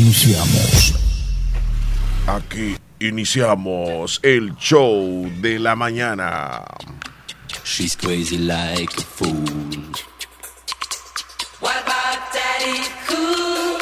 iniciamos. 0.00 0.94
Aquí 2.26 2.76
iniciamos 3.00 4.18
el 4.22 4.56
show 4.56 5.28
de 5.42 5.58
la 5.58 5.76
mañana. 5.76 6.64
She's 7.64 7.96
crazy 7.96 8.38
like 8.38 8.96
a 8.96 9.02
fool. 9.02 9.44
What 11.60 11.76
about 11.82 12.18
Daddy 12.32 12.80
Cool? 13.06 13.76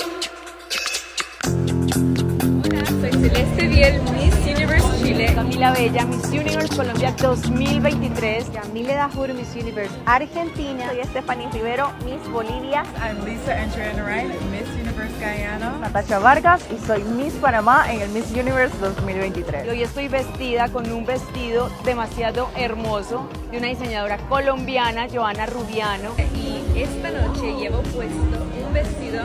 Hola, 2.65 2.87
soy 2.87 3.13
Celeste 3.13 3.69
Biel, 3.69 4.03
Miss 4.13 4.35
Universe 4.45 4.87
Chile. 5.01 5.27
Camila 5.35 5.73
Bella, 5.73 6.05
Miss 6.07 6.27
Universe 6.33 6.75
Colombia 6.75 7.15
2023. 7.17 8.51
Camila 8.53 8.95
Dajur, 8.95 9.35
Miss 9.35 9.55
Universe 9.55 9.95
Argentina. 10.07 10.89
Soy 10.89 11.05
Stephanie 11.11 11.49
Rivero, 11.53 11.93
Miss 12.05 12.27
Bolivia. 12.29 12.83
I'm 13.01 13.25
Lisa 13.25 13.55
Andriana 13.55 14.05
Wright, 14.05 14.29
Miss 14.51 14.69
Universe 14.71 14.88
Guyana. 15.07 15.79
Natasha 15.81 16.19
Vargas 16.19 16.63
y 16.71 16.79
soy 16.85 17.03
Miss 17.03 17.35
Panamá 17.35 17.93
en 17.93 18.01
el 18.03 18.09
Miss 18.11 18.31
Universe 18.33 18.77
2023. 18.81 19.67
Y 19.67 19.69
hoy 19.69 19.83
estoy 19.83 20.09
vestida 20.09 20.69
con 20.69 20.91
un 20.91 21.07
vestido 21.07 21.71
demasiado 21.85 22.51
hermoso 22.57 23.29
de 23.51 23.59
una 23.59 23.69
diseñadora 23.69 24.19
colombiana, 24.29 25.07
Joana 25.13 25.47
Rubiano. 25.47 26.11
Y 26.35 26.83
esta 26.83 27.11
noche 27.11 27.55
llevo 27.57 27.83
puesto 27.83 28.17
un 28.67 28.73
vestido 28.73 29.25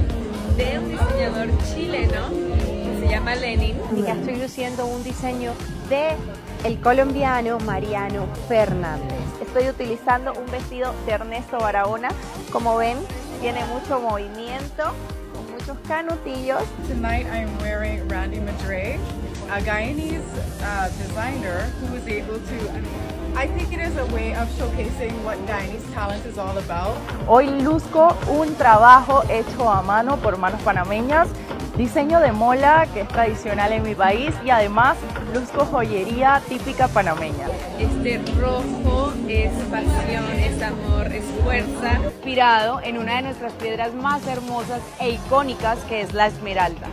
de 0.57 0.79
un 0.79 0.89
diseñador 0.91 1.49
chileno 1.73 2.29
que 2.29 2.99
se 3.01 3.07
llama 3.09 3.35
Lenin. 3.35 3.75
Y 3.95 4.03
ya 4.03 4.13
estoy 4.13 4.35
luciendo 4.37 4.85
un 4.85 5.03
diseño 5.03 5.53
de 5.89 6.15
el 6.63 6.79
colombiano 6.79 7.59
Mariano 7.59 8.27
Fernández. 8.47 9.19
Estoy 9.41 9.69
utilizando 9.69 10.33
un 10.33 10.49
vestido 10.51 10.93
de 11.05 11.11
Ernesto 11.13 11.57
Barahona. 11.57 12.09
Como 12.51 12.77
ven, 12.77 12.97
tiene 13.41 13.63
mucho 13.65 13.99
movimiento, 13.99 14.93
canutillos. 15.71 16.67
Tonight 16.87 17.25
I'm 17.27 17.57
wearing 17.59 18.07
Randy 18.07 18.39
Madre, 18.39 18.99
a 19.47 19.61
Guyanese 19.61 20.23
uh, 20.61 20.89
designer 20.89 21.61
who 21.79 21.93
was 21.93 22.07
able 22.07 22.39
to. 22.39 23.22
I 23.35 23.47
think 23.47 23.73
it 23.73 23.79
is 23.79 23.97
a 23.97 24.05
way 24.13 24.35
of 24.35 24.47
showcasing 24.57 25.11
what 25.23 25.37
Guyanese 25.47 25.91
talent 25.93 26.25
is 26.25 26.37
all 26.37 26.55
about. 26.57 26.95
Hoy 27.27 27.47
luzco 27.61 28.15
un 28.29 28.55
trabajo 28.55 29.23
hecho 29.29 29.69
a 29.69 29.81
mano 29.81 30.17
por 30.17 30.37
manos 30.37 30.61
panameñas, 30.61 31.27
diseño 31.75 32.19
de 32.19 32.31
mola 32.31 32.87
que 32.93 33.01
es 33.01 33.07
tradicional 33.07 33.71
en 33.73 33.83
mi 33.83 33.95
país 33.95 34.33
y 34.45 34.51
además 34.51 34.97
luzco 35.33 35.65
joyería 35.65 36.41
típica 36.47 36.87
panameña. 36.87 37.47
Este 37.79 38.21
rojo 38.39 39.11
es 39.27 39.51
pasión, 39.71 40.29
es 40.39 40.61
amor, 40.61 41.11
es 41.11 41.25
fuerza, 41.43 41.99
inspirado 42.03 42.81
en 42.81 42.99
una 42.99 43.15
de 43.15 43.23
nuestras 43.23 43.53
piedras 43.53 43.93
más 43.95 44.25
hermosas 44.27 44.81
e 44.99 45.09
icónicas 45.11 45.79
que 45.85 46.01
es 46.01 46.13
la 46.13 46.27
esmeralda. 46.27 46.87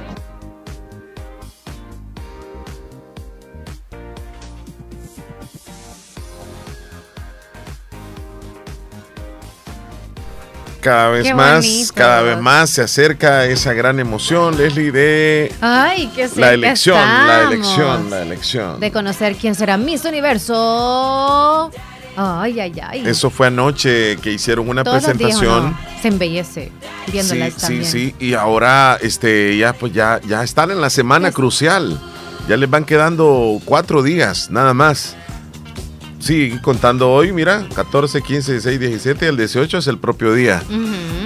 Cada 10.80 11.10
vez 11.10 11.24
Qué 11.24 11.34
más, 11.34 11.64
bonito. 11.66 11.92
cada 11.94 12.22
vez 12.22 12.38
más 12.38 12.70
se 12.70 12.82
acerca 12.82 13.44
esa 13.44 13.74
gran 13.74 14.00
emoción, 14.00 14.56
Leslie, 14.56 14.90
de 14.90 15.52
Ay, 15.60 16.10
qué 16.14 16.28
la 16.36 16.54
elección, 16.54 16.96
la 16.98 17.42
elección, 17.42 18.08
la 18.10 18.22
elección. 18.22 18.80
De 18.80 18.90
conocer 18.90 19.36
quién 19.36 19.54
será 19.54 19.76
Miss 19.76 20.04
Universo. 20.06 21.70
Ay, 22.16 22.60
ay, 22.60 22.72
ay. 22.82 23.02
Eso 23.06 23.30
fue 23.30 23.46
anoche 23.48 24.16
que 24.18 24.32
hicieron 24.32 24.68
una 24.68 24.82
Todos 24.82 25.02
los 25.06 25.18
días, 25.18 25.36
¿o 25.36 25.40
presentación. 25.40 25.70
no? 25.72 25.78
Se 26.02 26.08
embellece 26.08 26.72
viéndolas 27.12 27.54
sí, 27.54 27.60
también. 27.60 27.84
sí, 27.84 28.14
sí, 28.18 28.26
y 28.26 28.34
ahora 28.34 28.98
este 29.00 29.56
ya 29.56 29.72
pues 29.74 29.92
ya 29.92 30.20
ya 30.26 30.42
están 30.42 30.70
en 30.70 30.80
la 30.80 30.90
semana 30.90 31.30
crucial. 31.30 32.00
Ya 32.48 32.56
les 32.56 32.68
van 32.68 32.84
quedando 32.84 33.60
cuatro 33.64 34.02
días, 34.02 34.50
nada 34.50 34.74
más. 34.74 35.14
Sí, 36.20 36.58
contando 36.62 37.10
hoy, 37.10 37.32
mira, 37.32 37.66
14, 37.74 38.20
15, 38.20 38.52
16, 38.52 38.78
17, 38.78 39.28
el 39.28 39.36
18 39.38 39.78
es 39.78 39.86
el 39.86 39.98
propio 39.98 40.34
día. 40.34 40.62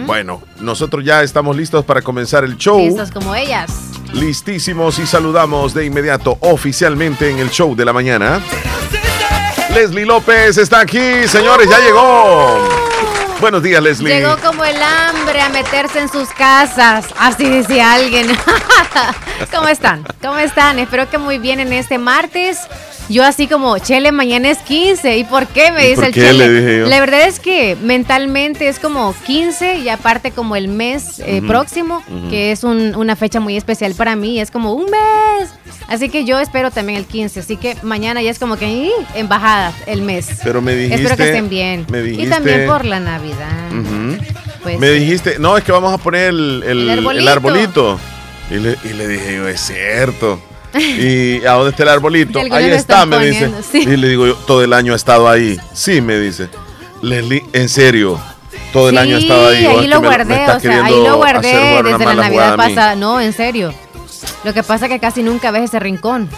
Bueno, 0.06 0.40
nosotros 0.60 1.04
ya 1.04 1.22
estamos 1.22 1.56
listos 1.56 1.84
para 1.84 2.00
comenzar 2.00 2.44
el 2.44 2.56
show. 2.56 2.78
Listos 2.78 3.10
como 3.10 3.34
ellas. 3.34 3.70
Listísimos 4.12 4.98
y 5.00 5.06
saludamos 5.06 5.74
de 5.74 5.84
inmediato 5.84 6.38
oficialmente 6.40 7.28
en 7.28 7.40
el 7.40 7.50
show 7.50 7.74
de 7.74 7.84
la 7.84 7.92
mañana. 7.92 8.40
Leslie 9.74 10.06
López 10.06 10.56
está 10.58 10.80
aquí, 10.80 11.26
señores, 11.26 11.68
ya 11.68 11.80
llegó. 11.80 12.68
Buenos 13.44 13.62
días, 13.62 13.82
Leslie. 13.82 14.08
Llegó 14.20 14.38
como 14.42 14.64
el 14.64 14.76
hambre 14.82 15.38
a 15.42 15.50
meterse 15.50 15.98
en 16.00 16.08
sus 16.08 16.30
casas. 16.30 17.04
Así 17.18 17.46
decía 17.46 17.92
alguien. 17.92 18.26
¿Cómo 19.54 19.68
están? 19.68 20.02
¿Cómo 20.22 20.38
están? 20.38 20.78
Espero 20.78 21.10
que 21.10 21.18
muy 21.18 21.36
bien 21.36 21.60
en 21.60 21.70
este 21.74 21.98
martes. 21.98 22.56
Yo 23.10 23.22
así 23.22 23.46
como, 23.46 23.76
Chele, 23.78 24.12
mañana 24.12 24.48
es 24.48 24.56
15. 24.60 25.18
¿Y 25.18 25.24
por 25.24 25.46
qué? 25.48 25.72
Me 25.72 25.84
¿Y 25.84 25.88
dice 25.90 25.96
por 25.96 26.04
el 26.06 26.14
qué? 26.14 26.20
Chele. 26.22 26.48
Le 26.48 26.60
dije 26.60 26.78
yo. 26.80 26.86
La 26.86 27.00
verdad 27.00 27.20
es 27.28 27.38
que 27.38 27.76
mentalmente 27.82 28.66
es 28.66 28.78
como 28.78 29.14
15 29.26 29.76
y 29.76 29.90
aparte 29.90 30.30
como 30.30 30.56
el 30.56 30.68
mes 30.68 31.18
eh, 31.18 31.40
Ujú, 31.40 31.46
próximo, 31.48 32.02
ujú. 32.08 32.30
que 32.30 32.50
es 32.50 32.64
un- 32.64 32.94
una 32.96 33.14
fecha 33.14 33.40
muy 33.40 33.58
especial 33.58 33.94
para 33.94 34.16
mí. 34.16 34.40
Es 34.40 34.50
como 34.50 34.72
un 34.72 34.86
mes. 34.86 35.50
Así 35.86 36.08
que 36.08 36.24
yo 36.24 36.40
espero 36.40 36.70
también 36.70 36.96
el 36.98 37.04
15. 37.04 37.40
Así 37.40 37.58
que 37.58 37.76
mañana 37.82 38.22
ya 38.22 38.30
es 38.30 38.38
como 38.38 38.56
que 38.56 38.68
¡ih! 38.72 38.90
embajada 39.14 39.74
el 39.84 40.00
mes. 40.00 40.28
Pero 40.42 40.62
me 40.62 40.74
dijiste. 40.74 40.94
Espero 41.02 41.16
que 41.18 41.24
estén 41.26 41.50
bien. 41.50 41.84
Me 41.90 41.98
y 41.98 42.02
dijiste. 42.04 42.30
también 42.30 42.66
por 42.66 42.86
la 42.86 43.00
Navidad. 43.00 43.33
Pues 44.62 44.78
me 44.78 44.90
dijiste, 44.90 45.38
no, 45.38 45.56
es 45.56 45.64
que 45.64 45.72
vamos 45.72 45.92
a 45.92 45.98
poner 45.98 46.28
el, 46.30 46.62
el- 46.66 46.88
El 46.90 47.18
el 47.18 47.28
arbolito. 47.28 47.98
Y, 48.50 48.54
le, 48.54 48.76
y 48.84 48.88
le 48.94 49.08
dije 49.08 49.36
yo, 49.36 49.48
es 49.48 49.60
cierto. 49.60 50.40
¿Y 50.74 51.44
a 51.46 51.52
dónde 51.52 51.70
está 51.70 51.82
el 51.84 51.88
arbolito? 51.90 52.40
Ahí 52.50 52.70
está, 52.70 53.06
me 53.06 53.18
dice. 53.26 53.50
sí. 53.70 53.82
Y 53.82 53.96
le 53.96 54.08
digo 54.08 54.26
yo, 54.26 54.34
todo 54.34 54.62
el 54.64 54.72
año 54.72 54.92
ha 54.92 54.96
estado 54.96 55.28
ahí. 55.28 55.58
Sí, 55.72 56.00
me 56.00 56.18
dice. 56.18 56.48
Leslie, 57.02 57.44
en 57.52 57.68
serio, 57.68 58.18
todo 58.72 58.88
el 58.88 58.98
año 58.98 59.16
ha 59.16 59.18
estado 59.20 59.48
ahí. 59.48 59.58
Sí, 59.60 59.66
¿O 59.66 59.70
es 59.72 59.78
ahí 59.80 59.86
lo 59.88 60.00
guardé, 60.00 60.34
estás 60.40 60.56
o 60.56 60.60
sea, 60.60 60.84
ahí 60.84 60.92
lo 61.02 61.16
guardé 61.16 61.82
desde 61.82 62.04
la 62.04 62.14
Navidad 62.14 62.56
pasada. 62.56 62.96
No, 62.96 63.20
en 63.20 63.32
serio. 63.32 63.74
Lo 64.42 64.54
que 64.54 64.62
pasa 64.62 64.86
es 64.86 64.92
que 64.92 64.98
casi 65.00 65.22
nunca 65.22 65.50
ves 65.50 65.64
ese 65.64 65.78
rincón. 65.80 66.28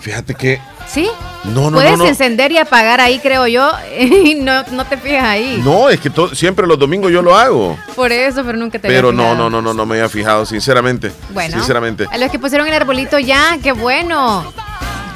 Fíjate 0.00 0.34
que. 0.34 0.60
¿Sí? 0.92 1.08
No, 1.44 1.70
no, 1.70 1.78
Puedes 1.78 1.92
no, 1.92 1.96
no. 1.98 2.06
encender 2.06 2.52
y 2.52 2.58
apagar 2.58 3.00
ahí, 3.00 3.18
creo 3.18 3.46
yo, 3.46 3.72
y 3.98 4.34
no, 4.34 4.62
no 4.72 4.84
te 4.84 4.96
fijas 4.96 5.24
ahí. 5.24 5.60
No, 5.64 5.88
es 5.88 5.98
que 5.98 6.10
siempre 6.34 6.66
los 6.66 6.78
domingos 6.78 7.10
yo 7.10 7.22
lo 7.22 7.34
hago. 7.36 7.78
Por 7.96 8.12
eso, 8.12 8.44
pero 8.44 8.58
nunca 8.58 8.78
te 8.78 8.86
había 8.86 8.98
Pero 8.98 9.10
no, 9.12 9.34
no, 9.34 9.48
no, 9.48 9.62
no, 9.62 9.72
no 9.72 9.86
me 9.86 9.96
había 9.96 10.08
fijado, 10.08 10.44
sinceramente. 10.44 11.10
Bueno, 11.30 11.54
Sinceramente. 11.56 12.06
a 12.10 12.18
los 12.18 12.30
que 12.30 12.38
pusieron 12.38 12.68
el 12.68 12.74
arbolito 12.74 13.18
ya, 13.18 13.58
qué 13.62 13.72
bueno. 13.72 14.44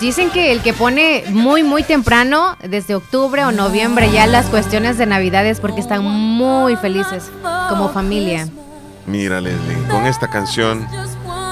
Dicen 0.01 0.31
que 0.31 0.53
el 0.53 0.61
que 0.63 0.73
pone 0.73 1.25
muy, 1.29 1.63
muy 1.63 1.83
temprano, 1.83 2.57
desde 2.63 2.95
octubre 2.95 3.45
o 3.45 3.53
noviembre, 3.53 4.11
ya 4.11 4.27
las 4.27 4.47
cuestiones 4.47 4.99
de 4.99 5.07
Navidades, 5.07 5.61
porque 5.61 5.81
están 5.81 6.03
muy 6.05 6.77
felices 6.77 7.31
como 7.69 7.89
familia. 7.91 8.49
Mira, 9.07 9.41
Leslie, 9.41 9.77
con 9.91 10.05
esta 10.05 10.29
canción 10.29 10.87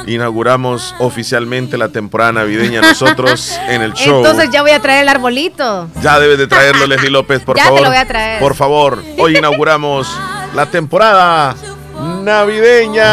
inauguramos 0.06 0.94
oficialmente 0.98 1.76
la 1.78 1.88
temporada 1.88 2.32
navideña 2.32 2.80
nosotros 2.80 3.58
en 3.68 3.82
el 3.82 3.92
show. 3.94 4.18
Entonces 4.18 4.50
ya 4.50 4.62
voy 4.62 4.70
a 4.72 4.80
traer 4.80 5.02
el 5.02 5.08
arbolito. 5.08 5.88
Ya 6.02 6.18
debes 6.18 6.38
de 6.38 6.46
traerlo, 6.46 6.86
Leslie 6.86 7.10
López, 7.10 7.42
por 7.42 7.56
Ya 7.56 7.62
te 7.64 7.68
favor. 7.68 7.82
lo 7.82 7.88
voy 7.88 7.98
a 7.98 8.06
traer. 8.06 8.40
Por 8.40 8.54
favor, 8.54 9.02
hoy 9.18 9.36
inauguramos 9.36 10.08
la 10.54 10.66
temporada 10.66 11.54
navideña. 12.22 13.04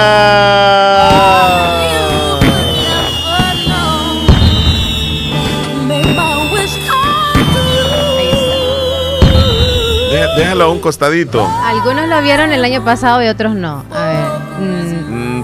Déjalo 10.38 10.64
a 10.66 10.70
un 10.70 10.80
costadito. 10.80 11.46
Algunos 11.66 12.08
lo 12.08 12.22
vieron 12.22 12.52
el 12.52 12.64
año 12.64 12.84
pasado 12.86 13.22
y 13.24 13.28
otros 13.28 13.54
no. 13.54 13.84
A 13.92 14.06
ver, 14.06 14.11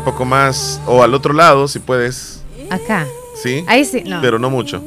poco 0.08 0.24
más, 0.24 0.80
o 0.88 1.04
al 1.04 1.14
otro 1.14 1.34
lado, 1.34 1.68
si 1.68 1.80
puedes. 1.80 2.42
acá. 2.70 3.06
¿Sí? 3.44 3.66
Ahí 3.68 3.84
sí, 3.84 4.04
no. 4.06 4.22
Pero 4.22 4.40
no 4.40 4.50
mucho. 4.50 4.82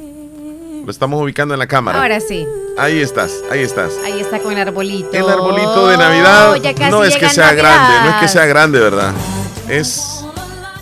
Lo 0.82 0.90
estamos 0.90 1.20
ubicando 1.22 1.52
en 1.52 1.60
la 1.60 1.66
cámara. 1.66 2.00
Ahora 2.00 2.20
sí. 2.20 2.46
Ahí 2.78 3.00
estás, 3.00 3.42
ahí 3.50 3.60
estás. 3.60 3.92
Ahí 4.02 4.18
está 4.18 4.38
con 4.38 4.54
el 4.54 4.58
arbolito. 4.58 5.10
El 5.12 5.28
arbolito 5.28 5.88
de 5.88 5.98
Navidad 5.98 6.56
casi 6.74 6.90
no 6.90 7.04
es 7.04 7.18
que 7.18 7.28
sea 7.28 7.48
Navidad. 7.48 7.62
grande, 7.62 7.94
no 8.02 8.10
es 8.14 8.16
que 8.22 8.28
sea 8.28 8.46
grande, 8.46 8.80
¿verdad? 8.80 9.12
Es 9.68 10.24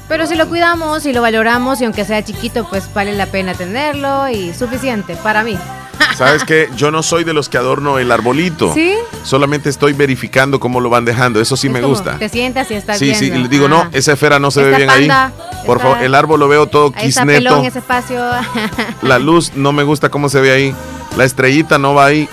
Pero 0.06 0.25
si 0.25 0.37
lo 0.37 0.49
cuidamos 0.49 1.05
y 1.05 1.12
lo 1.12 1.20
valoramos 1.20 1.81
y 1.81 1.87
aunque 1.87 2.05
sea 2.05 2.25
chiquito, 2.25 2.64
pues 2.70 2.88
vale 2.94 3.14
la 3.14 3.26
pena 3.26 3.55
tenerlo 3.55 4.29
y 4.29 4.55
suficiente 4.55 5.17
para 5.17 5.43
mí. 5.43 5.58
¿Sabes 6.16 6.44
qué? 6.44 6.68
Yo 6.76 6.90
no 6.90 7.02
soy 7.02 7.24
de 7.24 7.32
los 7.32 7.48
que 7.48 7.58
adorno 7.58 7.98
el 7.98 8.10
arbolito. 8.10 8.72
¿Sí? 8.74 8.92
Solamente 9.22 9.68
estoy 9.68 9.92
verificando 9.92 10.58
cómo 10.60 10.80
lo 10.80 10.90
van 10.90 11.04
dejando. 11.04 11.40
Eso 11.40 11.56
sí 11.56 11.66
Es 11.68 11.72
me 11.72 11.80
como, 11.80 11.94
gusta. 11.94 12.18
Te 12.18 12.28
sientas 12.28 12.70
y 12.70 12.74
estás 12.74 12.98
Sí, 12.98 13.06
viendo. 13.06 13.20
sí, 13.20 13.30
le 13.42 13.48
digo, 13.48 13.66
Ah. 13.66 13.68
no, 13.68 13.88
esa 13.92 14.12
esfera 14.12 14.38
no 14.38 14.50
se 14.50 14.62
ve 14.62 14.76
bien 14.76 14.88
panda, 14.88 15.26
ahí. 15.26 15.66
Por 15.66 15.80
favor, 15.80 15.98
el 16.02 16.14
árbol 16.14 16.40
lo 16.40 16.48
veo 16.48 16.66
todo 16.66 16.92
Ahí 16.96 17.08
está 17.08 17.22
quisneto. 17.22 17.38
pelón 17.50 17.64
ese 17.64 17.78
espacio. 17.78 18.20
La 19.02 19.18
luz 19.18 19.52
no 19.54 19.72
me 19.72 19.82
gusta 19.84 20.08
cómo 20.08 20.28
se 20.28 20.40
ve 20.40 20.50
ahí. 20.52 20.74
La 21.16 21.24
estrellita 21.24 21.78
no 21.78 21.94
va 21.94 22.06
ahí. 22.06 22.28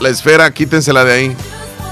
La 0.00 0.08
esfera, 0.08 0.50
quítensela 0.52 1.04
de 1.04 1.12
ahí. 1.12 1.36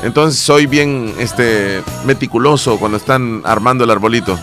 Entonces 0.02 0.38
soy 0.40 0.66
bien 0.66 1.14
este 1.18 1.82
meticuloso 2.04 2.78
cuando 2.78 2.98
están 2.98 3.40
armando 3.44 3.84
el 3.84 3.90
arbolito. 3.90 4.38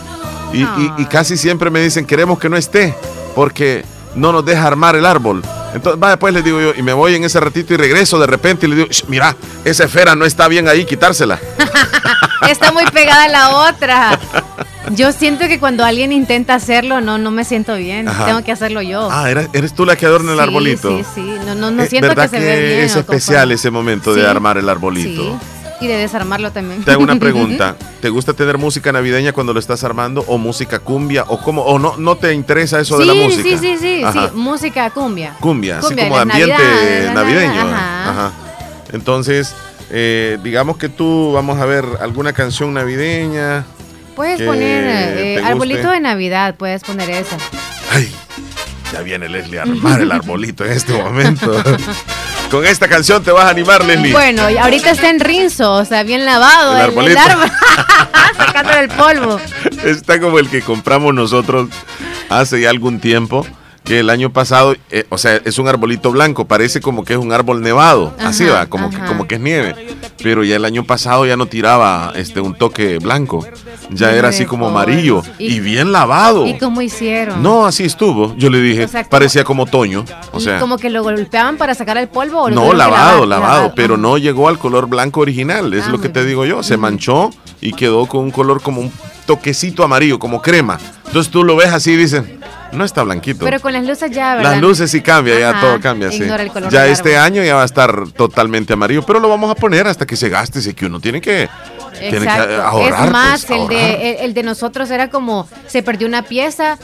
Y, 0.53 0.63
y- 0.63 0.94
y 0.97 1.06
casi 1.06 1.38
siempre 1.38 1.69
me 1.69 1.79
dicen, 1.81 2.06
queremos 2.06 2.39
que 2.39 2.50
no 2.50 2.57
esté, 2.57 2.95
porque 3.35 3.85
no 4.16 4.31
nos 4.31 4.46
deja 4.46 4.68
armar 4.68 4.96
el 4.96 5.06
árbol. 5.06 5.42
Entonces, 5.74 6.02
va, 6.02 6.10
después 6.10 6.34
les 6.34 6.44
digo 6.44 6.60
yo, 6.60 6.74
y 6.75 6.81
me 6.81 6.92
voy 6.94 7.16
en 7.16 7.24
ese 7.24 7.40
ratito 7.40 7.74
y 7.74 7.78
regreso 7.78 8.19
de 8.19 8.28
repente 8.28 8.66
y 8.66 8.69
le 8.69 8.75
digo, 8.75 8.88
"Sh, 8.90 9.06
mira, 9.08 9.36
esa 9.63 9.86
esfera 9.86 10.16
no 10.16 10.25
está 10.25 10.48
bien 10.50 10.68
ahí, 10.68 10.86
quitársela. 10.86 11.40
Está 12.50 12.72
muy 12.72 12.84
pegada 12.86 13.25
a 13.25 13.28
la 13.30 13.50
otra. 13.69 14.19
Yo 14.92 15.12
siento 15.12 15.48
que 15.48 15.60
cuando 15.60 15.86
alguien 15.86 16.12
intenta 16.12 16.56
hacerlo, 16.56 17.00
no, 17.00 17.18
no 17.19 17.30
me 17.30 17.46
siento 17.46 17.75
bien. 17.75 18.08
Ajá. 18.10 18.25
Tengo 18.25 18.44
que 18.44 18.52
hacerlo 18.52 18.81
yo. 18.81 19.10
Ah, 19.12 19.30
¿eres, 19.30 19.48
eres 19.54 19.74
tú 19.75 19.86
la 19.86 19.96
que 19.96 20.08
adorna 20.08 20.34
el 20.34 20.40
arbolito. 20.40 20.98
Sí, 20.98 21.06
sí. 21.16 21.34
No, 21.46 21.54
no, 21.54 21.69
no 21.69 21.84
Eh, 21.84 21.88
siento 21.88 22.10
que 22.10 22.16
¿Verdad 22.16 22.31
se 22.31 22.40
ve 22.40 22.60
bien. 22.68 22.80
es 22.81 22.96
especial 22.96 23.36
conforme. 23.42 23.54
ese 23.54 23.69
momento 23.72 24.14
de 24.16 24.28
armar 24.28 24.57
el 24.57 24.68
arbolito? 24.68 25.22
Sí. 25.40 25.61
Y 25.81 25.88
de 25.88 25.98
desarmarlo 25.98 26.51
también. 26.51 26.83
Te 26.83 26.92
hago 26.92 27.01
una 27.04 27.18
pregunta. 27.18 27.75
¿Te 28.01 28.10
gusta 28.10 28.33
tener 28.33 28.57
música 28.57 28.92
navideña 28.92 29.33
cuando 29.33 29.51
lo 29.54 29.60
estás 29.60 29.83
armando 29.83 30.24
o 30.28 30.38
música 30.38 30.80
cumbia 30.80 31.25
o 31.28 31.39
cómo 31.42 31.63
o 31.63 31.78
no 31.80 31.98
no 31.98 32.16
te 32.16 32.33
interesa 32.33 32.80
eso 32.80 32.98
de 32.98 33.06
la 33.06 33.13
música? 33.13 33.44
sí, 33.44 33.57
sí, 33.57 33.78
sí, 33.80 34.04
Ajá. 34.04 34.30
sí. 34.30 34.36
Música 34.38 34.89
cumbia. 34.92 35.36
Cumbia, 35.39 35.80
así 35.80 35.88
Cumbia, 35.88 36.04
como 36.06 36.16
las 36.18 36.24
ambiente 36.24 37.12
navideño. 37.13 37.62
ajá. 37.62 38.10
Ajá. 38.12 38.31
Entonces, 38.94 39.56
eh, 39.89 40.38
digamos 40.44 40.78
que 40.78 40.88
tú 40.89 41.31
vamos 41.33 41.60
a 41.60 41.66
ver 41.66 41.86
alguna 42.00 42.33
canción 42.33 42.74
navideña. 42.74 43.66
Puedes 44.16 44.42
poner 44.42 44.83
eh, 45.18 45.42
arbolito 45.44 45.89
de 45.89 46.00
Navidad, 46.00 46.56
puedes 46.57 46.83
poner 46.83 47.10
esa. 47.10 47.38
Ay, 47.92 48.12
ya 48.94 49.01
viene 49.01 49.30
Leslie 49.30 49.60
a 49.60 49.63
armar 49.63 50.01
el 50.01 50.12
arbolito 50.12 50.66
en 50.66 50.74
este 50.74 50.94
momento. 50.94 51.51
Con 52.51 52.65
esta 52.65 52.89
canción 52.89 53.24
te 53.24 53.31
vas 53.31 53.45
a 53.45 53.50
animar, 53.50 53.86
Leslie. 53.86 54.12
Bueno, 54.12 54.50
y 54.50 54.57
ahorita 54.57 54.92
está 54.92 55.09
en 55.09 55.21
rinzo, 55.21 55.71
o 55.71 55.86
sea, 55.86 56.03
bien 56.03 56.25
lavado 56.25 56.77
El 56.77 56.98
el, 56.98 57.12
el 57.12 57.18
árbol. 57.18 57.50
Sacando 58.38 58.74
el 58.74 58.89
polvo. 58.89 59.39
Está 59.86 60.19
como 60.19 60.38
el 60.38 60.50
que 60.50 60.62
compramos 60.62 61.13
nosotros 61.13 61.69
hace 62.30 62.59
ya 62.59 62.69
algún 62.69 63.00
tiempo. 63.00 63.48
Que 63.83 64.00
el 64.00 64.12
año 64.12 64.31
pasado, 64.31 64.75
eh, 64.92 65.06
o 65.10 65.18
sea, 65.18 65.42
es 65.44 65.57
un 65.57 65.68
arbolito 65.68 66.12
blanco, 66.12 66.45
parece 66.45 66.80
como 66.81 67.04
que 67.04 67.13
es 67.13 67.19
un 67.19 67.33
árbol 67.33 67.62
nevado, 67.63 68.13
así 68.19 68.45
va, 68.45 68.68
como 68.68 68.92
que, 68.92 68.98
como 69.00 69.28
que 69.28 69.36
es 69.36 69.42
nieve. 69.42 69.75
Pero 70.22 70.44
ya 70.44 70.56
el 70.56 70.66
año 70.66 70.83
pasado 70.83 71.25
ya 71.25 71.36
no 71.36 71.48
tiraba 71.48 72.13
este 72.16 72.39
un 72.42 72.54
toque 72.54 73.00
blanco, 73.00 73.44
ya 73.89 74.12
era 74.13 74.30
así 74.30 74.45
como 74.45 74.68
amarillo 74.68 75.24
Y- 75.39 75.56
y, 75.56 75.60
bien 75.62 75.92
lavado. 75.92 76.45
¿Y 76.45 76.60
cómo 76.60 76.81
hicieron? 76.83 77.42
No, 77.42 77.66
así 77.66 77.83
estuvo. 77.83 78.36
Yo 78.38 78.51
le 78.51 78.62
dije, 78.62 78.86
O 78.86 78.88
sea, 78.88 79.01
como- 79.01 79.10
parecía 79.10 79.44
como 79.44 79.63
otoño, 79.63 80.06
o 80.31 80.38
¿Y 80.38 80.42
sea, 80.42 80.60
como 80.60 80.78
que 80.78 80.92
lo 80.92 81.01
golpeaban 81.01 81.57
para 81.57 81.74
sacar 81.74 81.98
el 81.98 82.07
polvo 82.07 82.44
o 82.44 82.50
lo 82.50 82.56
no 82.56 82.74
lavado, 82.74 83.25
lavar? 83.25 83.28
lavado, 83.28 83.74
pero 83.75 83.95
Ajá. 83.95 84.01
no 84.04 84.18
llegó 84.19 84.48
al 84.48 84.60
color 84.60 84.88
blanco 84.88 85.22
original, 85.22 85.74
es 85.74 85.86
Ah, 85.88 85.89
lo 85.89 85.98
que 86.00 86.07
muy 86.10 86.13
te 86.13 86.24
digo 86.25 86.45
yo, 86.45 86.62
se 86.62 86.78
manchó 86.78 87.31
y 87.62 87.74
quedó 87.74 88.06
con 88.06 88.22
un 88.22 88.31
color 88.31 88.62
como 88.62 88.80
un 88.81 88.92
toquecito 89.25 89.83
amarillo, 89.83 90.19
como 90.19 90.39
crema. 90.39 90.78
Entonces 91.07 91.31
tú 91.31 91.44
lo 91.44 91.56
ves 91.56 91.74
así 91.74 91.92
y 91.94 91.98
dices, 91.98 92.24
no 92.73 92.83
está 92.85 93.03
blanquito. 93.03 93.45
Pero 93.45 93.59
con 93.59 93.73
las 93.73 93.85
luces 93.85 94.12
ya, 94.12 94.35
¿verdad? 94.35 94.51
Las 94.51 94.62
luces 94.62 94.91
sí 94.91 95.01
cambia, 95.01 95.39
ya 95.39 95.59
todo 95.59 95.79
cambia, 95.79 96.12
sí. 96.12 96.23
el 96.23 96.51
color 96.51 96.71
Ya 96.71 96.88
este 96.88 97.18
árbol. 97.18 97.25
año 97.38 97.44
ya 97.44 97.56
va 97.56 97.62
a 97.63 97.65
estar 97.65 98.09
totalmente 98.12 98.73
amarillo, 98.73 99.03
pero 99.06 99.19
lo 99.19 99.29
vamos 99.29 99.51
a 99.51 99.56
poner 99.56 99.88
hasta 99.88 100.06
que 100.06 100.15
se 100.15 100.29
gaste, 100.29 100.59
así 100.59 100.73
que 100.73 100.85
uno 100.85 101.00
tiene 101.00 101.21
que, 101.21 101.50
tiene 101.92 102.10
que 102.12 102.18
Exacto. 102.18 102.62
ahorrar. 102.64 103.06
es 103.06 103.12
más, 103.12 103.46
pues, 103.46 103.52
el, 103.52 103.62
ahorrar. 103.64 103.78
de, 103.80 104.12
el, 104.12 104.18
el 104.26 104.34
de 104.34 104.44
nosotros 104.44 104.90
era 104.92 105.10
como, 105.10 105.48
se 105.68 105.84
perdió 105.84 106.08
una 106.08 106.24
pieza 106.24 106.78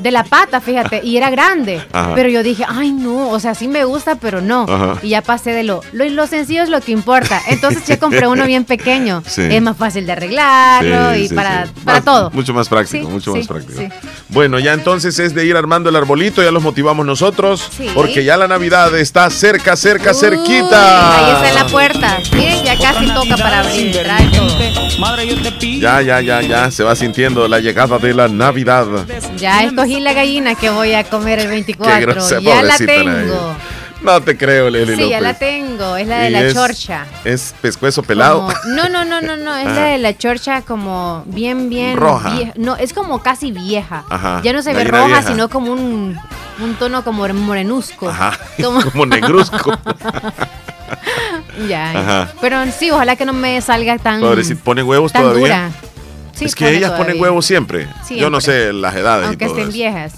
de 0.00 0.10
la 0.10 0.24
pata, 0.24 0.60
fíjate, 0.60 1.00
y 1.04 1.16
era 1.16 1.30
grande. 1.30 1.84
Ajá. 1.92 2.12
Pero 2.14 2.28
yo 2.28 2.42
dije, 2.42 2.64
ay 2.68 2.90
no, 2.92 3.28
o 3.30 3.38
sea, 3.40 3.54
sí 3.54 3.68
me 3.68 3.84
gusta, 3.84 4.16
pero 4.16 4.40
no. 4.40 4.66
Ajá. 4.68 4.98
Y 5.02 5.10
ya 5.10 5.22
pasé 5.22 5.50
de 5.52 5.62
lo, 5.62 5.82
lo, 5.92 6.04
lo 6.08 6.26
sencillo 6.26 6.62
es 6.62 6.68
lo 6.68 6.80
que 6.80 6.92
importa. 6.92 7.40
Entonces 7.48 7.86
ya 7.86 7.98
compré 7.98 8.26
uno 8.26 8.44
bien 8.46 8.64
pequeño. 8.64 9.22
Sí. 9.26 9.42
Es 9.42 9.62
más 9.62 9.76
fácil 9.76 10.04
de 10.06 10.12
arreglarlo 10.12 11.14
Sí, 11.14 11.20
y 11.22 11.28
sí, 11.28 11.34
para, 11.34 11.66
sí. 11.66 11.72
para 11.84 11.98
Más- 11.98 12.04
todo. 12.04 12.30
Mucho 12.32 12.52
más 12.54 12.68
práctico, 12.68 13.06
Sí, 13.06 13.12
mucho 13.12 13.32
sí, 13.32 13.38
más 13.38 13.46
práctico. 13.46 13.80
sí. 13.80 13.88
Bueno, 14.30 14.58
ya 14.58 14.72
entonces 14.72 15.18
es 15.20 15.34
de 15.34 15.44
ir 15.46 15.56
armando 15.56 15.90
el 15.90 15.96
arbolito, 15.96 16.42
ya 16.42 16.50
los 16.50 16.62
motivamos 16.62 17.06
nosotros, 17.06 17.68
Sí. 17.76 17.88
porque 17.94 18.24
ya 18.24 18.36
la 18.36 18.48
Navidad 18.48 18.96
está 18.98 19.30
cerca, 19.30 19.76
cerca, 19.76 20.10
Uy, 20.10 20.16
cerquita. 20.18 21.18
Ahí 21.26 21.32
está 21.34 21.48
en 21.50 21.54
la 21.54 21.66
puerta. 21.66 22.18
Miren, 22.32 22.64
ya 22.64 22.76
casi 22.78 23.06
toca 23.06 23.36
para 23.36 23.60
abrir. 23.60 23.92
Trae 24.02 24.26
todo. 24.28 24.53
Ya, 25.80 26.00
ya, 26.02 26.20
ya, 26.20 26.40
ya, 26.40 26.70
se 26.70 26.82
va 26.84 26.94
sintiendo 26.96 27.46
la 27.48 27.58
llegada 27.60 27.98
de 27.98 28.14
la 28.14 28.28
Navidad. 28.28 28.86
Ya 29.36 29.64
escogí 29.64 30.00
la 30.00 30.12
gallina 30.12 30.54
que 30.54 30.70
voy 30.70 30.92
a 30.94 31.04
comer 31.04 31.40
el 31.40 31.48
24. 31.48 31.98
Qué 31.98 32.06
grosera, 32.06 32.40
ya 32.40 32.62
la 32.62 32.76
tengo. 32.78 33.54
No 34.02 34.20
te 34.20 34.36
creo, 34.36 34.68
Leli 34.70 34.96
Sí, 34.96 35.08
ya 35.08 35.20
la 35.20 35.28
López. 35.32 35.38
tengo. 35.38 35.96
Es 35.96 36.06
la 36.06 36.18
de 36.18 36.28
Y 36.28 36.32
la 36.32 36.40
es- 36.42 36.54
chorcha. 36.54 37.06
Es 37.24 37.54
pescuezo 37.62 38.02
pelado. 38.02 38.40
Como- 38.46 38.52
no, 38.74 38.88
no, 38.90 39.04
no, 39.04 39.20
no, 39.22 39.36
no. 39.36 39.56
Es 39.56 39.66
Ah. 39.66 39.72
la 39.74 39.84
de 39.86 39.98
la 39.98 40.16
chorcha 40.16 40.60
como 40.62 41.22
bien, 41.26 41.70
bien. 41.70 41.96
Roja. 41.96 42.30
vie- 42.30 42.52
No, 42.56 42.76
es 42.76 42.92
como 42.92 43.22
casi 43.22 43.50
vieja. 43.50 44.04
Ajá, 44.10 44.40
Ya 44.44 44.52
no 44.52 44.60
se 44.62 44.74
ve 44.74 44.84
roja, 44.84 45.06
vieja. 45.06 45.22
sino 45.22 45.48
como 45.48 45.72
un, 45.72 46.18
un 46.62 46.74
tono 46.74 47.02
como 47.02 47.26
morenusco. 47.26 48.08
Ajá, 48.10 48.38
Como- 48.62 48.82
como 48.82 49.06
negruzco. 49.06 49.72
Ya. 51.68 51.90
Ajá. 51.90 52.32
Pero 52.40 52.58
sí, 52.78 52.90
ojalá 52.90 53.16
que 53.16 53.24
no 53.24 53.32
me 53.32 53.60
salga 53.60 53.98
tan. 53.98 54.20
Pobrecito, 54.20 54.60
¿pone 54.64 54.82
huevos 54.82 55.12
tan 55.12 55.22
todavía? 55.22 55.42
dura. 55.42 55.70
Sí, 56.34 56.46
es 56.46 56.54
que 56.56 56.68
ellas 56.76 56.90
ponen 56.92 57.20
huevos 57.20 57.46
siempre. 57.46 57.88
Yo 58.10 58.28
no 58.28 58.40
sé 58.40 58.72
las 58.72 58.94
edades. 58.96 59.26
y 59.26 59.28
Aunque 59.28 59.46
todo 59.46 59.54
estén 59.54 59.68
eso. 59.68 59.76
viejas. 59.76 60.12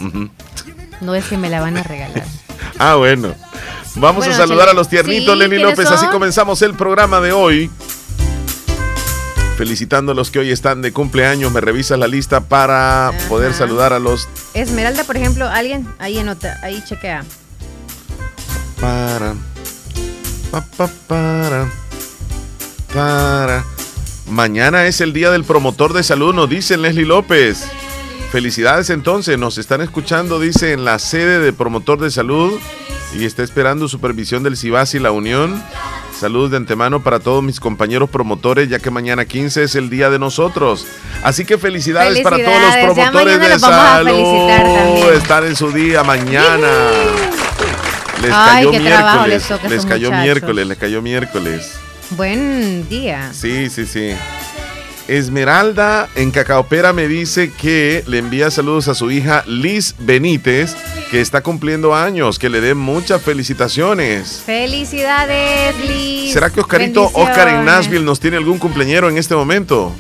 No 1.03 1.15
es 1.15 1.27
que 1.27 1.37
me 1.37 1.51
la 1.51 1.61
van 1.61 1.77
a 1.77 1.83
regalar. 1.83 2.25
Ah, 2.79 2.97
bueno. 2.97 3.35
Vamos 3.95 4.27
Bueno, 4.27 4.35
a 4.35 4.37
saludar 4.37 4.69
a 4.69 4.73
los 4.75 4.89
tiernitos, 4.89 5.33
Sí, 5.35 5.39
Lenny 5.39 5.57
¿quiénes 5.57 5.79
López. 5.79 5.91
Así 5.91 6.07
comenzamos 6.09 6.61
el 6.63 6.75
programa 6.75 7.21
de 7.21 7.33
hoy. 7.33 7.71
Felicitando 9.57 10.13
a 10.13 10.15
los 10.15 10.31
que 10.31 10.41
hoy 10.41 10.51
están 10.51 10.83
de 10.83 10.93
cumpleaños. 10.93 11.53
Me 11.53 11.61
revisas 11.63 11.99
la 11.99 12.07
lista 12.07 12.41
para 12.41 13.13
poder 13.29 13.55
saludar 13.55 13.93
a 13.95 13.99
los 13.99 14.29
Esmeralda, 14.53 15.05
por 15.05 15.17
ejemplo, 15.17 15.47
alguien 15.49 15.87
ahí 15.99 16.19
anota, 16.19 16.59
ahí 16.63 16.83
chequea. 16.87 17.25
para. 18.81 19.35
Pa, 20.51 20.65
pa, 20.77 20.89
para. 21.07 21.71
Para. 22.93 23.65
Mañana 24.31 24.87
es 24.87 25.01
el 25.01 25.13
día 25.13 25.31
del 25.31 25.45
promotor 25.45 25.93
de 25.93 26.03
salud, 26.03 26.35
nos 26.35 26.49
dice 26.49 26.77
Leslie 26.77 27.05
López. 27.05 27.65
Felicidades 28.33 28.91
entonces, 28.91 29.39
nos 29.39 29.57
están 29.59 29.81
escuchando, 29.81 30.41
dice, 30.41 30.73
en 30.73 30.85
la 30.85 30.99
sede 30.99 31.39
de 31.39 31.53
promotor 31.53 32.01
de 32.01 32.11
salud 32.11 32.53
y 33.15 33.25
está 33.25 33.43
esperando 33.43 33.89
supervisión 33.89 34.43
del 34.43 34.57
CIBAS 34.57 34.95
y 34.95 34.99
la 34.99 35.13
Unión. 35.13 35.63
Saludos 36.19 36.51
de 36.51 36.57
antemano 36.57 37.03
para 37.03 37.21
todos 37.21 37.43
mis 37.43 37.61
compañeros 37.61 38.09
promotores, 38.09 38.69
ya 38.69 38.79
que 38.79 38.91
mañana 38.91 39.27
15 39.27 39.65
es 39.65 39.75
el 39.75 39.91
día 39.91 40.11
de 40.11 40.19
nosotros. 40.19 40.87
Así 41.23 41.45
que 41.45 41.59
felicidades, 41.59 42.21
para 42.21 42.39
todos 42.39 42.63
los 42.63 42.95
promotores 42.95 43.41
de 43.41 43.59
salud. 43.59 45.13
Están 45.13 45.45
en 45.45 45.57
su 45.57 45.71
día 45.73 46.03
mañana. 46.03 46.71
Les 48.23 48.33
Ay, 48.35 48.65
cayó 48.65 48.71
qué 48.71 48.81
trabajo 48.81 49.27
les 49.27 49.49
miércoles. 49.49 49.71
Les 49.71 49.87
cayó 49.87 50.07
muchachos. 50.09 50.25
miércoles, 50.25 50.67
les 50.67 50.79
cayó 50.79 51.03
miércoles. 51.03 51.73
Buen 52.11 52.89
día. 52.89 53.31
Sí, 53.33 53.69
sí, 53.71 53.87
sí. 53.87 54.15
Esmeralda 55.09 56.09
en 56.17 56.33
Cacaopera 56.33 56.93
me 56.93 57.07
dice 57.07 57.53
que 57.53 58.03
le 58.09 58.19
envía 58.19 58.51
saludos 58.51 58.89
a 58.89 58.95
su 58.95 59.11
hija 59.13 59.45
Liz 59.47 59.95
Benítez, 59.99 60.75
que 61.13 61.21
está 61.21 61.43
cumpliendo 61.43 61.95
años, 61.95 62.41
que 62.41 62.49
le 62.49 62.61
dé 62.61 62.75
muchas 62.75 63.23
felicitaciones. 63.23 64.43
Felicidades, 64.45 65.77
Liz. 65.87 66.33
¿Será 66.33 66.51
que 66.51 66.61
Oscarito. 66.61 67.09
Oscar 67.15 67.49
en 67.49 67.65
Nashville 67.65 68.05
nos 68.05 68.19
tiene 68.19 68.37
algún 68.37 68.59
cumpleañero 68.59 69.09
en 69.09 69.17
este 69.17 69.37
momento? 69.37 69.95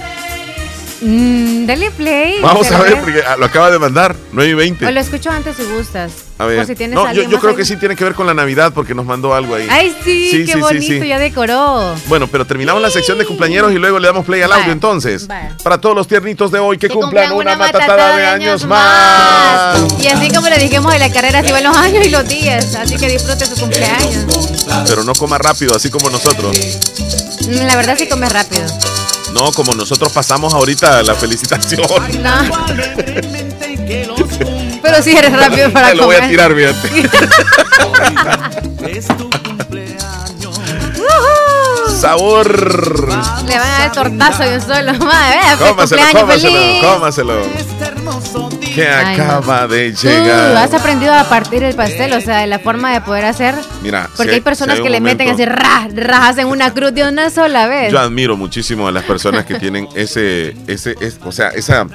Mm, 1.00 1.67
dale 1.67 1.91
play. 1.91 2.41
Vamos 2.41 2.69
¿te 2.69 2.75
a 2.75 2.79
ver, 2.79 2.95
ves? 2.95 3.00
porque 3.03 3.23
ah, 3.26 3.37
lo 3.37 3.45
acaba 3.47 3.71
de 3.71 3.79
mandar, 3.79 4.17
9 4.33 4.50
y 4.50 4.55
20. 4.55 4.87
O 4.87 4.91
lo 4.91 5.00
escucho 5.00 5.31
antes 5.31 5.57
si 5.57 5.65
gustas. 5.65 6.12
A 6.38 6.47
ver. 6.47 6.59
Por 6.59 6.67
si 6.67 6.75
tienes 6.75 6.95
no, 6.95 7.12
yo, 7.12 7.38
creo 7.38 7.50
ahí. 7.50 7.57
que 7.57 7.65
sí 7.65 7.76
tiene 7.76 7.97
que 7.97 8.05
ver 8.05 8.15
con 8.15 8.26
la 8.26 8.35
Navidad 8.35 8.73
porque 8.75 8.95
nos 8.95 9.05
mandó 9.07 9.35
algo 9.35 9.55
ahí. 9.55 9.67
Ay, 9.71 9.95
sí, 10.05 10.31
Sí, 10.31 10.45
qué 10.47 10.53
sí, 10.53 10.59
bonito, 10.61 11.03
sí. 11.03 11.09
ya 11.09 11.19
decoró. 11.19 11.95
Bueno, 12.07 12.26
pero 12.29 12.47
terminamos 12.47 12.81
la 12.83 12.91
sección 12.91 13.19
de 13.19 13.25
cumpleaños 13.26 13.73
y 13.73 13.76
luego 13.76 13.99
le 13.99 14.07
damos 14.07 14.25
play 14.25 14.43
al 14.43 14.53
audio 14.53 14.73
entonces. 14.73 15.29
Para 15.62 15.81
todos 15.81 15.95
los 15.95 16.09
tiernitos 16.09 16.50
de 16.50 16.59
hoy 16.59 16.79
que, 16.79 16.88
Que 16.88 16.95
cumplan, 16.95 17.31
cumplan 17.31 17.57
una, 17.57 17.67
matatada, 17.67 18.17
de 18.17 18.26
años 18.26 18.65
más. 18.67 19.79
Y 20.03 20.07
así 20.07 20.31
como 20.31 20.49
le 20.49 20.59
dijimos 20.59 20.93
de 20.93 20.99
la 20.99 21.11
carrera, 21.11 21.41
así 21.41 21.53
van 21.53 21.65
los 21.65 21.76
años 21.76 22.05
y 22.07 22.11
los 22.11 22.26
días. 22.29 22.75
Así 22.75 22.97
que 22.97 23.09
disfrute 23.09 23.47
su 23.47 23.57
cumpleaños. 23.59 24.26
Pero 24.87 25.05
no 25.05 25.15
coma 25.15 25.38
rápido, 25.38 25.75
así 25.75 25.91
como 25.91 26.11
nosotros. 26.11 26.57
La 27.49 27.76
verdad 27.76 27.97
sí 27.99 28.09
come 28.09 28.29
rápido. 28.29 28.67
No, 29.37 29.52
como 29.52 29.75
nosotros 29.75 30.11
pasamos 30.12 30.55
ahorita 30.55 31.02
la 31.02 31.14
felicitación. 31.14 31.87
No. 32.23 32.33
Pero 34.83 35.02
sí 35.02 35.14
eres 35.14 35.31
rápido 35.31 35.71
para 35.71 35.90
Te 35.90 35.95
lo 35.95 36.07
voy 36.07 36.16
a 36.16 36.26
tirar, 36.26 36.55
fíjate. 36.55 37.11
Sabor. 42.00 43.09
Le 43.47 43.59
van 43.59 43.69
a 43.69 43.78
dar 43.78 43.93
tortazo 43.93 44.43
de 44.43 44.55
un 44.55 44.61
solo. 44.62 44.93
Madre, 45.05 45.37
vea, 45.37 45.57
feliz 45.57 45.59
Cómaselo, 45.59 46.02
cumpleaños, 46.02 46.23
cómaselo, 46.23 46.59
feliz. 46.59 46.83
cómaselo. 46.83 47.43
Que 48.76 48.88
Ay, 48.88 49.16
no. 49.18 49.25
acaba 49.25 49.66
de 49.66 49.92
Tú 49.92 50.06
llegar. 50.06 50.56
has 50.56 50.75
aprendido 50.75 51.14
a 51.14 51.25
partir 51.25 51.62
el 51.62 51.75
pastel, 51.75 52.12
o 52.12 52.21
sea, 52.21 52.38
de 52.38 52.47
la 52.47 52.59
forma 52.59 52.92
de 52.92 53.00
poder 53.00 53.25
hacer. 53.25 53.54
Mira, 53.83 54.09
Porque 54.16 54.30
si 54.30 54.35
hay 54.37 54.40
personas 54.42 54.76
si 54.76 54.83
que 54.83 54.90
le 54.90 55.00
meten 55.00 55.28
así, 55.30 55.45
ra, 55.45 55.88
ra, 55.95 56.28
hacen 56.28 56.47
una 56.47 56.73
cruz 56.75 56.92
de 56.95 57.09
una 57.09 57.30
sola 57.30 57.66
vez. 57.66 57.90
Yo 57.90 57.99
admiro 57.99 58.37
muchísimo 58.37 58.87
a 58.87 58.92
las 58.92 59.04
personas 59.04 59.45
que 59.47 59.54
tienen 59.59 59.88
ese, 59.95 60.54
ese, 60.66 60.95
es- 61.00 61.18
o 61.25 61.33
sea, 61.33 61.49
esa, 61.49 61.87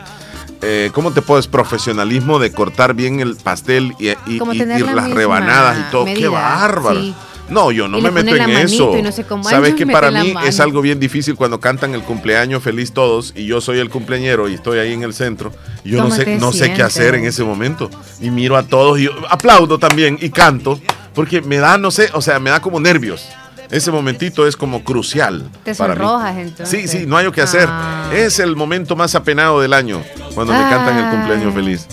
eh, 0.62 0.90
¿cómo 0.94 1.12
te 1.12 1.22
puedes? 1.22 1.48
Profesionalismo 1.48 2.40
de 2.40 2.52
cortar 2.52 2.94
bien 2.94 3.20
el 3.20 3.36
pastel 3.36 3.94
y, 4.00 4.10
y- 4.10 4.40
las 4.40 4.68
misma 4.80 5.08
rebanadas 5.08 5.78
y 5.88 5.92
todo. 5.92 6.06
¡Qué 6.06 6.28
bárbaro! 6.28 7.00
sí. 7.00 7.16
No, 7.50 7.72
yo 7.72 7.88
no 7.88 7.98
Y 7.98 8.02
me 8.02 8.12
meto 8.12 8.36
en 8.36 8.50
eso. 8.52 8.96
no 9.04 9.12
sé 9.12 9.24
cómo, 9.26 9.44
Sabes 9.44 9.74
que 9.76 9.86
para 9.86 10.10
mí 10.12 10.34
es 10.46 10.60
algo 10.60 10.82
bien 10.82 11.00
difícil 11.00 11.36
cuando 11.36 11.60
cantan 11.60 11.94
el 11.94 12.02
cumpleaños 12.02 12.64
feliz 12.64 12.94
todos 12.94 13.34
y 13.36 13.46
yo 13.46 13.60
soy 13.62 13.80
el 13.80 13.90
cumpleañero 13.90 14.48
y 14.50 14.54
estoy 14.54 14.80
ahí 14.80 14.94
en 14.94 15.04
el 15.04 15.14
centro. 15.14 15.52
y 15.84 15.92
Yo 15.92 15.98
no 15.98 16.04
¿Cómo 16.06 16.16
sé, 16.16 16.38
no 16.38 16.52
sé 16.54 16.74
qué 16.74 16.84
hacer 16.84 17.16
en 17.16 17.26
ese 17.26 17.44
momento. 17.44 17.90
Y 18.22 18.30
miro 18.30 18.56
a 18.58 18.64
todos 18.64 19.00
y 19.00 19.04
yo 19.04 19.12
aplaudo 19.30 19.78
también 19.80 20.18
y 20.22 20.30
canto 20.30 20.80
porque 21.14 21.42
me 21.42 21.58
da, 21.58 21.78
no 21.78 21.92
sé, 21.92 22.10
o 22.14 22.22
sea, 22.22 22.40
me 22.40 22.50
da 22.50 22.62
como 22.62 22.80
nervios. 22.80 23.28
Ese 23.70 23.90
momentito 23.90 24.46
es 24.46 24.58
como 24.58 24.84
crucial. 24.84 25.50
Te 25.64 25.74
para 25.76 25.94
mí. 25.96 26.00
sonrojas 26.00 26.36
entonces. 26.38 26.82
Sí, 26.82 26.88
sí, 26.90 27.06
no 27.08 27.16
hay 27.16 27.24
lo 27.24 27.32
que 27.32 27.42
hacer. 27.42 27.68
Ah. 27.72 28.12
Es 28.14 28.40
el 28.40 28.58
momento 28.58 28.98
más 28.98 29.16
apenado 29.16 29.62
del 29.62 29.72
año 29.72 30.04
cuando 30.36 30.52
me 30.54 30.60
cantan 30.70 30.98
el 30.98 31.10
cumpleaños 31.10 31.48
Ay. 31.48 31.54
feliz. 31.54 31.88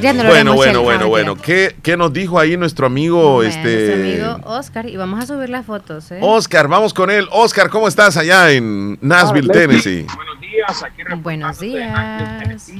Ya 0.00 0.12
no 0.12 0.24
lo 0.24 0.30
Bueno, 0.30 0.54
bueno, 0.54 0.82
bueno, 0.82 1.08
bueno. 1.08 1.36
¿Qué, 1.36 1.76
qué 1.82 1.96
nos 1.96 2.12
dijo 2.12 2.38
ahí 2.38 2.56
nuestro 2.56 2.86
amigo 2.86 3.34
Bueno, 3.34 3.48
este 3.50 3.96
nuestro 3.96 4.30
amigo 4.32 4.50
Oscar 4.50 4.86
y 4.86 4.96
vamos 4.96 5.22
a 5.22 5.26
subir 5.26 5.48
las 5.48 5.66
fotos, 5.66 6.10
¿eh? 6.10 6.18
Oscar? 6.22 6.68
Vamos 6.68 6.92
con 6.94 7.10
él. 7.10 7.28
Oscar, 7.30 7.70
¿cómo 7.70 7.88
estás 7.88 8.16
allá 8.16 8.50
en 8.50 8.98
Nashville, 9.00 9.48
Hola, 9.50 9.60
Tennessee? 9.60 10.06
Buenos 10.16 10.40
días, 10.40 10.82
aquí 10.82 11.02
Buenos 11.20 11.58
días. 11.60 12.72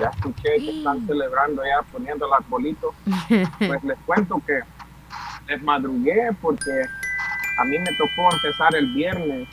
ya 0.00 0.10
escuché 0.14 0.56
que 0.58 0.78
están 0.78 1.06
celebrando 1.06 1.62
ya 1.62 1.82
poniendo 1.92 2.26
el 2.26 2.32
arbolito. 2.32 2.94
Pues 3.58 3.84
les 3.84 3.98
cuento 4.06 4.40
que 4.46 4.60
les 5.48 5.62
madrugué 5.62 6.30
porque 6.40 6.70
a 7.58 7.64
mí 7.64 7.78
me 7.78 7.92
tocó 7.92 8.32
empezar 8.32 8.74
el 8.74 8.86
viernes. 8.94 9.48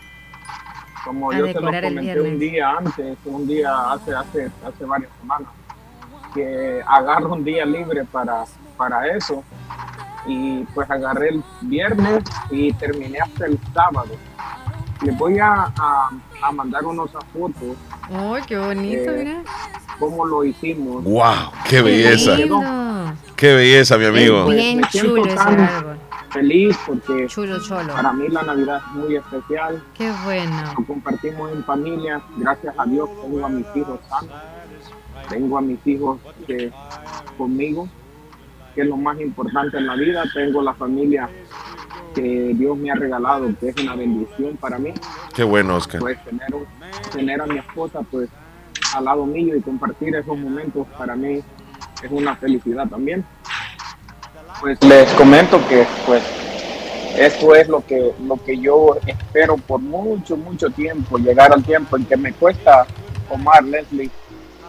Como 1.03 1.31
A 1.31 1.37
yo 1.37 1.47
se 1.47 1.53
lo 1.53 1.61
comenté 1.61 2.21
un 2.21 2.37
día 2.37 2.75
antes, 2.77 3.17
un 3.25 3.47
día 3.47 3.91
hace, 3.91 4.13
hace, 4.13 4.51
hace 4.63 4.85
varias 4.85 5.09
semanas, 5.19 5.47
que 6.33 6.81
agarro 6.87 7.33
un 7.33 7.43
día 7.43 7.65
libre 7.65 8.03
para, 8.05 8.45
para 8.77 9.07
eso. 9.15 9.43
Y 10.27 10.63
pues 10.75 10.89
agarré 10.89 11.29
el 11.29 11.43
viernes 11.61 12.23
y 12.51 12.71
terminé 12.73 13.19
hasta 13.19 13.45
el 13.47 13.59
sábado. 13.73 14.11
Les 15.01 15.17
voy 15.17 15.39
a, 15.39 15.63
a, 15.75 16.09
a 16.43 16.51
mandar 16.51 16.85
unos 16.85 17.09
fotos 17.33 17.75
¡Ay, 18.13 18.43
qué 18.45 18.55
bonito, 18.59 19.09
Eh, 19.11 19.15
mira! 19.17 19.43
cómo 19.97 20.25
lo 20.25 20.43
hicimos. 20.43 21.03
¡Wow! 21.03 21.51
¡Qué 21.67 21.81
belleza! 21.81 22.35
lindo. 22.35 22.61
¡Qué 23.35 23.55
belleza, 23.55 23.97
mi 23.97 24.05
amigo! 24.05 24.45
Pues, 24.45 24.57
Bien 24.57 24.77
me 24.81 24.87
siento 24.89 25.09
chulo 25.15 25.25
ese 25.25 25.35
tan 25.35 25.59
árbol. 25.59 25.97
Feliz 26.29 26.77
porque 26.85 27.27
Chulo, 27.27 27.59
cholo. 27.61 27.91
para 27.93 28.13
mí 28.13 28.27
la 28.29 28.43
Navidad 28.43 28.81
es 28.87 28.93
muy 28.95 29.15
especial. 29.15 29.83
Qué 29.97 30.11
bueno. 30.23 30.73
Lo 30.77 30.85
compartimos 30.85 31.51
en 31.51 31.63
familia. 31.65 32.21
Gracias 32.37 32.73
a 32.77 32.85
Dios 32.85 33.09
tengo 33.21 33.45
a 33.45 33.49
mis 33.49 33.65
hijos 33.75 33.99
sanos. 34.07 34.31
Tengo 35.31 35.57
a 35.57 35.61
mis 35.61 35.79
hijos 35.87 36.19
que, 36.45 36.71
conmigo, 37.37 37.87
que 38.75 38.81
es 38.81 38.87
lo 38.87 38.97
más 38.97 39.19
importante 39.21 39.77
en 39.77 39.87
la 39.87 39.95
vida. 39.95 40.23
Tengo 40.33 40.61
la 40.61 40.73
familia 40.73 41.29
que 42.13 42.51
Dios 42.53 42.77
me 42.77 42.91
ha 42.91 42.95
regalado, 42.95 43.47
que 43.57 43.69
es 43.69 43.75
una 43.77 43.95
bendición 43.95 44.57
para 44.57 44.77
mí. 44.77 44.93
¡Qué 45.33 45.43
bueno, 45.43 45.77
Oscar! 45.77 46.01
Pues 46.01 46.19
tener, 47.13 47.41
a 47.41 47.45
mi 47.45 47.59
esposa 47.59 48.01
pues 48.11 48.29
al 48.93 49.05
lado 49.05 49.25
mío 49.25 49.55
y 49.55 49.61
compartir 49.61 50.13
esos 50.15 50.37
momentos 50.37 50.85
para 50.97 51.15
mí 51.15 51.39
es 52.03 52.11
una 52.11 52.35
felicidad 52.35 52.87
también. 52.89 53.23
Pues 54.59 54.83
les 54.83 55.09
comento 55.13 55.59
que 55.69 55.87
pues 56.05 56.21
esto 57.17 57.55
es 57.55 57.69
lo 57.69 57.85
que 57.85 58.13
lo 58.25 58.35
que 58.35 58.57
yo 58.57 58.97
espero 59.05 59.57
por 59.57 59.79
mucho 59.79 60.37
mucho 60.37 60.69
tiempo 60.69 61.17
llegar 61.17 61.51
al 61.51 61.63
tiempo 61.63 61.97
en 61.97 62.05
que 62.05 62.15
me 62.15 62.31
cuesta 62.33 62.85
tomar 63.27 63.63
Leslie 63.63 64.09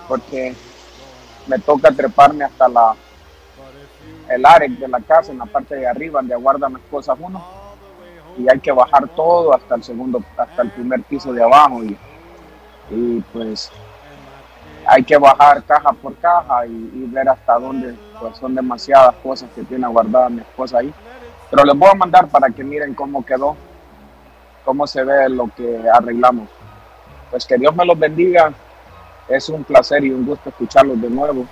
porque 0.09 0.55
me 1.47 1.59
toca 1.59 1.91
treparme 1.91 2.45
hasta 2.45 2.69
la 2.69 2.95
el 4.29 4.47
área 4.47 4.69
de 4.69 4.89
la 4.89 5.01
casa 5.01 5.33
en 5.33 5.39
la 5.39 5.47
parte 5.47 5.75
de 5.77 5.87
arriba 5.87 6.21
donde 6.21 6.35
aguardan 6.35 6.75
las 6.75 6.83
cosas 6.91 7.17
uno 7.21 7.45
y 8.39 8.49
hay 8.49 8.59
que 8.61 8.73
bajar 8.73 9.09
todo 9.09 9.55
hasta 9.55 9.75
el 9.75 9.83
segundo 9.83 10.23
hasta 10.37 10.63
el 10.63 10.71
primer 10.71 11.03
piso 11.03 11.33
de 11.33 11.43
abajo 11.43 11.83
y, 11.85 11.97
y 12.91 13.21
pues 13.33 13.71
hay 14.87 15.05
que 15.05 15.17
bajar 15.17 15.63
caja 15.65 15.93
por 15.93 16.15
caja 16.17 16.67
y, 16.67 16.71
y 16.71 17.07
ver 17.11 17.29
hasta 17.29 17.59
dónde 17.59 17.95
pues 18.21 18.37
son 18.39 18.55
demasiadas 18.55 19.15
cosas 19.23 19.51
que 19.55 19.63
tiene 19.63 19.87
guardada 19.87 20.29
mi 20.29 20.41
esposa 20.41 20.79
ahí. 20.79 20.93
Pero 21.51 21.65
les 21.65 21.77
voy 21.77 21.89
a 21.91 21.95
mandar 21.95 22.29
para 22.29 22.49
que 22.49 22.65
miren 22.65 22.95
cómo 22.95 23.25
quedó 23.25 23.57
cómo 24.65 24.87
se 24.87 25.03
ve 25.05 25.29
lo 25.29 25.51
que 25.55 25.83
arreglamos. 25.93 26.49
Pues 27.31 27.47
que 27.47 27.57
Dios 27.57 27.75
me 27.75 27.85
los 27.85 27.99
bendiga 27.99 28.53
es 29.37 29.49
un 29.49 29.65
placer 29.65 30.05
y 30.05 30.11
un 30.11 30.25
gusto 30.25 30.49
escucharlos 30.51 31.01
de 31.01 31.09
nuevo 31.11 31.47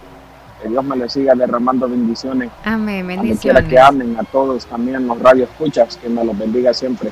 que 0.62 0.68
Dios 0.68 0.84
me 0.84 0.96
les 0.96 1.12
siga 1.12 1.34
derramando 1.34 1.88
bendiciones 1.88 2.50
Amén, 2.64 3.06
bendiciones. 3.06 3.64
que 3.64 3.78
amen 3.78 4.16
a 4.18 4.24
todos 4.24 4.66
también 4.66 5.06
los 5.06 5.18
radio 5.20 5.44
escuchas 5.44 5.96
que 5.96 6.08
me 6.08 6.24
los 6.24 6.36
bendiga 6.38 6.72
siempre 6.74 7.10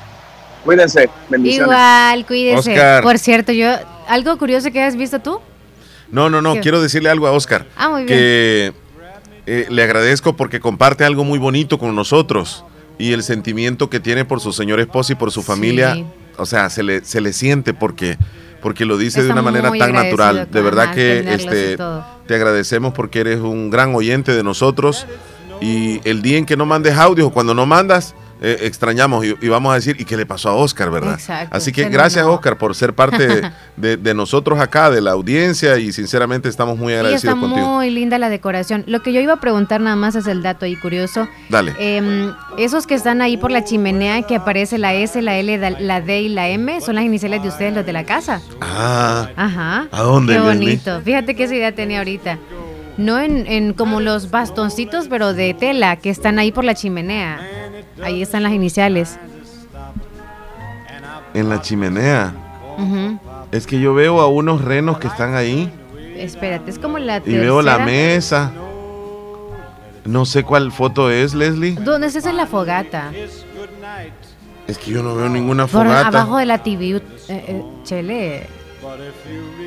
cuídense 0.64 1.08
bendiciones 1.28 1.66
Igual, 1.68 2.26
cuídese. 2.26 2.72
Oscar. 2.72 3.02
Por 3.02 3.18
cierto, 3.18 3.52
yo, 3.52 3.70
algo 4.08 4.36
curioso 4.38 4.70
que 4.70 4.82
has 4.82 4.96
visto 4.96 5.18
tú. 5.20 5.40
No, 6.10 6.28
no, 6.28 6.42
no, 6.42 6.54
¿Qué? 6.54 6.60
quiero 6.60 6.82
decirle 6.82 7.08
algo 7.10 7.26
a 7.26 7.32
Oscar. 7.32 7.66
Ah, 7.76 7.88
muy 7.90 8.04
bien. 8.04 8.08
Que 8.18 8.72
eh, 9.46 9.66
le 9.70 9.82
agradezco 9.82 10.36
porque 10.36 10.58
comparte 10.60 11.04
algo 11.04 11.24
muy 11.24 11.38
bonito 11.38 11.78
con 11.78 11.94
nosotros 11.94 12.64
y 12.98 13.12
el 13.12 13.22
sentimiento 13.22 13.88
que 13.88 14.00
tiene 14.00 14.24
por 14.26 14.40
su 14.40 14.52
señor 14.52 14.80
esposo 14.80 15.12
y 15.12 15.16
por 15.16 15.30
su 15.30 15.42
familia, 15.42 15.94
Sí. 15.94 16.04
o 16.36 16.44
sea, 16.44 16.68
se 16.70 16.82
le, 16.82 17.04
se 17.04 17.20
le 17.22 17.32
siente 17.32 17.72
porque, 17.72 18.18
porque 18.62 18.84
lo 18.84 18.96
dice 18.98 19.22
de 19.22 19.30
una 19.30 19.42
manera 19.42 19.70
tan 19.70 19.92
natural. 19.92 20.48
De 20.50 20.60
verdad 20.62 20.94
que 20.94 21.20
este, 21.32 21.76
te 22.26 22.34
agradecemos 22.34 22.92
porque 22.92 23.20
eres 23.20 23.40
un 23.40 23.70
gran 23.70 23.94
oyente 23.94 24.32
de 24.32 24.42
nosotros 24.42 25.06
y 25.60 26.00
el 26.08 26.22
día 26.22 26.38
en 26.38 26.46
que 26.46 26.56
no 26.56 26.66
mandes 26.66 26.96
audio, 26.96 27.30
cuando 27.30 27.54
no 27.54 27.66
mandas, 27.66 28.14
eh, 28.40 28.58
extrañamos 28.62 29.24
y, 29.24 29.34
y 29.40 29.48
vamos 29.48 29.72
a 29.72 29.74
decir, 29.76 29.96
¿y 30.00 30.04
qué 30.04 30.16
le 30.16 30.26
pasó 30.26 30.48
a 30.50 30.54
Oscar, 30.54 30.90
verdad? 30.90 31.14
Exacto, 31.14 31.56
Así 31.56 31.72
que 31.72 31.88
gracias. 31.88 32.24
Oscar, 32.26 32.56
por 32.58 32.74
ser 32.74 32.94
parte 32.94 33.42
de, 33.76 33.96
de 33.96 34.14
nosotros 34.14 34.60
acá, 34.60 34.90
de 34.90 35.00
la 35.00 35.10
audiencia 35.12 35.76
y 35.78 35.92
sinceramente 35.92 36.48
estamos 36.48 36.78
muy 36.78 36.92
Y 36.92 36.96
está 36.96 37.00
agradecidos 37.06 37.38
contigo. 37.38 37.66
muy 37.68 37.90
linda 37.90 38.18
la 38.18 38.28
decoración. 38.28 38.84
Lo 38.86 39.02
que 39.02 39.12
yo 39.12 39.20
iba 39.20 39.34
a 39.34 39.40
preguntar 39.40 39.80
nada 39.80 39.96
más 39.96 40.14
es 40.14 40.26
el 40.26 40.42
dato 40.42 40.64
ahí 40.66 40.76
curioso. 40.76 41.28
Dale. 41.48 41.74
Em, 41.78 42.32
esos 42.58 42.86
que 42.86 42.94
están 42.94 43.20
ahí 43.22 43.36
por 43.36 43.50
la 43.50 43.64
chimenea 43.64 44.22
que 44.22 44.36
aparece 44.36 44.78
la 44.78 44.94
S, 44.94 45.20
la 45.22 45.36
L, 45.36 45.76
la 45.80 46.00
D 46.00 46.20
y 46.22 46.28
la 46.28 46.48
M 46.48 46.80
son 46.80 46.94
las 46.94 47.04
iniciales 47.04 47.42
de 47.42 47.48
ustedes, 47.48 47.74
los 47.74 47.84
de 47.86 47.92
la 47.92 48.04
casa. 48.04 48.40
Ah, 48.60 49.28
Ajá. 49.36 49.88
¿A 49.90 50.02
dónde, 50.02 50.34
Qué 50.34 50.38
Leslie? 50.40 50.54
bonito. 50.58 51.00
Fíjate 51.04 51.34
qué 51.34 51.44
esa 51.44 51.54
idea 51.54 51.72
tenía 51.74 51.98
ahorita. 51.98 52.38
No 52.96 53.18
en, 53.20 53.46
en 53.46 53.74
como 53.74 54.00
los 54.00 54.30
bastoncitos, 54.30 55.06
pero 55.08 55.32
de 55.32 55.54
tela 55.54 55.96
que 55.96 56.10
están 56.10 56.38
ahí 56.38 56.50
por 56.52 56.64
la 56.64 56.74
chimenea. 56.74 57.38
Ahí 58.02 58.22
están 58.22 58.42
las 58.42 58.52
iniciales. 58.52 59.18
en 61.34 61.48
la 61.48 61.60
chimenea. 61.60 62.32
Es 63.52 63.66
que 63.66 63.80
yo 63.80 63.94
veo 63.94 64.20
a 64.20 64.26
unos 64.28 64.62
renos 64.64 64.98
que 64.98 65.08
están 65.08 65.34
ahí 65.34 65.72
Espérate, 66.16 66.70
es 66.70 66.78
como 66.78 66.98
la 66.98 67.18
y 67.18 67.34
veo 67.36 67.62
la 67.62 67.78
mesa. 67.78 68.50
No 70.04 70.24
sé 70.24 70.42
cuál 70.42 70.72
foto 70.72 71.10
es, 71.10 71.34
Leslie. 71.34 71.74
¿Dónde 71.74 72.06
es 72.08 72.16
esa 72.16 72.30
es 72.30 72.34
la 72.36 72.46
fogata? 72.46 73.12
Es 74.66 74.78
que 74.78 74.90
yo 74.90 75.02
no 75.02 75.14
veo 75.14 75.28
ninguna 75.28 75.66
Por 75.66 75.84
fogata. 75.86 76.08
abajo 76.08 76.38
de 76.38 76.46
la 76.46 76.62
TV. 76.62 76.96
eh, 76.96 77.00
eh, 77.28 77.62
Chele. 77.84 78.46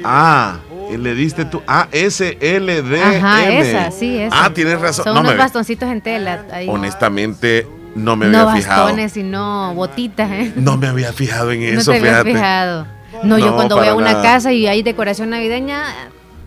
Ah, 0.04 0.58
y 0.92 0.98
le 0.98 1.14
diste 1.16 1.46
tú. 1.46 1.62
Ah, 1.68 1.88
S 1.92 2.38
L 2.42 2.82
D 2.82 3.02
Ajá, 3.02 3.50
esa, 3.50 3.92
sí, 3.92 4.18
esa. 4.18 4.46
Ah, 4.46 4.54
tienes 4.54 4.80
razón. 4.82 5.06
Son 5.06 5.14
No 5.14 5.22
unos 5.22 5.34
me- 5.34 5.38
bastoncitos 5.38 5.90
en 5.90 6.02
tela. 6.02 6.46
ahí. 6.52 6.68
Honestamente, 6.68 7.68
no 7.96 8.16
me 8.16 8.28
no 8.28 8.40
había 8.50 8.56
fijado. 8.62 8.84
bastones, 8.86 9.12
sino 9.12 9.74
botitas, 9.76 10.30
¿eh? 10.32 10.54
No 10.56 10.78
me 10.78 10.88
había 10.88 11.12
fijado 11.14 11.52
en 11.52 11.62
no 11.76 11.80
eso, 11.82 11.92
te 11.92 11.98
habías 11.98 12.14
fíjate. 12.24 12.34
fijado. 12.34 12.88
No, 13.24 13.38
yo 13.38 13.48
No, 13.48 13.56
cuando 13.56 13.76
voy 13.78 13.88
a 13.88 13.96
una 13.96 14.12
nada. 14.14 14.24
casa 14.24 14.52
y 14.54 14.68
hay 14.68 14.84
decoración 14.84 15.30
navideña. 15.32 15.84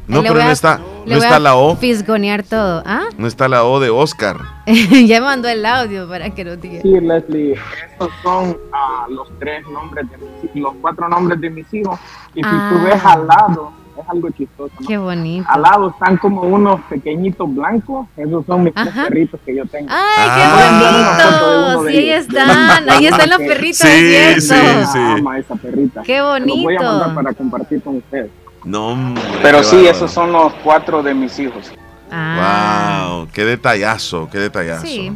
No, 0.07 0.19
le 0.21 0.29
pero 0.29 0.35
voy 0.35 0.43
no 0.45 0.51
a- 0.51 0.53
está, 0.53 0.81
no 1.07 1.17
está 1.17 1.37
a 1.37 1.41
la 1.41 1.55
O. 1.57 1.77
Fisgonear 1.77 2.43
todo. 2.43 2.83
¿Ah? 2.85 3.05
No 3.19 3.27
está 3.27 3.49
la 3.49 3.65
O 3.65 3.81
de 3.81 3.89
Oscar. 3.91 4.39
ya 5.07 5.21
mandó 5.21 5.49
el 5.49 5.65
audio 5.65 6.09
para 6.09 6.31
que 6.31 6.45
lo 6.45 6.57
diga. 6.57 6.83
Sí, 6.83 7.01
Leslie, 7.01 7.55
estos 7.91 8.11
son 8.23 8.57
ah, 8.73 9.07
los 9.09 9.29
tres 9.39 9.67
nombres, 9.69 10.07
de 10.11 10.17
mis, 10.19 10.63
los 10.63 10.75
cuatro 10.81 11.09
nombres 11.09 11.41
de 11.41 11.49
mis 11.51 11.73
hijos. 11.73 11.99
Y 12.35 12.41
si 12.43 12.49
Ah. 12.51 12.71
tú 12.73 12.85
ves 12.85 13.03
al 13.05 13.27
lado, 13.27 13.73
es 14.03 14.09
algo 14.09 14.31
chistoso. 14.31 14.73
¿no? 14.81 14.87
Qué 14.89 14.99
bonito. 14.99 15.47
Al 15.49 15.63
lado 15.63 15.91
están 15.91 16.17
como 16.17 16.43
unos 16.43 16.81
pequeñitos 16.89 17.55
blancos. 17.55 18.07
Esos 18.17 18.45
son 18.47 18.65
mis 18.65 18.75
tres 18.75 18.89
perritos 18.95 19.41
que 19.45 19.57
yo 19.57 19.67
tengo. 19.67 19.89
¡Ay, 19.91 19.99
Ah. 20.29 20.35
qué 20.37 20.85
Una 21.21 21.31
foto 21.31 21.51
de 21.51 21.57
uno 21.59 21.77
bonito! 21.77 21.85
de 21.85 21.93
Sí, 21.93 21.99
ahí 21.99 22.11
están. 22.11 22.91
Ahí 22.91 23.07
están 23.07 23.31
los 23.31 23.39
perritos, 23.39 23.77
Sí, 23.79 24.41
sí, 24.41 24.55
sí. 24.93 24.99
Ama 24.99 25.39
esa 25.39 25.55
perrita. 25.57 26.03
Qué 26.03 26.15
Se 26.17 26.19
los 26.19 26.29
voy 26.29 26.39
a 26.39 26.63
bonito. 26.63 26.83
mandar 26.85 27.15
para 27.15 27.33
compartir 27.33 27.83
con 27.83 27.97
ustedes. 27.97 28.31
No, 28.65 28.89
hombre, 28.89 29.23
Pero 29.43 29.63
sí, 29.63 29.87
esos 29.87 30.11
son 30.11 30.33
los 30.33 30.53
cuatro 30.65 31.03
de 31.03 31.13
mis 31.15 31.39
hijos. 31.39 31.71
Ah. 32.11 33.09
Wow, 33.11 33.29
qué 33.33 33.45
detallazo, 33.45 34.29
qué 34.31 34.39
detallazo. 34.39 34.87
Sí, 34.87 35.13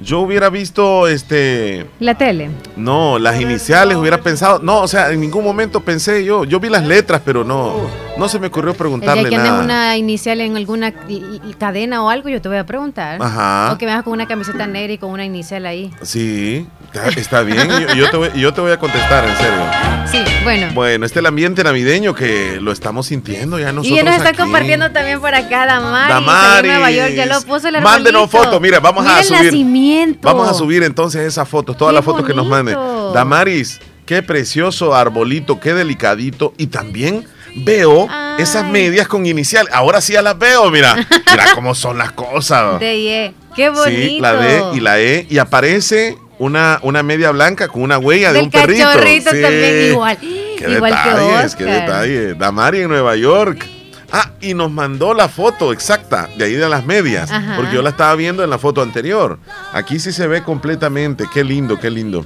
Yo 0.00 0.20
hubiera 0.20 0.50
visto, 0.50 1.08
este, 1.08 1.86
La 2.00 2.14
tele. 2.16 2.50
no, 2.76 3.18
las 3.18 3.40
iniciales, 3.40 3.96
hubiera 3.96 4.20
pensado, 4.20 4.58
no, 4.60 4.80
o 4.80 4.88
sea, 4.88 5.10
en 5.10 5.20
ningún 5.20 5.44
momento 5.44 5.80
pensé 5.80 6.24
yo, 6.24 6.44
yo 6.44 6.60
vi 6.60 6.68
las 6.68 6.84
letras, 6.84 7.22
pero 7.24 7.44
no, 7.44 7.74
no 8.16 8.28
se 8.28 8.38
me 8.38 8.48
ocurrió 8.48 8.70
El 8.72 8.76
preguntarle 8.76 9.28
día 9.28 9.30
que 9.30 9.36
andes 9.36 9.52
nada. 9.52 9.64
una 9.64 9.96
inicial 9.96 10.40
en 10.40 10.56
alguna 10.56 10.92
cadena 11.58 12.02
o 12.02 12.10
algo, 12.10 12.28
yo 12.28 12.40
te 12.40 12.48
voy 12.48 12.58
a 12.58 12.66
preguntar. 12.66 13.20
Ajá. 13.22 13.72
O 13.72 13.78
que 13.78 13.86
me 13.86 13.92
hagas 13.92 14.04
con 14.04 14.12
una 14.12 14.26
camiseta 14.26 14.66
negra 14.66 14.92
y 14.92 14.98
con 14.98 15.10
una 15.10 15.24
inicial 15.24 15.66
ahí. 15.66 15.90
Sí, 16.02 16.66
está, 17.16 17.42
bien, 17.42 17.68
yo, 17.68 17.94
yo 17.94 18.10
te 18.10 18.16
voy, 18.16 18.30
yo 18.36 18.52
te 18.52 18.60
voy 18.60 18.72
a 18.72 18.78
contestar, 18.78 19.24
en 19.24 19.36
serio. 19.36 19.60
Sí, 20.10 20.22
bueno. 20.44 20.68
Bueno, 20.74 21.04
este 21.06 21.18
es 21.18 21.20
el 21.20 21.26
ambiente 21.26 21.64
navideño 21.64 22.14
que 22.14 22.58
lo 22.60 22.72
estamos 22.72 23.06
sintiendo 23.06 23.58
ya 23.58 23.72
nosotros 23.72 24.00
y 24.00 24.04
nos 24.04 24.14
está 24.14 24.30
aquí. 24.30 24.38
compartiendo 24.38 24.90
también 24.92 25.20
por 25.20 25.34
acá 25.34 25.66
Damaris. 25.66 26.08
Damaris. 26.08 26.70
Nueva 26.72 26.90
York, 26.90 27.12
ya 27.14 27.26
lo 27.26 27.40
puso 27.42 27.68
el 27.68 27.80
Mándenos 27.80 28.30
fotos, 28.30 28.60
mira, 28.60 28.80
vamos 28.80 29.06
a 29.06 29.20
el 29.20 29.26
subir. 29.50 30.18
Vamos 30.22 30.48
a 30.48 30.54
subir 30.54 30.82
entonces 30.82 31.22
esas 31.22 31.48
fotos, 31.48 31.76
todas 31.76 31.92
Qué 31.92 31.96
las 31.96 32.04
fotos 32.04 32.26
que 32.26 32.34
nos 32.34 32.46
manden. 32.46 32.76
Damaris, 33.14 33.80
qué 34.04 34.22
precioso 34.22 34.94
arbolito, 34.94 35.60
qué 35.60 35.74
delicadito. 35.74 36.54
Y 36.58 36.68
también 36.68 37.26
veo 37.56 38.08
esas 38.38 38.68
medias 38.68 39.08
con 39.08 39.26
inicial. 39.26 39.68
Ahora 39.72 40.00
sí 40.00 40.12
ya 40.12 40.22
las 40.22 40.38
veo, 40.38 40.70
mira. 40.70 40.94
Mira 40.94 41.46
cómo 41.54 41.74
son 41.74 41.98
las 41.98 42.12
cosas. 42.12 42.80
De. 42.80 43.34
Qué 43.54 43.70
bonito. 43.70 43.88
Sí, 43.90 44.20
la 44.20 44.34
D 44.34 44.62
y 44.74 44.80
la 44.80 45.00
E. 45.00 45.26
Y 45.30 45.38
aparece 45.38 46.18
una, 46.38 46.78
una 46.82 47.02
media 47.02 47.30
blanca 47.30 47.68
con 47.68 47.82
una 47.82 47.98
huella 47.98 48.32
de 48.32 48.42
un 48.42 48.50
perrito. 48.50 48.90
Sí. 48.92 49.40
también 49.40 49.90
igual. 49.92 50.18
Qué 50.18 50.70
igual 50.70 50.92
detalles, 50.92 51.54
que 51.54 51.64
qué 51.64 51.70
Oscar. 51.70 51.80
detalle. 51.80 52.34
Damari 52.34 52.80
en 52.80 52.88
Nueva 52.88 53.16
York. 53.16 53.66
Ah, 54.12 54.30
y 54.40 54.54
nos 54.54 54.70
mandó 54.70 55.14
la 55.14 55.28
foto 55.28 55.72
exacta 55.72 56.28
de 56.36 56.44
ahí 56.44 56.52
de 56.52 56.68
las 56.68 56.84
medias. 56.84 57.30
Ajá. 57.30 57.56
Porque 57.56 57.74
yo 57.74 57.82
la 57.82 57.90
estaba 57.90 58.14
viendo 58.14 58.44
en 58.44 58.50
la 58.50 58.58
foto 58.58 58.82
anterior. 58.82 59.38
Aquí 59.72 59.98
sí 59.98 60.12
se 60.12 60.26
ve 60.26 60.42
completamente. 60.42 61.24
Qué 61.32 61.42
lindo, 61.44 61.78
qué 61.78 61.90
lindo. 61.90 62.24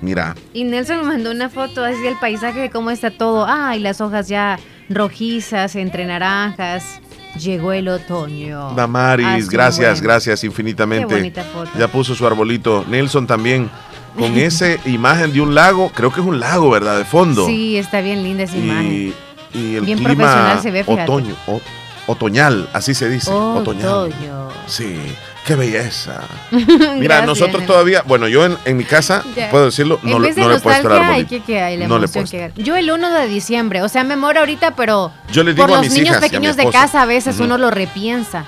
Mira. 0.00 0.34
Y 0.52 0.64
Nelson 0.64 0.98
me 0.98 1.04
mandó 1.04 1.30
una 1.30 1.48
foto 1.48 1.84
así 1.84 2.00
del 2.02 2.16
paisaje 2.18 2.60
de 2.60 2.70
cómo 2.70 2.90
está 2.90 3.10
todo. 3.10 3.46
Ay, 3.48 3.80
las 3.80 4.00
hojas 4.00 4.28
ya 4.28 4.58
rojizas, 4.88 5.76
entre 5.76 6.04
naranjas. 6.04 7.00
Llegó 7.38 7.72
el 7.72 7.88
otoño. 7.88 8.74
Damaris, 8.74 9.26
Así, 9.26 9.48
gracias, 9.50 9.98
bueno. 9.98 10.02
gracias 10.04 10.44
infinitamente. 10.44 11.08
Qué 11.08 11.14
bonita 11.14 11.42
foto. 11.42 11.70
Ya 11.76 11.88
puso 11.88 12.14
su 12.14 12.26
arbolito. 12.26 12.84
Nelson 12.88 13.26
también. 13.26 13.70
Con 14.16 14.36
esa 14.38 14.66
imagen 14.86 15.32
de 15.32 15.40
un 15.40 15.54
lago, 15.54 15.90
creo 15.92 16.12
que 16.12 16.20
es 16.20 16.26
un 16.26 16.38
lago, 16.38 16.70
¿verdad? 16.70 16.98
De 16.98 17.04
fondo. 17.04 17.46
Sí, 17.46 17.76
está 17.76 18.00
bien 18.00 18.22
linda 18.22 18.44
esa 18.44 18.56
imagen. 18.56 19.14
Y, 19.54 19.76
el 19.76 19.84
Bien 19.84 19.98
clima 19.98 20.58
se 20.60 20.70
ve, 20.70 20.84
otoño, 20.86 21.34
o- 21.46 21.60
otoñal, 22.06 22.68
así 22.72 22.92
se 22.94 23.08
dice. 23.08 23.30
Otoñal. 23.30 23.88
Otoño. 23.88 24.48
Sí, 24.66 24.98
qué 25.46 25.54
belleza. 25.54 26.20
Gracias. 26.50 26.96
Mira, 26.98 27.24
nosotros 27.24 27.64
todavía, 27.66 28.02
bueno, 28.06 28.28
yo 28.28 28.44
en, 28.44 28.56
en 28.64 28.76
mi 28.76 28.84
casa, 28.84 29.22
Ya. 29.36 29.50
puedo 29.50 29.66
decirlo, 29.66 29.98
no, 30.02 30.18
le- 30.18 30.28
vez 30.28 30.36
de 30.36 30.42
no 30.42 30.48
le 30.48 30.54
el 30.56 30.62
nostalgia, 30.62 31.08
hay 31.14 31.24
que, 31.24 31.76
la 31.78 31.88
No 31.88 31.96
emoción 31.96 32.26
que 32.26 32.62
Yo 32.62 32.76
el 32.76 32.90
1 32.90 33.10
de 33.10 33.26
diciembre, 33.28 33.82
o 33.82 33.88
sea, 33.88 34.04
me 34.04 34.16
muero 34.16 34.40
ahorita, 34.40 34.74
pero 34.76 35.12
Yo 35.32 35.44
les 35.44 35.54
por 35.54 35.66
digo 35.66 35.74
a 35.78 35.82
los 35.82 35.86
mis 35.86 35.92
niños 35.98 36.16
hijas 36.16 36.20
pequeños 36.20 36.56
de 36.56 36.68
casa 36.70 37.02
a 37.02 37.06
veces 37.06 37.38
uno 37.40 37.56
lo 37.58 37.70
repiensa 37.70 38.44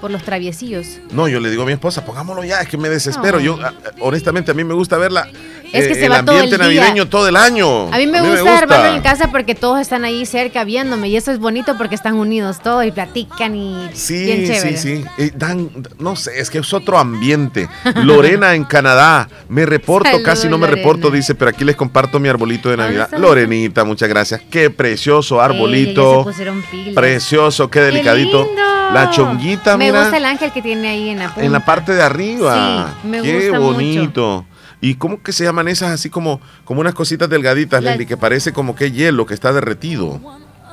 por 0.00 0.10
los 0.10 0.22
traviesillos. 0.22 0.86
No, 1.10 1.26
yo 1.26 1.40
le 1.40 1.48
digo 1.50 1.62
a 1.62 1.66
mi 1.66 1.72
esposa, 1.72 2.04
pongámoslo 2.04 2.44
ya, 2.44 2.60
es 2.60 2.68
que 2.68 2.76
me 2.76 2.88
desespero. 2.90 3.38
No. 3.38 3.44
Yo, 3.44 3.58
a- 3.64 3.72
honestamente, 4.00 4.50
a 4.50 4.54
mí 4.54 4.62
me 4.62 4.74
gusta 4.74 4.98
verla. 4.98 5.26
Es 5.72 5.86
que 5.86 5.92
eh, 5.92 5.94
se 5.96 6.06
el 6.06 6.12
va 6.12 6.24
todo 6.24 6.36
ambiente 6.36 6.56
el 6.62 6.70
día. 6.70 6.80
navideño 6.82 7.08
todo 7.08 7.28
el 7.28 7.36
año. 7.36 7.92
A 7.92 7.98
mí 7.98 8.06
me 8.06 8.20
gusta 8.20 8.58
armarlo 8.58 8.94
en 8.96 9.02
casa 9.02 9.30
porque 9.30 9.54
todos 9.54 9.80
están 9.80 10.04
ahí 10.04 10.24
cerca 10.26 10.64
viéndome 10.64 11.08
y 11.08 11.16
eso 11.16 11.30
es 11.30 11.38
bonito 11.38 11.76
porque 11.76 11.94
están 11.94 12.14
unidos 12.14 12.60
todos 12.62 12.84
y 12.84 12.90
platican 12.92 13.54
y 13.56 13.74
bien 13.76 13.90
Sí, 13.94 14.26
chévere. 14.46 14.76
sí, 14.76 14.96
sí. 14.98 15.04
Eh, 15.18 15.30
dan, 15.34 15.70
no 15.98 16.16
sé, 16.16 16.38
es 16.40 16.50
que 16.50 16.58
es 16.58 16.72
otro 16.72 16.98
ambiente. 16.98 17.68
Lorena 17.96 18.54
en 18.54 18.64
Canadá, 18.64 19.28
me 19.48 19.66
reporto, 19.66 20.22
casi 20.24 20.48
no 20.48 20.58
me 20.58 20.66
Lorena. 20.66 20.76
reporto, 20.76 21.10
dice, 21.10 21.34
pero 21.34 21.50
aquí 21.50 21.64
les 21.64 21.76
comparto 21.76 22.18
mi 22.20 22.28
arbolito 22.28 22.68
de 22.70 22.76
Navidad. 22.76 23.04
está? 23.06 23.18
Lorenita, 23.18 23.84
muchas 23.84 24.08
gracias. 24.08 24.40
Qué 24.50 24.70
precioso 24.70 25.36
Ey, 25.36 25.40
arbolito. 25.44 26.24
se. 26.24 26.94
Precioso, 26.94 27.70
qué 27.70 27.80
delicadito. 27.80 28.44
lindo! 28.44 28.62
La 28.92 29.10
chonguita, 29.10 29.76
Me 29.76 29.86
mira. 29.86 30.00
gusta 30.00 30.16
el 30.16 30.24
ángel 30.24 30.50
que 30.50 30.62
tiene 30.62 30.88
ahí 30.88 31.10
en 31.10 31.18
la 31.18 31.26
punta. 31.26 31.44
En 31.44 31.52
la 31.52 31.64
parte 31.64 31.92
de 31.92 32.02
arriba. 32.02 32.94
Sí, 33.02 33.08
me 33.08 33.20
Qué 33.22 33.50
gusta 33.50 33.58
bonito. 33.58 34.46
¿Y 34.80 34.94
cómo 34.94 35.22
que 35.22 35.32
se 35.32 35.44
llaman 35.44 35.66
esas 35.68 35.90
así 35.90 36.08
como, 36.10 36.40
como 36.64 36.80
unas 36.80 36.94
cositas 36.94 37.28
delgaditas, 37.28 37.82
Leslie, 37.82 38.06
que 38.06 38.16
parece 38.16 38.52
como 38.52 38.76
que 38.76 38.92
hielo 38.92 39.26
que 39.26 39.34
está 39.34 39.52
derretido? 39.52 40.20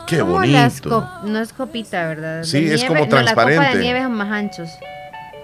Qué 0.06 0.20
Como 0.20 0.34
bonito. 0.34 0.54
las 0.54 0.82
no 1.32 1.40
es 1.40 1.52
copita, 1.54 2.06
¿verdad? 2.08 2.38
De 2.40 2.44
Sí, 2.46 2.60
es 2.70 2.84
como 2.84 3.00
No, 3.00 3.06
la 3.06 3.08
copa 3.08 3.24
transparente. 3.46 3.78
de 3.80 3.84
nieve 3.84 4.00
es 4.02 4.10
más 4.10 4.32
anchos. 4.32 4.70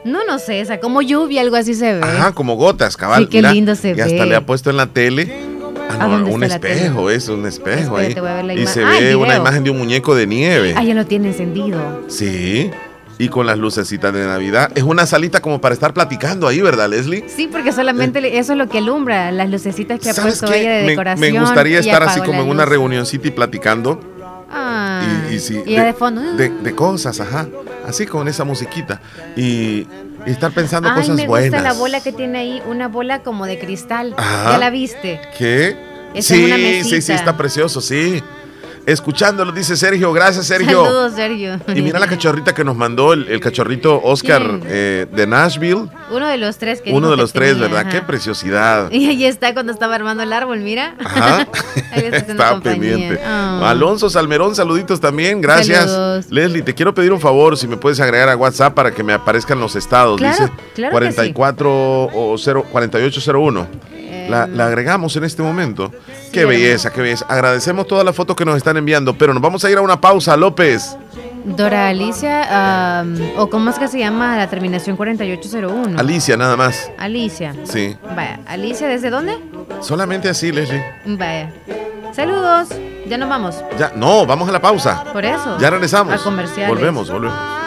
No, 0.05 0.19
no 0.27 0.37
sé, 0.37 0.61
esa 0.61 0.79
como 0.79 1.01
lluvia, 1.01 1.41
algo 1.41 1.55
así 1.55 1.73
se 1.73 1.93
ve. 1.93 2.01
Ajá, 2.03 2.31
como 2.33 2.55
gotas, 2.55 2.95
cabal. 2.97 3.23
Sí, 3.23 3.29
qué 3.29 3.37
mira, 3.37 3.53
lindo 3.53 3.73
se 3.75 3.89
y 3.95 3.99
hasta 3.99 4.23
ve. 4.23 4.25
le 4.27 4.35
ha 4.35 4.45
puesto 4.45 4.69
en 4.69 4.77
la 4.77 4.85
tele. 4.87 5.31
Ah, 5.89 6.05
¿A 6.05 6.07
no, 6.07 6.27
un 6.27 6.43
espejo, 6.43 7.09
es 7.09 7.27
un 7.27 7.45
espejo 7.45 7.99
Espérate, 7.99 8.51
ahí. 8.51 8.59
Y 8.61 8.67
se 8.67 8.83
Ah, 8.83 8.91
ve 8.99 9.15
una 9.15 9.35
imagen 9.35 9.63
de 9.63 9.71
un 9.71 9.77
muñeco 9.79 10.15
de 10.15 10.25
nieve. 10.27 10.73
Ah, 10.77 10.83
ya 10.83 10.93
lo 10.93 11.05
tiene 11.05 11.29
encendido. 11.29 12.03
Sí. 12.07 12.69
Y 13.23 13.29
con 13.29 13.45
las 13.45 13.57
lucecitas 13.57 14.11
de 14.13 14.25
Navidad. 14.25 14.71
Es 14.75 14.83
una 14.83 15.05
salita 15.05 15.41
como 15.41 15.61
para 15.61 15.73
estar 15.73 15.93
platicando 15.93 16.47
ahí, 16.47 16.59
¿verdad, 16.61 16.89
Leslie? 16.89 17.25
Sí, 17.27 17.47
porque 17.51 17.71
solamente 17.71 18.19
le- 18.19 18.39
eso 18.39 18.53
es 18.53 18.57
lo 18.57 18.67
que 18.67 18.79
alumbra, 18.79 19.31
las 19.31 19.49
lucecitas 19.49 19.99
que 19.99 20.09
ha 20.09 20.13
¿Sabes 20.13 20.39
puesto 20.39 20.53
qué? 20.53 20.61
ella 20.61 20.71
de 20.77 20.83
decoración. 20.83 21.33
Me, 21.33 21.39
gustaría 21.39 21.79
estar 21.79 22.01
así 22.03 22.19
como 22.21 22.41
en 22.41 22.49
una 22.49 22.65
reunioncita 22.65 23.27
y 23.27 23.31
platicando. 23.31 23.99
Ah, 24.49 25.03
Y, 25.29 25.35
y 25.35 25.39
sí, 25.39 25.61
y 25.65 25.73
ella 25.73 25.85
de 25.85 25.93
fondo. 25.93 26.21
de, 26.35 26.49
de 26.49 26.75
cosas, 26.75 27.19
ajá. 27.21 27.47
Así 27.87 28.05
con 28.05 28.27
esa 28.27 28.43
musiquita. 28.43 28.99
Y, 29.35 29.87
y 30.25 30.31
estar 30.31 30.51
pensando 30.51 30.89
Ay, 30.89 30.95
cosas 30.95 31.15
me 31.15 31.27
buenas. 31.27 31.51
gusta 31.51 31.63
la 31.63 31.73
bola 31.73 32.01
que 32.01 32.11
tiene 32.11 32.39
ahí, 32.39 32.61
una 32.67 32.87
bola 32.87 33.21
como 33.23 33.45
de 33.45 33.59
cristal. 33.59 34.13
Ajá. 34.17 34.51
¿Ya 34.53 34.57
la 34.57 34.69
viste? 34.71 35.21
¿Qué? 35.37 35.77
Esa 36.13 36.35
es 36.35 36.83
sí, 36.83 36.89
sí, 36.89 37.01
sí, 37.01 37.11
está 37.13 37.37
precioso, 37.37 37.79
sí. 37.81 38.21
Escuchándolo, 38.85 39.51
dice 39.51 39.77
Sergio. 39.77 40.11
Gracias, 40.13 40.47
Sergio. 40.47 40.83
Saludos, 40.83 41.13
Sergio. 41.13 41.59
Y 41.73 41.81
mira 41.81 41.99
la 41.99 42.07
cachorrita 42.07 42.53
que 42.53 42.63
nos 42.63 42.75
mandó 42.75 43.13
el, 43.13 43.27
el 43.27 43.39
cachorrito 43.39 44.01
Oscar 44.03 44.59
eh, 44.65 45.05
de 45.11 45.27
Nashville. 45.27 45.87
Uno 46.11 46.27
de 46.27 46.37
los 46.37 46.57
tres 46.57 46.81
que 46.81 46.91
Uno 46.91 47.09
de 47.09 47.15
que 47.15 47.21
los 47.21 47.33
tres, 47.33 47.53
tenía, 47.53 47.67
¿verdad? 47.67 47.81
ajá. 47.81 47.89
Qué 47.89 48.01
preciosidad. 48.01 48.91
Y 48.91 49.07
ahí 49.07 49.25
está 49.25 49.53
cuando 49.53 49.71
estaba 49.71 49.95
armando 49.95 50.23
el 50.23 50.33
árbol, 50.33 50.59
mira. 50.59 50.95
Ajá. 51.03 51.47
Ahí 51.91 52.05
está 52.11 52.59
pendiente. 52.61 53.19
Ah. 53.23 53.69
Alonso 53.69 54.09
Salmerón, 54.09 54.55
saluditos 54.55 54.99
también. 55.01 55.41
Gracias. 55.41 55.91
Saludos. 55.91 56.25
Leslie, 56.29 56.61
te 56.61 56.73
quiero 56.73 56.93
pedir 56.93 57.11
un 57.11 57.19
favor, 57.19 57.57
si 57.57 57.67
me 57.67 57.77
puedes 57.77 57.99
agregar 57.99 58.29
a 58.29 58.35
WhatsApp 58.37 58.73
para 58.73 58.91
que 58.91 59.03
me 59.03 59.13
aparezcan 59.13 59.59
los 59.59 59.75
estados. 59.75 60.17
Claro, 60.17 60.45
Dice 60.45 60.51
claro 60.73 60.99
que 60.99 61.11
sí. 61.11 61.33
44 61.33 61.69
o 62.13 62.35
0, 62.37 62.65
4801. 62.71 63.67
La, 64.31 64.47
la 64.47 64.67
agregamos 64.67 65.15
en 65.15 65.23
este 65.23 65.43
momento. 65.43 65.91
qué 66.31 66.45
belleza, 66.45 66.91
qué 66.91 67.01
belleza. 67.01 67.25
Agradecemos 67.27 67.85
todas 67.87 68.03
las 68.05 68.15
fotos 68.15 68.35
que 68.35 68.45
nos 68.45 68.55
están 68.57 68.77
enviando, 68.77 69.17
pero 69.17 69.33
nos 69.33 69.41
vamos 69.41 69.63
a 69.63 69.69
ir 69.69 69.77
a 69.77 69.81
una 69.81 69.99
pausa, 69.99 70.35
López. 70.37 70.97
Dora 71.43 71.87
Alicia, 71.87 72.99
am, 72.99 73.17
o 73.35 73.49
cómo 73.49 73.71
es 73.71 73.79
que 73.79 73.87
se 73.87 73.97
llama 73.97 74.37
la 74.37 74.47
terminación 74.47 74.95
4801. 74.95 75.99
Alicia, 75.99 76.37
nada 76.37 76.55
más. 76.55 76.91
Alicia. 76.99 77.55
Sí. 77.63 77.97
Vaya, 78.15 78.39
Alicia, 78.45 78.87
¿desde 78.87 79.09
dónde? 79.09 79.37
Solamente 79.81 80.29
así, 80.29 80.51
Leslie. 80.51 80.83
Vaya. 81.05 81.51
Saludos. 82.13 82.69
Ya 83.07 83.17
nos 83.17 83.27
vamos. 83.29 83.63
Ya, 83.79 83.91
no, 83.95 84.25
vamos 84.25 84.47
a 84.47 84.51
la 84.51 84.61
pausa. 84.61 85.03
Por 85.11 85.25
eso. 85.25 85.57
Ya 85.59 85.69
regresamos. 85.69 86.13
A 86.13 86.23
comerciales. 86.23 86.69
Volvemos, 86.69 87.09
volvemos. 87.09 87.60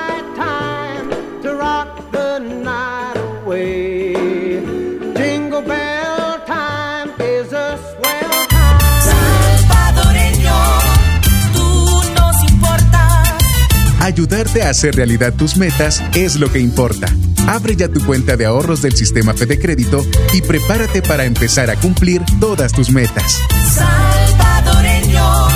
Ayudarte 14.15 14.63
a 14.63 14.71
hacer 14.71 14.95
realidad 14.95 15.35
tus 15.35 15.57
metas 15.57 16.01
es 16.15 16.37
lo 16.37 16.49
que 16.53 16.61
importa. 16.61 17.09
Abre 17.49 17.75
ya 17.75 17.89
tu 17.89 18.01
cuenta 18.07 18.37
de 18.37 18.47
ahorros 18.47 18.81
del 18.81 18.95
sistema 18.95 19.35
Fede 19.35 19.59
Crédito 19.59 20.07
y 20.33 20.41
prepárate 20.41 21.03
para 21.03 21.25
empezar 21.25 21.69
a 21.69 21.75
cumplir 21.75 22.23
todas 22.39 22.73
tus 22.73 22.91
metas. 22.91 23.41
Salvadoreño, 23.75 25.49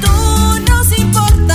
tú 0.00 0.10
nos 0.68 0.98
importas. 0.98 1.54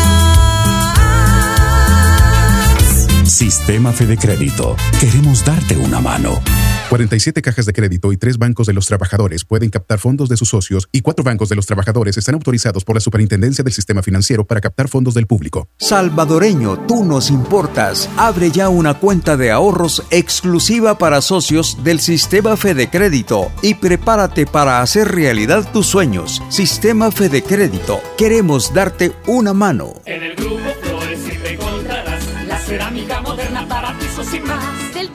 Sistema 3.26 3.92
Fede 3.92 4.16
Crédito. 4.16 4.78
Queremos 5.02 5.44
darte 5.44 5.76
una 5.76 6.00
mano. 6.00 6.42
47 6.90 7.44
cajas 7.44 7.68
de 7.68 7.74
crédito 7.74 8.12
y 8.12 8.18
3 8.18 8.40
bancos 8.40 8.66
de 8.66 8.74
los 8.74 8.88
trabajadores 8.88 9.46
pueden 9.46 9.70
captar 9.70 10.00
fondos 10.00 10.28
de 10.28 10.38
sus 10.38 10.50
socios 10.50 10.90
y 10.92 11.02
4 11.02 11.24
bancos 11.24 11.48
de 11.48 11.56
los 11.56 11.68
trabajadores 11.68 12.18
están 12.18 12.34
autorizados 12.34 12.84
por 12.84 12.96
la 12.96 13.00
Superintendencia 13.00 13.64
del 13.64 13.74
Sistema 13.74 14.02
Financiero 14.02 14.44
para 14.44 14.60
captar 14.60 14.88
fondos 14.88 15.14
del 15.14 15.28
público. 15.28 15.70
Salvadoreño, 15.78 16.80
tú 16.88 17.06
nos 17.06 17.30
importas. 17.30 18.10
Abre 18.18 18.50
ya 18.50 18.70
una 18.70 18.96
cuenta 18.96 19.38
de 19.38 19.52
ahorros 19.52 20.04
exclusiva 20.10 20.98
para 20.98 21.22
socios 21.22 21.78
del 21.84 22.00
Sistema 22.00 22.58
Fede 22.58 22.90
Crédito 22.90 23.52
y 23.62 23.76
prepárate 23.76 24.48
para 24.48 24.82
hacer 24.82 25.10
realidad 25.10 25.72
tus 25.72 25.86
sueños. 25.86 26.42
Sistema 26.50 27.12
Fede 27.12 27.44
Crédito, 27.44 28.02
queremos 28.18 28.74
darte 28.74 29.14
una 29.28 29.54
mano. 29.54 29.94
En 30.06 30.24
el 30.24 30.36
grupo 30.36 30.58
Flores 30.82 31.20
siempre 31.20 31.54
encontrarás 31.54 32.24
la 32.48 32.58
cerámica 32.58 33.22
moderna 33.22 33.68
para 33.68 33.96
pisos 34.00 34.34
y 34.34 34.40
más. 34.40 34.59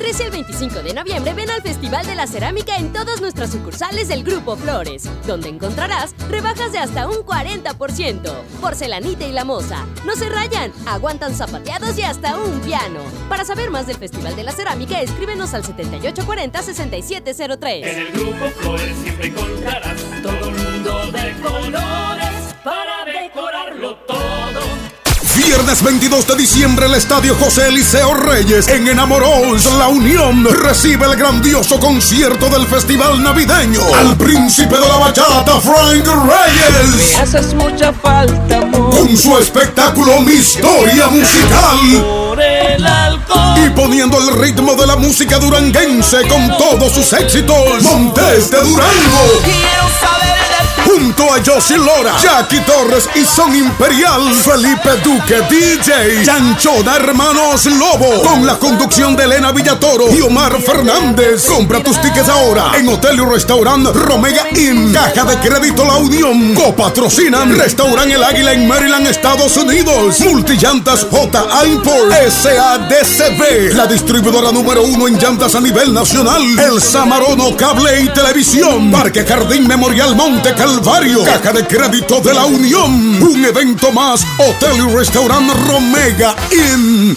Del 0.04 0.12
13 0.12 0.24
al 0.24 0.30
25 0.32 0.82
de 0.82 0.92
noviembre 0.92 1.32
ven 1.32 1.48
al 1.48 1.62
Festival 1.62 2.04
de 2.04 2.14
la 2.14 2.26
Cerámica 2.26 2.76
en 2.76 2.92
todas 2.92 3.22
nuestras 3.22 3.50
sucursales 3.50 4.06
del 4.06 4.22
Grupo 4.22 4.54
Flores, 4.54 5.08
donde 5.26 5.48
encontrarás 5.48 6.14
rebajas 6.28 6.72
de 6.72 6.78
hasta 6.78 7.08
un 7.08 7.24
40%. 7.24 8.20
Porcelanita 8.60 9.26
y 9.26 9.32
la 9.32 9.44
moza. 9.44 9.86
No 10.04 10.14
se 10.14 10.28
rayan, 10.28 10.70
aguantan 10.84 11.34
zapateados 11.34 11.98
y 11.98 12.02
hasta 12.02 12.36
un 12.36 12.60
piano. 12.60 13.00
Para 13.30 13.46
saber 13.46 13.70
más 13.70 13.86
del 13.86 13.96
Festival 13.96 14.36
de 14.36 14.44
la 14.44 14.52
Cerámica, 14.52 15.00
escríbenos 15.00 15.54
al 15.54 15.62
7840-6703. 15.62 17.86
En 17.86 17.98
el 17.98 18.12
Grupo 18.12 18.44
Flores 18.60 18.94
siempre 19.02 19.28
encontrarás 19.28 20.02
todo 20.22 20.50
un 20.50 20.64
mundo 20.64 21.12
de 21.12 21.32
colores 21.40 22.54
para 22.62 23.06
decorarlo 23.06 23.96
todo. 24.06 24.83
Viernes 25.46 25.83
22 25.83 26.26
de 26.26 26.37
diciembre, 26.37 26.87
el 26.87 26.94
Estadio 26.94 27.35
José 27.37 27.68
Eliseo 27.68 28.14
Reyes 28.14 28.66
en 28.68 28.88
Enamoros, 28.88 29.66
La 29.78 29.88
Unión, 29.88 30.42
recibe 30.44 31.04
el 31.04 31.16
grandioso 31.16 31.78
concierto 31.78 32.48
del 32.48 32.66
Festival 32.66 33.22
Navideño. 33.22 33.83
Al 33.94 34.16
príncipe 34.16 34.74
de 34.74 34.88
la 34.88 34.96
bachata, 34.96 35.61
Frank 35.61 36.07
Reyes. 36.07 37.18
haces 37.20 37.52
mucha 37.54 37.92
falta, 37.92 38.61
Con 38.70 39.16
su 39.16 39.37
espectáculo 39.38 40.20
Mi 40.22 40.33
Historia 40.33 41.09
Musical. 41.09 41.78
Por 42.02 42.40
el 42.40 42.87
alcohol. 42.87 43.59
Y 43.66 43.70
poniendo 43.70 44.18
el 44.18 44.38
ritmo 44.40 44.74
de 44.74 44.87
la 44.87 44.96
música 44.96 45.38
duranguense 45.38 46.26
con 46.26 46.48
todos 46.57 46.92
sus 46.92 47.12
éxitos. 47.12 47.83
Montes 47.83 48.50
de 48.50 48.59
Durango. 48.61 49.42
Quiero 49.44 49.88
saber 50.00 50.38
de 50.38 50.85
Junto 50.85 51.33
a 51.33 51.42
Josie 51.44 51.78
Lora, 51.78 52.16
Jackie 52.20 52.61
Torres 52.61 53.09
y 53.14 53.24
Son 53.24 53.54
Imperial, 53.54 54.33
Felipe 54.35 54.90
Duque, 55.02 55.33
DJ, 55.42 56.24
Chanchona 56.24 56.94
Hermanos 56.94 57.66
Lobo, 57.66 58.22
con 58.22 58.46
la 58.46 58.56
conducción 58.56 59.16
de 59.16 59.24
Elena 59.24 59.50
Villatoro 59.50 60.08
y 60.14 60.20
Omar 60.20 60.62
Fernández. 60.62 61.46
Compra 61.46 61.82
tus 61.82 62.00
tickets 62.00 62.28
ahora 62.28 62.70
en 62.78 62.88
Hotel 62.88 63.16
y 63.16 63.28
Restaurant 63.28 63.84
Romega 63.96 64.46
Inn, 64.54 64.92
Caja 64.92 65.24
de 65.24 65.36
Crédito 65.38 65.84
La 65.84 65.96
Unión, 65.96 66.54
copatrocinan 66.54 67.58
Restaurant 67.58 68.12
El 68.12 68.22
Águila 68.22 68.52
en 68.52 68.68
Maryland, 68.68 69.08
Estados 69.08 69.56
Unidos, 69.56 70.20
Multillantas 70.20 71.04
J. 71.10 71.66
Import, 71.66 72.12
SADCB, 72.12 73.74
la 73.74 73.88
distribuidora 73.88 74.52
número 74.52 74.84
uno 74.84 75.08
en 75.08 75.18
llantas 75.18 75.56
a 75.56 75.60
nivel 75.60 75.92
nacional, 75.92 76.42
El 76.60 76.80
Samarono 76.80 77.56
Cable 77.56 78.02
y 78.02 78.08
Televisión, 78.10 78.92
Parque 78.92 79.24
Jardín 79.24 79.66
Memorial 79.66 80.14
Monte 80.14 80.54
Calvario, 80.54 81.24
Caja 81.24 81.52
de 81.52 81.66
Crédito 81.66 82.20
de 82.20 82.34
la 82.34 82.44
Unión, 82.44 83.20
un 83.20 83.44
evento 83.44 83.90
más, 83.90 84.24
Hotel 84.38 84.76
y 84.76 84.94
Restaurant 84.94 85.23
Romega 85.28 86.34
Inn. 86.50 87.16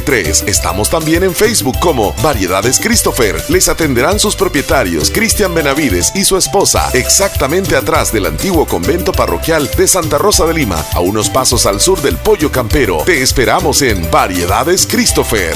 5083. 0.00 0.44
Estamos 0.46 0.90
también 0.90 1.22
en 1.22 1.34
Facebook 1.34 1.78
como 1.80 2.12
Variedades 2.22 2.78
Christopher. 2.80 3.36
Les 3.48 3.68
atenderán 3.68 4.18
sus 4.18 4.36
propietarios, 4.36 5.10
Cristian 5.10 5.54
Benavides 5.54 6.12
y 6.14 6.24
su 6.24 6.36
esposa, 6.36 6.90
exactamente 6.94 7.76
atrás 7.76 8.12
del 8.12 8.26
antiguo 8.26 8.66
convento 8.66 9.12
parroquial 9.12 9.68
de 9.76 9.86
Santa 9.86 10.18
Rosa 10.18 10.46
de 10.46 10.54
Lima, 10.54 10.84
a 10.92 11.00
unos 11.00 11.28
pasos 11.28 11.66
al 11.66 11.80
sur 11.80 12.00
del 12.00 12.16
Pollo 12.16 12.50
Campero. 12.50 12.98
Te 13.04 13.22
esperamos 13.22 13.82
en 13.82 14.10
Variedades 14.10 14.86
Christopher. 14.86 15.54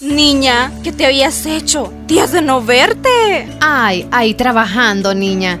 Niña, 0.00 0.72
¿qué 0.82 0.92
te 0.92 1.06
habías 1.06 1.46
hecho? 1.46 1.92
Días 2.06 2.32
de 2.32 2.42
no 2.42 2.62
verte. 2.62 3.48
Ay, 3.60 4.08
ahí 4.10 4.34
trabajando, 4.34 5.14
niña. 5.14 5.60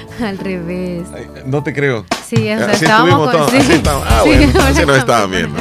Al 0.20 0.38
revés. 0.38 1.06
No 1.46 1.62
te 1.62 1.72
creo. 1.72 2.04
Sí, 2.26 2.36
o 2.36 2.58
sea, 2.58 2.66
Así 2.70 2.84
estábamos 2.84 3.26
estuvimos 3.26 3.30
con- 3.30 3.32
todos, 3.32 3.50
sí. 3.50 3.56
así. 3.72 3.82
Ah, 3.86 4.20
Sí, 4.24 4.28
bueno, 4.30 4.60
así 4.64 4.80
estaban 5.00 5.30
viendo. 5.30 5.60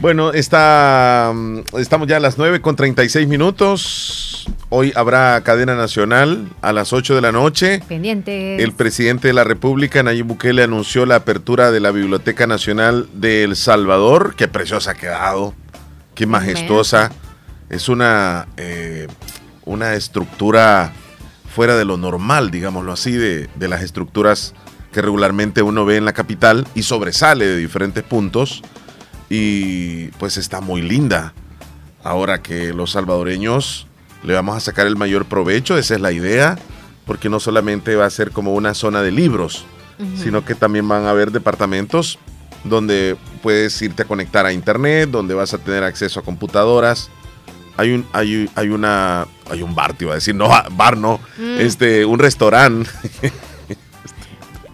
Bueno, 0.00 0.32
está, 0.32 1.30
mm, 1.32 1.60
estamos 1.78 2.08
ya 2.08 2.16
a 2.16 2.20
las 2.20 2.36
9 2.36 2.60
con 2.60 2.74
36 2.74 3.28
minutos. 3.28 4.46
Hoy 4.68 4.92
habrá 4.96 5.40
cadena 5.44 5.76
nacional 5.76 6.48
a 6.60 6.72
las 6.72 6.92
8 6.92 7.14
de 7.14 7.20
la 7.20 7.30
noche. 7.30 7.82
Pendientes. 7.86 8.60
El 8.60 8.72
presidente 8.72 9.28
de 9.28 9.34
la 9.34 9.44
República, 9.44 10.02
Nayib 10.02 10.26
Bukele, 10.26 10.64
anunció 10.64 11.06
la 11.06 11.16
apertura 11.16 11.70
de 11.70 11.78
la 11.78 11.92
Biblioteca 11.92 12.48
Nacional 12.48 13.06
de 13.12 13.44
El 13.44 13.54
Salvador. 13.54 14.34
Qué 14.36 14.48
preciosa 14.48 14.92
ha 14.92 14.94
quedado. 14.94 15.54
Qué 16.16 16.26
majestuosa. 16.26 17.12
Es 17.70 17.88
una, 17.88 18.48
eh, 18.56 19.06
una 19.64 19.94
estructura 19.94 20.92
fuera 21.54 21.76
de 21.76 21.84
lo 21.84 21.96
normal, 21.96 22.50
digámoslo 22.50 22.92
así, 22.92 23.12
de, 23.12 23.48
de 23.54 23.68
las 23.68 23.82
estructuras 23.82 24.54
que 24.92 25.02
regularmente 25.02 25.62
uno 25.62 25.84
ve 25.84 25.96
en 25.96 26.04
la 26.04 26.12
capital 26.12 26.66
y 26.74 26.82
sobresale 26.82 27.46
de 27.46 27.56
diferentes 27.56 28.02
puntos. 28.02 28.62
Y 29.28 30.08
pues 30.18 30.36
está 30.36 30.60
muy 30.60 30.82
linda. 30.82 31.32
Ahora 32.04 32.42
que 32.42 32.72
los 32.72 32.92
salvadoreños 32.92 33.86
le 34.22 34.34
vamos 34.34 34.56
a 34.56 34.60
sacar 34.60 34.86
el 34.86 34.96
mayor 34.96 35.24
provecho, 35.24 35.78
esa 35.78 35.94
es 35.94 36.00
la 36.00 36.12
idea, 36.12 36.58
porque 37.06 37.28
no 37.28 37.40
solamente 37.40 37.96
va 37.96 38.06
a 38.06 38.10
ser 38.10 38.30
como 38.30 38.54
una 38.54 38.74
zona 38.74 39.02
de 39.02 39.10
libros, 39.10 39.64
sino 40.16 40.44
que 40.44 40.56
también 40.56 40.88
van 40.88 41.04
a 41.04 41.10
haber 41.10 41.30
departamentos 41.30 42.18
donde 42.64 43.16
puedes 43.42 43.80
irte 43.82 44.02
a 44.02 44.04
conectar 44.06 44.46
a 44.46 44.52
internet, 44.52 45.10
donde 45.10 45.34
vas 45.34 45.54
a 45.54 45.58
tener 45.58 45.84
acceso 45.84 46.20
a 46.20 46.24
computadoras. 46.24 47.10
Hay 47.82 47.90
un, 47.92 48.06
hay, 48.12 48.48
hay 48.54 48.68
una, 48.68 49.26
hay 49.50 49.62
un 49.62 49.74
bar, 49.74 49.92
te 49.94 50.04
iba 50.04 50.12
a 50.12 50.14
decir, 50.16 50.34
no, 50.34 50.48
bar 50.72 50.96
no, 50.96 51.18
Mm. 51.38 51.60
este, 51.60 52.04
un 52.04 52.18
restaurante. 52.18 52.88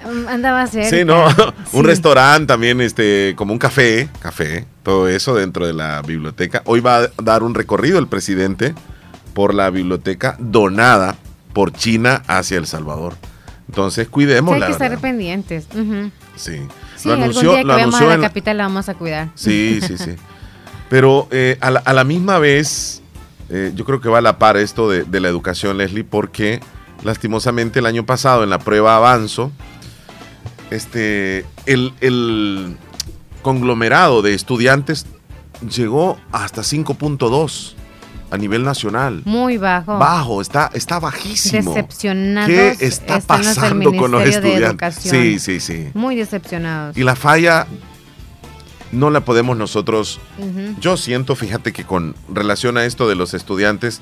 Mm, 0.05 0.29
Andaba 0.29 0.67
cerca. 0.67 0.89
Sí, 0.91 1.05
no, 1.05 1.27
un 1.73 1.85
restaurante 1.85 2.47
también, 2.47 2.81
este, 2.81 3.35
como 3.37 3.53
un 3.53 3.59
café, 3.59 4.09
café, 4.21 4.67
todo 4.83 5.09
eso 5.09 5.35
dentro 5.35 5.67
de 5.67 5.73
la 5.73 6.03
biblioteca. 6.03 6.63
Hoy 6.67 6.81
va 6.81 6.99
a 6.99 7.09
dar 7.23 7.43
un 7.43 7.55
recorrido 7.55 7.99
el 7.99 8.07
presidente 8.09 8.75
por 9.35 9.55
la 9.55 9.71
biblioteca 9.71 10.37
donada 10.39 11.17
por 11.53 11.73
China 11.73 12.23
hacia 12.27 12.59
El 12.59 12.67
Salvador. 12.67 13.15
Entonces, 13.69 14.09
cuidemos 14.09 14.55
hay 14.55 14.61
que 14.61 14.69
verdad. 14.69 14.83
estar 14.87 14.99
pendientes. 15.01 15.67
Sí. 16.37 16.61
Sí, 16.97 17.09
lo 17.09 17.13
algún 17.15 17.25
anunció, 17.25 17.51
día 17.51 17.59
que 17.61 17.65
lo 17.65 17.73
vayamos 17.75 17.95
a 17.95 17.99
anunció 17.99 18.09
la 18.09 18.15
en- 18.15 18.21
capital 18.23 18.57
la 18.57 18.63
vamos 18.65 18.89
a 18.89 18.95
cuidar. 18.95 19.29
Sí, 19.35 19.81
sí, 19.87 19.99
sí. 19.99 20.17
Pero 20.89 21.29
eh, 21.31 21.59
a, 21.61 21.71
la, 21.71 21.81
a 21.81 21.93
la 21.93 22.05
misma 22.05 22.39
vez, 22.39 23.03
eh, 23.51 23.73
yo 23.75 23.85
creo 23.85 24.01
que 24.01 24.09
va 24.09 24.19
a 24.19 24.23
la 24.23 24.39
par 24.39 24.57
esto 24.57 24.89
de, 24.89 25.05
de 25.05 25.21
la 25.21 25.29
educación, 25.29 25.79
Leslie, 25.79 26.05
porque 26.05 26.61
lastimosamente 27.05 27.79
el 27.79 27.87
año 27.87 28.05
pasado 28.07 28.43
en 28.45 28.51
la 28.51 28.59
prueba 28.59 28.97
Avanzo, 28.97 29.53
este, 30.71 31.45
el, 31.67 31.93
el 32.01 32.77
conglomerado 33.43 34.23
de 34.23 34.35
estudiantes 34.35 35.07
llegó 35.69 36.19
hasta 36.33 36.63
5.2 36.63 37.75
a 38.31 38.37
nivel 38.37 38.63
nacional. 38.63 39.23
Muy 39.25 39.57
bajo. 39.57 39.99
Bajo, 39.99 40.43
está, 40.43 40.71
está 40.75 41.01
bajísimo. 41.01 41.73
Decepcionados 41.73 42.49
¿Qué 42.49 42.77
está 42.81 43.21
pasando 43.21 43.93
con 43.95 44.11
los 44.11 44.23
estudiantes? 44.23 44.97
Sí, 44.97 45.39
sí, 45.39 45.61
sí. 45.61 45.89
Muy 45.95 46.17
decepcionados. 46.17 46.97
Y 46.97 47.05
la 47.05 47.17
falla 47.17 47.67
no 48.93 49.11
la 49.11 49.25
podemos 49.25 49.57
nosotros. 49.57 50.21
Yo 50.81 50.97
siento, 50.97 51.37
fíjate 51.37 51.73
que 51.73 51.85
con 51.85 52.15
relación 52.29 52.77
a 52.79 52.85
esto 52.85 53.09
de 53.09 53.15
los 53.15 53.35
estudiantes, 53.35 54.01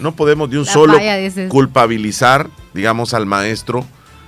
no 0.00 0.16
podemos 0.16 0.50
de 0.50 0.58
un 0.58 0.66
solo 0.66 0.94
falla, 0.94 1.48
culpabilizar, 1.48 2.50
digamos, 2.72 3.14
al 3.14 3.26
maestro, 3.26 3.84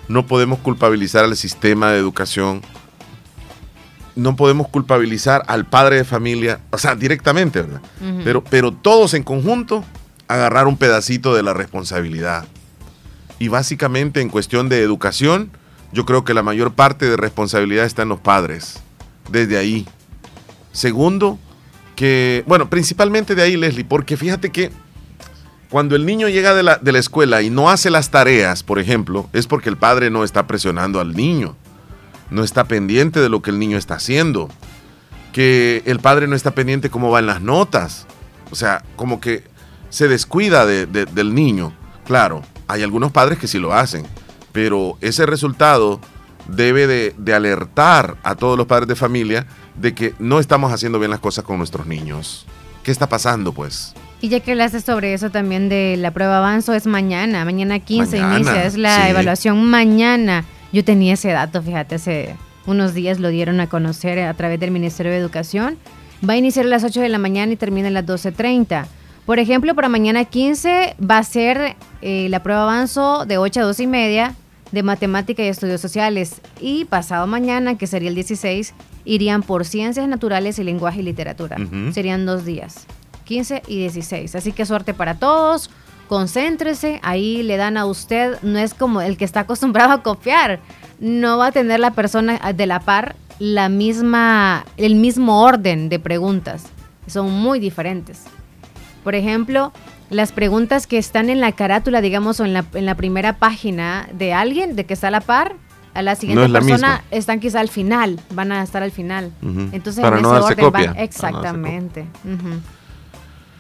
no 0.09 0.27
podemos 0.27 0.59
culpabilizar 0.61 1.25
al 1.25 1.37
sistema 1.37 1.91
de 1.91 1.99
educación, 1.99 2.63
no 4.15 4.37
podemos 4.37 4.69
culpabilizar 4.69 5.43
al 5.47 5.67
padre 5.67 5.97
de 5.97 6.05
familia, 6.05 6.61
o 6.71 6.79
sea, 6.79 6.95
directamente, 6.95 7.63
¿verdad? 7.63 7.83
Pero, 8.25 8.43
pero 8.43 8.73
todos 8.73 9.15
en 9.15 9.23
conjunto 9.23 9.85
agarrar 10.29 10.67
un 10.67 10.77
pedacito 10.77 11.35
de 11.35 11.43
la 11.43 11.53
responsabilidad. 11.53 12.47
Y 13.39 13.49
básicamente 13.49 14.23
en 14.23 14.31
cuestión 14.31 14.69
de 14.69 14.81
educación, 14.81 15.51
yo 15.93 16.07
creo 16.07 16.25
que 16.25 16.35
la 16.35 16.43
mayor 16.43 16.73
parte 16.73 17.09
de 17.09 17.17
responsabilidad 17.17 17.85
está 17.85 18.03
en 18.03 18.09
los 18.09 18.21
padres, 18.21 18.81
desde 19.31 19.59
ahí. 19.59 19.87
Segundo, 20.77 21.39
que, 21.97 22.45
bueno, 22.47 22.69
principalmente 22.69 23.35
de 23.35 23.41
ahí, 23.41 23.57
Leslie, 23.57 23.87
porque 23.87 24.19
fíjate 24.19 24.53
que 24.53 24.71
cuando 25.71 25.97
el 25.97 26.05
niño 26.05 26.29
llega 26.29 26.55
de 26.55 26.63
la, 26.63 26.99
escuela 26.99 27.41
y 27.41 27.49
no 27.49 27.71
hace 27.71 27.89
las 27.89 28.11
tareas, 28.11 28.63
por 28.63 28.79
ejemplo, 28.79 29.27
es 29.33 29.47
porque 29.47 29.71
el 29.71 29.79
padre 29.79 30.11
no 30.11 30.23
está 30.23 30.47
presionando 30.47 31.01
al 31.01 31.15
niño, 31.17 31.57
no 32.31 32.45
está 32.45 32.65
pendiente 32.65 33.21
de 33.21 33.31
lo 33.31 33.41
que 33.41 33.51
el 33.51 33.59
niño 33.59 33.79
está 33.79 33.95
haciendo, 33.95 34.51
que 35.33 35.83
el 35.87 35.99
padre 35.99 36.27
no 36.29 36.37
está 36.37 36.51
pendiente 36.51 36.91
cómo 36.91 37.11
van 37.11 37.25
las 37.27 37.41
notas, 37.41 38.07
o 38.51 38.55
sea, 38.55 38.85
como 38.97 39.19
que 39.19 39.45
se 39.89 40.09
descuida 40.09 40.67
de- 40.67 40.85
de- 40.85 41.07
del 41.07 41.35
niño. 41.35 41.73
Claro, 42.05 42.43
hay 42.69 42.83
algunos 42.83 43.13
padres 43.13 43.39
que 43.39 43.49
sí 43.49 43.59
lo 43.59 43.73
hacen, 43.73 44.05
pero 44.53 44.99
ese 45.01 45.25
resultado 45.25 46.03
debe 46.49 46.87
de, 46.87 47.15
de 47.19 47.35
alertar 47.35 48.17
a 48.23 48.35
todos 48.35 48.57
los 48.57 48.67
padres 48.67 48.89
de 48.89 48.97
familia 48.97 49.47
de 49.77 49.95
que 49.95 50.15
no 50.19 50.39
estamos 50.41 50.73
haciendo 50.73 50.99
bien 50.99 51.11
las 51.11 51.21
cosas 51.21 51.45
con 51.45 51.59
nuestros 51.59 51.87
niños. 51.87 52.47
¿Qué 52.83 52.93
está 52.93 53.09
pasando, 53.09 53.53
pues? 53.53 53.95
Y 54.21 54.29
ya 54.29 54.41
que 54.41 54.53
hablaste 54.53 54.81
sobre 54.81 55.13
eso 55.13 55.31
también 55.31 55.69
de 55.69 55.97
la 55.99 56.11
prueba 56.11 56.39
avanzo, 56.39 56.73
es 56.73 56.87
mañana, 56.87 57.45
mañana 57.45 57.79
15 57.81 58.21
Mañana, 58.21 58.37
inicia, 58.37 58.65
es 58.65 58.77
la 58.77 59.05
sí. 59.05 59.11
evaluación 59.11 59.65
mañana. 59.65 60.45
Yo 60.73 60.85
tenía 60.85 61.15
ese 61.15 61.31
dato, 61.31 61.63
fíjate, 61.63 61.97
hace 61.97 62.37
unos 62.67 62.95
días 62.95 63.21
lo 63.21 63.29
dieron 63.29 63.61
a 63.61 63.69
conocer 63.69 64.19
a 64.21 64.35
través 64.35 64.59
del 64.59 64.71
Ministerio 64.71 65.13
de 65.13 65.19
Educación. 65.19 65.77
Va 66.29 66.35
a 66.35 66.37
iniciar 66.37 66.65
a 66.67 66.69
las 66.69 66.83
8 66.85 67.01
de 67.01 67.09
la 67.09 67.19
mañana 67.19 67.53
y 67.53 67.57
termina 67.57 67.89
a 67.89 67.91
las 67.91 68.07
12.30. 68.07 68.87
Por 69.27 69.39
ejemplo, 69.39 69.75
para 69.75 69.89
mañana 69.89 70.25
15 70.25 70.97
va 70.99 71.19
a 71.19 71.25
ser 71.25 71.77
eh, 72.01 72.29
la 72.31 72.43
prueba 72.43 72.63
avanzo 72.63 73.27
de 73.27 73.39
8 73.39 73.61
a 73.61 73.65
2 73.65 73.81
y 73.81 73.87
media 73.87 74.35
de 74.73 74.83
matemática 74.83 75.43
y 75.43 75.49
estudios 75.49 75.81
sociales. 75.81 76.41
Y 76.61 76.85
pasado 76.85 77.27
mañana, 77.27 77.79
que 77.79 77.87
sería 77.87 78.09
el 78.09 78.15
16, 78.15 78.75
irían 79.05 79.43
por 79.43 79.65
ciencias 79.65 80.09
naturales 80.09 80.59
y 80.59 80.65
lenguaje 80.65 81.01
y 81.01 81.05
literatura. 81.05 81.57
Ujú. 81.61 81.93
Serían 81.93 82.27
dos 82.27 82.45
días. 82.45 82.87
15 83.25 83.63
y 83.67 83.79
16. 83.79 84.35
Así 84.35 84.53
que 84.53 84.67
suerte 84.67 84.95
para 84.95 85.15
todos. 85.15 85.71
Concéntrese, 86.09 87.01
ahí 87.03 87.43
le 87.43 87.57
dan 87.57 87.77
a 87.77 87.85
usted, 87.85 88.41
no 88.43 88.59
es 88.61 88.75
como 88.75 89.01
el 89.01 89.17
que 89.17 89.25
está 89.25 89.41
acostumbrado 89.41 89.93
a 89.93 90.03
copiar, 90.05 90.61
no 91.01 91.37
va 91.37 91.49
a 91.49 91.53
tener 91.53 91.81
la 91.81 91.91
persona 91.91 92.39
de 92.53 92.67
la 92.67 92.79
par 92.79 93.17
la 93.39 93.69
misma, 93.69 94.65
el 94.77 94.95
mismo 94.95 95.43
orden 95.43 95.89
de 95.89 95.99
preguntas, 95.99 96.65
son 97.07 97.31
muy 97.31 97.59
diferentes. 97.59 98.25
Por 99.05 99.15
ejemplo, 99.15 99.73
las 100.11 100.33
preguntas 100.33 100.87
que 100.87 100.99
están 100.99 101.31
en 101.31 101.41
la 101.41 101.53
carátula, 101.53 102.01
digamos, 102.01 102.39
o 102.41 102.45
en 102.45 102.53
la, 102.53 102.65
en 102.75 102.87
la 102.87 102.95
primera 102.95 103.35
página 103.39 104.09
de 104.13 104.33
alguien, 104.33 104.77
de 104.77 104.85
que 104.87 104.95
está 104.95 105.09
a 105.09 105.11
la 105.11 105.21
par, 105.21 105.55
a 105.95 106.03
la 106.03 106.15
siguiente 106.15 106.41
No 106.41 106.45
es 106.47 106.51
la 106.51 106.61
persona 106.61 106.89
misma. 106.89 107.05
están 107.11 107.41
quizá 107.41 107.61
al 107.61 107.69
final, 107.69 108.21
van 108.31 108.53
a 108.53 108.63
estar 108.63 108.83
al 108.83 108.93
final. 108.93 109.33
Entonces, 109.73 110.03
Para 110.03 110.17
en 110.19 110.23
no 110.23 110.29
ese 110.37 110.41
darse 110.41 110.53
orden 110.53 110.65
copia. 110.65 110.87
van- 110.87 110.95
Para 110.95 110.95
no 110.95 110.95
darse 110.95 111.05
exactamente. 111.05 112.07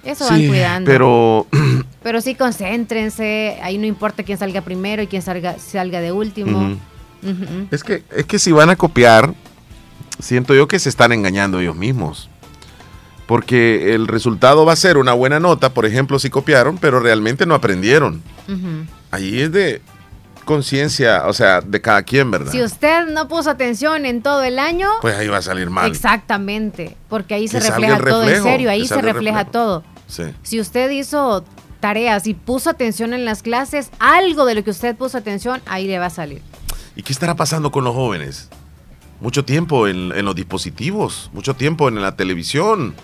Eso 0.04 0.28
van 0.28 0.46
cuidando. 0.46 0.88
pero 0.90 1.46
Pero 2.02 2.20
sí, 2.20 2.36
concéntrense. 2.36 3.58
Ahí 3.62 3.78
no 3.78 3.86
importa 3.86 4.22
quién 4.22 4.38
salga 4.38 4.60
primero 4.60 5.02
y 5.02 5.08
quién 5.08 5.22
salga, 5.22 5.58
salga 5.58 6.00
de 6.00 6.12
último. 6.12 6.76
Es 7.72 7.82
que, 7.82 8.04
es 8.14 8.24
que 8.26 8.38
si 8.38 8.52
van 8.52 8.70
a 8.70 8.76
copiar, 8.76 9.34
siento 10.20 10.54
yo 10.54 10.68
que 10.68 10.78
se 10.78 10.88
están 10.88 11.10
engañando 11.10 11.58
ellos 11.58 11.74
mismos. 11.74 12.30
Porque 13.26 13.94
el 13.94 14.06
resultado 14.06 14.64
va 14.64 14.72
a 14.72 14.76
ser 14.76 14.98
una 14.98 15.12
buena 15.12 15.40
nota, 15.40 15.70
por 15.74 15.84
ejemplo, 15.84 16.18
si 16.18 16.30
copiaron, 16.30 16.78
pero 16.78 17.00
realmente 17.00 17.44
no 17.46 17.54
aprendieron. 17.54 18.22
Ujú. 18.48 18.86
Ahí 19.10 19.40
es 19.40 19.50
de 19.52 19.82
conciencia, 20.44 21.24
o 21.26 21.32
sea, 21.32 21.60
de 21.60 21.80
cada 21.80 22.02
quien, 22.04 22.30
¿verdad? 22.30 22.52
Si 22.52 22.62
usted 22.62 23.06
no 23.08 23.26
puso 23.26 23.50
atención 23.50 24.06
en 24.06 24.22
todo 24.22 24.44
el 24.44 24.60
año, 24.60 24.88
Pues 25.00 25.16
ahí 25.16 25.26
va 25.26 25.38
a 25.38 25.42
salir 25.42 25.70
mal. 25.70 25.90
exactamente, 25.90 26.96
porque 27.08 27.34
ahí 27.34 27.48
se 27.48 27.58
Que 27.58 27.68
refleja 27.68 27.98
todo 27.98 28.28
en 28.28 28.42
serio, 28.44 28.70
ahí 28.70 28.86
se 28.86 29.02
refleja 29.02 29.44
todo. 29.46 29.82
Sí. 30.06 30.22
Si 30.44 30.60
usted 30.60 30.88
hizo 30.90 31.44
tareas 31.80 32.28
y 32.28 32.34
puso 32.34 32.70
atención 32.70 33.12
en 33.12 33.24
las 33.24 33.42
clases, 33.42 33.90
algo 33.98 34.44
de 34.44 34.54
lo 34.54 34.62
que 34.62 34.70
usted 34.70 34.94
puso 34.96 35.18
atención, 35.18 35.60
ahí 35.66 35.88
le 35.88 35.98
va 35.98 36.06
a 36.06 36.10
salir. 36.10 36.42
¿Y 36.94 37.02
qué 37.02 37.12
estará 37.12 37.34
pasando 37.34 37.72
con 37.72 37.82
los 37.82 37.94
jóvenes? 37.94 38.48
Mucho 39.20 39.44
tiempo 39.44 39.88
en, 39.88 40.12
en 40.14 40.24
los 40.24 40.36
dispositivos, 40.36 41.28
mucho 41.32 41.54
tiempo 41.54 41.88
en 41.88 42.00
la 42.00 42.14
televisión, 42.14 42.94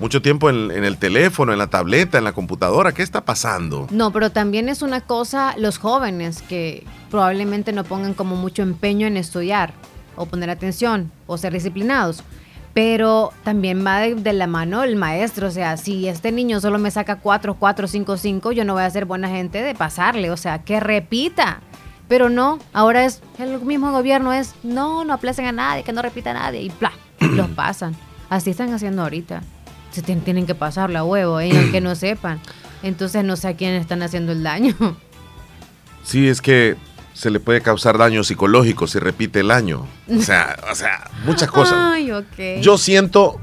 mucho 0.00 0.22
tiempo 0.22 0.50
en, 0.50 0.70
en 0.70 0.84
el 0.84 0.96
teléfono, 0.96 1.52
en 1.52 1.58
la 1.58 1.68
tableta, 1.68 2.18
en 2.18 2.24
la 2.24 2.32
computadora. 2.32 2.92
¿Qué 2.92 3.02
está 3.02 3.24
pasando? 3.24 3.86
No, 3.90 4.10
pero 4.10 4.30
también 4.30 4.68
es 4.68 4.82
una 4.82 5.02
cosa 5.02 5.54
los 5.58 5.78
jóvenes 5.78 6.42
que 6.42 6.84
probablemente 7.10 7.72
no 7.72 7.84
pongan 7.84 8.14
como 8.14 8.34
mucho 8.34 8.62
empeño 8.62 9.06
en 9.06 9.16
estudiar 9.16 9.72
o 10.16 10.26
poner 10.26 10.50
atención 10.50 11.12
o 11.26 11.38
ser 11.38 11.52
disciplinados. 11.52 12.24
Pero 12.72 13.32
también 13.42 13.84
va 13.84 13.98
de, 13.98 14.14
de 14.14 14.32
la 14.32 14.46
mano 14.46 14.84
el 14.84 14.96
maestro. 14.96 15.48
O 15.48 15.50
sea, 15.50 15.76
si 15.76 16.08
este 16.08 16.30
niño 16.30 16.60
solo 16.60 16.78
me 16.78 16.90
saca 16.90 17.16
4, 17.16 17.56
4, 17.58 17.88
5, 17.88 18.16
5, 18.16 18.52
yo 18.52 18.64
no 18.64 18.74
voy 18.74 18.84
a 18.84 18.90
ser 18.90 19.06
buena 19.06 19.28
gente 19.28 19.60
de 19.60 19.74
pasarle. 19.74 20.30
O 20.30 20.36
sea, 20.36 20.62
que 20.62 20.78
repita. 20.78 21.60
Pero 22.06 22.28
no, 22.28 22.58
ahora 22.72 23.04
es 23.04 23.22
el 23.38 23.60
mismo 23.60 23.92
gobierno 23.92 24.32
es, 24.32 24.54
no, 24.64 25.04
no 25.04 25.14
aplacen 25.14 25.46
a 25.46 25.52
nadie, 25.52 25.84
que 25.84 25.92
no 25.92 26.02
repita 26.02 26.30
a 26.30 26.34
nadie. 26.34 26.62
Y 26.62 26.72
bla, 26.80 26.92
los 27.20 27.48
pasan. 27.56 27.94
Así 28.28 28.50
están 28.50 28.72
haciendo 28.72 29.02
ahorita. 29.02 29.42
Se 29.90 30.02
tien- 30.02 30.22
tienen 30.22 30.46
que 30.46 30.54
pasar 30.54 30.90
la 30.90 31.02
huevo, 31.04 31.40
¿eh? 31.40 31.50
aunque 31.54 31.80
no 31.80 31.94
sepan. 31.96 32.40
Entonces 32.82 33.24
no 33.24 33.36
sé 33.36 33.48
a 33.48 33.56
quién 33.56 33.74
están 33.74 34.02
haciendo 34.02 34.32
el 34.32 34.42
daño. 34.42 34.74
Sí, 36.04 36.28
es 36.28 36.40
que 36.40 36.76
se 37.12 37.30
le 37.30 37.40
puede 37.40 37.60
causar 37.60 37.98
daño 37.98 38.24
psicológico 38.24 38.86
si 38.86 38.98
repite 38.98 39.40
el 39.40 39.50
año. 39.50 39.86
O 40.08 40.22
sea, 40.22 40.56
o 40.70 40.74
sea, 40.74 41.10
muchas 41.26 41.50
cosas. 41.50 41.74
Ay, 41.76 42.10
ok. 42.12 42.62
Yo 42.62 42.78
siento, 42.78 43.38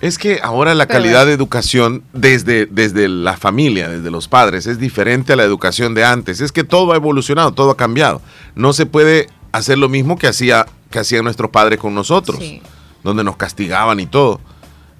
es 0.00 0.18
que 0.18 0.40
ahora 0.42 0.74
la 0.74 0.86
Pero 0.86 0.98
calidad 0.98 1.26
de 1.26 1.32
educación 1.34 2.02
desde, 2.12 2.66
desde 2.66 3.08
la 3.08 3.36
familia, 3.36 3.88
desde 3.88 4.10
los 4.10 4.26
padres, 4.26 4.66
es 4.66 4.78
diferente 4.80 5.32
a 5.32 5.36
la 5.36 5.44
educación 5.44 5.94
de 5.94 6.04
antes. 6.04 6.40
Es 6.40 6.50
que 6.50 6.64
todo 6.64 6.92
ha 6.92 6.96
evolucionado, 6.96 7.52
todo 7.52 7.70
ha 7.70 7.76
cambiado. 7.76 8.20
No 8.56 8.72
se 8.72 8.86
puede 8.86 9.28
hacer 9.52 9.78
lo 9.78 9.88
mismo 9.88 10.16
que, 10.18 10.26
hacía, 10.26 10.66
que 10.90 10.98
hacían 10.98 11.22
nuestros 11.24 11.50
padres 11.50 11.78
con 11.78 11.94
nosotros, 11.94 12.38
Sí. 12.40 12.60
donde 13.04 13.22
nos 13.22 13.36
castigaban 13.36 14.00
y 14.00 14.06
todo. 14.06 14.40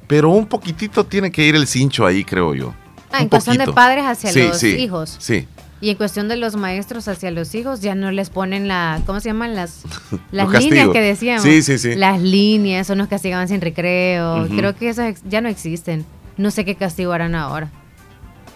Pero 0.09 0.31
un 0.31 0.47
poquitito 0.47 1.05
tiene 1.05 1.31
que 1.31 1.47
ir 1.47 1.55
el 1.55 1.67
cincho 1.69 2.05
ahí, 2.05 2.25
creo 2.25 2.55
yo. 2.55 2.75
Ah, 3.13 3.23
en 3.23 3.29
cuestión 3.29 3.57
de 3.59 3.67
padres 3.69 4.05
hacia 4.05 4.33
Sí, 4.33 4.43
los 4.43 4.59
sí, 4.59 4.69
hijos. 4.77 5.17
Sí. 5.21 5.47
Y 5.81 5.91
en 5.91 5.97
cuestión 5.97 6.27
de 6.29 6.37
los 6.37 6.57
maestros 6.57 7.07
hacia 7.07 7.31
los 7.31 7.55
hijos, 7.55 7.81
ya 7.83 7.95
no 7.95 8.11
les 8.11 8.31
ponen 8.31 8.67
la, 8.67 9.01
¿cómo 9.07 9.21
se 9.21 9.29
llaman? 9.29 9.55
Las, 9.55 9.83
las 10.33 10.51
Los 10.51 10.63
líneas 10.65 10.87
castigos. 10.87 10.93
que 10.95 11.01
decíamos. 11.01 11.43
Sí, 11.45 11.63
sí, 11.63 11.79
sí. 11.79 11.95
Las 11.95 12.21
líneas, 12.21 12.91
o 12.91 12.97
nos 12.97 13.07
castigaban 13.09 13.47
sin 13.47 13.61
recreo. 13.61 14.49
Creo 14.49 14.75
que 14.75 14.89
esas 14.89 15.23
ya 15.29 15.41
no 15.41 15.49
existen. 15.49 16.05
No 16.37 16.51
sé 16.51 16.65
qué 16.65 16.75
castigo 16.75 17.13
harán 17.13 17.35
ahora. 17.37 17.71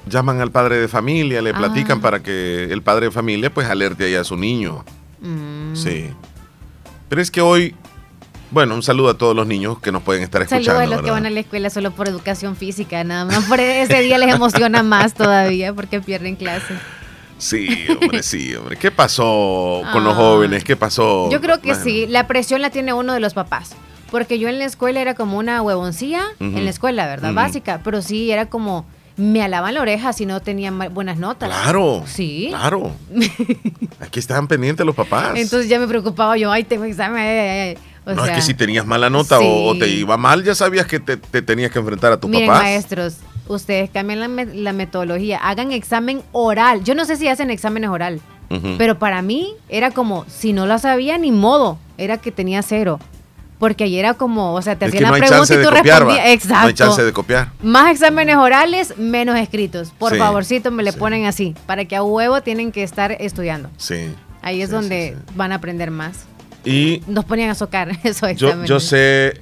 Llaman 0.09 0.41
al 0.41 0.51
padre 0.51 0.79
de 0.79 0.88
familia, 0.88 1.41
le 1.43 1.51
Ah. 1.51 1.57
platican 1.59 2.01
para 2.01 2.23
que 2.23 2.65
el 2.65 2.83
padre 2.83 3.07
de 3.07 3.12
familia 3.12 3.55
pues 3.55 3.69
alerte 3.69 4.05
ahí 4.07 4.15
a 4.17 4.25
su 4.25 4.37
niño. 4.37 4.85
Mm. 5.21 5.77
Sí. 5.77 6.07
Pero 7.09 7.23
es 7.23 7.31
que 7.31 7.41
hoy, 7.41 7.77
bueno, 8.53 8.75
un 8.75 8.83
saludo 8.83 9.09
a 9.11 9.19
todos 9.19 9.35
los 9.35 9.47
niños 9.47 9.79
que 9.81 9.91
nos 9.91 10.03
pueden 10.03 10.23
estar 10.23 10.43
escuchando. 10.43 10.67
Saludos 10.71 10.87
a 10.93 10.97
los 10.97 11.05
que 11.05 11.11
van 11.11 11.27
a 11.27 11.31
la 11.31 11.41
escuela 11.41 11.71
solo 11.71 11.91
por 11.91 12.07
educación 12.09 12.55
física, 12.55 13.03
nada 13.03 13.25
más. 13.25 13.45
Por 13.47 13.59
ese 13.61 14.01
día 14.03 14.19
les 14.19 14.35
emociona 14.35 14.83
más 14.83 15.15
todavía 15.15 15.73
porque 15.73 16.01
pierden 16.01 16.37
clase. 16.37 16.75
Sí, 17.38 17.67
hombre, 18.01 18.23
sí, 18.23 18.55
hombre. 18.55 18.77
¿Qué 18.77 18.91
pasó 18.93 19.83
con 19.93 20.05
los 20.05 20.12
Ah. 20.12 20.17
jóvenes? 20.17 20.62
¿Qué 20.65 20.77
pasó? 20.77 21.29
Yo 21.31 21.41
creo 21.41 21.61
que 21.61 21.69
Bueno, 21.71 21.83
sí, 21.83 22.07
la 22.07 22.27
presión 22.29 22.61
la 22.62 22.71
tiene 22.71 22.93
uno 22.93 23.12
de 23.15 23.21
los 23.21 23.35
papás. 23.35 23.73
Porque 24.12 24.38
yo 24.38 24.49
en 24.49 24.59
la 24.59 24.67
escuela 24.67 25.01
era 25.01 25.15
como 25.15 25.38
una 25.38 25.62
huevoncilla, 25.62 26.23
Ujú. 26.38 26.45
en 26.59 26.65
la 26.65 26.71
escuela, 26.71 27.07
¿verdad? 27.07 27.33
Básica, 27.33 27.81
pero 27.83 28.03
sí 28.03 28.31
era 28.31 28.47
como, 28.47 28.85
me 29.17 29.43
alaban 29.43 29.73
la 29.75 29.81
oreja 29.81 30.12
si 30.12 30.27
no 30.27 30.41
tenía 30.41 30.71
ma- 30.71 30.88
buenas 30.88 31.17
notas. 31.17 31.49
Claro. 31.49 32.05
Sí. 32.07 32.49
Claro. 32.51 32.93
Aquí 34.01 34.19
estaban 34.21 34.47
pendientes 34.49 34.85
los 34.85 34.95
papás. 34.95 35.33
Entonces 35.37 35.69
ya 35.69 35.79
me 35.81 35.88
preocupaba 35.88 36.37
yo, 36.37 36.53
ay, 36.53 36.65
tengo 36.65 36.85
examen. 36.85 37.23
ay, 37.23 37.38
ay, 37.38 37.59
ay". 37.71 37.79
O 38.05 38.15
no, 38.15 38.25
sea, 38.25 38.33
es 38.33 38.38
que 38.38 38.43
si 38.43 38.55
tenías 38.55 38.85
mala 38.87 39.09
nota 39.11 39.38
o, 39.38 39.69
o 39.71 39.79
te 39.79 39.88
iba 39.88 40.17
mal, 40.17 40.43
ya 40.43 40.55
sabías 40.55 40.87
que 40.87 40.99
te, 41.01 41.17
te 41.17 41.41
tenías 41.43 41.71
que 41.71 41.79
enfrentar 41.79 42.12
a 42.12 42.17
tu 42.19 42.29
papá. 42.31 42.59
maestros, 42.62 43.17
ustedes 43.47 43.91
cambian 43.91 44.19
la, 44.21 44.29
me- 44.29 44.47
la 44.47 44.73
metodología, 44.73 45.38
hagan 45.38 45.71
examen 45.73 46.23
oral. 46.33 46.83
Yo 46.83 46.95
no 46.95 47.05
sé 47.05 47.17
si 47.17 47.29
hacen 47.29 47.51
exámenes 47.51 47.91
oral, 47.91 48.21
pero 48.77 48.99
para 48.99 49.23
mí 49.23 49.55
era 49.69 49.91
como, 49.93 50.25
si 50.29 50.53
no 50.53 50.67
lo 50.67 50.79
sabía, 50.79 51.17
ni 51.17 51.33
modo, 51.33 51.79
era 51.97 52.19
que 52.19 52.31
tenía 52.33 52.61
cero. 52.62 52.99
Porque 53.59 53.85
ahí 53.85 53.97
era 53.97 54.15
como, 54.15 54.55
o 54.55 54.61
sea, 54.62 54.77
te 54.77 54.87
hacían 54.87 55.05
no 55.05 55.12
la 55.12 55.19
pregunta 55.25 55.55
y 55.55 55.62
tú 55.62 55.71
respondías. 55.71 56.27
Exacto. 56.27 56.62
No 56.62 56.67
hay 56.67 56.75
chance 56.75 57.03
de 57.05 57.12
copiar. 57.12 57.53
Más 57.62 57.93
exámenes 57.93 58.35
orales, 58.37 58.99
menos 58.99 59.38
escritos. 59.38 59.93
Por 59.97 60.11
Sí, 60.12 60.19
favorcito, 60.19 60.73
me 60.73 60.83
le 60.83 60.93
ponen 60.93 61.27
así, 61.27 61.55
para 61.65 61.85
que 61.85 61.95
a 61.95 62.03
huevo 62.03 62.41
tienen 62.43 62.73
que 62.73 62.83
estar 62.83 63.12
estudiando. 63.21 63.71
Sí. 63.77 64.12
Ahí 64.43 64.61
es 64.62 64.71
donde 64.71 65.17
van 65.37 65.53
a 65.53 65.55
aprender 65.55 65.93
más. 65.93 66.25
Y 66.64 67.03
Nos 67.07 67.25
ponían 67.25 67.51
a 67.51 67.55
socar 67.55 67.98
esos 68.05 68.37
yo, 68.37 68.64
yo 68.64 68.81
sé, 68.81 69.40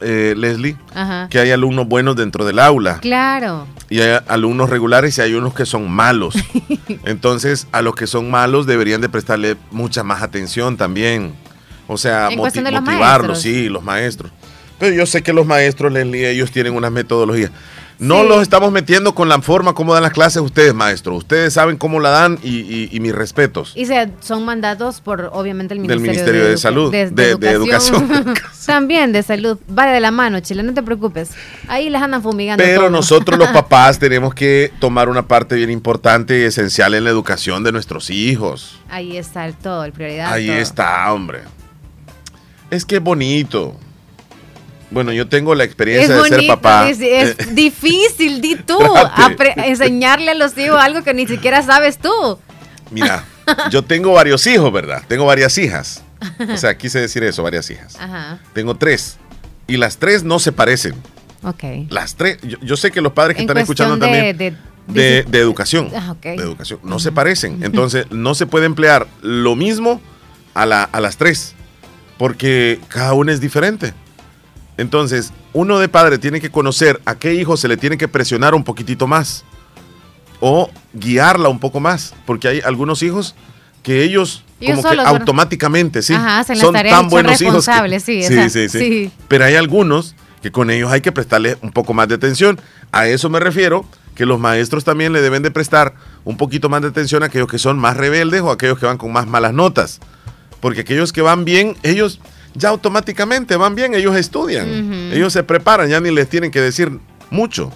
eh, 0.00 0.34
Leslie, 0.36 0.76
Ajá. 0.94 1.28
que 1.30 1.38
hay 1.38 1.50
alumnos 1.50 1.88
buenos 1.88 2.16
dentro 2.16 2.44
del 2.44 2.58
aula. 2.58 2.98
Claro. 3.00 3.66
Y 3.90 4.00
hay 4.00 4.20
alumnos 4.28 4.68
regulares 4.70 5.16
y 5.18 5.20
hay 5.22 5.34
unos 5.34 5.54
que 5.54 5.64
son 5.66 5.90
malos. 5.90 6.34
Entonces, 7.04 7.66
a 7.72 7.82
los 7.82 7.94
que 7.94 8.06
son 8.06 8.30
malos 8.30 8.66
deberían 8.66 9.00
de 9.00 9.08
prestarle 9.08 9.56
mucha 9.70 10.02
más 10.02 10.22
atención 10.22 10.76
también. 10.76 11.32
O 11.86 11.96
sea, 11.96 12.28
motivarlos, 12.36 12.82
maestros. 12.84 13.40
sí, 13.40 13.68
los 13.70 13.82
maestros. 13.82 14.30
Pero 14.78 14.94
yo 14.94 15.06
sé 15.06 15.22
que 15.22 15.32
los 15.32 15.46
maestros, 15.46 15.90
Leslie, 15.92 16.30
ellos 16.30 16.52
tienen 16.52 16.74
unas 16.74 16.92
metodologías. 16.92 17.50
No 18.00 18.22
Sí. 18.22 18.28
los 18.28 18.42
estamos 18.42 18.70
metiendo 18.70 19.12
con 19.12 19.28
la 19.28 19.42
forma 19.42 19.74
como 19.74 19.92
dan 19.92 20.04
las 20.04 20.12
clases 20.12 20.40
ustedes, 20.40 20.72
maestros. 20.72 21.18
Ustedes 21.18 21.52
saben 21.54 21.76
cómo 21.76 21.98
la 21.98 22.10
dan 22.10 22.38
y, 22.44 22.58
y- 22.60 22.88
y 22.92 23.00
mis 23.00 23.12
respetos. 23.12 23.72
Y 23.74 23.86
se, 23.86 24.08
son 24.20 24.44
mandados 24.44 25.00
por, 25.00 25.30
obviamente, 25.32 25.74
el 25.74 25.80
Del 25.84 25.98
Ministerio, 25.98 26.22
Ministerio 26.22 26.48
de 26.48 26.56
Salud, 26.58 26.92
de- 26.92 27.10
de 27.36 27.50
Educación. 27.50 28.08
También 28.66 29.10
de 29.12 29.22
salud. 29.24 29.58
Va 29.76 29.86
de 29.86 29.98
la 29.98 30.12
mano, 30.12 30.38
Chile, 30.40 30.62
no 30.62 30.74
te 30.74 30.82
preocupes. 30.84 31.30
Ahí 31.66 31.90
las 31.90 32.02
andan 32.02 32.22
fumigando. 32.22 32.62
Pero 32.62 32.82
todo. 32.82 32.90
nosotros 32.90 33.36
los 33.38 33.48
papás 33.52 33.98
tenemos 33.98 34.32
que 34.32 34.70
tomar 34.78 35.08
una 35.08 35.26
parte 35.26 35.56
bien 35.56 35.70
importante 35.70 36.38
y 36.38 36.42
esencial 36.44 36.94
en 36.94 37.02
la 37.02 37.10
educación 37.10 37.64
de 37.64 37.72
nuestros 37.72 38.10
hijos. 38.10 38.78
Ahí 38.90 39.16
está 39.16 39.44
el 39.44 39.54
todo, 39.54 39.84
el 39.84 39.92
prioridad. 39.92 40.32
Ahí 40.32 40.46
todo. 40.46 40.56
está, 40.58 41.12
hombre. 41.12 41.40
Es 42.70 42.84
que 42.84 42.96
es 42.96 43.02
bonito. 43.02 43.74
Bueno, 44.90 45.12
yo 45.12 45.28
tengo 45.28 45.54
la 45.54 45.64
Es 45.64 45.68
experiencia 45.68 46.16
de 46.22 46.28
ser 46.28 46.46
papá. 46.46 46.88
es, 46.88 46.98
es 47.00 47.54
difícil, 47.54 48.40
di 48.40 48.56
tú, 48.56 48.78
enseñarle 49.56 50.30
a 50.30 50.34
los 50.34 50.56
hijos 50.56 50.78
algo 50.80 51.02
que 51.02 51.14
ni 51.14 51.26
siquiera 51.26 51.62
sabes 51.62 51.98
tú. 51.98 52.38
mira, 52.90 53.24
yo 53.70 53.82
tengo 53.82 54.12
varios 54.12 54.46
hijos, 54.46 54.72
¿verdad? 54.72 55.02
Tengo 55.08 55.26
varias 55.26 55.56
hijas. 55.58 56.02
O 56.52 56.56
sea, 56.56 56.76
quise 56.76 57.00
decir 57.00 57.22
eso, 57.22 57.42
varias 57.42 57.70
hijas. 57.70 57.96
Ajá, 57.96 58.38
Tengo 58.52 58.74
tres. 58.76 59.18
Y 59.66 59.76
las 59.76 59.98
tres 59.98 60.24
no 60.24 60.38
se 60.38 60.50
parecen. 60.52 60.94
ok. 61.44 61.62
Las 61.90 62.16
tres. 62.16 62.38
Yo, 62.42 62.58
yo 62.60 62.76
sé 62.76 62.90
que 62.90 63.00
los 63.00 63.12
padres 63.12 63.36
que 63.36 63.42
En 63.42 63.48
están 63.48 63.58
escuchando 63.62 63.94
de- 63.96 64.00
también. 64.00 64.36
de- 64.36 64.56
De, 64.88 65.22
de- 65.24 65.38
educación. 65.38 65.90
Ah. 65.94 66.14
De 66.22 66.34
educación. 66.36 66.80
No 66.82 66.98
se 66.98 67.12
parecen. 67.12 67.62
Entonces, 67.62 68.06
no 68.10 68.34
se 68.34 68.46
puede 68.46 68.64
emplear 68.64 69.06
lo 69.20 69.54
mismo 69.54 70.00
a, 70.54 70.64
la- 70.64 70.84
a 70.84 71.00
las 71.00 71.18
tres. 71.18 71.54
Porque 72.16 72.80
cada 72.88 73.12
una 73.12 73.32
es 73.32 73.40
diferente. 73.40 73.92
Entonces, 74.78 75.32
uno 75.52 75.78
de 75.78 75.88
padre 75.88 76.18
tiene 76.18 76.40
que 76.40 76.50
conocer 76.50 77.00
a 77.04 77.16
qué 77.16 77.34
hijo 77.34 77.56
se 77.58 77.68
le 77.68 77.76
tiene 77.76 77.98
que 77.98 78.08
presionar 78.08 78.54
un 78.54 78.64
poquitito 78.64 79.06
más. 79.06 79.44
O 80.40 80.70
guiarla 80.94 81.48
un 81.48 81.58
poco 81.58 81.80
más. 81.80 82.14
Porque 82.24 82.48
hay 82.48 82.60
algunos 82.64 83.02
hijos 83.02 83.34
que 83.82 84.02
ellos, 84.04 84.44
como 84.64 84.82
que 84.82 84.96
son- 84.96 85.00
automáticamente, 85.00 86.00
sí, 86.02 86.14
Ajá, 86.14 86.40
hacen 86.40 86.56
son 86.56 86.72
tareas, 86.72 86.94
tan 86.94 87.02
son 87.04 87.10
buenos 87.10 87.32
hijos. 87.42 87.64
que- 87.64 87.70
responsables, 87.70 88.02
sí, 88.04 88.22
sí, 88.22 88.48
sí. 88.50 88.68
sí. 88.68 89.10
Pero 89.28 89.44
hay 89.44 89.56
algunos 89.56 90.14
que 90.42 90.52
con 90.52 90.70
ellos 90.70 90.90
hay 90.92 91.00
que 91.00 91.10
prestarle 91.12 91.58
un 91.62 91.72
poco 91.72 91.92
más 91.94 92.06
de 92.08 92.14
atención. 92.14 92.60
A 92.92 93.08
eso 93.08 93.28
me 93.28 93.40
refiero, 93.40 93.84
que 94.14 94.26
los 94.26 94.38
maestros 94.40 94.84
también 94.84 95.12
le 95.12 95.20
deben 95.20 95.42
de 95.44 95.50
prestar 95.52 95.94
un 96.24 96.36
poquito 96.36 96.68
más 96.68 96.82
de 96.82 96.88
atención 96.88 97.22
a 97.22 97.26
aquellos 97.26 97.48
que 97.48 97.58
son 97.58 97.78
más 97.78 97.96
rebeldes 97.96 98.40
o 98.42 98.50
a 98.50 98.54
aquellos 98.54 98.78
que 98.78 98.86
van 98.86 98.98
con 98.98 99.12
más 99.12 99.26
malas 99.28 99.52
notas. 99.54 100.00
Porque 100.60 100.80
aquellos 100.80 101.12
que 101.12 101.22
van 101.22 101.44
bien, 101.44 101.76
ellos 101.84 102.20
ya 102.58 102.68
automáticamente 102.70 103.56
van 103.56 103.74
bien, 103.74 103.94
ellos 103.94 104.16
estudian, 104.16 104.68
ellos 105.12 105.32
se 105.32 105.42
preparan, 105.42 105.88
ya 105.88 106.00
ni 106.00 106.10
les 106.10 106.28
tienen 106.28 106.50
que 106.50 106.60
decir 106.60 106.98
mucho. 107.30 107.70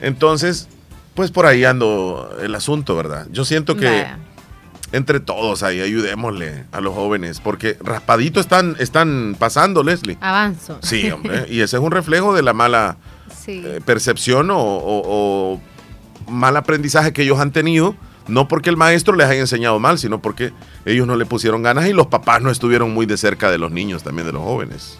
Entonces, 0.00 0.68
pues 1.14 1.30
por 1.30 1.46
ahí 1.46 1.64
ando 1.64 2.30
el 2.42 2.54
asunto, 2.54 2.96
¿verdad? 2.96 3.26
Yo 3.30 3.44
siento 3.44 3.76
que 3.76 3.86
Vaya. 3.86 4.18
entre 4.92 5.20
todos 5.20 5.62
ahí 5.62 5.80
ayudémosle 5.80 6.64
a 6.72 6.80
los 6.80 6.94
jóvenes, 6.94 7.40
porque 7.40 7.76
raspadito 7.82 8.40
están, 8.40 8.76
están 8.78 9.36
pasando, 9.38 9.82
Leslie. 9.82 10.16
Avanzo. 10.20 10.78
Sí, 10.82 11.10
hombre, 11.10 11.46
y 11.50 11.60
ese 11.60 11.76
es 11.76 11.82
un 11.82 11.90
reflejo 11.90 12.34
de 12.34 12.42
la 12.42 12.52
mala 12.52 12.96
Sí. 13.44 13.62
eh, 13.64 13.80
percepción 13.84 14.50
o, 14.50 14.58
o- 14.58 15.54
o 15.56 15.60
mal 16.30 16.56
aprendizaje 16.56 17.12
que 17.12 17.22
ellos 17.22 17.38
han 17.40 17.52
tenido, 17.52 17.94
no 18.30 18.48
porque 18.48 18.70
el 18.70 18.76
maestro 18.76 19.14
les 19.14 19.28
haya 19.28 19.40
enseñado 19.40 19.78
mal, 19.78 19.98
sino 19.98 20.22
porque 20.22 20.52
ellos 20.84 21.06
no 21.06 21.16
le 21.16 21.26
pusieron 21.26 21.62
ganas 21.62 21.86
y 21.86 21.92
los 21.92 22.06
papás 22.06 22.40
no 22.40 22.50
estuvieron 22.50 22.92
muy 22.92 23.06
de 23.06 23.16
cerca 23.16 23.50
de 23.50 23.58
los 23.58 23.70
niños, 23.70 24.02
también 24.02 24.26
de 24.26 24.32
los 24.32 24.42
jóvenes. 24.42 24.98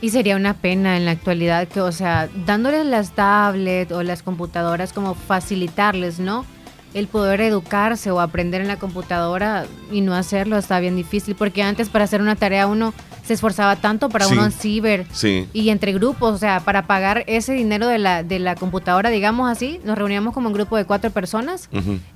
Y 0.00 0.10
sería 0.10 0.36
una 0.36 0.54
pena 0.54 0.96
en 0.96 1.04
la 1.04 1.12
actualidad 1.12 1.68
que, 1.68 1.80
o 1.80 1.92
sea, 1.92 2.28
dándoles 2.44 2.84
las 2.84 3.12
tablets 3.12 3.92
o 3.92 4.02
las 4.02 4.22
computadoras 4.22 4.92
como 4.92 5.14
facilitarles, 5.14 6.18
¿no? 6.18 6.44
El 6.92 7.06
poder 7.06 7.40
educarse 7.40 8.10
o 8.10 8.20
aprender 8.20 8.60
en 8.60 8.68
la 8.68 8.78
computadora 8.78 9.64
y 9.90 10.00
no 10.00 10.14
hacerlo 10.14 10.58
está 10.58 10.80
bien 10.80 10.96
difícil, 10.96 11.36
porque 11.36 11.62
antes 11.62 11.88
para 11.88 12.04
hacer 12.04 12.20
una 12.20 12.34
tarea 12.36 12.66
uno 12.66 12.92
se 13.24 13.34
esforzaba 13.34 13.76
tanto 13.76 14.08
para 14.08 14.26
Sí. 14.26 14.32
uno 14.34 14.44
en 14.44 14.52
ciber 14.52 15.06
Sí. 15.12 15.46
y 15.52 15.68
entre 15.70 15.92
grupos, 15.92 16.34
o 16.34 16.38
sea, 16.38 16.60
para 16.60 16.86
pagar 16.86 17.24
ese 17.26 17.52
dinero 17.52 17.86
de 17.86 17.98
la, 17.98 18.22
de 18.22 18.38
la 18.38 18.54
computadora, 18.56 19.10
digamos 19.10 19.50
así, 19.50 19.80
nos 19.84 19.96
reuníamos 19.96 20.34
como 20.34 20.48
un 20.48 20.54
grupo 20.54 20.76
de 20.76 20.84
cuatro 20.84 21.10
personas 21.10 21.68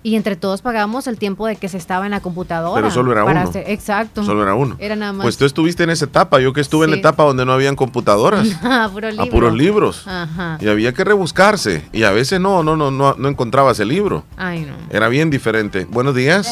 y 0.02 0.16
entre 0.16 0.36
todos 0.36 0.62
pagábamos 0.62 1.06
el 1.06 1.18
tiempo 1.18 1.46
de 1.46 1.56
que 1.56 1.68
se 1.68 1.76
estaba 1.78 2.04
en 2.06 2.10
la 2.10 2.20
computadora. 2.20 2.80
Pero 2.82 2.90
solo 2.92 3.12
era 3.12 3.24
para 3.24 3.40
uno. 3.42 3.50
hacer- 3.50 3.64
exacto. 3.68 4.24
Solo 4.24 4.42
era 4.42 4.54
uno. 4.54 4.76
Era 4.78 4.96
nada 4.96 5.12
más. 5.12 5.24
Pues 5.24 5.36
tú 5.36 5.44
estuviste 5.44 5.84
en 5.84 5.90
esa 5.90 6.06
etapa, 6.06 6.40
yo 6.40 6.52
que 6.52 6.60
estuve 6.60 6.84
en 6.86 6.90
la 6.90 6.96
etapa 6.96 7.22
donde 7.24 7.44
no 7.46 7.52
habían 7.52 7.76
computadoras. 7.76 8.48
a 8.62 8.88
puro 8.92 9.08
a 9.08 9.10
libro. 9.10 9.30
puros 9.30 9.54
libros. 9.54 10.06
Ajá. 10.06 10.58
Y 10.60 10.68
había 10.68 10.92
que 10.92 11.04
rebuscarse. 11.04 11.84
Y 11.92 12.02
a 12.02 12.10
veces 12.10 12.40
no, 12.40 12.62
no, 12.62 12.76
no, 12.76 12.90
no, 12.90 13.14
no 13.16 13.28
encontrabas 13.28 13.78
el 13.80 13.88
libro. 13.88 14.24
Ay, 14.36 14.60
no. 14.60 14.74
Era 14.90 15.08
bien 15.08 15.30
diferente. 15.30 15.86
Buenos 15.88 16.14
días. 16.14 16.50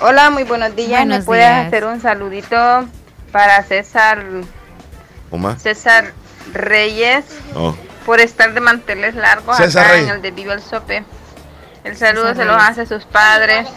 Hola, 0.00 0.30
muy 0.30 0.44
buenos 0.44 0.74
días. 0.76 0.90
Buenos 1.00 1.18
¿Me 1.20 1.24
puedes 1.24 1.44
días. 1.44 1.66
hacer 1.66 1.84
un 1.84 2.00
saludito 2.00 2.56
para 3.32 3.62
César 3.62 4.24
Omar. 5.30 5.58
César 5.58 6.12
Reyes 6.52 7.24
Oh. 7.54 7.74
por 8.06 8.20
estar 8.20 8.54
de 8.54 8.60
manteles 8.60 9.14
largos 9.14 9.56
César 9.56 9.84
acá 9.84 9.92
Reyes. 9.94 10.08
en 10.08 10.14
el 10.16 10.22
de 10.22 10.30
Viva 10.30 10.54
el 10.54 10.62
Sope? 10.62 11.04
El 11.84 11.96
saludo 11.96 12.28
César 12.28 12.36
se 12.36 12.44
los 12.44 12.56
Reyes. 12.56 12.70
hace 12.70 12.86
sus 12.86 13.04
padres, 13.04 13.68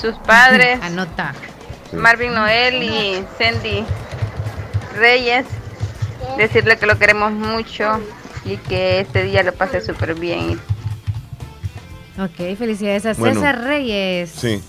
sus 0.00 0.14
padres, 0.16 0.78
Anota. 0.82 1.34
Marvin 1.92 2.34
Noel 2.34 2.82
y 2.82 3.24
Cindy 3.38 3.84
Reyes. 4.96 5.46
Decirle 6.38 6.76
que 6.78 6.86
lo 6.86 6.98
queremos 6.98 7.32
mucho 7.32 8.00
y 8.44 8.56
que 8.56 9.00
este 9.00 9.22
día 9.22 9.42
lo 9.42 9.52
pase 9.52 9.80
súper 9.80 10.14
bien. 10.14 10.58
Ok, 12.18 12.56
felicidades 12.58 13.06
a 13.06 13.12
Bueno. 13.14 13.34
César 13.40 13.60
Reyes. 13.62 14.30
Sí. 14.30 14.62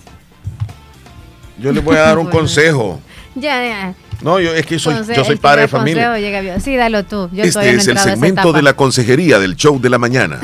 Yo 1.58 1.72
les 1.72 1.82
voy 1.82 1.96
a 1.96 2.00
dar 2.02 2.18
un 2.18 2.24
Bueno. 2.24 2.38
consejo. 2.40 3.00
Ya, 3.36 3.64
ya. 3.64 3.94
No, 4.22 4.40
yo 4.40 4.52
es 4.54 4.64
que 4.66 4.78
soy, 4.78 4.92
Entonces, 4.94 5.16
yo 5.16 5.24
soy 5.24 5.36
padre 5.36 5.62
de 5.62 5.68
familia. 5.68 6.18
llega. 6.18 6.58
Sí, 6.58 6.74
dalo 6.74 7.04
tú. 7.04 7.28
Yo 7.32 7.44
Este 7.44 7.74
es 7.74 7.86
el 7.86 7.98
segmento 7.98 8.52
de 8.52 8.62
la 8.62 8.74
consejería 8.74 9.38
del 9.38 9.56
show 9.56 9.78
de 9.80 9.90
la 9.90 9.98
mañana. 9.98 10.40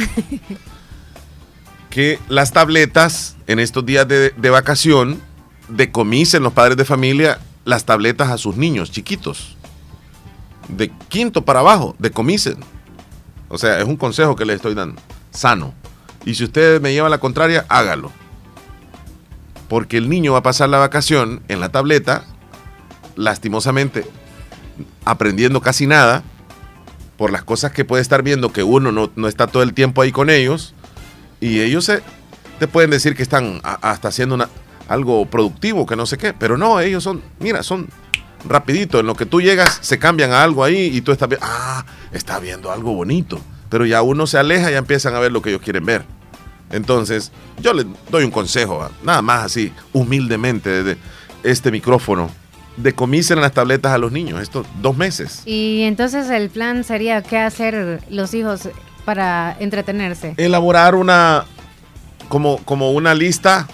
que 1.91 2.19
las 2.29 2.53
tabletas 2.53 3.37
en 3.47 3.59
estos 3.59 3.85
días 3.85 4.07
de, 4.07 4.31
de 4.31 4.51
vacación 4.51 5.21
decomisen 5.69 6.43
los 6.43 6.53
padres 6.53 6.77
de 6.77 6.85
familia 6.85 7.39
las 7.65 7.85
tabletas 7.85 8.31
a 8.31 8.39
sus 8.39 8.57
niños 8.57 8.91
chiquitos. 8.91 9.57
De 10.69 10.91
quinto 11.09 11.45
para 11.45 11.61
abajo, 11.61 11.97
decomisen. 11.99 12.57
O 13.49 13.59
sea, 13.59 13.79
es 13.79 13.85
un 13.85 13.97
consejo 13.97 14.37
que 14.37 14.45
les 14.45 14.57
estoy 14.57 14.75
dando. 14.75 15.01
Sano. 15.31 15.75
Y 16.25 16.35
si 16.35 16.45
usted 16.45 16.81
me 16.81 16.93
lleva 16.93 17.09
la 17.09 17.19
contraria, 17.19 17.65
hágalo. 17.69 18.13
porque 19.69 19.97
el 19.97 20.11
niño 20.11 20.33
va 20.33 20.39
a 20.41 20.43
pasar 20.43 20.69
la 20.69 20.77
vacación 20.79 21.43
en 21.49 21.59
la 21.59 21.71
tableta, 21.71 22.25
lastimosamente, 23.17 24.07
aprendiendo 25.05 25.61
casi 25.61 25.87
nada, 25.87 26.23
por 27.17 27.31
las 27.31 27.45
cosas 27.45 27.73
que 27.73 27.85
puede 27.85 28.03
estar 28.03 28.23
viendo 28.23 28.53
que 28.53 28.63
uno 28.63 28.91
no, 28.91 29.11
no 29.15 29.29
está 29.29 29.47
todo 29.47 29.63
el 29.63 29.75
tiempo 29.75 30.03
ahí 30.03 30.13
con 30.13 30.31
ellos, 30.31 30.75
y 31.41 31.61
ellos 31.61 31.85
se, 31.85 32.03
te 32.59 32.69
pueden 32.69 32.91
decir 32.91 33.17
que 33.17 33.23
están 33.23 33.61
hasta 33.63 34.09
haciendo 34.09 34.35
una, 34.35 34.49
algo 34.89 35.27
productivo, 35.27 35.87
que 35.87 35.97
no 35.97 36.07
sé 36.07 36.19
qué, 36.19 36.33
pero 36.33 36.57
no, 36.57 36.81
ellos 36.81 37.03
son, 37.03 37.23
mira, 37.39 37.63
son 37.63 37.89
rapidito, 38.45 39.01
en 39.01 39.07
lo 39.07 39.15
que 39.15 39.27
tú 39.27 39.41
llegas 39.41 39.79
se 39.83 39.99
cambian 39.99 40.33
a 40.33 40.43
algo 40.43 40.65
ahí 40.65 40.91
y 40.93 41.01
tú 41.01 41.13
estás 41.13 41.29
viendo, 41.29 41.47
ah, 41.49 41.85
está 42.13 42.39
viendo 42.39 42.71
algo 42.73 42.93
bonito, 42.93 43.41
pero 43.69 43.87
ya 43.87 44.03
uno 44.03 44.27
se 44.27 44.39
aleja 44.39 44.71
y 44.71 44.75
empiezan 44.75 45.15
a 45.15 45.21
ver 45.21 45.33
lo 45.33 45.43
que 45.43 45.51
ellos 45.51 45.63
quieren 45.63 45.85
ver. 45.85 46.05
Entonces, 46.71 47.33
yo 47.61 47.75
les 47.75 47.87
doy 48.11 48.25
un 48.25 48.31
consejo, 48.31 48.79
¿va? 48.79 48.91
nada 49.03 49.23
más 49.23 49.45
así, 49.45 49.73
humildemente, 49.93 50.83
desde 50.83 51.01
este 51.43 51.71
micrófono, 51.71 52.31
decomisen 52.77 53.41
las 53.41 53.53
tabletas 53.53 53.93
a 53.93 53.99
los 53.99 54.13
niños, 54.13 54.41
estos 54.41 54.67
dos 54.81 54.97
meses. 54.97 55.43
Y 55.47 55.83
entonces 55.83 56.31
el 56.31 56.49
plan 56.51 56.85
sería 56.85 57.23
qué 57.23 57.39
hacer 57.39 58.03
los 58.11 58.33
hijos 58.35 58.69
para 59.05 59.57
entretenerse. 59.61 60.35
elaborar 60.37 60.95
una 60.95 61.45
como, 62.29 62.59
como 62.65 62.93
una 62.93 63.15
lista 63.15 63.69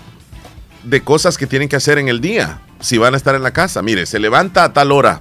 de 0.85 1.03
cosas 1.03 1.37
que 1.39 1.47
tienen 1.47 1.69
que 1.69 1.77
hacer 1.77 1.99
en 1.99 2.09
el 2.09 2.21
día 2.21 2.61
si 2.81 2.99
van 2.99 3.15
a 3.15 3.17
estar 3.17 3.35
en 3.35 3.43
la 3.43 3.53
casa. 3.53 3.83
Mire, 3.83 4.07
se 4.07 4.19
levanta 4.19 4.65
a 4.65 4.73
tal 4.73 4.91
hora, 4.93 5.21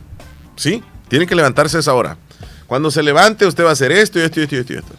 ¿sí? 0.55 0.83
Tienen 1.09 1.27
que 1.27 1.35
levantarse 1.35 1.77
a 1.77 1.79
esa 1.81 1.93
hora. 1.93 2.17
Cuando 2.67 2.89
se 2.91 3.03
levante 3.03 3.45
usted 3.45 3.63
va 3.63 3.69
a 3.69 3.73
hacer 3.73 3.91
esto 3.91 4.19
y 4.19 4.23
esto 4.23 4.39
y 4.39 4.43
esto 4.43 4.55
y 4.55 4.59
esto. 4.59 4.73
y 4.73 4.77
esto. 4.77 4.93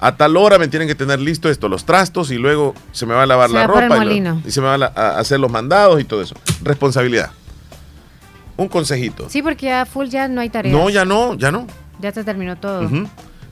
A 0.00 0.16
tal 0.16 0.36
hora 0.36 0.58
me 0.58 0.68
tienen 0.68 0.86
que 0.88 0.94
tener 0.94 1.20
listo 1.20 1.48
esto, 1.48 1.68
los 1.68 1.84
trastos 1.86 2.30
y 2.30 2.36
luego 2.36 2.74
se 2.92 3.06
me 3.06 3.14
va 3.14 3.22
a 3.22 3.26
lavar 3.26 3.48
Se 3.48 3.54
la 3.54 3.66
ropa 3.66 3.86
y, 3.86 3.88
lo- 3.88 3.96
molino. 3.96 4.42
y 4.46 4.50
se 4.50 4.60
me 4.60 4.66
va 4.66 4.86
a, 4.86 5.00
a 5.16 5.18
hacer 5.18 5.40
los 5.40 5.50
mandados 5.50 6.00
y 6.00 6.04
todo 6.04 6.20
eso. 6.22 6.34
Responsabilidad. 6.62 7.30
Un 8.56 8.68
consejito. 8.68 9.28
Sí, 9.28 9.42
porque 9.42 9.66
ya 9.66 9.84
full 9.86 10.06
ya 10.06 10.28
no 10.28 10.40
hay 10.40 10.48
tareas. 10.48 10.72
No, 10.74 10.88
ya 10.90 11.04
no, 11.04 11.34
ya 11.34 11.50
no. 11.50 11.66
Ya 12.00 12.12
se 12.12 12.24
terminó 12.24 12.56
todo. 12.56 12.88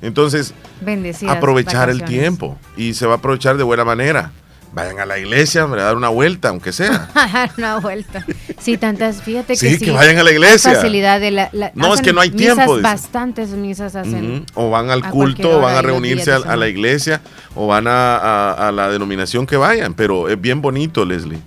Entonces, 0.00 0.52
Bendecidas 0.80 1.36
aprovechar 1.36 1.88
el 1.90 2.02
tiempo 2.04 2.58
y 2.76 2.94
se 2.94 3.06
va 3.06 3.14
a 3.14 3.16
aprovechar 3.16 3.56
de 3.56 3.62
buena 3.62 3.84
manera. 3.84 4.32
Vayan 4.74 4.98
a 5.00 5.04
la 5.04 5.18
iglesia, 5.18 5.66
hombre, 5.66 5.82
a 5.82 5.84
dar 5.84 5.96
una 5.98 6.08
vuelta, 6.08 6.48
aunque 6.48 6.72
sea. 6.72 7.10
Dar 7.14 7.50
una 7.58 7.76
vuelta. 7.78 8.24
Sí, 8.58 8.78
tantas, 8.78 9.20
fíjate 9.22 9.52
que 9.52 9.58
Sí, 9.58 9.76
sí. 9.76 9.84
que 9.84 9.90
vayan 9.90 10.16
a 10.16 10.22
la 10.22 10.32
iglesia. 10.32 10.72
Facilidad 10.72 11.20
de 11.20 11.30
la, 11.30 11.50
la- 11.52 11.72
No, 11.74 11.92
es 11.92 12.00
que 12.00 12.14
no 12.14 12.22
hay 12.22 12.30
misas, 12.30 12.54
tiempo, 12.56 12.76
dice. 12.78 12.82
Bastantes 12.82 13.50
misas 13.50 13.94
hacen. 13.96 14.46
O 14.54 14.70
van 14.70 14.88
al 14.90 15.10
culto, 15.10 15.58
o 15.58 15.60
van 15.60 15.76
a 15.76 15.82
reunirse 15.82 16.32
a, 16.32 16.56
la 16.56 16.68
iglesia, 16.68 17.20
o 17.54 17.66
van 17.66 17.86
a, 17.86 18.16
a- 18.16 18.68
a 18.68 18.72
la 18.72 18.88
denominación 18.88 19.46
que 19.46 19.58
vayan, 19.58 19.92
pero 19.92 20.30
es 20.30 20.40
bien 20.40 20.62
bonito, 20.62 21.04
Leslie. 21.04 21.40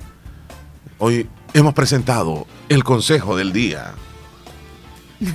Hoy 0.99 1.27
hemos 1.55 1.73
presentado 1.73 2.45
el 2.69 2.83
consejo 2.83 3.35
del 3.37 3.51
día. 3.53 3.93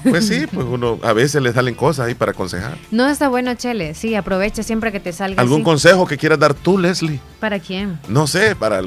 Pues 0.05 0.29
sí, 0.29 0.47
pues 0.53 0.67
uno 0.69 0.99
a 1.03 1.15
veces 1.15 1.41
le 1.43 1.53
salen 1.53 1.75
cosas 1.75 2.07
ahí 2.07 2.15
para 2.15 2.33
aconsejar. 2.33 2.77
No 2.91 3.09
está 3.09 3.29
bueno, 3.29 3.55
Chele. 3.55 3.95
Sí, 3.95 4.15
aprovecha 4.15 4.63
siempre 4.63 4.93
que 4.93 5.01
te 5.01 5.13
salga. 5.15 5.41
¿Algún 5.41 5.61
así. 5.61 5.65
consejo 5.65 6.07
que 6.07 6.19
quieras 6.19 6.39
dar 6.39 6.53
tú, 6.53 6.77
Leslie? 6.79 7.19
¿Para 7.41 7.59
quién? 7.59 7.99
No 8.07 8.27
sé, 8.27 8.55
para 8.55 8.83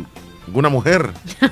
alguna 0.45 0.69
mujer. 0.69 1.09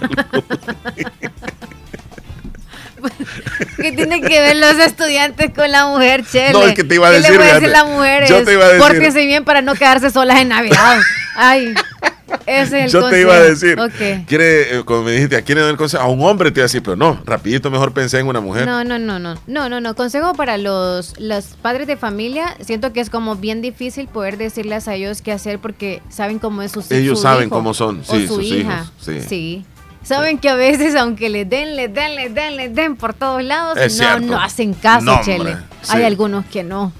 ¿Qué 3.77 3.91
tiene 3.93 4.21
que 4.21 4.39
ver 4.39 4.57
los 4.57 4.75
estudiantes 4.75 5.51
con 5.55 5.71
la 5.71 5.87
mujer, 5.87 6.23
Chele? 6.23 6.53
No, 6.53 6.61
es 6.61 6.75
que 6.75 6.83
te 6.83 6.93
iba 6.95 7.07
a 7.07 7.11
¿Qué 7.11 7.17
decir, 7.17 7.31
le 7.31 7.37
voy 7.39 7.47
a 7.47 7.53
decir 7.55 7.69
las 7.69 7.87
mujeres? 7.87 8.29
Yo 8.29 8.43
te 8.43 8.53
iba 8.53 8.65
a 8.65 8.67
decir. 8.67 8.81
Pórtense 8.81 9.25
bien 9.25 9.43
para 9.43 9.63
no 9.63 9.73
quedarse 9.73 10.11
solas 10.11 10.39
en 10.39 10.49
Navidad. 10.49 10.99
Ay, 11.35 11.73
ese 12.59 12.85
es 12.85 12.85
el 12.93 13.01
Yo 13.01 13.09
te 13.09 13.21
iba 13.21 13.33
a 13.33 13.39
decir, 13.41 13.75
consejo. 13.75 14.13
Ok. 14.19 14.25
quiere, 14.27 14.77
eh, 14.79 14.83
como 14.85 15.03
me 15.03 15.11
dijiste, 15.11 15.35
¿a 15.37 15.41
quién 15.41 15.57
le 15.57 15.61
doy 15.63 15.71
el 15.71 15.77
consejo? 15.77 16.03
A 16.03 16.07
un 16.07 16.21
hombre 16.23 16.51
te 16.51 16.59
iba 16.59 16.63
a 16.63 16.67
decir, 16.67 16.83
pero 16.83 16.95
no, 16.95 17.19
rapidito 17.25 17.69
mejor 17.71 17.91
pensé 17.93 18.19
en 18.19 18.27
una 18.27 18.41
mujer. 18.41 18.65
No, 18.65 18.83
no, 18.83 18.99
no, 18.99 19.19
no, 19.19 19.35
no, 19.47 19.69
no, 19.69 19.81
no. 19.81 19.95
Consejo 19.95 20.33
para 20.33 20.57
los, 20.57 21.19
los 21.19 21.45
padres 21.61 21.87
de 21.87 21.97
familia. 21.97 22.55
Siento 22.61 22.93
que 22.93 22.99
es 23.01 23.09
como 23.09 23.35
bien 23.35 23.61
difícil 23.61 24.07
poder 24.07 24.37
decirles 24.37 24.87
a 24.87 24.95
ellos 24.95 25.21
qué 25.21 25.31
hacer 25.31 25.59
porque 25.59 26.01
saben 26.09 26.39
cómo 26.39 26.61
es 26.61 26.71
su 26.71 26.83
Ellos 26.89 27.19
su 27.19 27.23
saben 27.23 27.47
hijo 27.47 27.55
cómo 27.55 27.73
son, 27.73 28.03
sí, 28.03 28.27
su 28.27 28.35
sus 28.35 28.43
hija. 28.45 28.85
hijos, 29.07 29.25
sí. 29.27 29.65
Saben 30.03 30.39
que 30.39 30.49
a 30.49 30.55
veces, 30.55 30.95
aunque 30.95 31.29
les 31.29 31.47
den, 31.47 31.75
les 31.75 31.93
den, 31.93 32.15
les 32.15 32.33
den, 32.33 32.55
les 32.57 32.73
den 32.73 32.95
por 32.95 33.13
todos 33.13 33.43
lados, 33.43 33.77
Es 33.77 33.93
no, 33.99 34.03
cierto. 34.03 34.25
no 34.25 34.39
hacen 34.41 34.73
caso, 34.73 35.19
Chele. 35.23 35.55
sí. 35.83 35.91
Hay 35.95 36.03
algunos 36.03 36.43
que 36.47 36.63
no. 36.63 36.91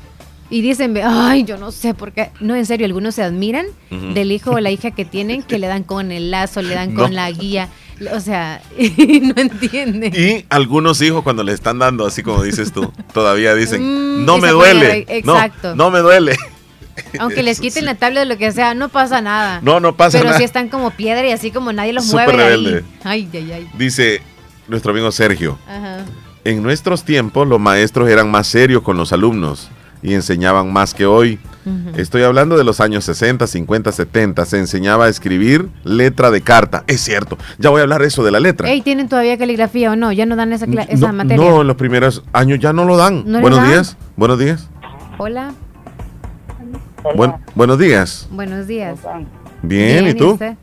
Y 0.52 0.62
dicen, 0.62 0.95
ay, 1.04 1.43
yo 1.45 1.58
no 1.58 1.72
sé 1.72 1.93
por 1.93 2.12
qué. 2.12 2.30
No, 2.41 2.56
en 2.56 2.66
serio, 2.66 2.86
algunos 2.86 3.16
se 3.16 3.24
admiran 3.24 3.66
del 4.14 4.32
hijo 4.32 4.52
o 4.52 4.60
la 4.60 4.70
hija 4.70 4.91
que 4.91 5.06
tienen, 5.06 5.41
que 5.43 5.58
le 5.58 5.68
dan 5.68 5.84
con 5.84 6.12
el 6.12 6.30
lazo, 6.30 6.62
le 6.62 6.76
dan 6.76 6.93
No. 6.93 7.04
con 7.04 7.16
la 7.16 7.32
guía. 7.32 7.70
O 8.14 8.20
sea, 8.20 8.62
no 8.78 9.34
entienden. 9.41 10.14
Y 10.14 10.45
algunos 10.49 11.02
hijos 11.02 11.24
cuando 11.24 11.43
le 11.43 11.54
están 11.54 11.80
dando, 11.80 12.06
así 12.06 12.22
como 12.22 12.43
dices 12.43 12.74
tú, 12.74 12.91
todavía 13.14 13.56
dicen, 13.56 13.82
Mm, 13.82 14.26
no 14.26 14.38
me 14.39 14.49
duele. 14.49 15.06
re- 15.08 15.22
No, 15.24 15.36
exacto. 15.36 15.76
no 15.76 15.89
me 15.89 15.99
duele. 15.99 16.36
Aunque 17.20 17.43
les 17.43 17.60
quiten 17.62 17.82
sí. 17.82 17.86
la 17.86 17.95
tablet 17.95 18.24
o 18.24 18.26
lo 18.26 18.38
que 18.38 18.52
sea, 18.52 18.74
no 18.74 18.89
pasa 18.89 19.22
nada. 19.22 19.60
No, 19.64 19.80
no 19.80 19.95
pasa 19.95 20.18
Pero 20.18 20.30
nada. 20.32 20.38
si 20.38 20.43
están 20.43 20.68
como 20.68 20.91
piedra 20.91 21.26
y 21.28 21.32
así 21.32 21.52
como 21.52 21.72
nadie 21.72 21.93
los 21.93 22.06
Súper 22.08 22.26
mueve. 22.28 22.43
ahí. 22.43 22.49
rebelde. 22.49 22.84
Ay, 23.04 23.30
ay, 23.34 23.52
ay. 23.54 23.70
Dice 23.78 24.22
nuestro 24.68 24.91
amigo 24.91 25.12
Sergio, 25.14 25.58
Ajá. 25.68 25.99
en 26.43 26.62
nuestros 26.62 27.04
tiempos 27.06 27.47
los 27.47 27.60
maestros 27.60 28.10
eran 28.10 28.30
más 28.30 28.47
serios 28.47 28.82
con 28.84 28.97
los 28.97 29.14
alumnos 29.14 29.70
y 30.02 30.14
enseñaban 30.14 30.72
más 30.72 30.93
que 30.93 31.06
hoy. 31.06 31.39
Estoy 31.95 32.24
hablando 32.24 32.58
de 32.58 32.64
los 32.64 32.82
años 32.82 33.04
60, 33.04 33.45
50, 33.45 33.91
70. 33.91 34.45
Se 34.45 34.58
enseñaba 34.58 35.06
a 35.06 35.10
escribir 35.10 35.70
letra 35.84 36.32
de 36.32 36.41
carta. 36.41 36.84
Es 36.88 37.02
cierto. 37.02 37.38
Ya 37.60 37.70
voy 37.70 37.82
a 37.82 37.84
hablar 37.84 38.02
eso 38.02 38.24
de 38.24 38.32
la 38.32 38.39
letra. 38.39 38.68
Ey, 38.68 38.82
¿tienen 38.82 39.08
todavía 39.08 39.38
caligrafía 39.38 39.91
o 39.91 39.95
no? 39.95 40.12
¿Ya 40.12 40.26
no 40.26 40.36
dan 40.36 40.54
esa, 40.54 40.66
cla- 40.66 40.88
esa 40.89 41.08
no, 41.12 41.14
materia? 41.14 41.38
no, 41.45 41.62
en 41.62 41.68
los 41.68 41.76
primeros 41.76 42.24
años 42.34 42.58
ya 42.60 42.74
no 42.74 42.86
lo 42.86 42.97
dan. 42.97 43.24
¿No 43.28 43.41
buenos 43.41 43.60
dan? 43.60 43.70
días. 43.70 43.95
Buenos 44.18 44.39
días. 44.39 44.70
Hola, 45.20 45.54
Buen- 47.16 47.34
buenos 47.56 47.78
días. 47.78 48.28
buenos 48.32 48.66
días. 48.68 48.99
Bien, 49.62 50.08
¿y 50.08 50.14
tú? 50.16 50.32
usted? 50.32 50.56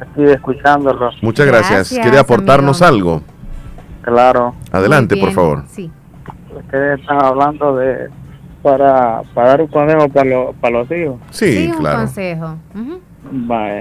Aquí 0.00 0.22
escuchándolos. 0.24 1.16
Muchas 1.22 1.46
gracias. 1.46 1.70
Gracias, 1.72 2.00
¿Quiere 2.02 2.18
aportarnos 2.18 2.82
algo? 2.82 3.22
Claro. 4.02 4.54
Adelante, 4.70 5.16
por 5.16 5.24
bien, 5.26 5.34
favor. 5.34 5.64
Sí. 5.70 5.90
Ustedes 6.56 7.00
están 7.00 7.24
hablando 7.24 7.76
de 7.76 8.08
para, 8.62 9.22
para 9.34 9.48
dar 9.48 9.60
un 9.62 9.66
consejo 9.68 10.08
para, 10.08 10.28
los 10.30 10.54
para 10.56 10.78
los 10.78 10.90
hijos. 10.90 11.16
Sí, 11.30 11.68
un 11.72 11.78
claro. 11.78 11.98
consejo. 11.98 12.56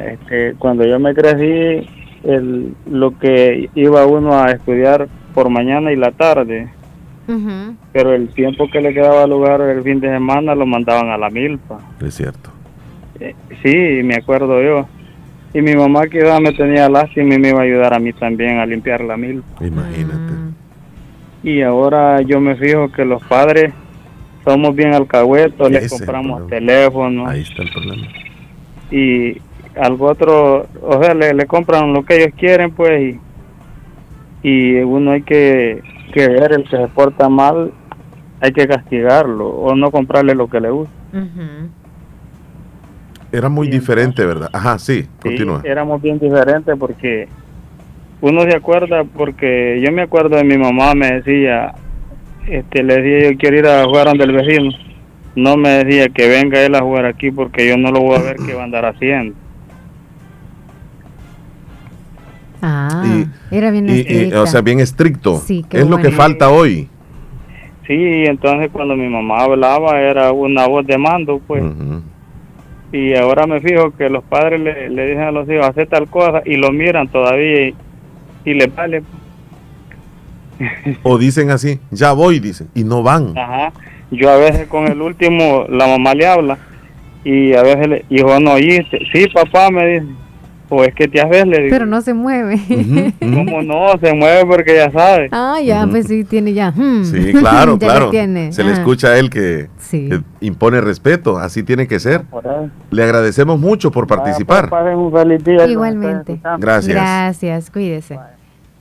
Este, 0.06 0.56
cuando 0.58 0.86
yo 0.86 1.00
me 1.00 1.14
crecí, 1.14 1.88
el, 2.24 2.74
lo 2.90 3.18
que 3.18 3.70
iba 3.76 4.06
uno 4.06 4.34
a 4.34 4.52
estudiar 4.52 5.08
por 5.34 5.50
mañana 5.50 5.92
y 5.92 5.96
la 5.96 6.12
tarde, 6.12 6.70
pero 7.92 8.14
el 8.14 8.30
tiempo 8.30 8.70
que 8.72 8.82
le 8.82 8.94
quedaba 8.94 9.28
lugar 9.28 9.62
el 9.62 9.84
fin 9.84 10.00
de 10.00 10.10
semana 10.10 10.56
lo 10.56 10.66
mandaban 10.66 11.10
a 11.10 11.18
la 11.18 11.30
milpa. 11.30 11.80
Es 12.06 12.16
cierto. 12.16 12.50
Eh, 13.20 13.36
Sí, 13.64 14.04
me 14.04 14.16
acuerdo 14.16 14.62
yo. 14.62 14.88
Y 15.54 15.62
mi 15.62 15.76
mamá 15.76 16.08
que 16.08 16.20
iba, 16.20 16.40
me 16.40 16.54
tenía 16.54 16.88
lástima 16.90 17.36
y 17.36 17.40
me 17.40 17.50
iba 17.50 17.60
a 17.60 17.64
ayudar 17.64 17.94
a 17.94 18.00
mí 18.00 18.14
también 18.14 18.60
a 18.60 18.66
limpiar 18.66 19.02
la 19.02 19.18
milpa. 19.18 19.66
Imagínate. 19.66 20.34
Y 21.44 21.62
ahora 21.62 22.22
yo 22.22 22.40
me 22.40 22.56
fijo 22.56 22.92
que 22.92 23.06
los 23.06 23.24
padres 23.24 23.74
somos 24.48 24.74
bien 24.76 24.94
alcahuetos, 24.94 25.70
les 25.70 25.90
compramos 25.92 26.48
teléfonos 26.48 27.30
Ahí 27.30 27.42
está 27.42 27.64
el 27.64 27.72
problema. 27.72 28.08
y 28.90 29.38
algo 29.80 30.06
otro, 30.08 30.66
o 30.82 31.04
sea, 31.04 31.14
le, 31.14 31.34
le 31.34 31.46
compran 31.46 31.92
lo 31.94 32.04
que 32.04 32.16
ellos 32.24 32.34
quieren, 32.38 32.72
pues, 32.72 33.16
y, 34.44 34.48
y 34.50 34.76
uno 34.82 35.12
hay 35.12 35.22
que, 35.24 35.82
que 36.14 36.28
ver 36.30 36.54
el 36.54 36.64
que 36.64 36.78
se 36.78 36.88
porta 36.88 37.28
mal, 37.30 37.72
hay 38.40 38.52
que 38.54 38.68
castigarlo 38.68 39.50
o 39.50 39.76
no 39.76 39.92
comprarle 39.92 40.34
lo 40.34 40.48
que 40.48 40.60
le 40.62 40.70
gusta. 40.70 40.94
Ujú. 41.14 41.70
Era 43.32 43.50
muy 43.50 43.68
diferente, 43.68 44.26
¿verdad? 44.26 44.50
Ajá, 44.54 44.80
sí, 44.80 45.02
Sí, 45.04 45.10
continúa. 45.22 45.62
éramos 45.66 46.02
bien 46.02 46.18
diferentes 46.18 46.76
porque 46.80 47.28
uno 48.22 48.42
se 48.44 48.56
acuerda, 48.56 49.04
porque 49.04 49.82
yo 49.86 49.92
me 49.92 50.04
acuerdo 50.04 50.38
de 50.38 50.44
mi 50.44 50.58
mamá, 50.58 50.96
me 50.96 51.12
decía, 51.22 51.74
este, 52.48 52.84
le 52.84 53.02
decía 53.02 53.32
yo 53.32 53.38
quiero 53.38 53.58
ir 53.60 53.68
a 53.68 53.86
jugar 53.86 54.08
donde 54.08 54.24
el 54.24 54.32
vecino. 54.34 54.72
No 55.36 55.56
me 55.56 55.70
decía 55.84 56.10
que 56.10 56.28
venga 56.28 56.60
él 56.64 56.74
a 56.76 56.82
jugar 56.82 57.06
aquí 57.06 57.30
porque 57.32 57.68
yo 57.68 57.78
no 57.78 57.92
lo 57.92 58.02
voy 58.02 58.16
a 58.18 58.22
ver 58.24 58.38
qué 58.46 58.54
va 58.56 58.62
a 58.62 58.66
andar 58.66 58.86
haciendo. 58.86 59.36
Ah, 62.62 63.04
Y- 63.52 63.56
era 63.56 63.70
bien 63.72 63.88
Y- 63.90 64.02
y, 64.30 64.34
o 64.34 64.48
sea, 64.48 64.62
bien 64.62 64.80
estricto. 64.80 65.36
Sí, 65.36 65.64
es 65.72 65.88
lo 65.88 65.98
que 65.98 66.12
falta 66.12 66.50
hoy. 66.50 66.88
Sí, 67.86 67.94
entonces 68.26 68.70
cuando 68.72 68.96
mi 68.96 69.08
mamá 69.08 69.44
hablaba 69.44 70.02
era 70.02 70.32
una 70.32 70.68
voz 70.68 70.86
de 70.86 70.98
mando, 70.98 71.40
pues. 71.46 71.64
Y 72.92 73.16
ahora 73.16 73.46
me 73.46 73.60
fijo 73.62 73.92
que 73.92 74.10
los 74.10 74.24
padres 74.24 74.60
le, 74.60 74.90
le 74.90 75.06
dicen 75.08 75.22
a 75.24 75.32
los 75.32 75.48
hijos, 75.50 75.68
hacer 75.68 75.88
tal 75.88 76.08
cosa 76.10 76.42
y 76.46 76.56
lo 76.56 76.72
miran 76.72 77.08
todavía 77.10 77.68
y, 77.68 77.76
y 78.46 78.54
le 78.54 78.68
vale. 78.68 79.04
O 81.04 81.18
dicen 81.18 81.50
así, 81.52 81.80
ya 81.92 82.14
voy, 82.14 82.40
dicen, 82.40 82.68
y 82.74 82.84
no 82.84 83.04
van. 83.04 83.38
Ajá. 83.38 83.72
Yo 84.12 84.30
a 84.32 84.38
veces 84.38 84.68
con 84.68 84.88
el 84.88 85.02
último, 85.02 85.66
la 85.70 85.86
mamá 85.88 86.14
le 86.14 86.26
habla 86.28 86.58
y 87.24 87.54
a 87.54 87.62
veces 87.64 87.88
le, 87.88 88.06
hijo, 88.10 88.40
no 88.40 88.54
oíste. 88.54 89.00
Sí, 89.12 89.26
papá, 89.34 89.70
me 89.70 89.86
dice. 89.88 90.06
O 90.70 90.84
es 90.84 90.94
que 90.94 91.08
te 91.08 91.22
haces, 91.22 91.48
le 91.48 91.60
digo. 91.60 91.70
Pero 91.70 91.86
no 91.86 92.02
se 92.02 92.14
mueve. 92.14 92.60
¿Cómo 93.22 93.62
no? 93.62 93.98
Se 94.02 94.14
mueve 94.14 94.46
porque 94.46 94.76
ya 94.76 94.92
sabe. 94.92 95.30
Ah, 95.32 95.60
ya, 95.64 95.88
pues 95.90 96.08
sí, 96.08 96.26
tiene 96.26 96.52
ya. 96.54 96.72
hmm. 96.76 97.06
Sí, 97.06 97.32
claro, 97.32 97.78
Ya 97.80 97.88
claro. 97.88 98.10
tiene. 98.10 98.52
Se 98.52 98.64
le 98.66 98.72
Ah. 98.72 98.74
escucha 98.74 99.08
a 99.10 99.18
él 99.18 99.30
que, 99.30 99.68
Sí. 99.78 100.10
que 100.10 100.20
impone 100.42 100.82
respeto, 100.82 101.38
así 101.38 101.64
tiene 101.64 101.88
que 101.88 102.02
ser. 102.02 102.24
Le 102.92 103.02
agradecemos 103.04 103.58
mucho 103.58 103.92
por 103.92 104.08
participar. 104.08 104.70
Pasen 104.70 104.96
un 104.98 105.10
feliz 105.14 105.42
día. 105.42 105.66
Igualmente. 105.68 106.42
Gracias. 106.60 106.94
Gracias, 106.96 107.72
cuídese. 107.72 108.18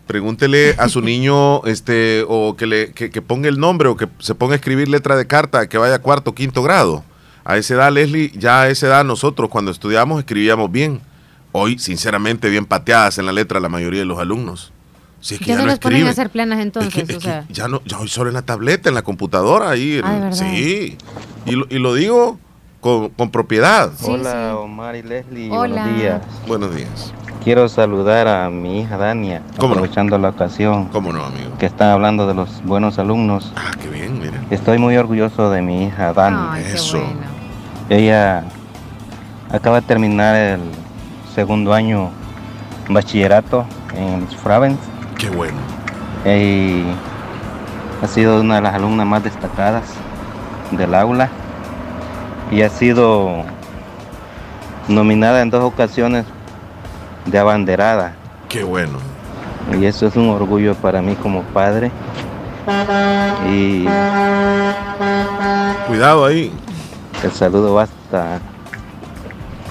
Pregúntele 0.07 0.75
a 0.79 0.89
su 0.89 1.01
niño 1.01 1.65
este 1.65 2.25
o 2.29 2.55
que 2.57 2.67
le 2.67 2.93
que, 2.93 3.11
que 3.11 3.23
ponga 3.23 3.49
el 3.49 3.59
nombre 3.59 3.89
o 3.89 3.97
que 3.97 4.09
se 4.21 4.35
ponga 4.35 4.53
a 4.53 4.57
escribir 4.57 4.89
letra 4.89 5.17
de 5.17 5.27
carta 5.27 5.69
que 5.69 5.79
vaya 5.79 5.97
a 5.97 5.99
cuarto 5.99 6.35
quinto 6.35 6.63
grado. 6.63 7.03
A 7.45 7.57
esa 7.57 7.75
edad, 7.75 7.93
Leslie, 7.93 8.33
ya 8.35 8.63
a 8.63 8.69
esa 8.69 8.87
edad 8.87 9.05
nosotros 9.05 9.49
cuando 9.51 9.71
estudiamos 9.71 10.19
escribíamos 10.21 10.71
bien. 10.71 11.01
Hoy, 11.53 11.79
sinceramente, 11.79 12.51
bien 12.51 12.67
pateadas 12.67 13.19
en 13.19 13.27
la 13.27 13.33
letra 13.33 13.61
la 13.61 13.69
mayoría 13.69 14.01
de 14.01 14.07
los 14.07 14.19
alumnos. 14.19 14.73
Si 15.21 15.35
es 15.35 15.41
que 15.41 15.47
Ya 15.47 15.55
ya, 15.55 15.61
no 15.61 15.67
les 15.67 15.79
ponen 15.79 16.07
a 16.07 16.11
hacer 16.11 16.29
planas 16.31 16.61
entonces, 16.61 17.09
o 17.17 17.21
sea. 17.21 17.47
Ya 17.49 17.67
no, 17.67 17.81
ya 17.85 17.99
hoy 17.99 18.09
solo 18.09 18.29
en 18.29 18.35
la 18.35 18.43
tableta, 18.43 18.89
en 18.91 18.95
la 18.95 19.03
computadora, 19.03 19.71
ahí. 19.71 20.01
Ah, 20.05 20.31
sí. 20.33 20.99
Y 21.47 21.53
lo, 21.53 21.67
y 21.71 21.79
lo 21.79 21.95
digo 21.95 22.39
con, 22.81 23.09
con 23.11 23.31
propiedad. 23.31 23.91
Hola 24.03 24.57
Omar 24.59 24.97
y 24.97 25.03
Leslie, 25.03 25.51
Hola. 25.51 25.83
buenos 25.85 25.99
días. 25.99 26.23
Buenos 26.47 26.77
días. 26.77 27.13
Quiero 27.47 27.69
saludar 27.69 28.27
a 28.27 28.51
mi 28.51 28.81
hija 28.81 28.97
Dania, 28.97 29.41
¿Cómo 29.57 29.69
no? 29.69 29.75
aprovechando 29.75 30.19
la 30.19 30.31
ocasión. 30.31 30.87
¿Cómo 30.87 31.13
no, 31.13 31.27
amigo? 31.27 31.53
Que 31.61 31.67
están 31.67 31.91
hablando 31.91 32.27
de 32.27 32.35
los 32.35 32.61
buenos 32.65 32.99
alumnos. 32.99 33.53
Ah, 33.55 33.71
qué 33.81 33.89
bien, 33.89 34.19
mira. 34.19 34.43
Estoy 34.51 34.79
muy 34.79 34.97
orgulloso 34.97 35.49
de 35.53 35.63
mi 35.63 35.85
hija 35.85 36.13
Dania. 36.13 36.49
Ay, 36.55 36.65
qué 36.65 36.73
Eso. 36.73 36.99
bueno. 36.99 37.21
Ella 37.89 38.43
acaba 39.53 39.81
de 39.81 39.87
terminar 39.87 40.35
el 40.35 40.61
segundo 41.37 41.73
año 41.73 42.11
bachillerato 42.89 43.65
en 43.95 44.27
Fravens 44.27 44.81
Qué 45.17 45.31
bueno. 45.31 45.57
y 46.25 46.83
ha 48.03 48.09
sido 48.09 48.41
una 48.41 48.57
de 48.57 48.63
las 48.63 48.75
alumnas 48.75 49.07
más 49.07 49.23
destacadas 49.23 49.85
del 50.73 50.93
aula 50.97 51.29
y 52.51 52.63
ha 52.63 52.69
sido 52.71 53.45
nominada 54.89 55.43
en 55.43 55.51
dos 55.51 55.63
ocasiones 55.63 56.25
de 57.27 57.39
abanderada 57.39 58.15
Qué 58.49 58.63
bueno. 58.65 58.99
y 59.79 59.85
eso 59.85 60.07
es 60.07 60.17
un 60.17 60.29
orgullo 60.31 60.75
para 60.75 61.03
mí 61.03 61.15
como 61.17 61.43
padre 61.43 61.91
y 63.51 63.85
Cuidado 65.87 66.25
ahí. 66.25 66.53
el 67.23 67.33
saludo 67.33 67.75
va 67.75 67.83
hasta 67.85 68.41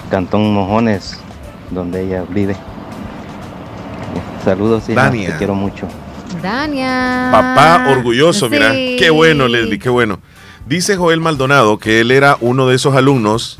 Cantón 0.10 0.54
Mojones 0.54 1.20
donde 1.72 2.04
ella 2.04 2.24
vive 2.30 2.56
saludos 4.44 4.88
hija, 4.90 5.04
Dania. 5.04 5.32
te 5.32 5.38
quiero 5.38 5.56
mucho 5.56 5.88
Dania. 6.42 7.30
Papá 7.32 7.88
orgulloso, 7.92 8.50
mira. 8.50 8.72
Sí. 8.72 8.98
Qué 9.00 9.10
bueno, 9.10 9.48
Leslie, 9.48 9.80
qué 9.80 9.90
bueno. 9.90 10.20
Dice 10.68 10.96
Joel 10.98 11.20
Maldonado 11.22 11.78
que 11.80 12.02
él 12.02 12.12
era 12.12 12.38
uno 12.42 12.68
de 12.68 12.76
esos 12.76 12.96
alumnos, 12.96 13.58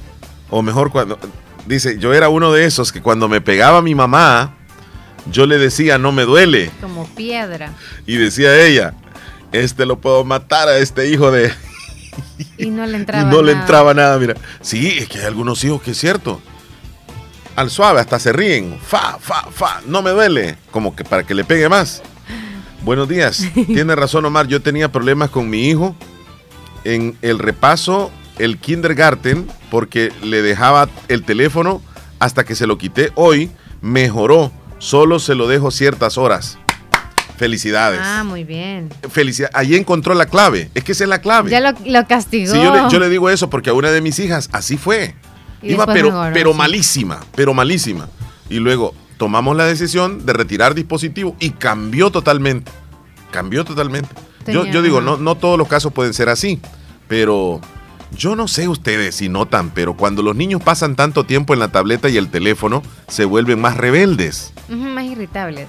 o 0.50 0.62
mejor, 0.62 0.92
cuando. 0.92 1.18
Dice, 1.66 1.98
yo 2.00 2.14
era 2.14 2.30
uno 2.30 2.52
de 2.52 2.66
esos 2.66 2.92
que 2.92 3.02
cuando 3.02 3.28
me 3.28 3.42
pegaba 3.42 3.82
mi 3.82 3.96
mamá, 3.96 4.56
yo 5.32 5.46
le 5.46 5.58
decía, 5.58 5.98
no 5.98 6.12
me 6.12 6.24
duele. 6.24 6.70
Como 6.82 7.08
piedra. 7.08 7.72
Y 8.06 8.18
decía 8.18 8.60
ella, 8.66 8.94
este 9.52 9.86
lo 9.86 10.00
puedo 10.00 10.24
matar 10.24 10.68
a 10.68 10.78
este 10.78 11.10
hijo 11.10 11.32
de. 11.32 11.52
Y 12.58 12.70
no 12.70 12.86
le 12.86 12.94
Y 12.98 13.02
entraba. 13.02 13.30
no 13.30 13.42
le 13.42 13.52
entraba 13.52 13.94
nada, 13.94 14.18
mira. 14.18 14.36
Sí, 14.62 14.96
es 15.00 15.10
que 15.10 15.20
hay 15.20 15.26
algunos 15.26 15.64
hijos 15.64 15.82
que 15.82 15.92
es 15.92 15.98
cierto. 15.98 16.40
Al 17.56 17.70
suave, 17.70 18.00
hasta 18.02 18.20
se 18.20 18.32
ríen. 18.34 18.78
Fa, 18.86 19.18
fa, 19.20 19.48
fa, 19.52 19.82
no 19.86 20.02
me 20.02 20.12
duele. 20.12 20.58
Como 20.72 20.96
que 20.96 21.04
para 21.04 21.24
que 21.24 21.34
le 21.34 21.44
pegue 21.44 21.68
más. 21.70 22.02
Buenos 22.84 23.10
días. 23.10 23.46
Tiene 23.68 23.96
razón, 23.96 24.26
Omar. 24.26 24.48
Yo 24.48 24.62
tenía 24.62 24.92
problemas 24.92 25.30
con 25.30 25.50
mi 25.50 25.70
hijo 25.70 25.96
en 26.84 27.18
el 27.22 27.40
repaso, 27.40 28.12
el 28.40 28.58
kindergarten, 28.58 29.48
porque 29.70 30.12
le 30.24 30.42
dejaba 30.42 30.90
el 31.08 31.24
teléfono 31.24 31.82
hasta 32.20 32.44
que 32.44 32.56
se 32.56 32.68
lo 32.68 32.78
quité. 32.78 33.12
Hoy 33.16 33.52
mejoró. 33.82 34.52
Solo 34.78 35.20
se 35.20 35.36
lo 35.36 35.48
dejo 35.48 35.72
ciertas 35.72 36.18
horas. 36.18 36.58
Felicidades. 37.38 38.00
Ah, 38.04 38.24
muy 38.24 38.44
bien. 38.44 38.90
Felicidades. 39.10 39.56
Ahí 39.56 39.76
encontró 39.76 40.14
la 40.14 40.26
clave. 40.26 40.70
Es 40.74 40.84
que 40.84 40.94
esa 40.94 41.04
es 41.04 41.10
la 41.10 41.20
clave. 41.20 41.50
Ya 41.50 41.60
lo, 41.60 41.74
lo 41.86 42.08
castigó. 42.08 42.54
Sí, 42.54 42.62
yo 42.62 42.74
le, 42.74 42.90
yo 42.90 43.00
le 43.00 43.10
digo 43.10 43.30
eso 43.30 43.50
porque 43.50 43.70
a 43.70 43.74
una 43.74 43.92
de 43.92 44.02
mis 44.02 44.20
hijas 44.20 44.50
así 44.52 44.78
fue. 44.78 45.16
Y 45.62 45.74
Iba 45.74 45.86
pero, 45.86 46.10
mejoró, 46.10 46.34
pero 46.34 46.52
sí. 46.52 46.58
malísima, 46.58 47.20
pero 47.36 47.54
malísima. 47.54 48.08
Y 48.50 48.60
luego 48.60 48.94
tomamos 49.18 49.56
la 49.56 49.66
decisión 49.66 50.26
de 50.26 50.34
retirar 50.34 50.76
dispositivo 50.76 51.36
y 51.40 51.52
cambió 51.52 52.12
totalmente. 52.12 52.72
Cambió 53.32 53.66
totalmente. 53.66 54.10
Yo, 54.48 54.66
yo 54.66 54.82
digo, 54.82 55.02
no, 55.02 55.18
no 55.18 55.36
todos 55.36 55.58
los 55.58 55.68
casos 55.68 55.92
pueden 55.92 56.14
ser 56.14 56.30
así, 56.30 56.62
pero 57.08 57.60
yo 58.16 58.36
no 58.36 58.48
sé 58.48 58.68
ustedes 58.68 59.16
si 59.16 59.30
notan, 59.30 59.70
pero 59.72 59.96
cuando 59.96 60.22
los 60.22 60.36
niños 60.36 60.62
pasan 60.64 60.96
tanto 60.96 61.26
tiempo 61.26 61.54
en 61.54 61.60
la 61.60 61.68
tableta 61.70 62.10
y 62.10 62.18
el 62.18 62.30
teléfono, 62.30 62.82
se 63.08 63.26
vuelven 63.26 63.60
más 63.60 63.78
rebeldes, 63.78 64.54
más 64.70 65.06
irritables. 65.06 65.68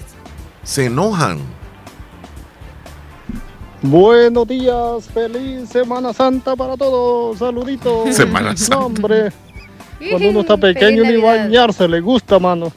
se 0.63 0.85
enojan. 0.85 1.39
Buenos 3.81 4.47
días, 4.47 5.07
feliz 5.13 5.69
Semana 5.69 6.11
Santa 6.11 6.55
para 6.55 6.75
todos, 6.75 7.37
saluditos. 7.37 8.15
Semana 8.15 8.57
Santa. 8.57 8.75
No, 8.75 8.85
hombre, 8.87 9.31
cuando 10.09 10.29
uno 10.29 10.39
está 10.41 10.57
pequeño 10.57 11.03
ni 11.03 11.17
bañarse 11.17 11.87
le 11.87 12.01
gusta, 12.01 12.39
mano. 12.39 12.71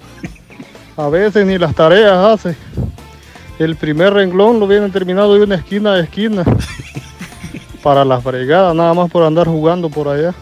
A 0.96 1.08
veces 1.08 1.46
ni 1.46 1.56
las 1.56 1.74
tareas 1.74 2.18
hace. 2.18 2.56
El 3.58 3.76
primer 3.76 4.12
renglón 4.12 4.60
lo 4.60 4.66
viene 4.66 4.88
terminado 4.90 5.34
de 5.34 5.42
una 5.42 5.54
esquina 5.54 5.94
a 5.94 6.00
esquina. 6.00 6.44
Para 7.82 8.04
la 8.04 8.20
fregada, 8.20 8.74
nada 8.74 8.92
más 8.94 9.10
por 9.10 9.22
andar 9.22 9.46
jugando 9.46 9.88
por 9.88 10.08
allá. 10.08 10.34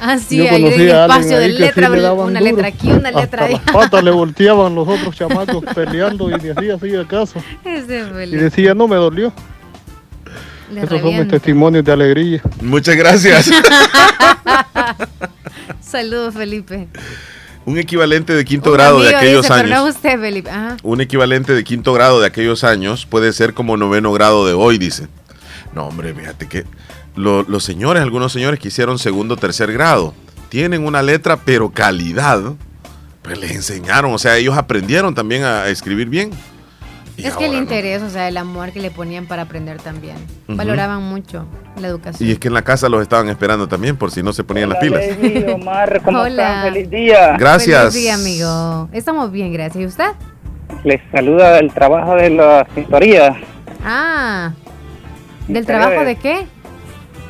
Ah, 0.00 0.18
sí, 0.18 0.38
Yo 0.38 0.44
hay 0.50 0.62
un 0.62 0.70
conocí 0.70 0.90
a 0.90 1.04
alguien 1.04 1.20
espacio 1.22 1.38
de 1.38 1.44
ahí 1.44 1.52
sí 1.52 1.58
letra, 1.58 1.88
le 1.88 2.00
daban 2.00 2.26
una 2.26 2.40
duro. 2.40 2.50
letra 2.52 2.68
aquí, 2.68 2.90
una 2.90 3.10
letra 3.10 3.22
Hasta 3.22 3.44
allá. 3.44 3.62
las 3.64 3.74
patas 3.74 4.04
le 4.04 4.10
volteaban 4.10 4.74
los 4.74 4.88
otros 4.88 5.14
chamacos 5.14 5.64
peleando 5.74 6.28
y 6.28 6.32
ni 6.42 6.50
hacía 6.50 6.74
así 6.74 6.90
caso. 7.08 7.38
Y 7.64 8.36
decía, 8.36 8.74
no 8.74 8.88
me 8.88 8.96
dolió. 8.96 9.32
Le 10.72 10.82
Esos 10.82 11.00
son 11.00 11.16
mis 11.16 11.28
testimonios 11.28 11.84
de 11.84 11.92
alegría. 11.92 12.42
Muchas 12.60 12.96
gracias. 12.96 13.50
Saludos, 15.80 16.34
Felipe. 16.34 16.88
Un 17.66 17.78
equivalente 17.78 18.34
de 18.34 18.44
quinto 18.44 18.70
Un 18.70 18.76
grado 18.76 19.00
de 19.00 19.14
aquellos 19.14 19.42
dice, 19.42 19.54
pero 19.54 19.68
no 19.68 19.82
años. 19.84 19.96
usted, 19.96 20.20
Felipe. 20.20 20.50
Ajá. 20.50 20.76
Un 20.82 21.00
equivalente 21.00 21.54
de 21.54 21.64
quinto 21.64 21.92
grado 21.92 22.20
de 22.20 22.26
aquellos 22.26 22.64
años 22.64 23.06
puede 23.06 23.32
ser 23.32 23.54
como 23.54 23.76
noveno 23.76 24.12
grado 24.12 24.46
de 24.46 24.52
hoy, 24.52 24.76
dice. 24.76 25.06
No, 25.74 25.86
hombre, 25.86 26.14
fíjate 26.14 26.46
que 26.48 26.64
lo- 27.16 27.42
los 27.42 27.64
señores, 27.64 28.02
algunos 28.02 28.32
señores 28.32 28.60
que 28.60 28.68
hicieron 28.68 28.98
segundo, 28.98 29.36
tercer 29.36 29.72
grado, 29.72 30.14
tienen 30.48 30.86
una 30.86 31.02
letra, 31.02 31.36
pero 31.44 31.70
calidad. 31.70 32.40
Pues 33.22 33.38
les 33.38 33.52
enseñaron, 33.52 34.12
o 34.12 34.18
sea, 34.18 34.36
ellos 34.36 34.56
aprendieron 34.56 35.14
también 35.14 35.44
a, 35.44 35.62
a 35.62 35.68
escribir 35.70 36.08
bien. 36.08 36.30
Y 37.16 37.24
Es 37.26 37.36
que 37.36 37.46
el 37.46 37.52
no. 37.52 37.58
interés, 37.58 38.02
o 38.02 38.10
sea, 38.10 38.26
el 38.28 38.36
amor 38.36 38.72
que 38.72 38.80
le 38.80 38.90
ponían 38.90 39.26
para 39.26 39.42
aprender 39.42 39.80
también. 39.80 40.16
Valoraban 40.48 41.00
mucho 41.02 41.46
la 41.80 41.86
educación. 41.88 42.28
Y 42.28 42.32
es 42.32 42.38
que 42.40 42.48
en 42.48 42.54
la 42.54 42.62
casa 42.62 42.88
los 42.88 43.00
estaban 43.02 43.28
esperando 43.28 43.66
también, 43.68 43.96
por 43.96 44.10
si 44.10 44.22
no 44.22 44.32
se 44.32 44.42
ponían 44.44 44.68
las 44.68 44.78
pilas. 44.78 45.00
Omar, 45.54 46.02
¿cómo 46.04 46.20
Hola. 46.22 46.28
están? 46.56 46.72
Feliz 46.74 46.90
día. 46.90 47.36
Gracias. 47.38 47.80
Feliz 47.94 47.94
día, 47.94 48.14
amigo. 48.14 48.88
Estamos 48.92 49.30
bien, 49.30 49.52
gracias. 49.52 49.82
¿Y 49.82 49.86
usted? 49.86 50.10
Les 50.82 51.00
saluda 51.12 51.58
el 51.60 51.72
trabajo 51.72 52.14
de 52.16 52.30
la 52.30 52.66
pintoría 52.74 53.36
Ah, 53.84 54.52
¿del 55.48 55.66
trabajo 55.66 56.04
de 56.04 56.16
qué? 56.16 56.46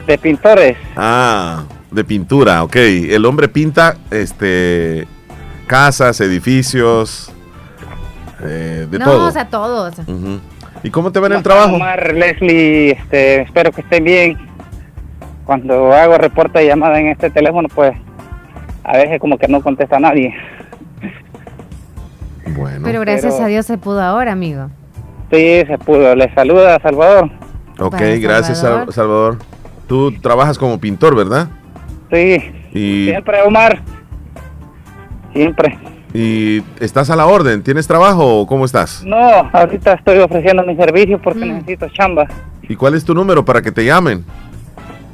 de 0.07 0.19
pintores. 0.19 0.77
Ah, 0.97 1.65
de 1.91 2.05
pintura, 2.05 2.63
ok. 2.63 2.77
El 2.77 3.25
hombre 3.25 3.49
pinta 3.49 3.97
este 4.11 5.07
casas, 5.67 6.21
edificios, 6.21 7.33
eh, 8.43 8.87
de 8.91 8.99
no, 8.99 9.05
todo. 9.07 9.27
o 9.29 9.31
sea, 9.31 9.49
todos. 9.49 9.95
¿Y 10.83 10.91
cómo 10.91 11.11
te 11.11 11.21
va 11.21 11.29
en 11.29 11.33
el 11.33 11.43
¿Cómo 11.43 11.55
trabajo? 11.55 11.77
Omar, 11.77 12.13
Leslie, 12.13 12.91
este, 12.91 13.43
espero 13.43 13.73
que 13.73 13.81
estén 13.81 14.05
bien. 14.05 14.37
Cuando 15.47 15.93
hago 15.93 16.19
reporte 16.19 16.59
de 16.59 16.67
llamada 16.67 17.01
en 17.01 17.09
este 17.09 17.31
teléfono, 17.31 17.69
pues 17.75 17.95
a 18.83 18.97
veces 18.99 19.19
como 19.21 19.39
que 19.39 19.49
no 19.49 19.63
contesta 19.63 19.99
nadie. 19.99 20.35
Bueno. 22.55 22.81
Pero 22.85 23.01
gracias 23.01 23.35
Pero- 23.35 23.47
a 23.47 23.49
Dios 23.49 23.67
se 23.67 23.79
pudo 23.79 24.03
ahora, 24.03 24.33
amigo. 24.33 24.69
Sí, 25.31 25.63
se 25.67 25.79
pudo. 25.79 26.15
Les 26.15 26.33
saluda 26.35 26.79
Salvador. 26.81 27.31
Ok, 27.87 27.97
gracias 28.21 28.59
Salvador. 28.61 28.85
Sal- 28.87 28.95
Salvador. 28.95 29.39
Tú 29.87 30.13
trabajas 30.21 30.59
como 30.59 30.79
pintor, 30.81 31.15
¿verdad? 31.15 31.49
Sí, 32.11 32.39
Y, 32.73 33.07
siempre 33.07 33.43
Omar. 33.43 33.83
Siempre. 35.33 35.79
y 36.13 36.63
estás 36.81 37.11
a 37.11 37.17
la 37.17 37.27
orden. 37.27 37.63
¿Tienes 37.63 37.87
trabajo 37.87 38.41
o 38.41 38.47
cómo 38.47 38.65
estás? 38.65 39.03
No, 39.05 39.17
ahorita 39.53 39.95
estoy 39.95 40.19
ofreciendo 40.19 40.63
mi 40.65 40.77
servicio 40.77 41.21
porque 41.21 41.45
necesito 41.45 41.89
chamba. 41.89 42.27
¿Y 42.69 42.77
cuál 42.77 42.95
es 42.95 43.05
tu 43.05 43.15
número 43.15 43.45
para 43.45 43.61
que 43.61 43.73
te 43.73 43.85
llamen? 43.85 44.25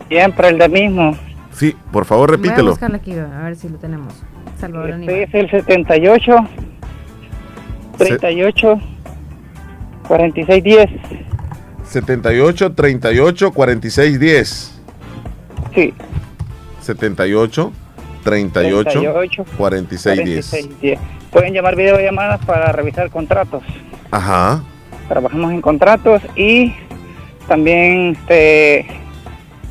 Siempre 0.09 0.49
el 0.49 0.59
de 0.59 0.69
mismo. 0.69 1.17
Sí, 1.53 1.75
por 1.91 2.05
favor, 2.05 2.29
Voy 2.31 2.35
a 2.35 2.43
repítelo. 2.43 2.71
buscarlo 2.71 2.97
aquí, 2.97 3.13
a 3.19 3.43
ver 3.45 3.57
si 3.57 3.69
lo 3.69 3.79
tenemos. 3.79 4.13
Salvador. 4.61 4.91
Este 4.91 5.23
es 5.25 5.35
el 5.35 5.51
78 5.51 6.37
38 7.97 8.81
46 10.07 10.65
10. 10.65 10.91
78 11.91 12.73
38 12.73 13.53
46 13.53 14.21
10. 14.21 14.81
Sí. 15.75 15.95
78 16.81 17.73
38 18.23 18.91
38, 18.91 19.45
46 19.57 20.25
10. 20.25 20.51
46 20.51 20.81
10. 20.81 20.99
Pueden 21.33 21.53
llamar 21.53 21.75
videollamadas 21.75 22.45
para 22.45 22.71
revisar 22.73 23.11
contratos. 23.11 23.63
Ajá. 24.11 24.63
Trabajamos 25.09 25.53
en 25.53 25.61
contratos 25.61 26.23
y 26.37 26.75
también 27.49 28.17
este, 28.17 28.87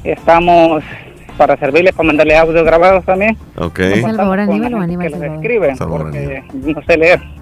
estamos 0.04 0.84
para 1.38 1.56
servirles, 1.56 1.94
para 1.94 2.08
mandarle 2.08 2.38
audios 2.38 2.66
grabados 2.66 3.06
también. 3.06 3.38
Ok. 3.56 3.80
Salvador 4.02 4.42
Aníbal 4.42 4.74
o 4.74 4.82
Aníbal 4.82 5.10
Salvador. 5.10 5.36
escriben, 5.36 5.78
porque 5.78 6.44
no 6.54 6.82
sé 6.84 6.98
leer. 6.98 7.39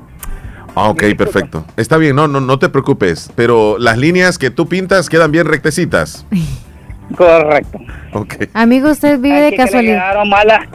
Ah, 0.75 0.89
ok, 0.89 1.03
perfecto. 1.17 1.65
Está 1.75 1.97
bien, 1.97 2.15
no, 2.15 2.27
no, 2.27 2.39
no 2.39 2.59
te 2.59 2.69
preocupes. 2.69 3.31
Pero 3.35 3.77
las 3.79 3.97
líneas 3.97 4.37
que 4.37 4.51
tú 4.51 4.67
pintas 4.67 5.09
quedan 5.09 5.31
bien 5.31 5.47
rectecitas. 5.47 6.25
Correcto. 7.15 7.79
Ok. 8.13 8.35
Amigo, 8.53 8.89
¿usted 8.91 9.17
vive 9.19 9.39
de 9.39 9.47
Aquí 9.47 9.55
que 9.55 9.61
le 9.61 9.65
casualidad? 9.65 9.93
quedaron 9.95 10.29
malas. 10.29 10.67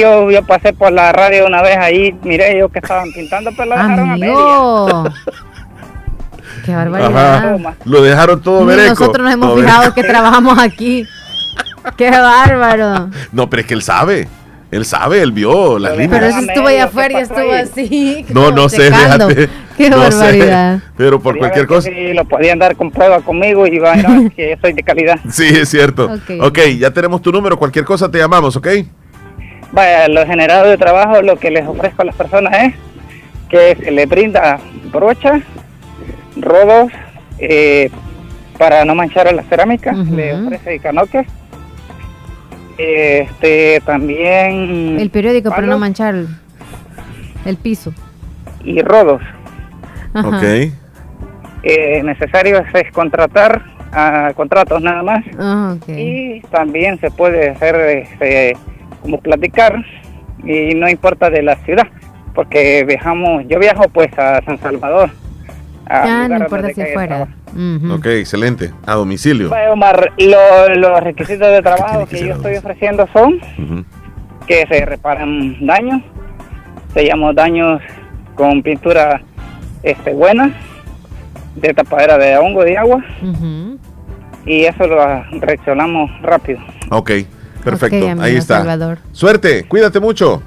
Yo, 0.00 0.30
yo 0.30 0.42
pasé 0.46 0.72
por 0.72 0.90
la 0.92 1.12
radio 1.12 1.46
una 1.46 1.60
vez, 1.62 1.76
ahí 1.76 2.16
miré 2.22 2.58
yo 2.58 2.70
que 2.70 2.78
estaban 2.78 3.12
pintando, 3.12 3.50
pero 3.56 3.66
lo 3.70 3.76
dejaron 3.76 4.10
a 4.10 4.16
media. 4.16 4.32
Amigo. 4.32 5.04
Qué 6.64 6.74
barbaridad. 6.74 7.54
Ajá. 7.56 7.74
Lo 7.84 8.02
dejaron 8.02 8.40
todo 8.40 8.64
vereco. 8.64 8.88
nosotros 8.90 9.24
nos 9.24 9.34
hemos 9.34 9.48
Todo 9.50 9.60
fijado 9.60 9.80
vereco. 9.80 9.94
que 9.94 10.04
trabajamos 10.04 10.58
aquí. 10.58 11.04
Qué 11.98 12.10
bárbaro. 12.10 13.10
No, 13.32 13.50
pero 13.50 13.60
es 13.60 13.66
que 13.66 13.74
él 13.74 13.82
sabe. 13.82 14.26
Él 14.74 14.84
sabe, 14.84 15.22
él 15.22 15.30
vio 15.30 15.78
las 15.78 15.96
líneas. 15.96 16.10
Pero 16.10 16.26
eso 16.26 16.38
estuvo 16.40 16.66
allá 16.66 16.84
afuera 16.84 17.20
y 17.20 17.22
estuvo 17.22 17.52
así. 17.52 18.26
No, 18.34 18.50
no 18.50 18.68
sé, 18.68 18.90
checando. 18.90 19.28
fíjate. 19.28 19.48
Qué 19.76 19.88
No 19.90 20.10
sé, 20.10 20.18
barbaridad. 20.18 20.78
pero 20.96 21.20
por 21.20 21.38
cualquier 21.38 21.68
cosa. 21.68 21.88
Si 21.90 22.12
lo 22.12 22.24
podían 22.24 22.58
dar 22.58 22.74
con 22.74 22.90
prueba 22.90 23.20
conmigo 23.20 23.68
y 23.68 23.78
van 23.78 24.04
a 24.04 24.18
ver 24.18 24.32
que 24.32 24.50
yo 24.50 24.56
soy 24.60 24.72
de 24.72 24.82
calidad. 24.82 25.20
Sí, 25.30 25.44
es 25.46 25.68
cierto. 25.68 26.06
Ok. 26.06 26.30
ok, 26.40 26.58
ya 26.78 26.90
tenemos 26.90 27.22
tu 27.22 27.30
número. 27.30 27.56
Cualquier 27.56 27.84
cosa 27.84 28.10
te 28.10 28.18
llamamos, 28.18 28.56
¿ok? 28.56 28.66
Vaya, 29.70 30.08
lo 30.08 30.26
generado 30.26 30.68
de 30.68 30.76
trabajo, 30.76 31.22
lo 31.22 31.36
que 31.36 31.52
les 31.52 31.64
ofrezco 31.68 32.02
a 32.02 32.06
las 32.06 32.16
personas 32.16 32.52
es 32.64 32.74
que 33.48 33.76
se 33.84 33.90
les 33.92 34.08
brinda 34.08 34.58
brocha, 34.92 35.40
rodos, 36.36 36.90
eh, 37.38 37.90
para 38.58 38.84
no 38.84 38.96
manchar 38.96 39.28
a 39.28 39.32
la 39.32 39.44
cerámica, 39.44 39.92
le 39.92 40.34
ofrece 40.34 40.78
canoques, 40.80 41.26
este, 42.78 43.80
también 43.84 44.98
El 45.00 45.10
periódico 45.10 45.50
para 45.50 45.66
no 45.66 45.78
manchar 45.78 46.14
el, 47.44 47.56
piso. 47.56 47.92
y 48.64 48.80
rodos. 48.82 49.22
Ajá. 50.12 50.40
Eh, 51.62 52.02
necesario 52.04 52.62
es 52.74 52.92
contratar 52.92 53.62
a 53.92 54.32
contratos 54.34 54.82
nada 54.82 55.02
más 55.02 55.24
Ah, 55.38 55.76
ok. 55.76 55.88
y 55.88 56.40
también 56.50 56.98
se 57.00 57.10
puede 57.10 57.50
hacer 57.50 57.74
este, 57.76 58.56
como 59.02 59.18
platicar 59.20 59.82
y 60.44 60.74
no 60.74 60.88
importa 60.88 61.30
de 61.30 61.42
la 61.42 61.56
ciudad 61.64 61.86
porque 62.34 62.84
viajamos 62.84 63.44
yo 63.48 63.58
viajo 63.58 63.88
pues 63.88 64.08
a 64.18 64.42
San 64.44 64.58
Salvador 64.58 65.10
Ya, 65.88 66.28
no 66.28 66.36
importa 66.38 66.68
si 66.68 66.82
fuera. 66.92 67.06
trabajo. 67.26 67.94
Ok, 67.94 68.06
excelente. 68.06 68.72
A 68.86 68.94
domicilio. 68.94 69.48
Bueno, 69.48 69.72
Omar, 69.72 70.12
lo- 70.18 70.74
los 70.74 71.00
requisitos 71.00 71.48
de 71.48 71.62
trabajo 71.62 72.06
que, 72.06 72.26
yo 72.26 72.34
estoy 72.34 72.56
ofreciendo 72.56 73.06
son 73.12 73.34
Ujú. 73.58 73.84
que 74.46 74.66
se 74.68 74.84
reparan 74.84 75.64
daños 75.66 76.02
sellamos 76.94 77.34
daños 77.34 77.80
con 78.36 78.62
pintura 78.62 79.20
este 79.82 80.12
buena 80.12 80.52
de 81.56 81.74
tapadera 81.74 82.16
de 82.18 82.36
hongo 82.36 82.62
de 82.64 82.78
agua 82.78 83.04
Ujú. 83.22 83.78
y 84.46 84.64
eso 84.64 84.86
lo 84.86 84.96
reaccionamos 85.40 86.10
rápido. 86.22 86.60
Ok, 86.90 87.10
perfecto. 87.64 87.96
Ok, 87.98 88.02
amigo 88.10 88.22
Ahí 88.22 88.36
está. 88.36 88.58
Salvador. 88.58 88.98
Suerte, 89.12 89.64
cuídate 89.64 89.98
mucho. 90.00 90.40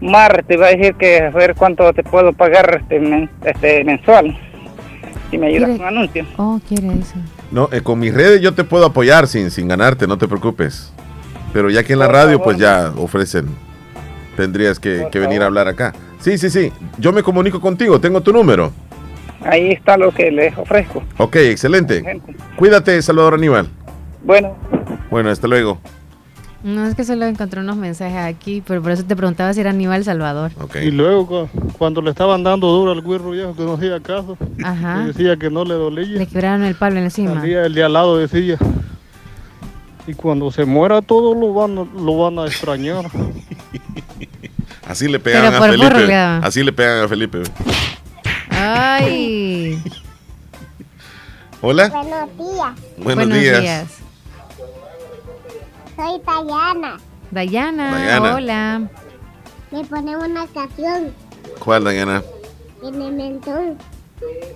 Mar, 0.00 0.44
te 0.46 0.54
iba 0.54 0.66
a 0.66 0.70
decir 0.70 0.94
que 0.94 1.22
a 1.22 1.30
ver 1.30 1.54
cuánto 1.54 1.92
te 1.92 2.02
puedo 2.02 2.32
pagar 2.32 2.80
este, 2.82 3.00
men- 3.00 3.30
este 3.44 3.82
mensual. 3.84 4.36
Si 5.34 5.38
me 5.38 5.48
ayudas 5.48 5.76
con 5.78 5.84
anuncio. 5.88 6.24
Oh, 6.36 6.60
quiere 6.68 6.86
eso. 6.92 7.16
No, 7.50 7.68
eh, 7.72 7.80
con 7.80 7.98
mis 7.98 8.14
redes 8.14 8.40
yo 8.40 8.54
te 8.54 8.62
puedo 8.62 8.86
apoyar 8.86 9.26
sin, 9.26 9.50
sin 9.50 9.66
ganarte, 9.66 10.06
no 10.06 10.16
te 10.16 10.28
preocupes. 10.28 10.92
Pero 11.52 11.70
ya 11.70 11.82
que 11.82 11.94
en 11.94 11.98
la 11.98 12.04
Por 12.06 12.14
radio, 12.14 12.38
favor. 12.38 12.44
pues 12.44 12.58
ya 12.58 12.92
ofrecen. 12.96 13.46
Tendrías 14.36 14.78
que, 14.78 15.08
que 15.10 15.18
venir 15.18 15.42
a 15.42 15.46
hablar 15.46 15.66
acá. 15.66 15.92
Sí, 16.20 16.38
sí, 16.38 16.50
sí. 16.50 16.70
Yo 16.98 17.12
me 17.12 17.24
comunico 17.24 17.60
contigo, 17.60 18.00
tengo 18.00 18.20
tu 18.20 18.32
número. 18.32 18.70
Ahí 19.44 19.72
está 19.72 19.96
lo 19.96 20.12
que 20.14 20.30
les 20.30 20.56
ofrezco. 20.56 21.02
Ok, 21.18 21.34
excelente. 21.34 22.20
Cuídate, 22.56 23.02
Salvador 23.02 23.34
Aníbal. 23.34 23.66
Bueno, 24.22 24.54
Bueno, 25.10 25.30
hasta 25.30 25.48
luego. 25.48 25.80
No, 26.64 26.86
es 26.86 26.94
que 26.94 27.04
solo 27.04 27.26
encontré 27.26 27.60
unos 27.60 27.76
mensajes 27.76 28.16
aquí, 28.16 28.62
pero 28.66 28.80
por 28.82 28.90
eso 28.90 29.04
te 29.04 29.14
preguntaba 29.14 29.52
si 29.52 29.60
era 29.60 29.68
Aníbal 29.70 30.02
Salvador. 30.02 30.50
Y 30.82 30.90
luego 30.90 31.26
cu- 31.26 31.48
cuando 31.76 32.00
le 32.00 32.08
estaban 32.10 32.42
dando 32.42 32.68
duro 32.68 32.90
al 32.92 33.02
güirro 33.02 33.30
viejo 33.32 33.54
que 33.54 33.62
no 33.64 33.74
hacía 33.74 34.00
caso, 34.00 34.38
Ajá. 34.64 35.04
decía 35.06 35.36
que 35.36 35.50
no 35.50 35.62
le 35.66 35.74
dolía. 35.74 36.06
Le 36.18 36.26
quebraron 36.26 36.64
el 36.64 36.74
palo 36.74 36.98
encima. 36.98 37.34
Salía 37.34 37.66
el 37.66 37.74
de 37.74 37.84
al 37.84 37.92
lado 37.92 38.16
decía. 38.16 38.56
Y 40.06 40.14
cuando 40.14 40.50
se 40.50 40.64
muera 40.64 41.02
todo 41.02 41.34
lo 41.34 41.52
van, 41.52 41.76
a- 41.78 42.00
lo 42.02 42.16
van 42.18 42.38
a 42.38 42.46
extrañar. 42.46 43.04
Así 44.88 45.06
le 45.08 45.18
pegan 45.18 45.52
Pero 45.52 45.64
a 45.64 45.68
Felipe. 45.68 46.14
Así 46.14 46.62
le 46.62 46.72
pegan 46.72 47.04
a 47.04 47.08
Felipe. 47.08 47.42
Ay. 48.48 49.82
Hola. 51.60 51.88
Buenos 51.88 52.28
días. 52.38 52.74
Buenos, 52.98 53.28
días. 53.38 53.86
Soy. 55.96 56.20
Dayana, 56.24 56.98
Dayana. 57.30 58.34
hola. 58.34 58.90
Me 59.70 59.84
ponemos 59.84 60.24
una 60.28 60.46
canción 60.48 61.12
¿Cuál, 61.58 61.84
Dayana? 61.84 62.22
en 62.82 63.02
el 63.02 63.12
mentón. 63.12 63.78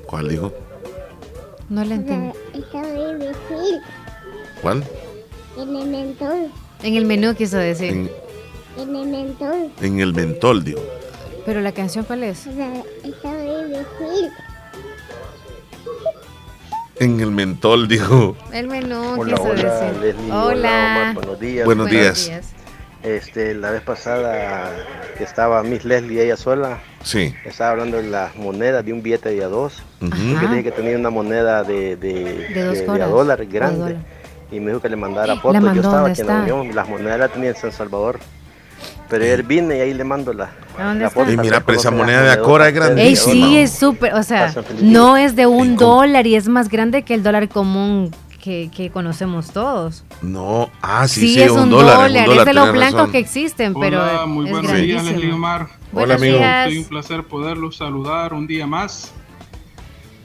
¿Cuál 0.07 0.29
dijo? 0.29 0.53
No 1.69 1.85
le 1.85 1.95
entiendo. 1.97 2.35
¿Cuál? 4.63 4.85
En 5.57 5.77
el 5.77 5.87
mentón. 5.89 6.53
En 6.83 6.95
el 6.95 7.05
menú 7.05 7.35
quiso 7.35 7.57
decir. 7.57 7.91
En, 7.93 8.11
En 8.79 8.97
el 8.97 9.07
mentón. 9.07 9.73
en 9.81 10.01
el 10.01 10.15
mentol, 10.15 10.65
dijo. 10.65 10.81
Pero 11.45 11.61
la 11.61 11.73
canción, 11.73 12.05
¿cuál 12.05 12.25
es? 12.25 12.47
Está. 12.47 13.33
En 17.01 17.21
el 17.21 17.31
mentol, 17.31 17.87
dijo. 17.87 18.37
El 18.53 18.69
menú 18.69 19.21
Hola, 19.21 19.37
quiso 19.37 19.49
hola, 19.49 19.75
decir. 19.81 20.01
Leslie. 20.01 20.33
Hola. 20.33 20.97
Omar, 20.97 21.15
buenos 21.15 21.41
días. 21.41 21.65
Buenos 21.65 21.91
días. 21.91 22.31
Este, 23.05 23.55
la 23.55 23.71
vez 23.71 23.83
pasada 23.83 24.73
que 25.17 25.23
estaba 25.23 25.63
Miss 25.63 25.85
Leslie 25.85 26.25
ella 26.25 26.37
sola, 26.37 26.79
Sí. 27.05 27.33
estaba 27.45 27.71
hablando 27.71 27.99
de 27.99 28.03
las 28.09 28.35
monedas 28.35 28.85
de 28.85 28.93
un 28.93 29.03
billete 29.03 29.31
de 29.31 29.45
a 29.45 29.49
dos. 29.49 29.83
Que 30.01 30.07
dije 30.49 30.65
que 30.65 30.73
tenía 30.73 30.97
una 30.97 31.11
moneda 31.11 31.63
de, 31.63 31.95
de, 31.97 32.49
De 32.53 32.65
dos 32.65 32.75
de- 32.75 32.81
de 32.81 32.87
coras, 32.87 33.07
a 33.07 33.11
dólar 33.11 33.39
de 33.39 33.47
grande. 33.47 33.79
dólar. 33.79 33.97
Y 34.51 34.59
me 34.61 34.69
dijo 34.71 34.81
que 34.81 34.89
le 34.89 34.97
mandara 34.97 35.37
fotos. 35.37 35.63
Yo 35.63 35.71
estaba 35.83 36.01
¿dónde 36.01 36.11
aquí 36.13 36.21
en 36.23 36.27
la? 36.27 36.41
Unión, 36.43 36.75
las 36.75 36.89
monedas 36.89 37.19
las 37.21 37.33
tenía 37.33 37.51
en 37.51 37.57
San 37.57 37.71
Salvador. 37.71 38.19
Pero 39.09 39.25
ayer 39.25 39.43
vine 39.43 39.79
y 39.79 39.81
ahí 39.81 39.95
le 39.95 40.05
mando 40.05 40.33
la, 40.33 40.51
¿A 40.79 40.85
dónde 40.89 41.01
la 41.03 41.09
está? 41.09 41.31
Y 41.33 41.37
mira, 41.39 41.61
pero 41.61 41.79
esa 41.79 41.91
conozcan 41.91 41.97
moneda 41.97 42.23
de 42.23 42.31
Acora 42.31 42.69
es 42.69 42.75
grande. 42.75 43.03
Ey, 43.03 43.17
sí, 43.17 43.57
es 43.57 43.73
súper, 43.73 44.15
o 44.15 44.23
sea, 44.23 44.55
no 44.83 45.17
es 45.17 45.35
de 45.35 45.47
un 45.47 45.77
dólar 45.77 46.27
y 46.27 46.37
es 46.37 46.47
más 46.49 46.69
grande 46.69 47.03
que 47.03 47.15
el 47.15 47.23
dólar 47.23 47.49
común 47.49 48.15
que, 48.41 48.71
que 48.75 48.91
conocemos 48.91 49.51
todos. 49.51 50.05
No, 50.23 50.71
ah, 50.83 51.09
sí, 51.09 51.21
Sí, 51.21 51.35
sí, 51.35 51.43
es 51.43 51.51
un 51.51 51.71
dólar, 51.71 52.11
es 52.11 52.29
un 52.29 52.39
es 52.39 52.45
de 52.45 52.53
los 52.53 52.73
blancos 52.73 52.99
razón. 53.01 53.13
que 53.13 53.19
existen, 53.19 53.75
pero 53.75 54.03
Hola, 54.03 54.27
muy 54.27 54.45
es 54.47 54.51
buenos 54.53 54.73
días, 54.73 54.87
grandísimo. 55.03 55.11
Leslie 55.19 55.33
Omar. 55.33 55.69
Buenos 55.91 56.17
amigo. 56.17 56.37
días. 56.39 56.71
Es 56.71 56.79
un 56.79 56.85
placer 56.85 57.25
poderlos 57.25 57.77
saludar 57.77 58.35
un 58.35 58.47
día 58.47 58.67
más. 58.67 59.13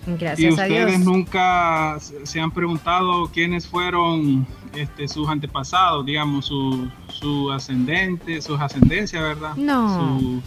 Y 0.07 0.11
Gracias 0.17 0.59
a 0.59 0.63
ustedes 0.63 0.87
Dios. 0.97 0.99
nunca 0.99 1.97
se 2.23 2.39
han 2.41 2.51
preguntado 2.51 3.27
quiénes 3.33 3.67
fueron 3.67 4.45
este, 4.75 5.07
sus 5.07 5.29
antepasados, 5.29 6.05
digamos, 6.05 6.45
su, 6.45 6.89
su 7.07 7.51
ascendente, 7.51 8.41
sus 8.41 8.59
ascendencias, 8.59 9.21
¿verdad? 9.21 9.55
No. 9.55 10.19
Su- 10.19 10.41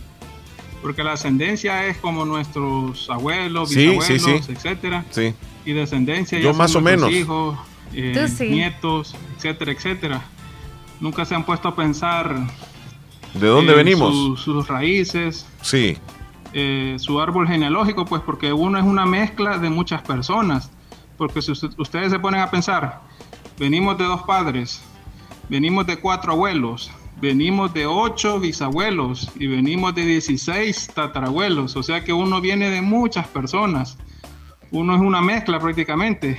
porque 0.83 1.03
la 1.03 1.13
ascendencia 1.15 1.87
es 1.87 1.97
como 1.97 2.25
nuestros 2.25 3.09
abuelos, 3.11 3.71
Sí, 3.71 3.87
bisabuelos, 3.89 4.23
sí, 4.23 4.43
sí. 4.47 4.53
etcétera. 4.53 5.05
Sí. 5.11 5.35
Y 5.65 5.73
descendencia 5.73 6.39
Yo 6.39 6.53
ya 6.53 6.57
más 6.59 6.71
son 6.71 6.83
o 6.83 6.85
menos. 6.85 7.11
hijos, 7.11 7.59
eh, 7.93 8.29
nietos, 8.51 9.17
etcétera, 9.37 9.73
etcétera. 9.73 10.23
Nunca 11.01 11.25
se 11.25 11.35
han 11.35 11.45
puesto 11.45 11.69
a 11.69 11.75
pensar 11.75 12.37
¿De 13.35 13.47
dónde 13.49 13.73
eh, 13.73 13.77
venimos? 13.77 14.15
su- 14.15 14.37
sus 14.37 14.69
raíces, 14.69 15.47
Sí. 15.63 15.97
Eh, 16.59 16.97
su 16.99 17.21
árbol 17.21 17.47
genealógico, 17.47 18.07
pues 18.07 18.23
porque 18.23 18.51
uno 18.51 18.79
es 18.79 18.85
una 18.85 19.05
mezcla 19.05 19.59
de 19.59 19.69
muchas 19.69 20.01
personas. 20.01 20.71
Porque 21.19 21.43
si 21.43 21.53
usted- 21.53 21.69
ustedes 21.77 22.11
se 22.11 22.19
ponen 22.19 22.41
a 22.41 22.51
pensar, 22.51 23.03
venimos 23.59 23.99
de 23.99 24.05
dos 24.05 24.23
padres, 24.23 24.83
venimos 25.51 25.87
de 25.87 25.99
cuatro 25.99 26.33
abuelos, 26.33 26.91
venimos 27.21 27.75
de 27.75 27.85
ocho 27.87 28.41
bisabuelos 28.41 29.31
y 29.37 29.47
venimos 29.49 29.95
de 29.95 30.07
16 30.07 30.89
tatarabuelos. 30.95 31.77
O 31.77 31.83
sea 31.83 32.03
que 32.05 32.13
uno 32.15 32.41
viene 32.41 32.71
de 32.71 32.81
muchas 32.81 33.27
personas. 33.29 33.99
Uno 34.71 34.95
es 34.95 35.01
una 35.03 35.21
mezcla 35.21 35.59
prácticamente. 35.61 36.39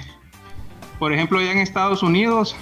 Por 0.98 1.14
ejemplo, 1.14 1.38
allá 1.38 1.52
en 1.52 1.60
Estados 1.60 2.02
Unidos 2.02 2.56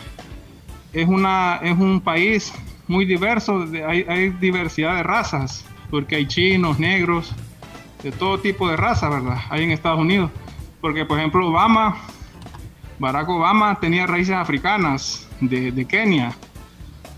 es, 0.92 1.08
una, 1.08 1.56
es 1.64 1.78
un 1.78 2.02
país 2.02 2.54
muy 2.88 3.06
diverso, 3.06 3.66
hay 3.88 4.30
diversidad 4.42 4.96
de 4.98 5.04
razas, 5.04 5.66
porque 5.90 6.18
hay 6.18 6.28
chinos, 6.28 6.80
negros, 6.80 7.34
de 8.04 8.12
todo 8.12 8.40
tipo 8.40 8.70
de 8.70 8.78
raza, 8.78 9.10
¿verdad? 9.10 9.40
Hay 9.50 9.64
en 9.64 9.72
Estados 9.72 10.00
Unidos. 10.00 10.32
Porque, 10.82 11.06
por 11.06 11.18
ejemplo, 11.18 11.48
Obama, 11.48 11.98
Barack 13.00 13.28
Obama 13.30 13.80
tenía 13.80 14.06
raíces 14.08 14.36
africanas 14.36 15.28
de, 15.42 15.72
de 15.72 15.86
Kenia. 15.86 16.32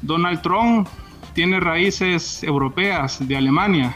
Donald 0.01 0.41
Trump 0.41 0.87
tiene 1.33 1.59
raíces 1.59 2.43
europeas 2.43 3.25
de 3.27 3.35
Alemania. 3.37 3.95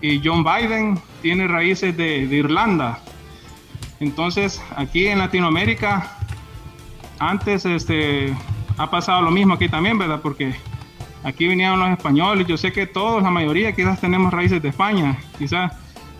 Y 0.00 0.20
John 0.22 0.44
Biden 0.44 0.98
tiene 1.22 1.48
raíces 1.48 1.96
de, 1.96 2.26
de 2.26 2.36
Irlanda. 2.36 2.98
Entonces, 4.00 4.62
aquí 4.76 5.06
en 5.06 5.18
Latinoamérica, 5.18 6.16
antes 7.18 7.64
este, 7.64 8.34
ha 8.76 8.90
pasado 8.90 9.22
lo 9.22 9.30
mismo 9.30 9.54
aquí 9.54 9.68
también, 9.68 9.98
¿verdad? 9.98 10.20
Porque 10.22 10.54
aquí 11.22 11.46
vinieron 11.46 11.80
los 11.80 11.90
españoles. 11.90 12.46
Yo 12.46 12.56
sé 12.56 12.72
que 12.72 12.86
todos, 12.86 13.22
la 13.22 13.30
mayoría, 13.30 13.74
quizás 13.74 14.00
tenemos 14.00 14.32
raíces 14.32 14.60
de 14.62 14.68
España. 14.68 15.18
Quizás 15.38 15.72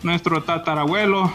nuestro 0.05 0.43
tatarabuelo 0.43 1.33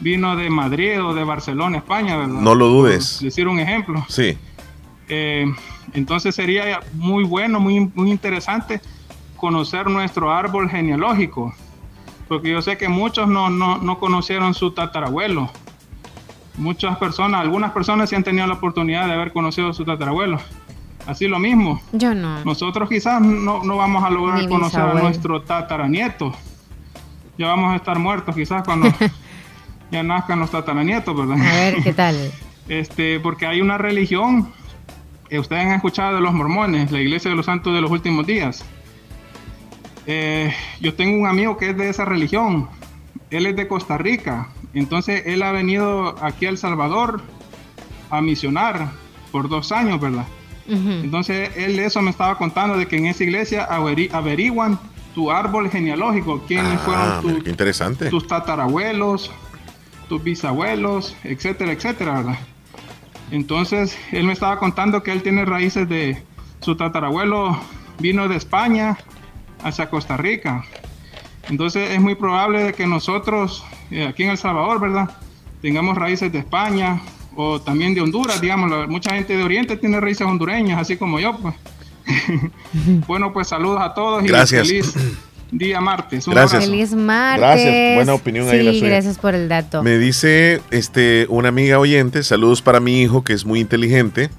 vino 0.00 0.34
de 0.36 0.50
Madrid 0.50 1.02
o 1.02 1.14
de 1.14 1.24
Barcelona, 1.24 1.78
España, 1.78 2.16
¿verdad? 2.16 2.40
No 2.40 2.54
lo 2.54 2.68
dudes. 2.68 3.18
Por 3.18 3.24
decir 3.24 3.46
un 3.46 3.60
ejemplo. 3.60 4.04
Sí. 4.08 4.36
Eh, 5.08 5.46
entonces 5.94 6.34
sería 6.34 6.80
muy 6.94 7.24
bueno, 7.24 7.60
muy, 7.60 7.90
muy 7.94 8.10
interesante 8.10 8.80
conocer 9.36 9.88
nuestro 9.88 10.32
árbol 10.32 10.70
genealógico, 10.70 11.54
porque 12.28 12.50
yo 12.50 12.62
sé 12.62 12.78
que 12.78 12.88
muchos 12.88 13.28
no, 13.28 13.50
no, 13.50 13.78
no 13.78 13.98
conocieron 13.98 14.54
su 14.54 14.72
tatarabuelo. 14.72 15.50
Muchas 16.56 16.98
personas, 16.98 17.40
algunas 17.40 17.72
personas 17.72 18.10
sí 18.10 18.16
han 18.16 18.24
tenido 18.24 18.46
la 18.46 18.54
oportunidad 18.54 19.06
de 19.06 19.14
haber 19.14 19.32
conocido 19.32 19.70
a 19.70 19.72
su 19.74 19.84
tatarabuelo. 19.84 20.38
Así 21.06 21.26
lo 21.26 21.38
mismo. 21.38 21.80
Yo 21.92 22.14
no. 22.14 22.44
Nosotros 22.44 22.88
quizás 22.88 23.20
no, 23.20 23.64
no 23.64 23.76
vamos 23.76 24.04
a 24.04 24.10
lograr 24.10 24.40
Ni 24.40 24.48
conocer 24.48 24.80
a 24.80 24.94
nuestro 24.94 25.42
tataranieto. 25.42 26.32
Ya 27.38 27.46
vamos 27.48 27.72
a 27.72 27.76
estar 27.76 27.98
muertos 27.98 28.34
quizás 28.34 28.62
cuando 28.64 28.88
ya 29.90 30.02
nazcan 30.02 30.38
los 30.40 30.50
tataranietos, 30.50 31.16
¿verdad? 31.16 31.36
A 31.46 31.52
ver, 31.54 31.76
¿qué 31.82 31.92
tal? 31.92 32.16
Este, 32.68 33.18
porque 33.18 33.44
hay 33.44 33.60
una 33.60 33.76
religión, 33.76 34.52
eh, 35.28 35.38
ustedes 35.40 35.66
han 35.66 35.72
escuchado 35.72 36.14
de 36.14 36.20
los 36.20 36.32
mormones, 36.32 36.92
la 36.92 37.00
iglesia 37.00 37.28
de 37.30 37.36
los 37.36 37.46
santos 37.46 37.74
de 37.74 37.80
los 37.80 37.90
últimos 37.90 38.24
días. 38.24 38.64
Eh, 40.06 40.54
yo 40.80 40.94
tengo 40.94 41.18
un 41.20 41.26
amigo 41.26 41.56
que 41.56 41.70
es 41.70 41.76
de 41.76 41.88
esa 41.90 42.04
religión, 42.04 42.68
él 43.30 43.46
es 43.46 43.56
de 43.56 43.66
Costa 43.68 43.98
Rica, 43.98 44.48
entonces 44.74 45.24
él 45.26 45.42
ha 45.42 45.50
venido 45.52 46.16
aquí 46.24 46.46
a 46.46 46.50
El 46.50 46.58
Salvador 46.58 47.20
a 48.10 48.20
misionar 48.20 48.90
por 49.32 49.48
dos 49.48 49.72
años, 49.72 50.00
¿verdad? 50.00 50.24
Entonces 50.68 51.50
él 51.56 51.78
eso 51.80 52.00
me 52.00 52.10
estaba 52.10 52.38
contando 52.38 52.76
de 52.76 52.86
que 52.86 52.96
en 52.96 53.06
esa 53.06 53.24
iglesia 53.24 53.68
averi- 53.68 54.08
averiguan 54.14 54.78
tu 55.14 55.30
árbol 55.30 55.70
genealógico, 55.70 56.42
quiénes 56.46 56.74
Ah, 56.80 56.82
fueron 56.84 57.20
tu- 57.20 57.28
mira, 57.28 57.40
qué 57.44 57.50
interesante. 57.50 58.08
tus 58.10 58.26
tatarabuelos, 58.26 59.30
tus 60.08 60.22
bisabuelos, 60.22 61.14
etcétera, 61.24 61.72
etcétera, 61.72 62.14
¿verdad? 62.18 62.38
Entonces, 63.30 63.96
él 64.10 64.24
me 64.24 64.32
estaba 64.32 64.58
contando 64.58 65.02
que 65.02 65.12
él 65.12 65.22
tiene 65.22 65.44
raíces 65.44 65.88
de 65.88 66.22
su 66.60 66.76
tatarabuelo 66.76 67.58
vino 67.98 68.28
de 68.28 68.36
España 68.36 68.98
hacia 69.62 69.88
Costa 69.88 70.16
Rica. 70.16 70.64
Entonces, 71.48 71.90
es 71.90 72.00
muy 72.00 72.14
probable 72.14 72.62
de 72.64 72.72
que 72.74 72.86
nosotros 72.86 73.64
eh, 73.90 74.06
aquí 74.06 74.22
en 74.24 74.30
El 74.30 74.38
Salvador, 74.38 74.80
¿verdad? 74.80 75.10
Tengamos 75.60 75.96
raíces 75.96 76.30
de 76.32 76.38
España 76.40 77.00
o 77.36 77.60
también 77.60 77.94
de 77.94 78.00
Honduras, 78.02 78.40
digamos, 78.40 78.88
mucha 78.88 79.14
gente 79.14 79.36
de 79.36 79.42
Oriente 79.42 79.76
tiene 79.76 80.00
raíces 80.00 80.26
hondureñas, 80.26 80.80
así 80.80 80.96
como 80.96 81.18
yo, 81.18 81.36
pues. 81.38 81.54
bueno, 83.06 83.32
pues 83.32 83.48
saludos 83.48 83.80
a 83.80 83.94
todos 83.94 84.24
y 84.24 84.28
Gracias. 84.28 84.66
feliz 84.68 84.94
día 85.50 85.80
martes. 85.80 86.26
Un 86.26 86.34
Gracias. 86.34 86.54
abrazo. 86.64 86.70
Feliz 86.72 86.92
martes. 86.94 87.40
Gracias, 87.40 87.94
buena 87.96 88.14
opinión 88.14 88.48
ahí 88.48 88.58
sí, 88.60 88.64
la 88.64 88.72
suya. 88.72 88.86
gracias 88.88 89.18
por 89.18 89.34
el 89.34 89.48
dato. 89.48 89.82
Me 89.82 89.98
dice 89.98 90.62
este, 90.70 91.26
una 91.28 91.48
amiga 91.50 91.78
oyente, 91.78 92.22
saludos 92.22 92.62
para 92.62 92.80
mi 92.80 93.02
hijo 93.02 93.22
que 93.22 93.32
es 93.34 93.44
muy 93.44 93.60
inteligente, 93.60 94.30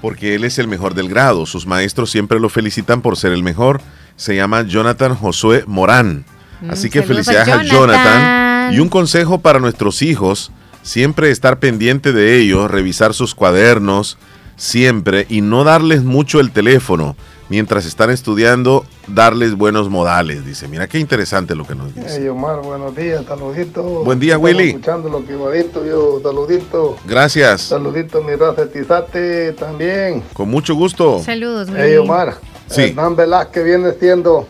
porque 0.00 0.34
él 0.34 0.44
es 0.44 0.58
el 0.58 0.68
mejor 0.68 0.94
del 0.94 1.08
grado. 1.08 1.46
Sus 1.46 1.66
maestros 1.66 2.10
siempre 2.10 2.40
lo 2.40 2.48
felicitan 2.48 3.02
por 3.02 3.16
ser 3.16 3.32
el 3.32 3.42
mejor. 3.42 3.80
Se 4.16 4.34
llama 4.36 4.62
Jonathan 4.62 5.14
Josué 5.14 5.64
Morán. 5.66 6.24
Mm, 6.60 6.70
Así 6.70 6.90
que 6.90 7.00
saludos 7.00 7.24
felicidades 7.26 7.48
a 7.54 7.60
a 7.60 7.62
Jonathan. 7.64 8.04
Jonathan. 8.04 8.74
Y 8.74 8.78
un 8.80 8.88
consejo 8.88 9.40
para 9.40 9.58
nuestros 9.60 10.02
hijos, 10.02 10.52
siempre 10.82 11.30
estar 11.30 11.58
pendiente 11.58 12.12
de 12.12 12.38
ellos, 12.38 12.70
revisar 12.70 13.14
sus 13.14 13.34
cuadernos, 13.34 14.18
siempre, 14.60 15.24
y 15.30 15.40
no 15.40 15.64
darles 15.64 16.04
mucho 16.04 16.38
el 16.38 16.52
teléfono. 16.52 17.16
Mientras 17.48 17.84
están 17.86 18.10
estudiando, 18.10 18.84
darles 19.08 19.54
buenos 19.56 19.88
modales. 19.88 20.44
Dice, 20.46 20.68
mira 20.68 20.86
qué 20.86 21.00
interesante 21.00 21.56
lo 21.56 21.66
que 21.66 21.74
nos 21.74 21.92
dice. 21.92 22.18
Hey, 22.20 22.28
Omar, 22.28 22.60
buenos 22.62 22.94
días, 22.94 23.24
saluditos. 23.26 24.04
Buen 24.04 24.20
día, 24.20 24.34
Estamos 24.34 24.50
Willy. 24.54 24.68
Escuchando 24.68 25.08
lo 25.08 25.26
que 25.26 25.32
igualito, 25.32 25.84
yo, 25.84 26.20
saludito. 26.22 26.96
Gracias. 27.06 27.62
Saludito, 27.62 28.22
mi 28.22 28.36
raza 28.36 28.66
Tizate 28.66 29.52
también. 29.54 30.22
Con 30.32 30.48
mucho 30.48 30.76
gusto. 30.76 31.20
Saludos, 31.24 31.68
Hey, 31.74 31.96
Willy. 31.96 31.96
Omar. 31.96 32.36
Sí. 32.68 32.82
Hernán 32.82 33.16
Velázquez 33.16 33.64
viene 33.64 33.92
siendo 33.98 34.46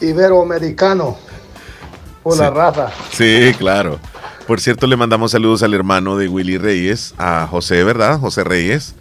iberoamericano 0.00 1.16
por 2.22 2.36
la 2.38 2.50
raza. 2.50 2.92
Sí, 3.10 3.52
claro. 3.58 3.98
Por 4.46 4.60
cierto, 4.60 4.86
le 4.86 4.96
mandamos 4.96 5.32
saludos 5.32 5.64
al 5.64 5.74
hermano 5.74 6.16
de 6.16 6.28
Willy 6.28 6.58
Reyes, 6.58 7.14
a 7.18 7.48
José, 7.50 7.82
¿verdad? 7.82 8.20
José 8.20 8.44
Reyes, 8.44 8.94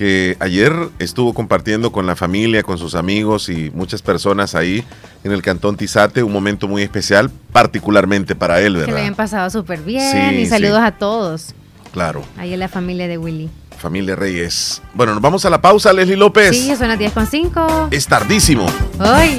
que 0.00 0.38
ayer 0.40 0.72
estuvo 0.98 1.34
compartiendo 1.34 1.92
con 1.92 2.06
la 2.06 2.16
familia, 2.16 2.62
con 2.62 2.78
sus 2.78 2.94
amigos 2.94 3.50
y 3.50 3.70
muchas 3.74 4.00
personas 4.00 4.54
ahí 4.54 4.82
en 5.24 5.32
el 5.32 5.42
Cantón 5.42 5.76
Tizate, 5.76 6.22
un 6.22 6.32
momento 6.32 6.66
muy 6.68 6.80
especial, 6.82 7.30
particularmente 7.52 8.34
para 8.34 8.62
él, 8.62 8.72
Que 8.72 8.78
le 8.78 8.86
¿verdad? 8.86 9.00
hayan 9.02 9.14
pasado 9.14 9.50
súper 9.50 9.82
bien 9.82 10.10
Sí, 10.10 10.36
y 10.36 10.46
saludos 10.46 10.78
sí. 10.78 10.84
a 10.86 10.92
todos. 10.92 11.54
Claro, 11.92 12.22
Ahí 12.38 12.54
en 12.54 12.60
la 12.60 12.68
familia 12.68 13.08
de 13.08 13.18
Willy. 13.18 13.50
familia 13.78 14.16
Reyes. 14.16 14.80
Bueno, 14.94 15.12
nos 15.12 15.20
vamos 15.20 15.44
a 15.44 15.50
la 15.50 15.60
pausa, 15.60 15.92
Leslie 15.92 16.16
López. 16.16 16.56
Sí, 16.56 16.74
son 16.76 16.88
las 16.88 16.98
10 16.98 17.12
con 17.12 17.26
5. 17.26 17.88
Es 17.90 18.06
tardísimo. 18.06 18.66
¡Ay! 18.98 19.38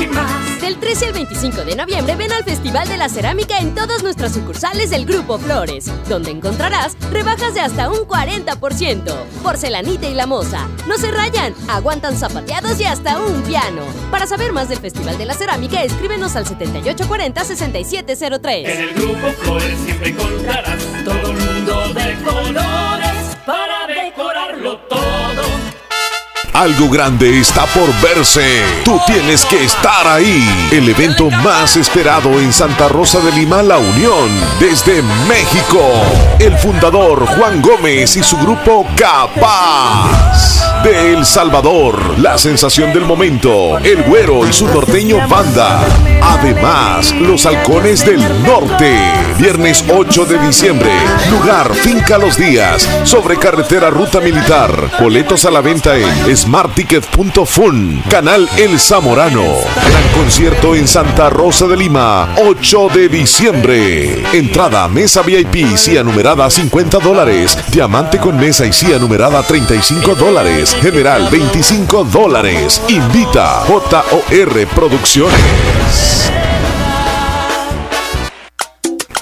y 0.00 0.06
más. 0.06 0.60
Del 0.60 0.78
13 0.78 1.06
al 1.06 1.12
25 1.12 1.64
de 1.64 1.76
noviembre 1.76 2.16
ven 2.16 2.32
al 2.32 2.42
Festival 2.44 2.88
de 2.88 2.96
la 2.96 3.08
Cerámica 3.08 3.58
en 3.58 3.74
todas 3.74 4.02
nuestras 4.02 4.32
sucursales 4.32 4.90
del 4.90 5.06
Grupo 5.06 5.38
Flores, 5.38 5.90
donde 6.08 6.30
encontrarás 6.30 6.96
rebajas 7.12 7.54
de 7.54 7.60
hasta 7.60 7.90
un 7.90 8.00
40%. 8.00 9.14
Porcelanita 9.42 10.08
y 10.08 10.14
la 10.14 10.26
moza. 10.26 10.66
No 10.88 10.96
se 10.96 11.10
rayan, 11.10 11.54
aguantan 11.68 12.16
zapateados 12.16 12.80
y 12.80 12.84
hasta 12.84 13.18
un 13.18 13.42
piano. 13.42 13.82
Para 14.10 14.26
saber 14.26 14.52
más 14.52 14.68
del 14.68 14.78
Festival 14.78 15.18
de 15.18 15.26
la 15.26 15.34
Cerámica, 15.34 15.82
escríbenos 15.82 16.36
al 16.36 16.46
7840-6703. 16.46 18.66
En 18.66 18.80
el 18.80 18.94
grupo 18.94 19.28
Flores 19.42 19.78
siempre 19.84 20.10
encontrarás 20.10 20.82
todo 21.04 21.30
un 21.30 21.38
mundo 21.38 21.92
de 21.94 22.14
colores 22.24 23.36
para. 23.46 23.83
Algo 26.54 26.88
grande 26.88 27.40
está 27.40 27.66
por 27.66 27.92
verse. 28.00 28.44
Tú 28.84 29.00
tienes 29.06 29.44
que 29.44 29.64
estar 29.64 30.06
ahí. 30.06 30.68
El 30.70 30.88
evento 30.88 31.28
más 31.28 31.76
esperado 31.76 32.38
en 32.38 32.52
Santa 32.52 32.86
Rosa 32.86 33.18
de 33.18 33.32
Lima, 33.32 33.60
La 33.60 33.78
Unión, 33.78 34.30
desde 34.60 35.02
México. 35.28 35.80
El 36.38 36.56
fundador 36.56 37.26
Juan 37.26 37.60
Gómez 37.60 38.16
y 38.16 38.22
su 38.22 38.38
grupo 38.38 38.86
Capaz. 38.96 40.73
De 40.84 41.14
El 41.14 41.24
Salvador, 41.24 42.18
la 42.18 42.36
sensación 42.36 42.92
del 42.92 43.06
momento, 43.06 43.78
el 43.78 44.02
güero 44.02 44.46
y 44.46 44.52
su 44.52 44.66
norteño 44.66 45.16
banda. 45.28 45.80
Además, 46.20 47.10
los 47.14 47.46
halcones 47.46 48.04
del 48.04 48.20
norte. 48.42 48.94
Viernes 49.38 49.82
8 49.88 50.26
de 50.26 50.38
diciembre. 50.38 50.90
Lugar 51.30 51.74
Finca 51.74 52.18
Los 52.18 52.36
Días. 52.36 52.86
Sobre 53.04 53.38
carretera 53.38 53.88
Ruta 53.88 54.20
Militar. 54.20 54.90
Boletos 55.00 55.46
a 55.46 55.50
la 55.50 55.62
venta 55.62 55.96
en 55.96 56.36
smartticket.fun. 56.36 58.02
Canal 58.10 58.48
El 58.58 58.78
Zamorano. 58.78 59.42
Gran 59.42 60.08
concierto 60.14 60.74
en 60.74 60.86
Santa 60.86 61.30
Rosa 61.30 61.66
de 61.66 61.78
Lima. 61.78 62.34
8 62.46 62.88
de 62.94 63.08
diciembre. 63.08 64.22
Entrada 64.32 64.86
mesa 64.88 65.22
VIP, 65.22 65.76
CIA 65.76 66.02
numerada 66.02 66.50
50 66.50 66.98
dólares. 66.98 67.56
Diamante 67.70 68.18
con 68.18 68.36
mesa 68.36 68.66
y 68.66 68.72
CIA 68.72 68.98
numerada 68.98 69.42
35 69.42 70.14
dólares. 70.14 70.73
General 70.80 71.28
25 71.30 72.04
dólares. 72.04 72.80
Invita 72.88 73.64
JOR 73.66 74.66
Producciones. 74.74 76.43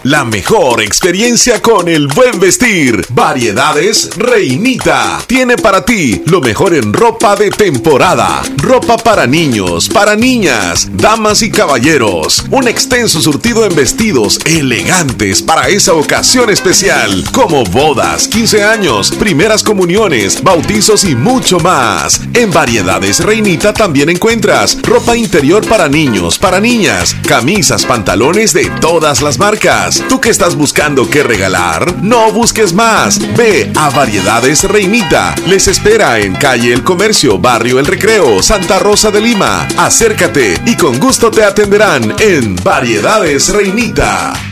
La 0.04 0.24
mejor 0.24 0.82
experiencia 0.82 1.62
con 1.62 1.86
el 1.86 2.08
buen 2.08 2.40
vestir. 2.40 3.06
Variedades 3.10 4.10
Reinita. 4.16 5.22
Tiene 5.28 5.56
para 5.56 5.84
ti 5.84 6.20
lo 6.26 6.40
mejor 6.40 6.74
en 6.74 6.92
ropa 6.92 7.36
de 7.36 7.50
temporada. 7.50 8.42
Ropa 8.56 8.96
para 8.96 9.28
niños, 9.28 9.88
para 9.88 10.16
niñas, 10.16 10.88
damas 10.94 11.42
y 11.42 11.52
caballeros. 11.52 12.44
Un 12.50 12.66
extenso 12.66 13.20
surtido 13.20 13.64
en 13.64 13.76
vestidos 13.76 14.40
elegantes 14.44 15.40
para 15.40 15.68
esa 15.68 15.94
ocasión 15.94 16.50
especial. 16.50 17.24
Como 17.32 17.62
bodas, 17.62 18.26
15 18.26 18.64
años, 18.64 19.12
primeras 19.12 19.62
comuniones, 19.62 20.42
bautizos 20.42 21.04
y 21.04 21.14
mucho 21.14 21.60
más. 21.60 22.20
En 22.34 22.50
Variedades 22.50 23.20
Reinita 23.20 23.72
también 23.72 24.10
encuentras 24.10 24.76
ropa 24.82 25.16
interior 25.16 25.64
para 25.64 25.88
niños, 25.88 26.38
para 26.38 26.58
niñas, 26.58 27.14
camisas, 27.24 27.86
pantalones 27.86 28.52
de 28.52 28.68
todas 28.80 29.22
las 29.22 29.38
marcas. 29.38 29.91
¿Tú 30.08 30.20
que 30.20 30.30
estás 30.30 30.54
buscando 30.54 31.08
qué 31.10 31.22
regalar? 31.22 32.02
No 32.02 32.30
busques 32.32 32.72
más. 32.72 33.18
Ve 33.36 33.70
a 33.76 33.90
Variedades 33.90 34.64
Reinita. 34.64 35.34
Les 35.46 35.68
espera 35.68 36.18
en 36.20 36.34
calle 36.34 36.72
El 36.72 36.82
Comercio, 36.82 37.38
barrio 37.38 37.78
El 37.78 37.86
Recreo, 37.86 38.42
Santa 38.42 38.78
Rosa 38.78 39.10
de 39.10 39.20
Lima. 39.20 39.66
Acércate 39.76 40.60
y 40.64 40.76
con 40.76 40.98
gusto 40.98 41.30
te 41.30 41.44
atenderán 41.44 42.14
en 42.20 42.56
Variedades 42.56 43.48
Reinita. 43.50 44.51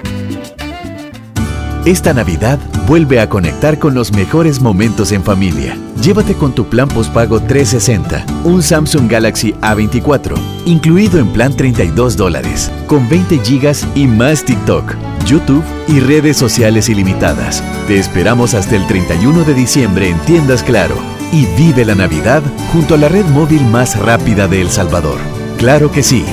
Esta 1.85 2.13
Navidad 2.13 2.59
vuelve 2.85 3.19
a 3.19 3.27
conectar 3.27 3.79
con 3.79 3.95
los 3.95 4.11
mejores 4.11 4.61
momentos 4.61 5.11
en 5.11 5.23
familia. 5.23 5.75
Llévate 5.99 6.35
con 6.35 6.53
tu 6.53 6.65
plan 6.69 6.87
postpago 6.87 7.39
360 7.39 8.23
un 8.43 8.61
Samsung 8.61 9.09
Galaxy 9.09 9.53
A24, 9.61 10.35
incluido 10.65 11.19
en 11.19 11.33
plan 11.33 11.55
32 11.55 12.17
dólares, 12.17 12.71
con 12.85 13.09
20 13.09 13.39
gigas 13.39 13.87
y 13.95 14.05
más 14.05 14.45
TikTok, 14.45 14.93
YouTube 15.25 15.63
y 15.87 15.99
redes 15.99 16.37
sociales 16.37 16.87
ilimitadas. 16.87 17.63
Te 17.87 17.97
esperamos 17.97 18.53
hasta 18.53 18.75
el 18.75 18.85
31 18.85 19.43
de 19.43 19.53
diciembre 19.55 20.09
en 20.09 20.19
Tiendas 20.19 20.61
Claro 20.61 20.95
y 21.31 21.47
vive 21.57 21.83
la 21.83 21.95
Navidad 21.95 22.43
junto 22.71 22.93
a 22.93 22.97
la 22.97 23.09
red 23.09 23.25
móvil 23.25 23.65
más 23.65 23.97
rápida 23.97 24.47
de 24.47 24.61
El 24.61 24.69
Salvador. 24.69 25.17
Claro 25.57 25.91
que 25.91 26.03
sí. 26.03 26.23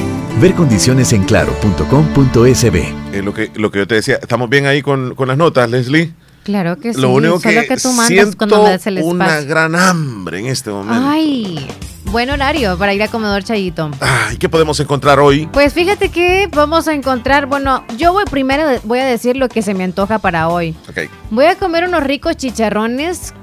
Ver 0.43 0.55
condiciones 0.55 1.15
en 1.15 1.25
claro.com.sb. 1.25 3.08
Eh, 3.19 3.23
lo, 3.23 3.35
que, 3.35 3.51
lo 3.55 3.71
que 3.71 3.79
yo 3.81 3.87
te 3.87 3.97
decía, 3.97 4.19
¿estamos 4.21 4.49
bien 4.49 4.67
ahí 4.67 4.83
con, 4.83 5.15
con 5.15 5.29
las 5.29 5.37
notas, 5.37 5.69
Leslie? 5.71 6.13
Claro 6.45 6.79
que 6.79 6.95
sí. 6.95 7.01
Lo 7.01 7.11
único 7.11 7.41
que, 7.41 7.67
que 7.67 7.77
tú 7.77 7.89
mandas 7.89 8.07
siento 8.07 8.39
cuando 8.39 8.63
me 8.63 8.71
das 8.71 8.87
el 8.87 9.01
una 9.03 9.41
gran 9.43 9.75
hambre 9.77 10.39
en 10.39 10.47
este 10.47 10.71
momento. 10.71 11.07
Ay, 11.07 11.67
buen 12.07 12.31
horario 12.31 12.79
para 12.79 12.95
ir 12.95 13.03
a 13.03 13.09
comedor 13.09 13.45
Chayito. 13.45 13.91
Ay, 14.01 14.39
¿qué 14.39 14.49
podemos 14.49 14.81
encontrar 14.81 15.21
hoy? 15.21 15.47
Pues 15.53 15.75
fíjate 15.75 16.09
que 16.09 16.49
vamos 16.55 16.89
a 16.89 16.95
encontrar, 16.95 17.47
bueno, 17.47 17.85
yo 17.99 18.15
voy 18.15 18.25
primero 18.31 18.65
voy 18.85 19.01
a 19.01 19.05
decir 19.05 19.37
lo 19.37 19.51
que 19.51 19.61
se 19.61 19.75
me 19.75 19.85
antoja 19.85 20.21
para 20.21 20.49
hoy. 20.49 20.75
Ok. 20.89 21.11
Voy 21.31 21.45
a 21.45 21.57
comer 21.57 21.85
unos 21.85 22.03
ricos 22.03 22.37
chicharrones 22.39 23.35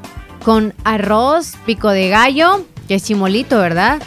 con 0.43 0.73
arroz, 0.83 1.53
pico 1.67 1.89
de 1.89 2.09
gallo, 2.09 2.65
que 2.87 2.95
es 2.95 3.03
chimolito, 3.03 3.59
¿verdad? 3.59 4.01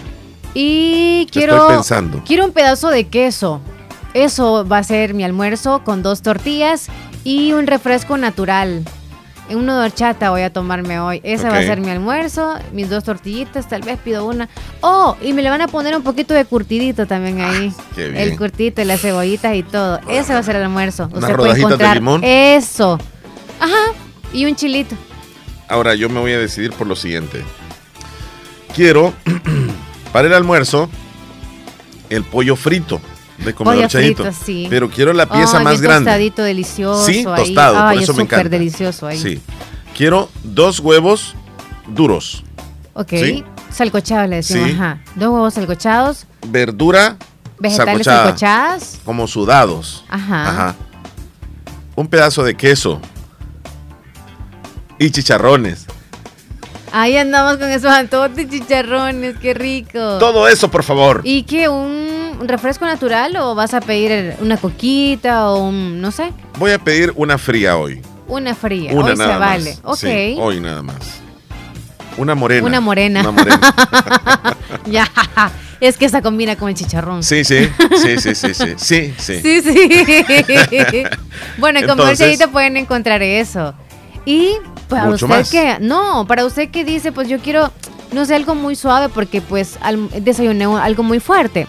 Y 0.55 1.29
quiero 1.31 1.55
Estoy 1.57 1.75
pensando. 1.77 2.23
quiero 2.27 2.45
un 2.47 2.53
pedazo 2.53 2.89
de 2.89 3.05
queso. 3.05 3.61
Eso 4.15 4.67
va 4.67 4.79
a 4.79 4.85
ser 4.85 5.15
mi 5.15 5.25
almuerzo 5.25 5.83
con 5.85 6.03
dos 6.03 6.23
tortillas 6.23 6.89
y 7.25 7.53
un 7.53 7.67
refresco 7.67 8.17
natural. 8.17 8.85
Uno 9.51 9.79
de 9.79 9.87
horchata 9.87 10.31
voy 10.31 10.43
a 10.43 10.53
tomarme 10.53 11.01
hoy. 11.01 11.21
Ese 11.23 11.49
va 11.49 11.59
a 11.59 11.63
ser 11.63 11.81
mi 11.81 11.91
almuerzo, 11.91 12.55
mis 12.73 12.91
dos 12.91 13.05
tortillitas, 13.05 13.69
tal 13.69 13.83
vez 13.83 13.99
pido 13.99 14.27
una. 14.27 14.49
Oh, 14.83 15.17
y 15.23 15.33
me 15.33 15.43
le 15.43 15.49
van 15.49 15.63
a 15.63 15.69
poner 15.69 15.97
un 15.97 16.03
poquito 16.03 16.35
de 16.35 16.45
curtidito 16.45 17.07
también 17.07 17.41
ahí. 17.41 17.73
qué 17.95 18.09
bien. 18.09 18.23
El 18.23 18.37
curtito, 18.37 18.85
las 18.85 19.01
cebollitas 19.01 19.55
y 19.55 19.63
todo. 19.63 20.01
Ese 20.09 20.35
va 20.35 20.41
a 20.41 20.43
ser 20.43 20.57
el 20.57 20.65
almuerzo. 20.65 21.05
Usted 21.05 21.21
puede 21.21 21.33
rodajitas 21.33 21.57
de 21.57 21.63
encontrar 21.63 21.97
limón. 21.97 22.21
eso. 22.25 22.99
Ajá. 23.59 23.95
Y 24.35 24.45
un 24.45 24.55
chilito. 24.55 24.95
Ahora 25.67 25.95
yo 25.95 26.11
me 26.11 26.21
voy 26.21 26.33
a 26.33 26.39
decidir 26.39 26.73
por 26.73 26.87
lo 26.87 26.97
siguiente. 26.97 27.43
Quiero, 28.75 29.15
para 30.13 30.29
el 30.29 30.35
almuerzo, 30.35 30.91
el 32.11 32.23
pollo 32.25 32.55
frito 32.55 33.01
de 33.45 33.55
comedor 33.55 33.87
Chayito. 33.89 34.23
frito, 34.25 34.39
sí. 34.45 34.67
Pero 34.69 34.91
quiero 34.91 35.13
la 35.13 35.27
pieza 35.29 35.61
más 35.61 35.81
grande. 35.81 36.07
tostadito, 36.11 36.43
delicioso. 36.43 37.05
Sí, 37.05 37.19
ahí. 37.19 37.25
tostado, 37.45 37.75
por 37.75 37.93
eso 37.93 38.01
es 38.03 38.09
me 38.19 38.23
súper 38.25 38.39
encanta. 38.39 38.49
delicioso 38.49 39.07
ahí. 39.07 39.19
Sí. 39.19 39.41
Quiero 39.97 40.29
dos 40.45 40.81
huevos 40.81 41.35
duros. 41.87 42.45
Ok. 42.95 43.11
Sí. 43.11 43.45
Salcochados 43.71 44.29
le 44.29 44.37
decimos, 44.37 44.69
Sí. 44.71 44.75
ajá. 44.75 45.01
Dos 45.15 45.29
huevos 45.29 45.55
salcochados, 45.55 46.27
Verdura 46.49 47.17
vegetales 47.59 48.05
salcochada, 48.07 48.25
salcochadas. 48.25 48.99
como 49.05 49.27
sudados. 49.29 50.05
Ajá. 50.09 50.49
Ajá. 50.49 50.75
un 51.97 52.07
pedazo 52.07 52.45
de 52.45 52.55
queso 52.57 53.01
y 55.01 55.11
chicharrones. 55.11 55.87
Ahí 56.93 57.17
andamos 57.17 57.57
con 57.59 57.69
esos 57.71 57.91
antojos 57.91 58.35
de 58.35 58.49
chicharrones, 58.49 59.37
qué 59.39 59.55
rico. 59.55 60.19
Todo 60.19 60.49
eso, 60.49 60.71
por 60.71 60.83
favor. 60.83 61.21
¿Y 61.25 61.43
qué? 61.43 61.69
¿Un 61.69 62.47
refresco 62.47 62.85
natural 62.87 63.37
o 63.37 63.55
vas 63.55 63.75
a 63.75 63.81
pedir 63.81 64.37
una 64.41 64.57
coquita 64.57 65.51
o 65.51 65.65
un, 65.69 66.01
no 66.01 66.11
sé, 66.11 66.33
Voy 66.59 66.73
a 66.73 66.79
pedir 66.79 67.13
una 67.17 67.39
fría 67.39 67.77
hoy. 67.77 68.01
una 68.27 68.55
fría? 68.55 68.93
Una 68.93 69.05
Hoy 69.07 69.17
se 69.17 69.23
nada 69.23 69.39
vale. 69.39 69.71
más. 69.71 69.81
Ok. 69.85 69.97
Sí, 69.97 70.37
hoy 70.39 70.61
nada 70.61 70.83
más. 70.83 71.21
Una 72.17 72.35
morena. 72.35 72.67
Una 72.67 72.81
morena. 72.81 73.21
Una 73.21 73.31
morena. 73.31 73.61
ya. 74.87 75.09
Es 75.81 75.97
que 75.97 76.07
esa 76.07 76.21
combina 76.21 76.57
con 76.57 76.69
el 76.69 76.75
chicharrón. 76.75 77.23
Sí, 77.23 77.45
sí, 77.45 77.69
sí, 78.03 78.17
sí, 78.19 78.35
sí, 78.35 78.55
sí, 78.55 78.75
sí, 78.77 79.15
sí. 79.17 79.41
Sí, 79.41 79.63
sí. 79.63 81.05
bueno, 81.59 81.79
en 81.79 82.17
Chayito 82.17 82.51
pueden 82.51 82.77
encontrar 82.77 83.23
eso. 83.23 83.75
Y 84.27 84.57
para 84.89 85.05
Mucho 85.07 85.27
usted 85.27 85.39
más. 85.39 85.51
que, 85.51 85.77
no, 85.81 86.27
para 86.27 86.45
usted 86.45 86.71
que 86.71 86.85
dice, 86.85 87.13
pues 87.13 87.29
yo 87.29 87.39
quiero, 87.39 87.71
no 88.13 88.25
sé, 88.25 88.35
algo 88.35 88.55
muy 88.55 88.75
suave 88.77 89.09
porque 89.09 89.41
pues 89.41 89.79
al, 89.81 90.09
desayuné 90.25 90.65
algo 90.65 91.03
muy 91.03 91.21
fuerte. 91.21 91.67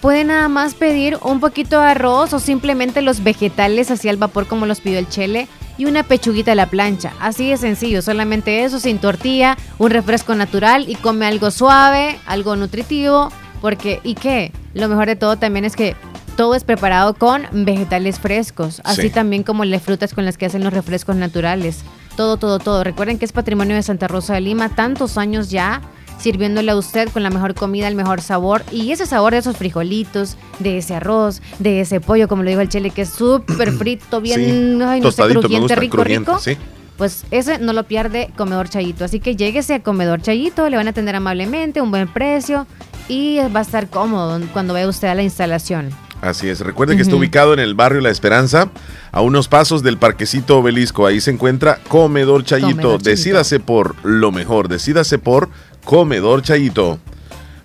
Puede 0.00 0.24
nada 0.24 0.48
más 0.48 0.74
pedir 0.74 1.18
un 1.22 1.40
poquito 1.40 1.80
de 1.80 1.86
arroz 1.88 2.32
o 2.32 2.38
simplemente 2.38 3.02
los 3.02 3.24
vegetales 3.24 3.90
así 3.90 4.08
al 4.08 4.16
vapor 4.18 4.46
como 4.46 4.66
los 4.66 4.80
pidió 4.80 4.98
el 4.98 5.08
chele 5.08 5.48
y 5.78 5.86
una 5.86 6.02
pechuguita 6.04 6.52
a 6.52 6.54
la 6.54 6.66
plancha. 6.66 7.12
Así 7.20 7.48
de 7.50 7.56
sencillo, 7.56 8.02
solamente 8.02 8.64
eso, 8.64 8.78
sin 8.78 8.98
tortilla, 8.98 9.56
un 9.78 9.90
refresco 9.90 10.34
natural 10.34 10.88
y 10.88 10.94
come 10.94 11.26
algo 11.26 11.50
suave, 11.50 12.18
algo 12.26 12.56
nutritivo, 12.56 13.30
porque 13.60 14.00
¿y 14.04 14.14
qué? 14.14 14.52
Lo 14.74 14.88
mejor 14.88 15.06
de 15.06 15.16
todo 15.16 15.36
también 15.36 15.64
es 15.64 15.74
que 15.74 15.96
todo 16.36 16.54
es 16.54 16.64
preparado 16.64 17.14
con 17.14 17.42
vegetales 17.52 18.20
frescos, 18.20 18.80
así 18.84 19.02
Sí. 19.02 19.10
también 19.10 19.42
como 19.42 19.64
las 19.64 19.82
frutas 19.82 20.12
con 20.14 20.24
las 20.26 20.36
que 20.38 20.46
hacen 20.46 20.62
los 20.62 20.72
refrescos 20.72 21.16
naturales. 21.16 21.78
Todo, 22.16 22.36
todo, 22.38 22.58
todo. 22.58 22.82
Recuerden 22.84 23.18
que 23.18 23.24
es 23.24 23.32
patrimonio 23.32 23.76
de 23.76 23.82
Santa 23.82 24.08
Rosa 24.08 24.34
de 24.34 24.40
Lima, 24.40 24.70
tantos 24.70 25.18
años 25.18 25.50
ya 25.50 25.82
sirviéndole 26.18 26.70
a 26.70 26.76
usted 26.76 27.10
con 27.10 27.22
la 27.22 27.28
mejor 27.28 27.54
comida, 27.54 27.88
el 27.88 27.94
mejor 27.94 28.22
sabor 28.22 28.64
y 28.72 28.90
ese 28.90 29.04
sabor 29.04 29.32
de 29.32 29.38
esos 29.38 29.58
frijolitos, 29.58 30.38
de 30.60 30.78
ese 30.78 30.94
arroz, 30.94 31.42
de 31.58 31.82
ese 31.82 32.00
pollo, 32.00 32.26
como 32.26 32.42
lo 32.42 32.48
dijo 32.48 32.62
el 32.62 32.70
chile, 32.70 32.88
que 32.90 33.02
es 33.02 33.10
súper 33.10 33.70
frito, 33.78 34.22
bien, 34.22 34.78
Sí. 34.78 34.82
ay, 34.82 35.00
no 35.02 35.10
sé, 35.12 35.22
crujiente, 35.24 35.58
gusta, 35.58 35.74
rico, 35.74 35.96
crujiente, 35.98 36.30
rico. 36.30 36.40
sí. 36.42 36.56
Pues 36.96 37.26
ese 37.30 37.58
no 37.58 37.74
lo 37.74 37.84
pierde 37.84 38.30
Comedor 38.38 38.70
Chayito. 38.70 39.04
Así 39.04 39.20
que 39.20 39.36
lléguese 39.36 39.74
a 39.74 39.82
Comedor 39.82 40.22
Chayito, 40.22 40.70
le 40.70 40.78
van 40.78 40.86
a 40.86 40.90
atender 40.92 41.14
amablemente, 41.14 41.82
un 41.82 41.90
buen 41.90 42.08
precio 42.08 42.66
y 43.06 43.36
va 43.54 43.58
a 43.60 43.62
estar 43.62 43.90
cómodo 43.90 44.40
cuando 44.54 44.72
vaya 44.72 44.88
usted 44.88 45.08
a 45.08 45.14
la 45.14 45.22
instalación. 45.22 45.90
Así 46.22 46.48
es. 46.48 46.60
Recuerde 46.60 46.96
que 46.96 47.02
está 47.02 47.14
ubicado 47.14 47.52
en 47.52 47.60
el 47.60 47.74
barrio 47.74 48.00
La 48.00 48.10
Esperanza, 48.10 48.70
a 49.12 49.20
unos 49.20 49.48
pasos 49.48 49.82
del 49.82 49.98
Parquecito 49.98 50.58
Obelisco. 50.58 51.06
Ahí 51.06 51.20
se 51.20 51.30
encuentra 51.30 51.78
Comedor 51.88 52.44
Chayito. 52.44 52.68
Comedor 52.68 53.02
Chayito. 53.02 53.10
Decídase 53.10 53.60
por 53.60 53.94
lo 54.04 54.32
mejor. 54.32 54.68
Decídase 54.68 55.18
por 55.18 55.50
Comedor 55.84 56.42
Chayito. 56.42 56.98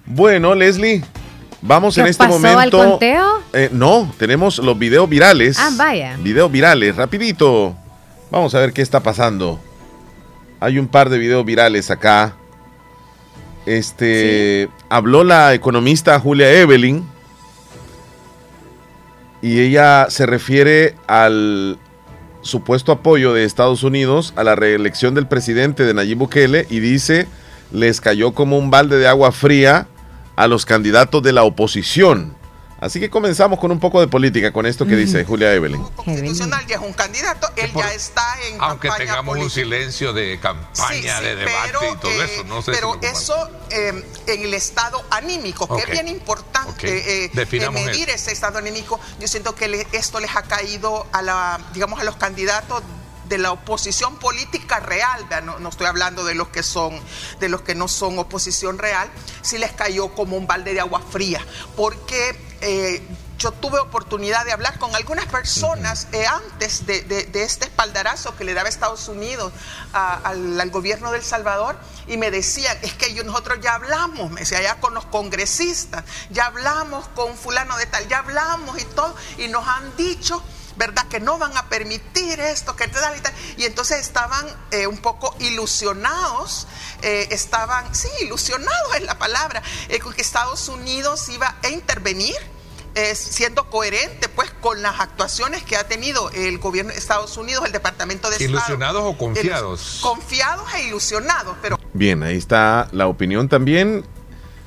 Bueno, 0.05 0.53
Leslie, 0.53 1.03
vamos 1.61 1.95
¿Qué 1.95 2.01
en 2.01 2.07
este 2.07 2.23
pasó 2.25 2.35
al 2.35 2.41
momento. 2.41 2.77
conteo? 2.77 3.41
Eh, 3.53 3.69
no, 3.71 4.13
tenemos 4.17 4.59
los 4.59 4.77
videos 4.77 5.07
virales. 5.09 5.57
Ah, 5.59 5.71
vaya. 5.75 6.17
Videos 6.21 6.51
virales, 6.51 6.95
rapidito. 6.95 7.75
Vamos 8.29 8.53
a 8.55 8.59
ver 8.59 8.73
qué 8.73 8.81
está 8.81 8.99
pasando. 8.99 9.59
Hay 10.59 10.77
un 10.77 10.87
par 10.87 11.09
de 11.09 11.17
videos 11.17 11.45
virales 11.45 11.89
acá. 11.89 12.35
Este 13.65 14.69
habló 14.89 15.23
la 15.23 15.53
economista 15.53 16.19
Julia 16.19 16.51
Evelyn 16.51 17.05
y 19.41 19.59
ella 19.59 20.07
se 20.09 20.25
refiere 20.25 20.95
al 21.07 21.77
supuesto 22.41 22.91
apoyo 22.91 23.33
de 23.33 23.43
Estados 23.43 23.83
Unidos 23.83 24.33
a 24.35 24.43
la 24.43 24.55
reelección 24.55 25.13
del 25.13 25.27
presidente 25.27 25.83
de 25.83 25.93
Nayib 25.93 26.17
Bukele 26.17 26.65
y 26.69 26.79
dice 26.79 27.27
les 27.71 28.01
cayó 28.01 28.33
como 28.33 28.57
un 28.57 28.69
balde 28.69 28.97
de 28.97 29.07
agua 29.07 29.31
fría 29.31 29.87
a 30.35 30.47
los 30.47 30.65
candidatos 30.65 31.23
de 31.23 31.33
la 31.33 31.43
oposición. 31.43 32.35
Así 32.81 32.99
que 32.99 33.11
comenzamos 33.11 33.59
con 33.59 33.69
un 33.71 33.79
poco 33.79 34.01
de 34.01 34.07
política 34.07 34.51
con 34.51 34.65
esto 34.65 34.87
que 34.87 34.95
dice 34.95 35.23
Julia 35.23 35.53
Evelyn. 35.53 35.83
constitucional 35.95 36.65
ya 36.65 36.77
es 36.77 36.81
un 36.81 36.93
candidato, 36.93 37.47
él 37.55 37.71
ya 37.75 37.93
está 37.93 38.25
en 38.47 38.59
Aunque 38.59 38.87
campaña 38.87 39.05
tengamos 39.11 39.33
un 39.35 39.39
política. 39.41 39.61
silencio 39.61 40.13
de 40.13 40.39
campaña, 40.39 40.89
Sí, 40.89 41.01
sí, 41.03 41.23
de 41.23 41.35
debate 41.35 41.69
y 41.93 41.95
todo 41.97 42.11
eh, 42.11 42.25
eso, 42.33 42.43
no 42.45 42.61
sé 42.63 42.71
pero 42.71 42.97
si 42.99 43.05
eso 43.07 43.49
eh, 43.69 44.03
en 44.25 44.41
el 44.43 44.53
estado 44.55 45.05
anímico, 45.11 45.67
que 45.77 45.83
es 45.83 45.89
bien 45.91 46.07
importante 46.07 46.71
Ok. 46.71 46.83
eh, 46.85 47.25
eh, 47.25 47.31
Definamos 47.35 47.81
medir 47.85 48.09
eso. 48.09 48.15
ese 48.15 48.31
estado 48.31 48.57
anímico. 48.57 48.99
Yo 49.19 49.27
siento 49.27 49.53
que 49.53 49.67
le- 49.67 49.87
esto 49.91 50.19
les 50.19 50.35
ha 50.35 50.41
caído 50.41 51.05
a 51.11 51.21
la, 51.21 51.59
digamos, 51.73 51.99
a 51.99 52.03
los 52.03 52.15
candidatos 52.15 52.81
de 53.29 53.37
la 53.37 53.51
oposición 53.51 54.17
política 54.17 54.79
real, 54.79 55.23
no, 55.43 55.59
no 55.59 55.69
estoy 55.69 55.85
hablando 55.85 56.25
de 56.25 56.33
los 56.33 56.47
que 56.49 56.63
son, 56.63 56.99
de 57.39 57.47
los 57.47 57.61
que 57.61 57.75
no 57.75 57.87
son 57.87 58.17
oposición 58.17 58.77
real, 58.79 59.07
sí 59.43 59.57
les 59.59 59.71
cayó 59.71 60.09
como 60.15 60.35
un 60.35 60.47
balde 60.47 60.73
de 60.73 60.79
agua 60.81 60.99
fría, 61.11 61.45
porque 61.77 62.49
eh, 62.61 63.01
yo 63.37 63.51
tuve 63.51 63.79
oportunidad 63.79 64.45
de 64.45 64.51
hablar 64.51 64.77
con 64.77 64.93
algunas 64.95 65.25
personas 65.25 66.07
eh, 66.11 66.25
antes 66.27 66.85
de, 66.85 67.01
de- 67.01 67.23
de 67.25 67.43
este 67.43 67.65
espaldarazo 67.65 68.35
que 68.35 68.43
le 68.43 68.53
daba 68.53 68.69
Estados 68.69 69.07
Unidos 69.07 69.51
a- 69.93 70.13
al, 70.17 70.61
al 70.61 70.69
gobierno 70.69 71.11
de 71.11 71.17
El 71.17 71.23
Salvador 71.23 71.75
y 72.07 72.17
me 72.17 72.29
decían, 72.29 72.77
es 72.83 72.93
que 72.93 73.13
yo- 73.15 73.23
nosotros 73.23 73.59
ya 73.61 73.75
hablamos, 73.75 74.29
me 74.31 74.41
decía, 74.41 74.61
ya 74.61 74.79
con 74.79 74.93
los 74.93 75.05
congresistas, 75.05 76.03
ya 76.29 76.45
hablamos 76.45 77.07
con 77.15 77.35
fulano 77.35 77.75
de 77.77 77.87
tal, 77.87 78.07
ya 78.07 78.19
hablamos 78.19 78.79
y 78.79 78.85
todo, 78.85 79.15
y 79.39 79.47
nos 79.47 79.67
han 79.67 79.95
dicho 79.97 80.43
¿verdad? 80.81 81.05
Que 81.09 81.19
no 81.19 81.37
van 81.37 81.55
a 81.57 81.69
permitir 81.69 82.39
esto, 82.39 82.75
que 82.75 82.87
tal 82.87 83.15
y 83.15 83.19
tal. 83.21 83.31
Y 83.55 83.65
entonces 83.65 83.99
estaban 83.99 84.43
eh, 84.71 84.87
un 84.87 84.97
poco 84.97 85.35
ilusionados, 85.39 86.67
eh, 87.03 87.27
estaban, 87.29 87.93
sí, 87.93 88.07
ilusionados 88.23 88.95
es 88.95 89.03
la 89.03 89.19
palabra, 89.19 89.61
eh, 89.89 89.99
con 89.99 90.11
que 90.11 90.23
Estados 90.23 90.67
Unidos 90.69 91.29
iba 91.29 91.55
a 91.63 91.69
intervenir. 91.69 92.35
eh, 92.93 93.15
siendo 93.15 93.69
coherente 93.69 94.27
pues 94.27 94.51
con 94.59 94.81
las 94.81 94.99
actuaciones 94.99 95.63
que 95.63 95.77
ha 95.77 95.87
tenido 95.87 96.29
el 96.31 96.57
gobierno 96.57 96.91
de 96.91 96.97
Estados 96.97 97.37
Unidos, 97.37 97.63
el 97.65 97.71
Departamento 97.71 98.29
de 98.29 98.35
Estado. 98.35 98.51
¿Ilusionados 98.51 99.03
o 99.05 99.17
confiados? 99.17 99.99
Confiados 100.01 100.67
e 100.73 100.87
ilusionados, 100.87 101.55
pero 101.61 101.79
Bien, 101.93 102.21
ahí 102.21 102.35
está 102.35 102.89
la 102.91 103.07
opinión 103.07 103.47
también. 103.47 104.03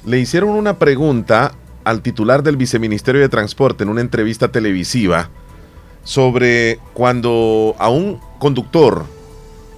Le 0.07 0.19
hicieron 0.21 0.51
una 0.51 0.79
pregunta 0.79 1.53
al 1.85 2.01
titular 2.01 2.43
del 2.43 2.57
Viceministerio 2.57 3.21
de 3.21 3.29
Transporte 3.29 3.85
en 3.85 3.91
una 3.91 4.01
entrevista 4.01 4.49
televisiva 4.51 5.29
sobre 6.05 6.79
cuando 6.93 7.75
a 7.79 7.89
un 7.89 8.21
conductor 8.39 9.07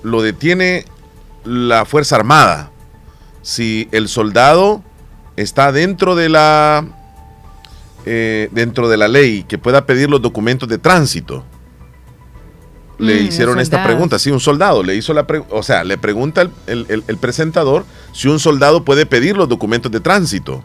lo 0.02 0.22
detiene 0.22 0.84
la 1.44 1.84
Fuerza 1.84 2.16
Armada, 2.16 2.70
si 3.42 3.88
el 3.92 4.08
soldado 4.08 4.82
está 5.36 5.70
dentro 5.72 6.14
de 6.16 6.28
la 6.28 6.84
eh, 8.04 8.48
dentro 8.52 8.88
de 8.88 8.96
la 8.96 9.08
ley 9.08 9.42
que 9.44 9.58
pueda 9.58 9.84
pedir 9.86 10.08
los 10.08 10.22
documentos 10.22 10.68
de 10.68 10.78
tránsito. 10.78 11.44
Le 12.98 13.22
Mm, 13.22 13.26
hicieron 13.26 13.58
esta 13.60 13.78
pregunta, 13.84 14.18
sí, 14.18 14.30
un 14.30 14.40
soldado 14.40 14.82
le 14.82 14.94
hizo 14.94 15.12
la 15.12 15.26
pregunta, 15.26 15.54
o 15.54 15.62
sea, 15.62 15.84
le 15.84 15.98
pregunta 15.98 16.42
el, 16.42 16.50
el- 16.66 16.86
el- 16.88 17.04
el 17.08 17.16
presentador 17.18 17.84
si 18.12 18.28
un 18.28 18.38
soldado 18.38 18.84
puede 18.84 19.06
pedir 19.06 19.36
los 19.36 19.48
documentos 19.48 19.90
de 19.92 20.00
tránsito. 20.00 20.64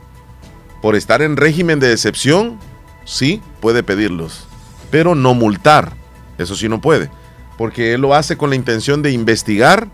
Por 0.82 0.96
estar 0.96 1.22
en 1.22 1.36
régimen 1.36 1.80
de 1.80 1.92
excepción, 1.92 2.58
sí, 3.06 3.42
puede 3.60 3.84
pedirlos, 3.84 4.48
pero 4.92 5.16
no 5.16 5.34
multar, 5.34 5.94
eso 6.38 6.56
sí 6.56 6.70
no 6.70 6.80
puede, 6.82 7.10
porque 7.58 7.94
él 7.94 8.02
lo 8.02 8.14
hace 8.14 8.38
con 8.38 8.50
la 8.52 8.56
intención 8.56 9.02
de 9.02 9.12
investigar 9.12 9.88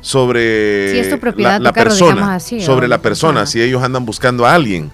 sobre 0.00 0.92
Si 0.92 0.98
es 0.98 1.10
tu 1.10 1.18
propiedad, 1.18 1.52
la, 1.52 1.58
tu 1.58 1.64
la 1.64 1.72
carro, 1.72 1.90
persona, 1.90 2.34
así, 2.34 2.60
sobre 2.60 2.88
la 2.88 2.98
persona, 3.02 3.46
si 3.46 3.60
ellos 3.62 3.82
andan 3.82 4.04
buscando 4.04 4.46
a 4.46 4.54
alguien. 4.54 4.90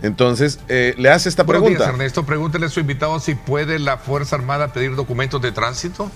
Entonces, 0.00 0.60
eh, 0.68 0.94
le 0.96 1.10
hace 1.10 1.28
esta 1.28 1.42
Buenos 1.42 1.62
pregunta. 1.62 1.84
días, 1.84 1.94
Ernesto. 1.94 2.24
Pregúntele 2.24 2.66
a 2.66 2.68
su 2.68 2.78
invitado 2.78 3.18
si 3.18 3.34
puede 3.34 3.78
la 3.80 3.98
Fuerza 3.98 4.36
Armada 4.36 4.72
pedir 4.72 4.94
documentos 4.94 5.42
de 5.42 5.50
tránsito. 5.50 6.08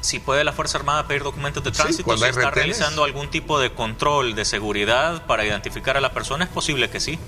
Si 0.00 0.18
puede 0.18 0.42
la 0.44 0.52
Fuerza 0.52 0.78
Armada 0.78 1.06
pedir 1.06 1.22
documentos 1.22 1.62
de 1.62 1.70
Sí, 1.70 1.76
tránsito, 1.76 2.04
cuando 2.04 2.24
si 2.24 2.30
está 2.30 2.40
retenes. 2.40 2.54
realizando 2.78 3.04
algún 3.04 3.28
tipo 3.30 3.60
de 3.60 3.72
control 3.74 4.34
de 4.34 4.46
seguridad 4.46 5.26
para 5.26 5.44
identificar 5.44 5.98
a 5.98 6.00
la 6.00 6.12
persona, 6.12 6.44
es 6.44 6.50
posible 6.50 6.88
que 6.88 7.00
sí. 7.00 7.18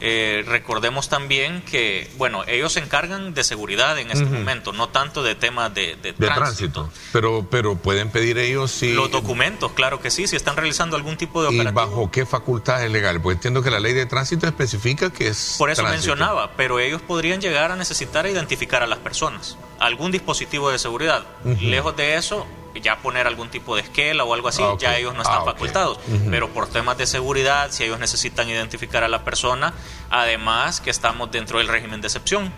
Eh, 0.00 0.44
recordemos 0.46 1.08
también 1.08 1.62
que, 1.62 2.08
bueno, 2.18 2.44
ellos 2.46 2.72
se 2.72 2.80
encargan 2.80 3.34
de 3.34 3.42
seguridad 3.42 3.98
en 3.98 4.10
este 4.10 4.24
momento, 4.26 4.72
no 4.72 4.88
tanto 4.88 5.22
de 5.22 5.34
temas 5.34 5.74
de, 5.74 5.96
De 5.96 6.12
de 6.12 6.12
tránsito. 6.12 6.82
tránsito. 6.84 6.90
Pero, 7.12 7.46
pero 7.50 7.76
pueden 7.76 8.10
pedir 8.10 8.38
ellos 8.38 8.70
si. 8.70 8.92
Los 8.94 9.10
documentos, 9.10 9.72
claro 9.72 10.00
que 10.00 10.10
sí, 10.10 10.26
si 10.28 10.36
están 10.36 10.56
realizando 10.56 10.96
algún 10.96 11.16
tipo 11.16 11.42
de 11.42 11.50
¿Y 11.52 11.58
operativo. 11.60 11.80
bajo 11.86 12.10
qué 12.10 12.26
facultades 12.26 12.90
legales? 12.90 13.20
Pues 13.22 13.36
entiendo 13.36 13.62
que 13.62 13.70
la 13.70 13.80
ley 13.80 13.92
de 13.92 14.06
tránsito 14.06 14.46
especifica 14.46 15.10
que 15.10 15.28
es. 15.28 15.56
Por 15.58 15.70
eso 15.70 15.82
tránsito. 15.82 16.10
mencionaba, 16.10 16.52
pero 16.56 16.78
ellos 16.78 17.02
podrían 17.02 17.40
llegar 17.40 17.72
a 17.72 17.76
necesitar 17.76 18.26
identificar 18.26 18.82
a 18.82 18.86
las 18.86 18.98
personas, 19.00 19.56
algún 19.80 20.12
dispositivo 20.12 20.70
de 20.70 20.78
seguridad. 20.78 21.24
Lejos 21.60 21.96
de 21.96 22.16
eso, 22.16 22.46
ya 22.80 22.98
poner 22.98 23.26
algún 23.26 23.48
tipo 23.50 23.74
de 23.76 23.82
esquela 23.82 24.24
o 24.24 24.34
algo 24.34 24.48
así, 24.48 24.62
Ah, 24.62 24.74
ya 24.78 24.96
ellos 24.96 25.14
no 25.14 25.22
están 25.22 25.40
Ah, 25.42 25.44
facultados. 25.44 25.98
Pero 26.30 26.48
por 26.50 26.68
temas 26.68 26.96
de 26.98 27.06
seguridad, 27.06 27.70
si 27.70 27.84
ellos 27.84 27.98
necesitan 27.98 28.48
identificar 28.48 29.04
a 29.04 29.08
la 29.08 29.24
persona, 29.24 29.72
además 30.10 30.80
que 30.80 30.90
estamos 30.90 31.30
dentro 31.30 31.58
del 31.58 31.68
régimen 31.68 32.00
de 32.00 32.06
excepción. 32.08 32.52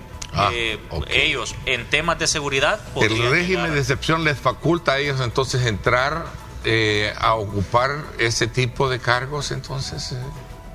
eh, 0.53 0.79
ellos 1.09 1.57
en 1.67 1.91
temas 1.91 2.17
de 2.21 2.29
seguridad 2.29 2.79
El 2.95 3.09
régimen 3.31 3.47
llegar- 3.65 3.71
de 3.73 3.81
excepción 3.81 4.23
les 4.23 4.39
faculta 4.39 4.93
a 4.93 4.99
ellos 4.99 5.21
entonces 5.21 5.67
entrar 5.67 6.25
eh, 6.65 7.13
a 7.19 7.35
ocupar 7.35 8.05
ese 8.19 8.47
tipo 8.47 8.89
de 8.89 9.01
cargos, 9.01 9.51
entonces. 9.51 10.13
eh. 10.13 10.17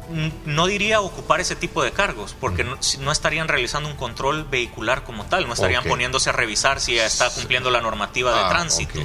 Mm, 0.10 0.30
no 0.56 0.68
diría 0.68 1.00
ocupar 1.00 1.40
ese 1.40 1.56
tipo 1.56 1.84
de 1.84 1.92
cargos, 1.94 2.36
porque 2.38 2.64
no, 2.66 2.76
si- 2.84 2.98
no 2.98 3.12
estarían 3.14 3.48
realizando 3.48 3.88
un 3.88 3.96
control 3.96 4.44
vehicular 4.44 5.04
como 5.06 5.26
tal, 5.26 5.48
no 5.48 5.54
estarían 5.54 5.84
poniéndose 5.86 6.30
a 6.30 6.34
revisar 6.34 6.82
si 6.82 6.98
está 7.00 7.30
cumpliendo 7.30 7.72
la 7.72 7.80
normativa 7.82 8.34
de 8.34 8.40
Ah, 8.42 8.50
tránsito. 8.50 9.00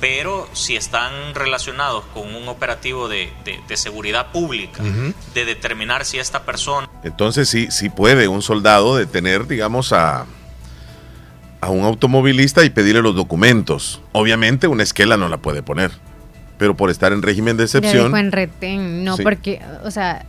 Pero 0.00 0.46
si 0.52 0.76
están 0.76 1.34
relacionados 1.34 2.04
con 2.12 2.34
un 2.34 2.48
operativo 2.48 3.08
de, 3.08 3.30
de- 3.44 3.58
de 3.66 3.76
seguridad 3.76 4.30
pública, 4.30 4.82
de 5.34 5.44
determinar 5.46 6.04
si 6.04 6.18
esta 6.18 6.42
persona 6.44 6.88
Entonces 7.02 7.48
sí, 7.48 7.68
sí 7.70 7.88
puede 7.88 8.28
un 8.28 8.42
soldado 8.42 8.96
detener, 8.96 9.46
digamos, 9.46 9.92
a, 9.94 10.26
a 11.62 11.70
un 11.70 11.84
automovilista 11.84 12.62
y 12.64 12.70
pedirle 12.70 13.00
los 13.02 13.16
documentos. 13.16 14.02
Obviamente 14.12 14.66
una 14.66 14.82
esquela 14.82 15.16
no 15.16 15.28
la 15.30 15.38
puede 15.38 15.62
poner, 15.62 15.92
pero 16.58 16.76
por 16.76 16.90
estar 16.90 17.12
en 17.14 17.22
régimen 17.22 17.56
de 17.56 17.64
excepción... 17.64 18.14
en 18.16 18.32
retén, 18.32 19.02
no 19.04 19.16
Sí. 19.16 19.22
porque, 19.22 19.62
o 19.82 19.90
sea, 19.90 20.26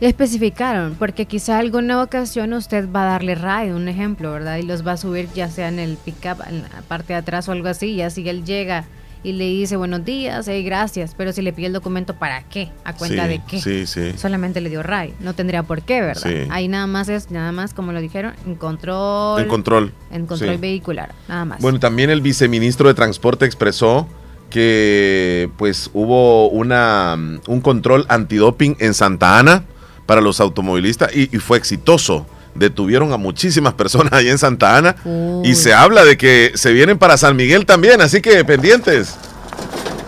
le 0.00 0.06
especificaron, 0.08 0.96
porque 0.98 1.24
quizá 1.24 1.58
alguna 1.58 2.02
ocasión 2.02 2.52
usted 2.52 2.88
va 2.92 3.02
a 3.04 3.12
darle 3.12 3.34
ride, 3.34 3.74
un 3.74 3.88
ejemplo, 3.88 4.30
¿verdad? 4.32 4.58
Y 4.58 4.62
los 4.62 4.86
va 4.86 4.92
a 4.92 4.96
subir 4.98 5.28
ya 5.34 5.48
sea 5.50 5.68
en 5.68 5.78
el 5.78 5.96
pickup, 5.96 6.42
en 6.46 6.62
la 6.62 6.82
parte 6.86 7.14
de 7.14 7.18
atrás 7.20 7.48
o 7.48 7.52
algo 7.52 7.68
así, 7.68 7.86
y 7.92 8.02
así 8.02 8.28
él 8.28 8.44
llega 8.44 8.84
y 9.22 9.32
le 9.32 9.44
dice 9.44 9.76
buenos 9.76 10.04
días, 10.04 10.46
hey, 10.48 10.62
gracias, 10.62 11.14
pero 11.16 11.32
si 11.32 11.42
le 11.42 11.52
pide 11.52 11.66
el 11.66 11.72
documento, 11.72 12.14
¿para 12.14 12.42
qué? 12.44 12.70
¿A 12.84 12.94
cuenta 12.94 13.24
Sí, 13.24 13.28
de 13.28 13.40
qué? 13.48 13.60
sí, 13.60 13.86
sí. 13.86 14.12
Solamente 14.16 14.60
le 14.60 14.70
dio 14.70 14.82
ride, 14.82 15.14
no 15.20 15.34
tendría 15.34 15.62
por 15.64 15.82
qué, 15.82 16.00
¿verdad? 16.00 16.22
Sí. 16.30 16.48
Ahí 16.50 16.68
nada 16.68 16.86
más 16.86 17.08
es, 17.08 17.30
nada 17.30 17.50
más, 17.52 17.74
como 17.74 17.92
lo 17.92 18.00
dijeron, 18.00 18.34
en 18.46 18.54
control. 18.54 19.42
En 19.42 19.48
control, 19.48 19.92
En 20.10 20.26
control 20.26 20.54
sí. 20.54 20.60
vehicular, 20.60 21.12
nada 21.28 21.44
más. 21.44 21.60
Bueno, 21.60 21.78
también 21.80 22.10
el 22.10 22.20
viceministro 22.20 22.88
de 22.88 22.94
Transporte 22.94 23.44
expresó 23.44 24.06
que 24.50 25.50
pues 25.56 25.90
hubo 25.92 26.48
una, 26.48 27.14
un 27.46 27.60
control 27.60 28.06
antidoping 28.08 28.76
en 28.80 28.94
Santa 28.94 29.38
Ana 29.38 29.64
para 30.06 30.20
los 30.20 30.40
automovilistas 30.40 31.14
y, 31.14 31.28
y 31.34 31.38
fue 31.38 31.58
exitoso. 31.58 32.26
Detuvieron 32.58 33.12
a 33.12 33.16
muchísimas 33.16 33.74
personas 33.74 34.12
ahí 34.12 34.28
en 34.28 34.38
Santa 34.38 34.76
Ana 34.76 34.96
y 35.44 35.54
se 35.54 35.72
habla 35.74 36.04
de 36.04 36.16
que 36.16 36.52
se 36.54 36.72
vienen 36.72 36.98
para 36.98 37.16
San 37.16 37.36
Miguel 37.36 37.66
también, 37.66 38.00
así 38.00 38.20
que 38.20 38.44
pendientes. 38.44 39.16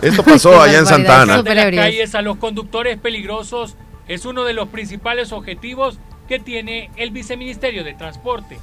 Esto 0.01 0.23
pasó 0.23 0.59
allá 0.61 0.79
en 0.79 0.85
Santa 0.85 1.21
Ana. 1.21 1.41
de 1.43 1.55
las 1.55 1.65
calles 1.73 2.15
a 2.15 2.21
los 2.21 2.37
conductores 2.37 2.97
peligrosos 2.97 3.75
es 4.07 4.25
uno 4.25 4.43
de 4.43 4.53
los 4.53 4.69
principales 4.69 5.31
objetivos 5.31 5.99
que 6.27 6.39
tiene 6.39 6.89
el 6.97 7.11
Viceministerio 7.11 7.83
de 7.83 7.93
Transporte 7.93 8.57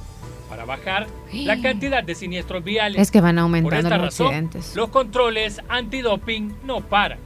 para 0.49 0.65
bajar 0.65 1.07
la 1.31 1.61
cantidad 1.61 2.03
de 2.03 2.13
siniestros 2.15 2.63
viales. 2.63 3.01
Es 3.01 3.09
que 3.11 3.21
van 3.21 3.35
Por 3.35 3.43
aumentando 3.43 3.77
esta 3.87 3.97
los 3.97 4.05
razón, 4.05 4.27
accidentes. 4.27 4.75
los 4.75 4.89
controles 4.89 5.61
antidoping 5.69 6.55
no 6.65 6.81
paran. 6.81 7.19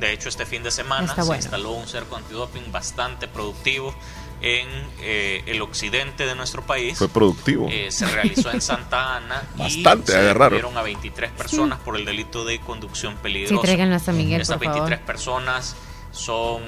De 0.00 0.12
hecho, 0.14 0.30
este 0.30 0.46
fin 0.46 0.62
de 0.62 0.70
semana 0.70 1.04
Está 1.06 1.22
se 1.22 1.26
bueno. 1.28 1.42
instaló 1.42 1.72
un 1.72 1.86
cerco 1.86 2.16
antidoping 2.16 2.72
bastante 2.72 3.28
productivo 3.28 3.94
en 4.42 4.68
eh, 5.00 5.42
el 5.46 5.60
occidente 5.62 6.26
de 6.26 6.34
nuestro 6.34 6.62
país. 6.62 6.96
Fue 6.98 7.08
productivo. 7.08 7.68
Eh, 7.70 7.90
se 7.90 8.06
realizó 8.06 8.50
en 8.50 8.60
Santa 8.60 9.16
Ana 9.16 9.42
Bastante 9.56 10.12
y 10.12 10.14
se 10.14 10.18
agarraron. 10.20 10.56
detuvieron 10.58 10.78
a 10.78 10.82
23 10.82 11.30
personas 11.32 11.78
por 11.80 11.96
el 11.96 12.04
delito 12.04 12.44
de 12.44 12.58
conducción 12.60 13.16
peligrosa. 13.16 13.66
Sí, 13.66 13.80
a 13.80 13.98
San 13.98 14.16
Miguel, 14.16 14.40
Estas 14.40 14.56
por 14.56 14.64
favor. 14.66 14.80
23 14.88 15.06
personas 15.06 15.76
son 16.12 16.62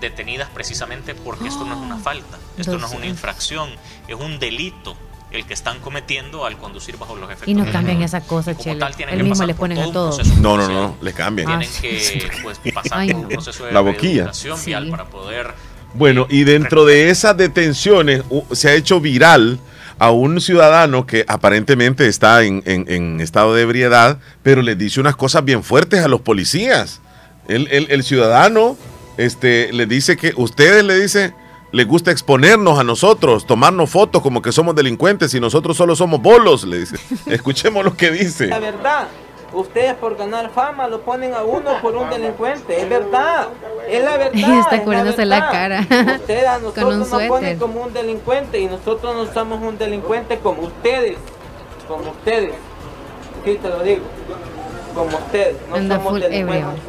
detenidas 0.00 0.48
precisamente 0.50 1.14
porque 1.14 1.48
esto 1.48 1.64
no 1.64 1.74
es 1.74 1.80
una 1.80 1.98
falta, 1.98 2.38
esto 2.56 2.78
no 2.78 2.86
es 2.86 2.92
una 2.94 3.06
infracción, 3.06 3.68
es 4.08 4.14
un 4.14 4.38
delito 4.38 4.96
el 5.30 5.46
que 5.46 5.54
están 5.54 5.78
cometiendo 5.80 6.44
al 6.44 6.58
conducir 6.58 6.96
bajo 6.96 7.14
los 7.14 7.28
efectos 7.30 7.48
Y 7.48 7.54
no 7.54 7.70
cambian 7.70 8.02
esa 8.02 8.20
cosa, 8.20 8.52
Como 8.52 8.64
Chele. 8.64 8.80
tal, 8.80 8.96
tienen 8.96 9.14
El 9.14 9.18
que 9.18 9.22
mismo 9.24 9.34
pasar 9.34 9.46
le 9.46 9.54
por 9.54 9.68
ponen 9.68 9.76
todo 9.76 9.84
a 9.84 9.88
un 9.88 9.92
todos. 9.94 10.16
proceso 10.16 10.40
No, 10.40 10.56
no, 10.56 10.68
no, 10.68 10.96
le 11.00 11.12
cambian. 11.12 11.46
Tienen 11.46 11.70
que 11.80 12.30
pues, 12.42 12.58
pasar 12.74 12.98
Ay, 12.98 13.12
por 13.12 13.20
un 13.20 13.28
proceso 13.28 13.64
de 13.64 13.72
La 13.72 13.80
boquilla. 13.80 14.32
Sí. 14.32 14.48
vial 14.66 14.88
para 14.90 15.04
poder 15.08 15.54
Bueno, 15.94 16.26
y 16.30 16.44
dentro 16.44 16.84
de 16.84 17.10
esas 17.10 17.36
detenciones 17.36 18.22
se 18.52 18.68
ha 18.70 18.74
hecho 18.74 19.00
viral 19.00 19.58
a 19.98 20.10
un 20.12 20.40
ciudadano 20.40 21.06
que 21.06 21.24
aparentemente 21.28 22.06
está 22.06 22.42
en, 22.44 23.20
estado 23.20 23.54
de 23.54 23.62
ebriedad, 23.62 24.18
pero 24.42 24.62
les 24.62 24.78
dice 24.78 25.00
unas 25.00 25.16
cosas 25.16 25.44
bien 25.44 25.62
fuertes 25.62 26.02
a 26.04 26.08
los 26.08 26.20
policías. 26.22 27.00
El, 27.48 27.66
el- 27.70 28.02
ciudadano 28.04 28.76
este, 29.18 29.72
le 29.72 29.86
dice 29.86 30.16
que 30.16 30.32
ustedes 30.36 30.84
le 30.84 30.98
dice, 30.98 31.34
les 31.72 31.86
gusta 31.86 32.12
exponernos 32.12 32.78
a 32.78 32.84
nosotros, 32.84 33.46
tomarnos 33.46 33.90
fotos 33.90 34.22
como 34.22 34.40
que 34.40 34.52
somos 34.52 34.74
delincuentes 34.76 35.34
y 35.34 35.40
nosotros 35.40 35.76
solo 35.76 35.96
somos 35.96 36.22
bolos, 36.22 36.64
le 36.64 36.78
dice. 36.80 36.96
Escuchemos 37.26 37.84
lo 37.84 37.96
que 37.96 38.10
dice. 38.12 38.46
La 38.46 38.60
verdad, 38.60 39.08
ustedes 39.52 39.94
por 39.94 40.16
ganar 40.16 40.50
fama 40.50 40.86
lo 40.88 41.00
ponen 41.00 41.34
a 41.34 41.42
uno 41.42 41.80
por 41.82 41.96
un 41.96 42.08
delincuente, 42.10 42.80
es 42.80 42.88
verdad, 42.88 43.48
es 43.88 44.02
la 44.04 44.16
verdad. 44.16 44.34
Ella 44.34 44.60
está 44.60 44.76
es 44.76 44.82
cubriéndose 44.82 45.24
la 45.26 45.50
cara. 45.50 45.80
Ustedes 45.80 46.46
a 46.46 46.58
Con 46.58 46.62
nosotros 46.62 46.94
un 46.94 46.98
nos 47.10 47.22
ponen 47.28 47.58
como 47.58 47.82
un 47.82 47.92
delincuente 47.92 48.58
y 48.60 48.66
nosotros 48.66 49.14
no 49.14 49.32
somos 49.32 49.62
un 49.62 49.78
delincuente 49.78 50.38
como 50.38 50.62
ustedes, 50.62 51.16
como 51.88 52.10
ustedes. 52.10 52.54
Sí, 53.44 53.58
te 53.60 53.68
lo 53.68 53.82
digo, 53.82 54.02
como 54.94 55.16
ustedes, 55.16 55.56
no 55.68 55.76
Anda 55.76 55.96
somos 55.96 56.10
full 56.12 56.20
delincuentes. 56.20 56.82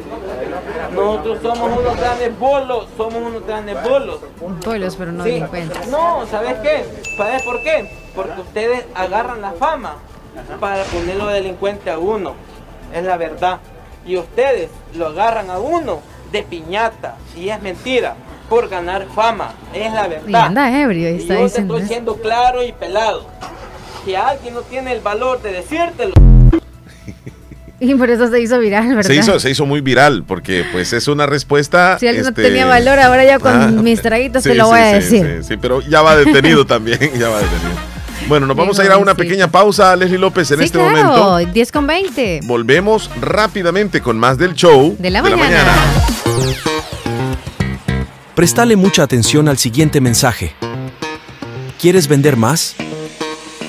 Nosotros 0.94 1.38
somos 1.42 1.78
unos 1.78 1.96
grandes 1.96 2.38
bolos, 2.38 2.86
somos 2.96 3.14
unos 3.22 3.46
grandes 3.46 3.82
bolos. 3.82 4.20
Bolos, 4.64 4.96
pero 4.96 5.12
no 5.12 5.24
Sí. 5.24 5.30
delincuentes. 5.30 5.86
No, 5.88 6.26
¿sabes 6.30 6.54
qué? 6.62 6.84
¿Sabes 7.16 7.42
por 7.42 7.62
qué? 7.62 7.90
Porque 8.14 8.40
ustedes 8.40 8.84
agarran 8.94 9.40
la 9.40 9.52
fama 9.52 9.96
para 10.60 10.82
ponerlo 10.84 11.28
delincuente 11.28 11.90
a 11.90 11.98
uno. 11.98 12.34
Es 12.92 13.04
la 13.04 13.16
verdad. 13.16 13.58
Y 14.06 14.16
ustedes 14.16 14.70
lo 14.94 15.08
agarran 15.08 15.50
a 15.50 15.58
uno 15.58 16.00
de 16.30 16.42
piñata. 16.42 17.16
Y 17.36 17.48
es 17.48 17.60
mentira. 17.62 18.14
Por 18.48 18.68
ganar 18.68 19.06
fama. 19.14 19.54
Es 19.72 19.92
la 19.92 20.08
verdad. 20.08 20.28
Y 20.28 20.34
anda 20.34 20.80
ebrio 20.80 21.10
y 21.10 21.12
Y 21.12 21.16
está 21.16 21.34
yo 21.34 21.38
te 21.40 21.44
diciendo 21.44 21.74
estoy 21.74 21.84
eso. 21.84 21.92
siendo 21.92 22.16
claro 22.16 22.62
y 22.62 22.72
pelado. 22.72 23.26
Si 24.04 24.14
alguien 24.14 24.54
no 24.54 24.62
tiene 24.62 24.92
el 24.92 25.00
valor 25.00 25.40
de 25.40 25.52
decírtelo, 25.52 26.12
Y 27.80 27.96
por 27.96 28.10
eso 28.10 28.28
se 28.28 28.40
hizo 28.40 28.60
viral, 28.60 28.88
¿verdad? 28.88 29.02
Se 29.02 29.16
hizo, 29.16 29.40
se 29.40 29.50
hizo 29.50 29.66
muy 29.66 29.80
viral 29.80 30.22
porque 30.22 30.64
pues 30.70 30.92
es 30.92 31.08
una 31.08 31.26
respuesta... 31.26 31.98
Si 31.98 32.06
alguien 32.06 32.22
no 32.22 32.28
este, 32.28 32.42
tenía 32.42 32.64
valor, 32.64 33.00
ahora 33.00 33.24
ya 33.24 33.40
con 33.40 33.60
ah, 33.60 33.66
mis 33.66 34.00
traguitos 34.00 34.42
te 34.44 34.52
sí, 34.52 34.56
lo 34.56 34.68
voy 34.68 34.78
sí, 34.78 34.84
a 34.84 35.00
sí, 35.00 35.18
decir. 35.18 35.36
Sí, 35.42 35.48
sí, 35.48 35.56
pero 35.56 35.80
ya 35.80 36.00
va 36.00 36.14
detenido 36.14 36.64
también, 36.64 36.98
ya 37.18 37.28
va 37.28 37.38
detenido. 37.38 37.91
Bueno, 38.32 38.46
nos 38.46 38.56
vamos 38.56 38.78
a 38.78 38.84
ir 38.86 38.90
a 38.90 38.96
una 38.96 39.14
pequeña 39.14 39.46
pausa, 39.46 39.94
Leslie 39.94 40.16
López, 40.16 40.50
en 40.52 40.60
sí, 40.60 40.64
este 40.64 40.78
claro, 40.78 41.36
momento. 41.36 41.52
10 41.52 41.70
con 41.70 41.86
20. 41.86 42.40
Volvemos 42.44 43.10
rápidamente 43.20 44.00
con 44.00 44.18
más 44.18 44.38
del 44.38 44.54
show 44.54 44.96
De 44.98 45.10
la 45.10 45.20
mañana. 45.20 45.74
Prestale 48.34 48.74
mucha 48.76 49.02
atención 49.02 49.48
al 49.48 49.58
siguiente 49.58 50.00
mensaje. 50.00 50.54
¿Quieres 51.78 52.08
vender 52.08 52.38
más? 52.38 52.74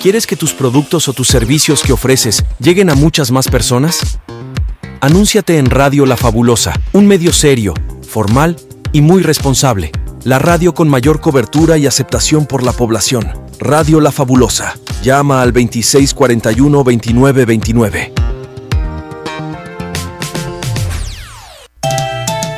¿Quieres 0.02 0.26
que 0.26 0.38
tus 0.38 0.53
productos 0.53 1.10
o 1.10 1.14
tus 1.14 1.27
servicios 1.27 1.84
que 1.84 1.91
ofreces 1.91 2.45
lleguen 2.57 2.90
a 2.90 2.95
muchas 2.95 3.31
más 3.31 3.49
personas? 3.49 4.18
Anúnciate 5.02 5.57
en 5.57 5.65
Radio 5.65 6.06
La 6.06 6.15
Fabulosa, 6.15 6.72
un 6.94 7.06
medio 7.06 7.34
serio, 7.34 7.73
formal 8.07 8.56
y 8.94 9.02
muy 9.02 9.23
responsable. 9.23 9.91
La 10.25 10.39
radio 10.39 10.73
con 10.73 10.87
mayor 10.87 11.19
cobertura 11.19 11.77
y 11.77 11.85
aceptación 11.85 12.45
por 12.45 12.63
la 12.63 12.71
población. 12.71 13.29
Radio 13.59 13.99
La 13.99 14.13
Fabulosa. 14.13 14.79
Llama 15.03 15.41
al 15.41 15.51
2641-2929. 15.51 18.32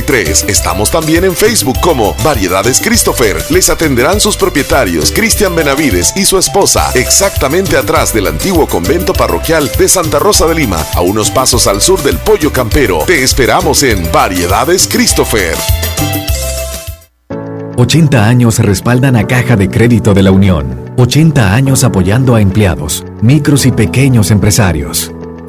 5083. 0.00 0.44
Estamos 0.48 0.90
también 0.90 1.24
en 1.24 1.34
Facebook 1.34 1.78
como 1.80 2.14
Variedades 2.24 2.80
Christopher. 2.80 3.36
Les 3.50 3.68
atenderán 3.68 4.20
sus 4.20 4.36
propietarios 4.36 5.12
Cristian 5.12 5.54
Benavides 5.54 6.12
y 6.16 6.24
su 6.24 6.38
esposa, 6.38 6.90
exactamente 6.94 7.76
atrás 7.76 8.14
del 8.14 8.26
antiguo 8.26 8.66
convento 8.66 9.12
parroquial 9.12 9.70
de 9.78 9.88
Santa 9.88 10.18
Rosa 10.18 10.46
de 10.46 10.54
Lima, 10.54 10.84
a 10.94 11.02
unos 11.02 11.30
pasos 11.30 11.66
al 11.66 11.80
sur 11.80 12.02
del 12.02 12.18
Pollo 12.18 12.52
Campero. 12.52 13.00
Te 13.06 13.22
esperamos 13.22 13.82
en 13.82 14.10
Variedades 14.12 14.88
Christopher. 14.90 15.56
80 17.76 18.26
años 18.26 18.58
respaldan 18.58 19.16
a 19.16 19.26
Caja 19.26 19.56
de 19.56 19.68
Crédito 19.68 20.14
de 20.14 20.22
la 20.22 20.30
Unión, 20.30 20.92
80 20.98 21.54
años 21.54 21.84
apoyando 21.84 22.34
a 22.34 22.40
empleados, 22.40 23.04
micros 23.22 23.66
y 23.66 23.72
pequeños 23.72 24.30
empresarios. 24.30 25.10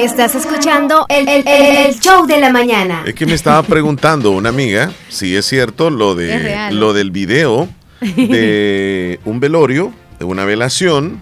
Estás 0.00 0.34
escuchando 0.34 1.04
el, 1.08 1.28
el- 1.28 1.46
el 1.46 2.00
show 2.00 2.26
de 2.26 2.38
la 2.40 2.50
mañana. 2.50 3.02
Es 3.06 3.14
que 3.14 3.26
me 3.26 3.34
estaba 3.34 3.62
preguntando 3.62 4.30
una 4.30 4.48
amiga 4.48 4.90
si 5.08 5.36
es 5.36 5.46
cierto 5.46 5.90
lo 5.90 6.14
de 6.14 6.70
lo 6.72 6.92
del 6.92 7.10
video 7.10 7.68
de 8.00 9.20
un 9.24 9.40
velorio, 9.40 9.92
de 10.18 10.24
una 10.24 10.44
velación, 10.44 11.20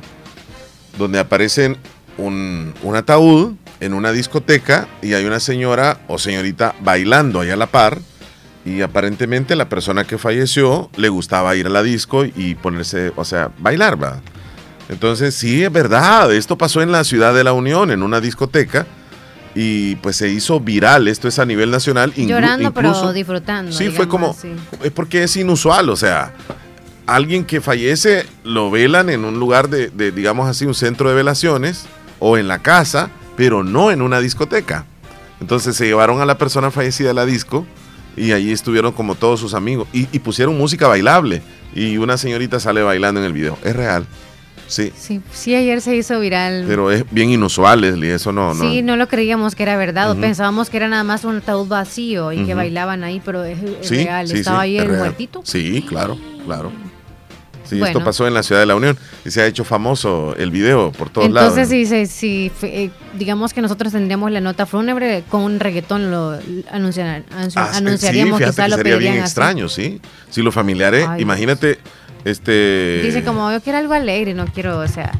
donde 0.97 1.19
aparecen 1.19 1.77
un, 2.19 2.73
un 2.83 2.97
ataúd 2.97 3.55
en 3.81 3.95
una 3.95 4.13
discoteca 4.13 4.87
y 5.03 5.15
hay 5.15 5.25
una 5.25 5.41
señora 5.41 5.99
o 6.07 6.19
señorita 6.19 6.75
bailando 6.81 7.41
ahí 7.41 7.51
a 7.51 7.57
la 7.57 7.67
par. 7.67 7.99
Y 8.65 8.83
aparentemente 8.83 9.57
la 9.57 9.69
persona 9.69 10.05
que 10.05 10.19
falleció 10.19 10.91
le 10.97 11.09
gustaba 11.09 11.57
ir 11.57 11.67
a 11.67 11.71
la 11.71 11.83
disco 11.83 12.25
y 12.25 12.55
ponerse, 12.55 13.13
o 13.17 13.25
sea, 13.25 13.51
bailar, 13.59 13.97
¿verdad? 13.97 14.21
Entonces, 14.89 15.35
sí, 15.35 15.63
es 15.65 15.73
verdad. 15.73 16.33
Esto 16.33 16.57
pasó 16.57 16.81
en 16.83 16.93
la 16.93 17.05
ciudad 17.05 17.35
de 17.35 17.45
la 17.45 17.53
Unión, 17.53 17.91
en 17.91 18.03
una 18.03 18.21
discoteca. 18.21 18.87
Y 19.55 19.97
pues 19.97 20.17
se 20.17 20.29
hizo 20.29 20.61
viral. 20.61 21.09
Esto 21.09 21.27
es 21.29 21.39
a 21.39 21.45
nivel 21.47 21.71
nacional. 21.71 22.13
Llorando, 22.15 22.73
pero 22.73 22.89
incluso- 22.89 23.13
disfrutando. 23.13 23.73
Sí, 23.73 23.91
fue 23.91 24.07
como. 24.09 24.37
Es 24.83 24.93
porque 24.93 25.25
es 25.25 25.37
inusual. 25.37 25.89
O 25.91 25.97
sea, 25.97 26.33
alguien 27.07 27.45
que 27.45 27.61
fallece 27.61 28.25
lo 28.45 28.71
velan 28.71 29.11
en 29.11 29.25
un 29.25 29.39
lugar 29.41 29.69
de, 29.69 29.89
de, 29.91 30.13
digamos 30.13 30.49
así, 30.49 30.65
un 30.65 30.75
centro 30.75 31.09
de 31.09 31.17
velaciones 31.17 31.87
o 32.21 32.39
en 32.39 32.47
la 32.49 32.61
casa, 32.61 33.11
pero 33.37 33.65
no 33.65 33.91
en 33.91 34.01
una 34.03 34.21
discoteca. 34.21 34.85
Entonces 35.41 35.77
se 35.77 35.87
llevaron 35.87 36.21
a 36.21 36.27
la 36.27 36.39
persona 36.39 36.71
fallecida 36.71 37.11
a 37.11 37.15
la 37.15 37.25
disco 37.27 37.67
y 38.17 38.33
allí 38.33 38.53
estuvieron 38.53 38.93
como 38.93 39.15
todos 39.15 39.39
sus 39.41 39.55
amigos 39.55 39.87
y, 39.93 40.09
y 40.13 40.19
pusieron 40.21 40.57
música 40.59 40.87
bailable. 40.89 41.43
Y 41.75 41.97
una 41.97 42.17
señorita 42.17 42.59
sale 42.61 42.83
bailando 42.83 43.21
en 43.21 43.27
el 43.27 43.33
video. 43.33 43.59
Es 43.65 43.75
real. 43.75 44.05
Sí. 44.69 44.93
Sí, 44.97 45.21
sí, 45.33 45.55
ayer 45.55 45.81
se 45.81 45.97
hizo 45.97 46.21
viral. 46.21 46.65
Pero 46.69 46.91
es 46.93 47.05
bien 47.11 47.31
inusual, 47.31 47.81
Leslie. 47.81 48.15
Eso 48.15 48.31
no. 48.33 48.55
no. 48.55 48.61
Sí, 48.71 48.83
no 48.83 48.97
lo 48.97 49.09
creíamos 49.09 49.55
que 49.55 49.63
era 49.65 49.77
verdad. 49.77 50.11
o 50.11 50.13
Ujú. 50.13 50.21
Pensábamos 50.21 50.71
que 50.71 50.77
era 50.77 50.89
nada 50.89 51.05
más 51.05 51.25
un 51.25 51.39
ataúd 51.39 51.67
vacío 51.67 52.33
y 52.33 52.37
que 52.45 52.53
Ujú. 52.53 52.57
bailaban 52.57 53.03
ahí, 53.03 53.21
pero 53.25 53.43
es, 53.45 53.59
es 53.63 53.89
Sí, 53.89 54.05
real. 54.05 54.29
sí, 54.29 54.39
Estaba 54.39 54.61
ahí 54.61 54.77
es 54.77 54.83
el 54.83 54.89
real. 54.91 55.01
muertito. 55.01 55.41
Sí, 55.45 55.85
claro, 55.89 56.17
claro. 56.45 56.71
Sí, 57.65 57.79
Bueno. 57.79 57.99
esto 57.99 58.03
pasó 58.05 58.27
en 58.27 58.33
la 58.33 58.43
ciudad 58.43 58.63
de 58.63 58.67
la 58.67 58.77
Unión 58.77 58.97
y 59.27 59.31
se 59.31 59.43
ha 59.43 59.47
hecho 59.47 59.63
famoso 59.63 60.35
el 60.39 60.51
video 60.51 60.91
por 60.91 61.11
todos 61.11 61.27
Entonces, 61.27 61.69
lados. 61.69 61.69
si, 61.69 62.07
si, 62.07 62.51
si, 62.51 62.67
eh, 62.67 62.91
digamos 63.19 63.53
que 63.53 63.61
nosotros 63.61 63.93
tendríamos 63.93 64.31
la 64.33 64.41
nota 64.41 64.65
fúnebre 64.65 65.23
con 65.29 65.43
un 65.43 65.61
reggaetón, 65.61 66.11
lo 66.11 66.33
anunciar- 66.73 67.25
anunci- 67.31 67.53
Ah, 67.57 67.69
sí, 67.73 67.79
anunciaríamos, 67.79 68.41
quizá 68.41 68.65
que 68.65 68.71
lo 68.71 68.77
sería 68.77 68.97
bien 68.97 69.13
así. 69.15 69.21
extraño, 69.21 69.69
sí. 69.69 70.01
Si 70.31 70.41
los 70.41 70.55
familiares, 70.55 71.07
Ay, 71.11 71.21
imagínate, 71.21 71.79
este. 72.25 73.01
Dice 73.05 73.23
como, 73.25 73.51
yo 73.53 73.61
quiero 73.61 73.79
algo 73.79 73.95
alegre, 73.95 74.35
no 74.35 74.47
quiero, 74.47 74.79
o 74.81 74.89
sea, 74.89 75.13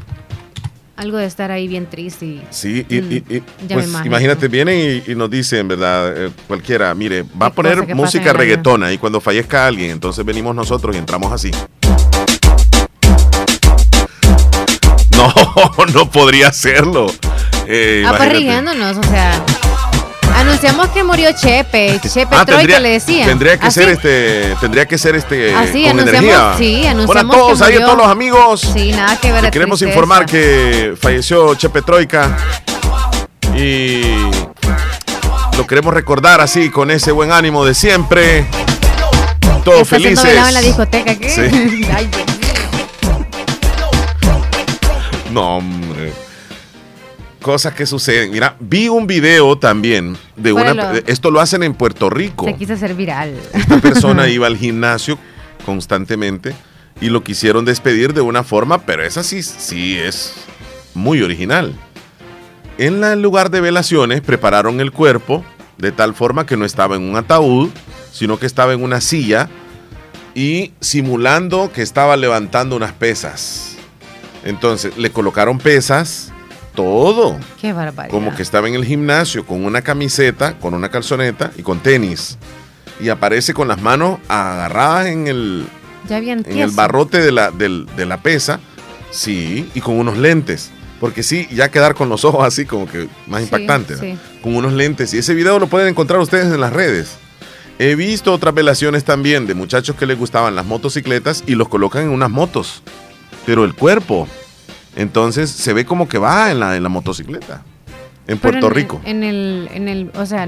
algo 0.95 1.17
de 1.17 1.25
estar 1.25 1.49
ahí 1.51 1.67
bien 1.67 1.85
triste 1.85 2.25
y 2.25 2.41
Sí, 2.49 2.85
y, 2.89 2.97
y- 2.97 3.23
y, 3.29 3.43
ya 3.67 3.75
pues 3.75 3.87
imagínate, 4.05 4.47
vienen 4.49 5.01
y, 5.07 5.15
nos 5.15 5.29
dicen, 5.29 5.67
¿verdad? 5.67 6.25
Eh, 6.25 6.29
cualquiera, 6.47 6.93
mire, 6.93 7.23
va 7.41 7.47
a 7.47 7.53
poner 7.53 7.95
música 7.95 8.33
reggaetona 8.33 8.91
y 8.91 8.97
cuando 8.97 9.21
fallezca 9.21 9.65
alguien, 9.65 9.91
entonces 9.91 10.25
venimos 10.25 10.53
nosotros 10.55 10.95
y 10.95 10.99
entramos 10.99 11.31
así. 11.31 11.51
No, 15.11 15.33
no 15.93 16.09
podría 16.09 16.47
hacerlo. 16.47 17.07
Eh, 17.67 18.03
Ah, 18.07 18.13
pues 18.17 18.97
o 18.97 19.03
sea. 19.03 19.45
Anunciamos 20.39 20.87
que 20.89 21.03
murió 21.03 21.29
Chepe, 21.33 21.99
Chepe 22.01 22.35
Ah, 22.35 22.45
Troika 22.45 22.79
le 22.79 22.89
decía. 22.91 23.25
tendría 23.25 23.57
que 23.59 23.67
Así. 23.67 23.79
ser 23.81 23.89
este, 23.89 24.55
tendría 24.61 24.85
que 24.85 24.97
ser 24.97 25.15
este 25.15 25.53
Así, 25.53 25.83
con 25.83 25.99
anunciamos- 25.99 26.07
energía. 26.09 26.55
sí, 26.57 26.73
Bueno, 26.83 26.89
anunciamos 27.01 27.35
a 27.35 27.39
todos 27.39 27.59
que 27.59 27.65
ahí, 27.65 27.75
a 27.75 27.85
todos 27.85 27.97
los 27.97 28.07
amigos. 28.07 28.61
Sí, 28.73 28.91
nada 28.91 29.17
que 29.19 29.31
ver. 29.33 29.51
Queremos 29.51 29.79
tristeza. 29.79 29.97
informar 29.99 30.25
que 30.25 30.93
falleció 30.99 31.55
Chepe 31.55 31.81
Troika 31.81 32.37
y 33.55 34.01
lo 35.57 35.67
queremos 35.67 35.93
recordar 35.93 36.39
así 36.41 36.69
con 36.69 36.89
ese 36.89 37.11
buen 37.11 37.31
ánimo 37.33 37.65
de 37.65 37.73
siempre. 37.73 38.45
Todos 39.65 39.81
Está 39.81 39.95
felices. 39.97 40.47
en 40.47 40.53
la 40.53 40.61
discoteca, 40.61 41.15
¿qué? 41.15 41.29
Sí. 41.29 41.41
Ay, 41.93 42.07
Dios 42.07 42.27
mío. 42.39 42.49
No, 45.31 45.57
hombre. 45.57 46.13
Cosas 47.49 47.73
que 47.73 47.87
suceden. 47.87 48.29
Mira, 48.29 48.55
vi 48.59 48.89
un 48.89 49.07
video 49.07 49.57
también 49.57 50.15
de 50.35 50.53
una. 50.53 50.65
Ponelo. 50.75 51.01
Esto 51.07 51.31
lo 51.31 51.39
hacen 51.41 51.63
en 51.63 51.73
Puerto 51.73 52.11
Rico. 52.11 52.45
Se 52.45 52.53
quiso 52.53 52.73
hacer 52.73 52.93
viral. 52.93 53.33
Esta 53.53 53.79
persona 53.79 54.29
iba 54.29 54.45
al 54.45 54.55
gimnasio 54.55 55.17
constantemente 55.65 56.53
y 57.01 57.09
lo 57.09 57.23
quisieron 57.23 57.65
despedir 57.65 58.13
de 58.13 58.21
una 58.21 58.43
forma, 58.43 58.77
pero 58.85 59.03
esa 59.03 59.23
sí, 59.23 59.41
sí 59.41 59.97
es 59.97 60.35
muy 60.93 61.23
original. 61.23 61.73
En 62.77 63.01
la- 63.01 63.13
el 63.13 63.21
lugar 63.23 63.49
de 63.49 63.61
velaciones 63.61 64.21
prepararon 64.21 64.79
el 64.79 64.91
cuerpo 64.91 65.43
de 65.79 65.91
tal 65.91 66.13
forma 66.13 66.45
que 66.45 66.55
no 66.55 66.65
estaba 66.65 66.97
en 66.97 67.01
un 67.01 67.15
ataúd, 67.15 67.69
sino 68.11 68.37
que 68.37 68.45
estaba 68.45 68.73
en 68.73 68.83
una 68.83 69.01
silla 69.01 69.49
y 70.35 70.73
simulando 70.81 71.71
que 71.73 71.81
estaba 71.81 72.15
levantando 72.15 72.75
unas 72.75 72.93
pesas. 72.93 73.75
Entonces 74.45 74.95
le 74.99 75.09
colocaron 75.09 75.57
pesas, 75.57 76.31
todo. 76.83 77.37
Qué 77.59 77.73
barbaridad. 77.73 78.11
Como 78.13 78.33
que 78.33 78.41
estaba 78.41 78.67
en 78.69 78.75
el 78.75 78.85
gimnasio 78.85 79.45
con 79.45 79.65
una 79.65 79.81
camiseta, 79.81 80.57
con 80.59 80.73
una 80.73 80.89
calzoneta 80.89 81.51
y 81.57 81.61
con 81.61 81.79
tenis. 81.79 82.37
Y 83.01 83.09
aparece 83.09 83.53
con 83.53 83.67
las 83.67 83.81
manos 83.81 84.19
agarradas 84.29 85.07
en 85.07 85.27
el, 85.27 85.65
Ya 86.07 86.19
bien 86.21 86.43
en 86.47 86.59
el 86.59 86.71
barrote 86.71 87.19
de 87.19 87.31
la, 87.33 87.51
del- 87.51 87.85
de 87.97 88.05
la 88.05 88.21
pesa. 88.21 88.59
Sí, 89.11 89.69
y 89.75 89.81
con 89.81 89.99
unos 89.99 90.17
lentes. 90.17 90.71
Porque 91.01 91.21
sí, 91.23 91.47
ya 91.51 91.69
quedar 91.69 91.95
con 91.95 92.07
los 92.09 92.23
ojos 92.25 92.45
así 92.45 92.65
como 92.65 92.85
que 92.87 93.07
más 93.27 93.39
Sí, 93.41 93.45
impactante. 93.45 93.93
¿no? 93.95 93.99
sí. 93.99 94.17
Con 94.41 94.55
unos 94.55 94.73
lentes. 94.73 95.13
Y 95.13 95.17
ese 95.17 95.33
video 95.33 95.59
lo 95.59 95.67
pueden 95.67 95.87
encontrar 95.89 96.19
ustedes 96.21 96.45
en 96.53 96.59
las 96.61 96.71
redes. 96.73 97.17
He 97.77 97.95
visto 97.95 98.33
otras 98.33 98.53
velaciones 98.53 99.03
también 99.05 99.47
de 99.47 99.53
muchachos 99.53 99.95
que 99.95 100.05
les 100.05 100.17
gustaban 100.17 100.55
las 100.55 100.65
motocicletas 100.65 101.43
y 101.47 101.55
los 101.55 101.69
colocan 101.69 102.03
en 102.03 102.09
unas 102.09 102.29
motos. 102.29 102.83
Pero 103.45 103.63
el 103.63 103.73
cuerpo, 103.73 104.27
entonces 105.01 105.49
se 105.49 105.73
ve 105.73 105.85
como 105.85 106.07
que 106.07 106.17
va 106.17 106.51
en 106.51 106.59
la, 106.59 106.75
en 106.75 106.83
la 106.83 106.89
motocicleta. 106.89 107.61
En 108.27 108.37
Pero 108.37 108.41
Puerto 108.59 108.67
en- 108.67 108.73
Rico. 108.75 109.01
En 109.05 109.23
el, 109.23 109.69
en 109.73 109.87
el, 109.87 110.11
o 110.15 110.25
sea, 110.25 110.47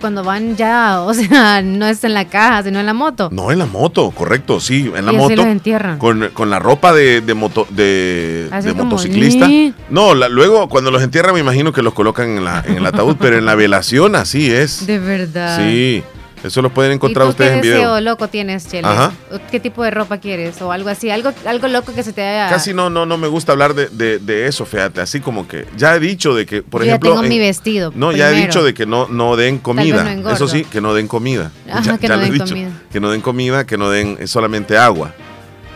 cuando 0.00 0.24
van 0.24 0.56
ya, 0.56 1.00
o 1.02 1.14
sea, 1.14 1.62
no 1.62 1.86
es 1.86 2.02
en 2.04 2.12
la 2.14 2.26
caja, 2.26 2.62
sino 2.64 2.80
en 2.80 2.86
la 2.86 2.92
moto. 2.94 3.28
No, 3.32 3.50
en 3.52 3.58
la 3.58 3.66
moto, 3.66 4.10
correcto, 4.10 4.60
sí, 4.60 4.90
en 4.94 5.06
la 5.06 5.12
Y 5.12 5.16
así 5.16 5.22
moto. 5.22 5.36
los 5.36 5.46
entierran. 5.46 5.98
Con, 5.98 6.30
con 6.34 6.50
la 6.50 6.58
ropa 6.58 6.92
de, 6.92 7.20
de, 7.20 7.34
moto, 7.34 7.66
de, 7.70 8.48
Así 8.50 8.72
motociclista. 8.74 9.48
No, 9.90 10.14
la- 10.14 10.28
luego 10.28 10.68
cuando 10.68 10.90
los 10.90 11.02
entierran 11.02 11.34
me 11.34 11.40
imagino 11.40 11.72
que 11.72 11.82
los 11.82 11.94
colocan 11.94 12.38
en, 12.38 12.44
la, 12.44 12.62
en 12.66 12.76
el 12.76 12.86
ataúd, 12.86 13.16
pero 13.18 13.38
en 13.38 13.46
la 13.46 13.54
velación 13.54 14.16
así 14.16 14.50
es. 14.50 14.86
De 14.86 14.98
verdad. 14.98 15.56
Sí, 15.58 16.02
eso 16.44 16.62
lo 16.62 16.70
pueden 16.70 16.92
encontrar 16.92 17.24
¿Y 17.24 17.28
tú 17.28 17.30
ustedes 17.30 17.50
qué 17.50 17.56
en 17.56 17.62
deseo 17.62 17.78
video. 17.94 18.00
loco 18.02 18.28
tienes, 18.28 18.68
Chele? 18.68 18.86
Ajá. 18.86 19.12
¿O 19.32 19.38
¿Qué 19.50 19.58
tipo 19.60 19.82
de 19.82 19.90
ropa 19.90 20.18
quieres? 20.18 20.60
O 20.62 20.70
algo 20.70 20.88
así, 20.90 21.10
algo, 21.10 21.32
algo 21.46 21.68
loco 21.68 21.94
que 21.94 22.02
se 22.02 22.12
te 22.12 22.22
haya... 22.22 22.48
Casi 22.50 22.72
no, 22.74 22.90
no, 22.90 23.06
no 23.06 23.16
me 23.18 23.26
gusta 23.28 23.52
hablar 23.52 23.74
de, 23.74 23.88
de- 23.88 24.18
de 24.18 24.46
eso, 24.46 24.64
fíjate, 24.66 25.00
así 25.00 25.20
como 25.20 25.48
que 25.48 25.66
ya 25.76 25.96
he 25.96 26.00
dicho 26.00 26.34
de 26.34 26.46
que, 26.46 26.62
por 26.62 26.82
Yo 26.82 26.86
ya 26.86 26.90
ejemplo... 26.92 27.10
tengo 27.10 27.22
en- 27.24 27.28
mi 27.30 27.38
vestido 27.38 27.92
No, 27.94 28.12
ya 28.12 28.30
he 28.30 28.34
dicho 28.34 28.62
de 28.62 28.74
que 28.74 28.86
no, 28.86 29.08
no 29.08 29.36
den 29.36 29.58
comida. 29.58 30.04
no 30.14 30.30
eso 30.30 30.46
sí, 30.46 30.64
que 30.64 30.80
no 30.80 30.94
den 30.94 31.08
comida. 31.08 31.50
Ajá, 31.70 31.82
Ya- 31.84 31.98
que 31.98 32.08
ya 32.08 32.16
no 32.16 32.22
den 32.22 32.32
dicho. 32.32 32.44
comida. 32.46 32.70
Que 32.92 33.00
no 33.00 33.10
den 33.10 33.20
comida, 33.20 33.66
que 33.66 33.76
no 33.78 33.90
den 33.90 34.16
eh, 34.20 34.26
solamente 34.26 34.76
agua. 34.78 35.12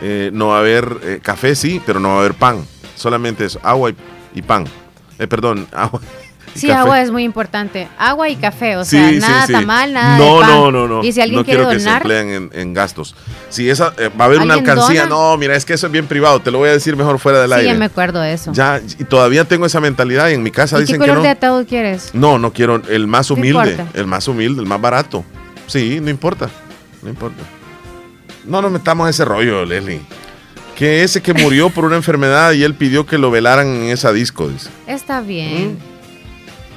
Eh, 0.01 0.29
no 0.33 0.47
va 0.49 0.57
a 0.57 0.59
haber 0.59 0.97
eh, 1.03 1.19
café, 1.21 1.55
sí, 1.55 1.81
pero 1.85 1.99
no 1.99 2.09
va 2.09 2.15
a 2.15 2.19
haber 2.19 2.33
pan. 2.33 2.65
Solamente 2.95 3.45
eso, 3.45 3.59
agua 3.63 3.89
y, 3.89 3.95
y 4.35 4.41
pan. 4.41 4.65
Eh, 5.17 5.27
perdón, 5.27 5.67
agua. 5.73 5.99
Sí, 6.55 6.67
café. 6.67 6.79
agua 6.79 7.01
es 7.01 7.11
muy 7.11 7.23
importante. 7.23 7.87
Agua 7.97 8.27
y 8.29 8.35
café, 8.35 8.77
o 8.77 8.83
Sí, 8.85 8.97
sea, 8.97 9.09
sí, 9.09 9.19
nada 9.19 9.45
sí. 9.47 9.53
tamal, 9.53 9.93
nada 9.93 10.17
no, 10.17 10.35
de 10.35 10.41
pan. 10.41 10.49
No, 10.51 10.71
no, 10.71 10.87
no. 10.87 11.03
Y 11.03 11.11
si 11.11 11.21
alguien 11.21 11.39
no 11.39 11.45
quiere 11.45 11.59
quiero 11.63 11.71
que 11.71 11.79
se 11.79 11.89
empleen 11.89 12.29
en, 12.29 12.49
en 12.53 12.73
gastos. 12.73 13.15
Si 13.49 13.69
esa, 13.69 13.93
eh, 13.97 14.09
va 14.19 14.25
a 14.25 14.27
haber 14.27 14.39
una 14.39 14.55
¿Alguien 14.55 14.69
alcancía, 14.71 15.03
dona? 15.03 15.15
no, 15.15 15.37
mira, 15.37 15.55
es 15.55 15.65
que 15.65 15.73
eso 15.73 15.87
es 15.87 15.91
bien 15.91 16.07
privado, 16.07 16.39
te 16.39 16.51
lo 16.51 16.57
voy 16.59 16.69
a 16.69 16.73
decir 16.73 16.95
mejor 16.95 17.19
fuera 17.19 17.39
del 17.41 17.49
sí, 17.51 17.55
aire. 17.57 17.67
ya 17.73 17.75
me 17.77 17.85
acuerdo 17.85 18.19
de 18.21 18.33
eso. 18.33 18.51
Ya, 18.53 18.81
y 18.99 19.03
todavía 19.05 19.45
tengo 19.45 19.65
esa 19.65 19.79
mentalidad 19.79 20.29
y 20.29 20.33
en 20.33 20.43
mi 20.43 20.51
casa 20.51 20.75
¿Y 20.77 20.79
qué 20.79 20.81
dicen 20.85 20.95
que 20.95 20.99
color 21.01 21.17
no. 21.17 21.23
de 21.23 21.29
ataúd 21.29 21.65
quieres? 21.67 22.09
No, 22.13 22.37
no 22.39 22.51
quiero 22.53 22.81
el 22.89 23.07
más 23.07 23.29
humilde, 23.31 23.77
el 23.93 24.07
más 24.07 24.27
humilde, 24.27 24.61
el 24.61 24.67
más 24.67 24.81
barato. 24.81 25.23
Sí, 25.67 25.99
no 26.01 26.09
importa, 26.09 26.49
no 27.03 27.09
importa. 27.09 27.43
No 28.45 28.61
nos 28.61 28.71
metamos 28.71 29.05
en 29.05 29.09
ese 29.11 29.25
rollo, 29.25 29.65
Leslie. 29.65 30.01
Que 30.75 31.03
ese 31.03 31.21
que 31.21 31.33
murió 31.33 31.69
por 31.69 31.83
una 31.85 31.97
enfermedad 31.97 32.53
y 32.53 32.63
él 32.63 32.73
pidió 32.73 33.05
que 33.05 33.17
lo 33.17 33.29
velaran 33.31 33.67
en 33.67 33.83
esa 33.89 34.13
disco, 34.13 34.47
dice. 34.47 34.69
Está 34.87 35.19
bien, 35.21 35.77
Sí, 35.77 35.88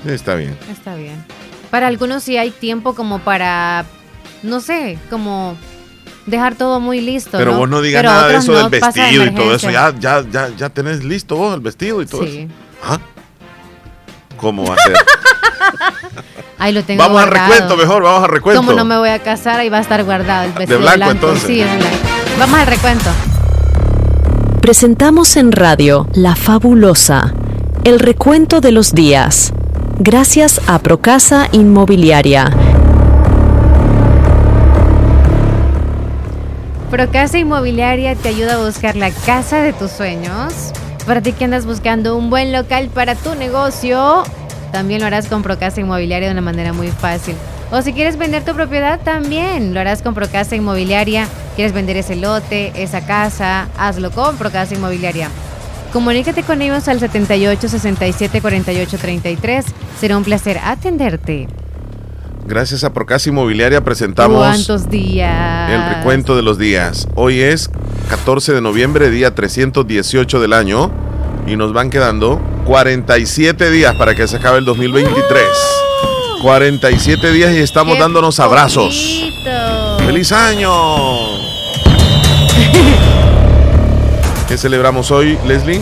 está 0.06 0.34
bien. 0.34 0.56
está 0.70 0.94
bien. 0.94 1.24
Para 1.70 1.86
algunos 1.86 2.22
sí 2.22 2.36
hay 2.36 2.50
tiempo 2.50 2.94
como 2.94 3.18
para, 3.20 3.84
no 4.42 4.60
sé, 4.60 4.98
como 5.10 5.56
dejar 6.26 6.54
todo 6.54 6.80
muy 6.80 7.00
listo. 7.00 7.38
Pero 7.38 7.52
¿no? 7.52 7.58
vos 7.58 7.68
no 7.68 7.80
digas 7.80 8.02
Pero 8.02 8.12
nada 8.12 8.28
de 8.28 8.36
eso 8.36 8.52
no, 8.52 8.58
del 8.68 8.80
vestido 8.80 9.24
y 9.24 9.34
todo 9.34 9.54
eso. 9.54 9.70
Ya, 9.70 9.94
ya, 9.98 10.24
ya, 10.30 10.48
ya 10.56 10.68
tenés 10.68 11.02
listo 11.02 11.36
vos 11.36 11.54
el 11.54 11.60
vestido 11.60 12.02
y 12.02 12.06
todo 12.06 12.24
Sí. 12.24 12.40
eso. 12.40 12.54
¿Ah? 12.84 12.98
¿Cómo 14.36 14.66
va 14.66 14.74
a 14.74 14.78
ser? 14.78 14.96
Ahí 16.58 16.72
lo 16.72 16.84
tengo 16.84 17.02
vamos 17.02 17.22
al 17.22 17.28
recuento 17.30 17.76
mejor, 17.76 18.02
vamos 18.02 18.24
al 18.24 18.30
recuento. 18.30 18.60
Como 18.62 18.72
no 18.72 18.84
me 18.84 18.96
voy 18.96 19.08
a 19.08 19.18
casar, 19.18 19.58
ahí 19.58 19.68
va 19.68 19.78
a 19.78 19.80
estar 19.80 20.04
guardado 20.04 20.44
el 20.44 20.52
vestido 20.52 20.78
blanco, 20.78 21.10
entonces. 21.10 21.44
Sí, 21.46 21.60
es 21.60 21.66
blanco. 21.76 21.96
Vamos 22.38 22.60
al 22.60 22.66
recuento. 22.68 23.10
Presentamos 24.60 25.36
en 25.36 25.50
radio 25.50 26.06
La 26.12 26.36
Fabulosa, 26.36 27.32
el 27.82 27.98
recuento 27.98 28.60
de 28.60 28.70
los 28.70 28.92
días. 28.92 29.52
Gracias 30.04 30.60
a 30.66 30.80
Procasa 30.80 31.46
Inmobiliaria. 31.52 32.50
Procasa 36.90 37.38
Inmobiliaria 37.38 38.16
te 38.16 38.30
ayuda 38.30 38.54
a 38.54 38.66
buscar 38.66 38.96
la 38.96 39.12
casa 39.12 39.58
de 39.58 39.72
tus 39.72 39.92
sueños. 39.92 40.72
Para 41.06 41.20
ti 41.20 41.32
que 41.32 41.44
andas 41.44 41.66
buscando 41.66 42.16
un 42.16 42.30
buen 42.30 42.50
local 42.50 42.88
para 42.92 43.14
tu 43.14 43.36
negocio, 43.36 44.24
también 44.72 45.02
lo 45.02 45.06
harás 45.06 45.28
con 45.28 45.44
Procasa 45.44 45.80
Inmobiliaria 45.80 46.26
de 46.26 46.32
una 46.32 46.42
manera 46.42 46.72
muy 46.72 46.88
fácil. 46.88 47.36
O 47.70 47.80
si 47.80 47.92
quieres 47.92 48.16
vender 48.16 48.44
tu 48.44 48.54
propiedad, 48.54 48.98
también 49.04 49.72
lo 49.72 49.78
harás 49.78 50.02
con 50.02 50.14
Procasa 50.14 50.56
Inmobiliaria. 50.56 51.28
¿Quieres 51.54 51.72
vender 51.72 51.96
ese 51.96 52.16
lote, 52.16 52.72
esa 52.74 53.02
casa? 53.02 53.68
Hazlo 53.78 54.10
con 54.10 54.36
Procasa 54.36 54.74
Inmobiliaria. 54.74 55.28
Comunícate 55.92 56.42
con 56.42 56.62
ellos 56.62 56.88
al 56.88 57.00
78 57.00 57.68
67 57.68 58.40
48 58.40 58.98
33. 58.98 59.64
Será 60.00 60.16
un 60.16 60.24
placer 60.24 60.58
atenderte. 60.64 61.48
Gracias 62.46 62.82
a 62.82 62.92
Procasa 62.92 63.28
Inmobiliaria 63.28 63.84
presentamos 63.84 64.38
¿Cuántos 64.38 64.88
días? 64.90 65.70
el 65.70 65.94
recuento 65.96 66.34
de 66.34 66.42
los 66.42 66.58
días. 66.58 67.06
Hoy 67.14 67.40
es 67.40 67.70
14 68.08 68.52
de 68.54 68.60
noviembre, 68.60 69.10
día 69.10 69.34
318 69.34 70.40
del 70.40 70.52
año. 70.52 70.90
Y 71.46 71.56
nos 71.56 71.72
van 71.72 71.90
quedando 71.90 72.40
47 72.66 73.70
días 73.70 73.94
para 73.96 74.14
que 74.14 74.26
se 74.26 74.36
acabe 74.36 74.58
el 74.58 74.64
2023. 74.64 75.42
47 76.40 77.32
días 77.32 77.52
y 77.52 77.58
estamos 77.58 77.94
¡Qué 77.94 78.00
dándonos 78.00 78.40
abrazos. 78.40 79.24
¡Feliz 80.06 80.32
año! 80.32 81.51
¿Qué 84.52 84.58
celebramos 84.58 85.10
hoy, 85.10 85.38
Leslie? 85.46 85.80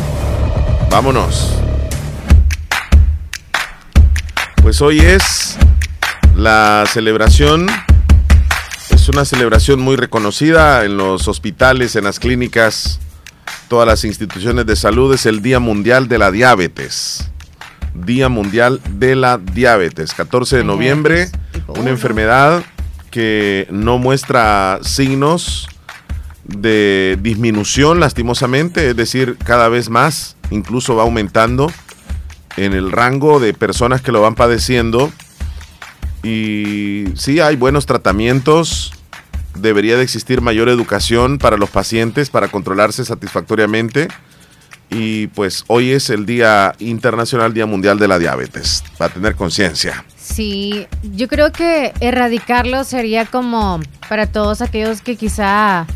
Vámonos. 0.93 1.57
Pues 4.63 4.81
hoy 4.81 5.01
es 5.01 5.57
la 6.37 6.85
celebración, 6.89 7.67
es 8.91 9.09
una 9.09 9.25
celebración 9.25 9.81
muy 9.81 9.97
reconocida 9.97 10.85
en 10.85 10.99
los 10.99 11.27
hospitales, 11.27 11.97
en 11.97 12.05
las 12.05 12.21
clínicas, 12.21 13.01
todas 13.67 13.89
las 13.89 14.05
instituciones 14.05 14.67
de 14.67 14.77
salud, 14.77 15.13
es 15.13 15.27
el 15.27 15.43
Día 15.43 15.59
Mundial 15.59 16.07
de 16.07 16.19
la 16.19 16.31
Diabetes. 16.31 17.29
Día 17.93 18.29
Mundial 18.29 18.81
de 18.89 19.17
la 19.17 19.39
Diabetes, 19.39 20.15
14 20.15 20.59
de 20.59 20.65
noviembre, 20.65 21.29
una 21.67 21.91
enfermedad 21.91 22.63
que 23.11 23.67
no 23.73 23.99
muestra 23.99 24.79
signos 24.83 25.67
de 26.57 27.19
disminución 27.21 28.01
lastimosamente, 28.01 28.91
es 28.91 28.97
decir, 28.97 29.37
cada 29.45 29.69
vez 29.69 29.89
más, 29.89 30.37
incluso 30.51 30.97
va 30.97 31.03
aumentando 31.03 31.71
en 32.57 32.73
el 32.73 32.93
rango 32.93 33.41
de 33.41 33.55
personas 33.55 34.03
que 34.03 34.13
lo 34.13 34.21
van 34.21 34.35
padeciendo. 34.35 35.11
Y 36.23 37.05
sí 37.15 37.41
hay 37.41 37.57
buenos 37.57 37.87
tratamientos, 37.87 38.93
debería 39.55 39.97
de 39.97 40.03
existir 40.03 40.41
mayor 40.41 40.69
educación 40.69 41.39
para 41.39 41.57
los 41.57 41.71
pacientes 41.71 42.31
para 42.31 42.49
controlarse 42.49 43.05
satisfactoriamente. 43.05 44.09
Y 44.91 45.29
pues 45.29 45.65
hoy 45.69 45.93
es 45.93 46.11
el 46.11 46.27
Día 46.27 46.75
Internacional, 46.81 47.55
Día 47.55 47.65
Mundial 47.65 47.99
de 47.99 48.09
la 48.09 48.19
Diabetes, 48.19 48.83
para 48.99 49.15
tener 49.15 49.37
conciencia. 49.37 50.05
Sí, 50.17 50.87
yo 51.03 51.29
creo 51.29 51.53
que 51.53 51.93
erradicarlo 52.01 52.83
sería 52.83 53.25
como 53.25 53.81
para 54.09 54.27
todos 54.27 54.63
aquellos 54.63 55.01
que 55.01 55.15
quizá 55.17 55.87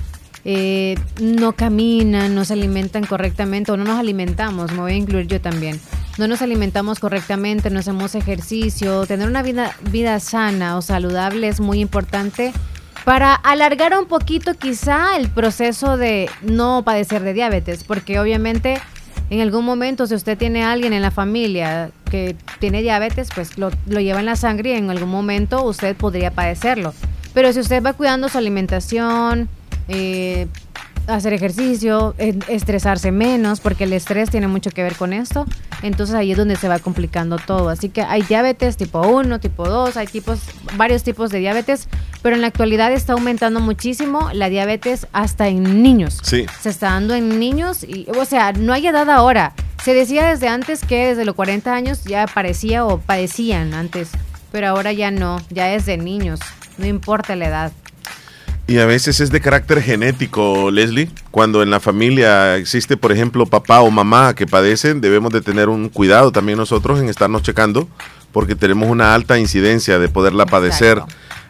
eh, 0.45 0.97
no 1.21 1.53
caminan, 1.53 2.35
no 2.35 2.45
se 2.45 2.53
alimentan 2.53 3.05
correctamente 3.07 3.73
o 3.73 3.77
no 3.77 3.85
nos 3.85 3.99
alimentamos, 3.99 4.73
me 4.73 4.81
voy 4.81 4.93
a 4.93 4.97
incluir 4.97 5.27
yo 5.27 5.41
también. 5.41 5.81
No 6.19 6.29
nos 6.29 6.43
alimentamos 6.43 7.01
correctamente, 7.01 7.71
no 7.71 7.81
hacemos 7.81 8.15
ejercicio, 8.15 9.07
tener 9.07 9.29
una 9.29 9.43
vida, 9.43 9.75
vida 9.91 10.21
sana 10.21 10.77
o 10.77 10.83
saludable 10.83 11.49
es 11.49 11.61
muy 11.61 11.81
importante 11.81 12.53
para 13.05 13.35
alargar 13.35 13.99
un 13.99 14.07
poquito 14.07 14.55
quizá 14.55 15.17
el 15.17 15.29
proceso 15.29 15.97
de 15.97 16.31
no 16.43 16.83
padecer 16.85 17.23
de 17.23 17.33
diabetes, 17.33 17.85
porque 17.85 18.21
obviamente 18.21 18.81
en 19.31 19.41
algún 19.41 19.65
momento 19.65 20.07
si 20.07 20.15
usted 20.15 20.39
tiene 20.39 20.63
a 20.63 20.73
alguien 20.73 20.93
en 20.93 21.03
la 21.03 21.11
familia 21.11 21.91
que 22.11 22.37
tiene 22.61 22.83
diabetes, 22.83 23.29
pues 23.35 23.59
lo, 23.59 23.71
lo 23.87 24.01
lleva 24.01 24.21
en 24.21 24.27
la 24.27 24.37
sangre 24.37 24.71
y 24.71 24.75
en 24.75 24.91
algún 24.91 25.11
momento 25.11 25.65
usted 25.65 25.97
podría 25.97 26.31
padecerlo. 26.31 26.95
Pero 27.33 27.53
si 27.53 27.61
usted 27.61 27.83
va 27.83 27.95
cuidando 27.95 28.29
su 28.29 28.39
alimentación, 28.39 29.49
eh, 29.89 30.47
hacer 31.07 31.33
ejercicio, 31.33 32.15
estresarse 32.19 33.13
menos, 33.13 33.61
porque 33.61 33.85
el 33.85 33.93
estrés 33.93 34.31
tiene 34.31 34.49
mucho 34.49 34.71
que 34.71 34.83
ver 34.83 34.95
con 34.95 35.13
esto. 35.13 35.47
Entonces 35.83 36.15
ahí 36.15 36.33
es 36.33 36.39
donde 36.39 36.57
se 36.57 36.69
va 36.69 36.79
complicando 36.79 37.37
todo. 37.37 37.69
Así 37.69 37.89
que 37.89 38.03
hay 38.03 38.23
diabetes 38.23 38.77
tipo 38.77 39.07
1, 39.07 39.41
tipo 39.41 39.69
2, 39.69 39.97
hay 39.97 40.07
tipos, 40.07 40.41
varios 40.77 41.03
tipos 41.03 41.31
de 41.31 41.39
diabetes, 41.39 41.89
pero 42.23 42.37
en 42.37 42.43
la 42.43 42.49
actualidad 42.49 42.93
está 42.93 43.13
aumentando 43.13 43.61
muchísimo 43.61 44.31
la 44.33 44.49
diabetes 44.49 45.07
hasta 45.13 45.49
en 45.49 45.83
niños. 45.83 46.21
Sí. 46.23 46.47
Se 46.61 46.71
está 46.71 46.91
dando 46.91 47.15
en 47.15 47.39
niños 47.39 47.85
y, 47.85 48.07
o 48.19 48.25
sea, 48.25 48.53
no 48.53 48.73
hay 48.73 48.87
edad 48.87 49.11
ahora. 49.11 49.53
Se 49.83 49.93
decía 49.93 50.27
desde 50.27 50.49
antes 50.49 50.83
que 50.85 51.09
desde 51.09 51.27
los 51.27 51.35
40 51.35 51.75
años 51.75 52.05
ya 52.05 52.27
parecía 52.27 52.87
o 52.87 52.99
padecían 52.99 53.75
antes, 53.75 54.11
pero 54.51 54.69
ahora 54.69 54.93
ya 54.93 55.11
no, 55.11 55.43
ya 55.51 55.75
es 55.75 55.85
de 55.85 55.99
niños, 55.99 56.41
no 56.79 56.87
importa 56.87 57.37
la 57.37 57.49
edad. 57.49 57.73
Y 58.67 58.79
a 58.79 58.87
veces 58.87 59.21
es 59.21 59.31
de 59.31 59.41
carácter 59.41 59.83
genético, 59.83 60.71
Leslie. 60.71 61.11
Cuando 61.31 61.63
en 61.63 61.71
la 61.71 61.81
familia 61.81 62.57
existe, 62.57 62.97
por 62.97 63.13
ejemplo, 63.13 63.45
papá 63.45 63.83
o 63.83 63.91
mamá 63.91 64.35
que 64.35 64.47
padecen, 64.47 65.03
debemos 65.03 65.33
de 65.33 65.43
tener 65.43 65.69
un 65.69 65.91
cuidado 65.91 66.33
también 66.33 66.57
nosotros 66.57 66.99
en 66.99 67.11
estarnos 67.11 67.43
checando, 67.43 67.87
porque 68.33 68.55
tenemos 68.55 68.89
una 68.89 69.15
alta 69.15 69.39
incidencia 69.39 69.99
de 69.99 70.09
poderla 70.09 70.47
padecer. 70.47 71.03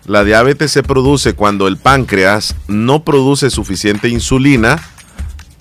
La 0.07 0.25
diabetes 0.25 0.73
se 0.73 0.83
produce 0.83 1.35
cuando 1.35 1.69
el 1.69 1.77
páncreas 1.77 2.57
no 2.67 3.05
produce 3.05 3.49
suficiente 3.49 4.09
insulina 4.09 4.83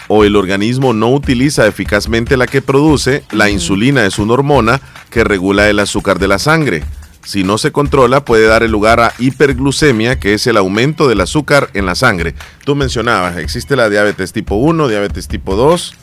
o 0.08 0.24
el 0.24 0.36
organismo 0.36 0.92
no 0.92 1.10
utiliza 1.12 1.68
eficazmente 1.68 2.36
la 2.36 2.48
que 2.48 2.64
produce. 2.64 3.24
La 3.32 3.52
insulina 3.52 4.06
es 4.06 4.18
una 4.18 4.34
hormona 4.34 4.82
que 5.12 5.24
regula 5.24 5.70
el 5.70 5.80
azúcar 5.80 6.18
de 6.18 6.28
la 6.28 6.40
sangre. 6.40 6.84
Si 7.26 7.44
no 7.44 7.58
se 7.58 7.72
controla, 7.72 8.26
puede 8.26 8.48
dar 8.48 8.64
el 8.64 8.72
lugar 8.72 9.00
a 9.00 9.14
hiperglucemia, 9.18 10.20
que 10.20 10.34
es 10.34 10.46
el 10.48 10.58
aumento 10.58 11.08
del 11.08 11.22
azúcar 11.22 11.70
en 11.74 11.86
la 11.86 11.96
sangre. 11.96 12.36
Tú 12.66 12.76
mencionabas, 12.76 13.38
existe 13.38 13.76
la 13.76 13.90
diabetes 13.90 14.34
tipo 14.34 14.56
1, 14.56 14.88
diabetes 14.90 15.28
tipo 15.30 15.56
2 15.56 15.94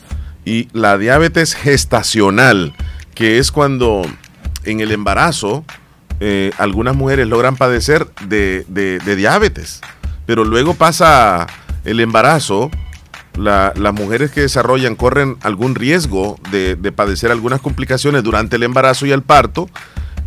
y 0.45 0.67
la 0.73 0.97
diabetes 0.97 1.53
gestacional, 1.53 2.73
que 3.13 3.37
es 3.37 3.51
cuando 3.51 4.01
en 4.63 4.79
el 4.79 4.91
embarazo 4.91 5.63
eh, 6.19 6.51
algunas 6.57 6.95
mujeres 6.95 7.27
logran 7.27 7.55
padecer 7.55 8.07
de, 8.27 8.65
diabetes, 9.15 9.81
pero 10.25 10.43
luego 10.43 10.73
pasa 10.73 11.45
el 11.85 11.99
embarazo, 11.99 12.71
la- 13.35 13.73
las 13.75 13.93
mujeres 13.93 14.31
que 14.31 14.41
desarrollan 14.41 14.95
corren 14.95 15.37
algún 15.41 15.75
riesgo 15.75 16.39
de 16.51 16.75
padecer 16.91 17.31
algunas 17.31 17.61
complicaciones 17.61 18.23
durante 18.23 18.55
el 18.55 18.63
embarazo 18.63 19.05
y 19.05 19.11
el 19.11 19.21
parto. 19.21 19.69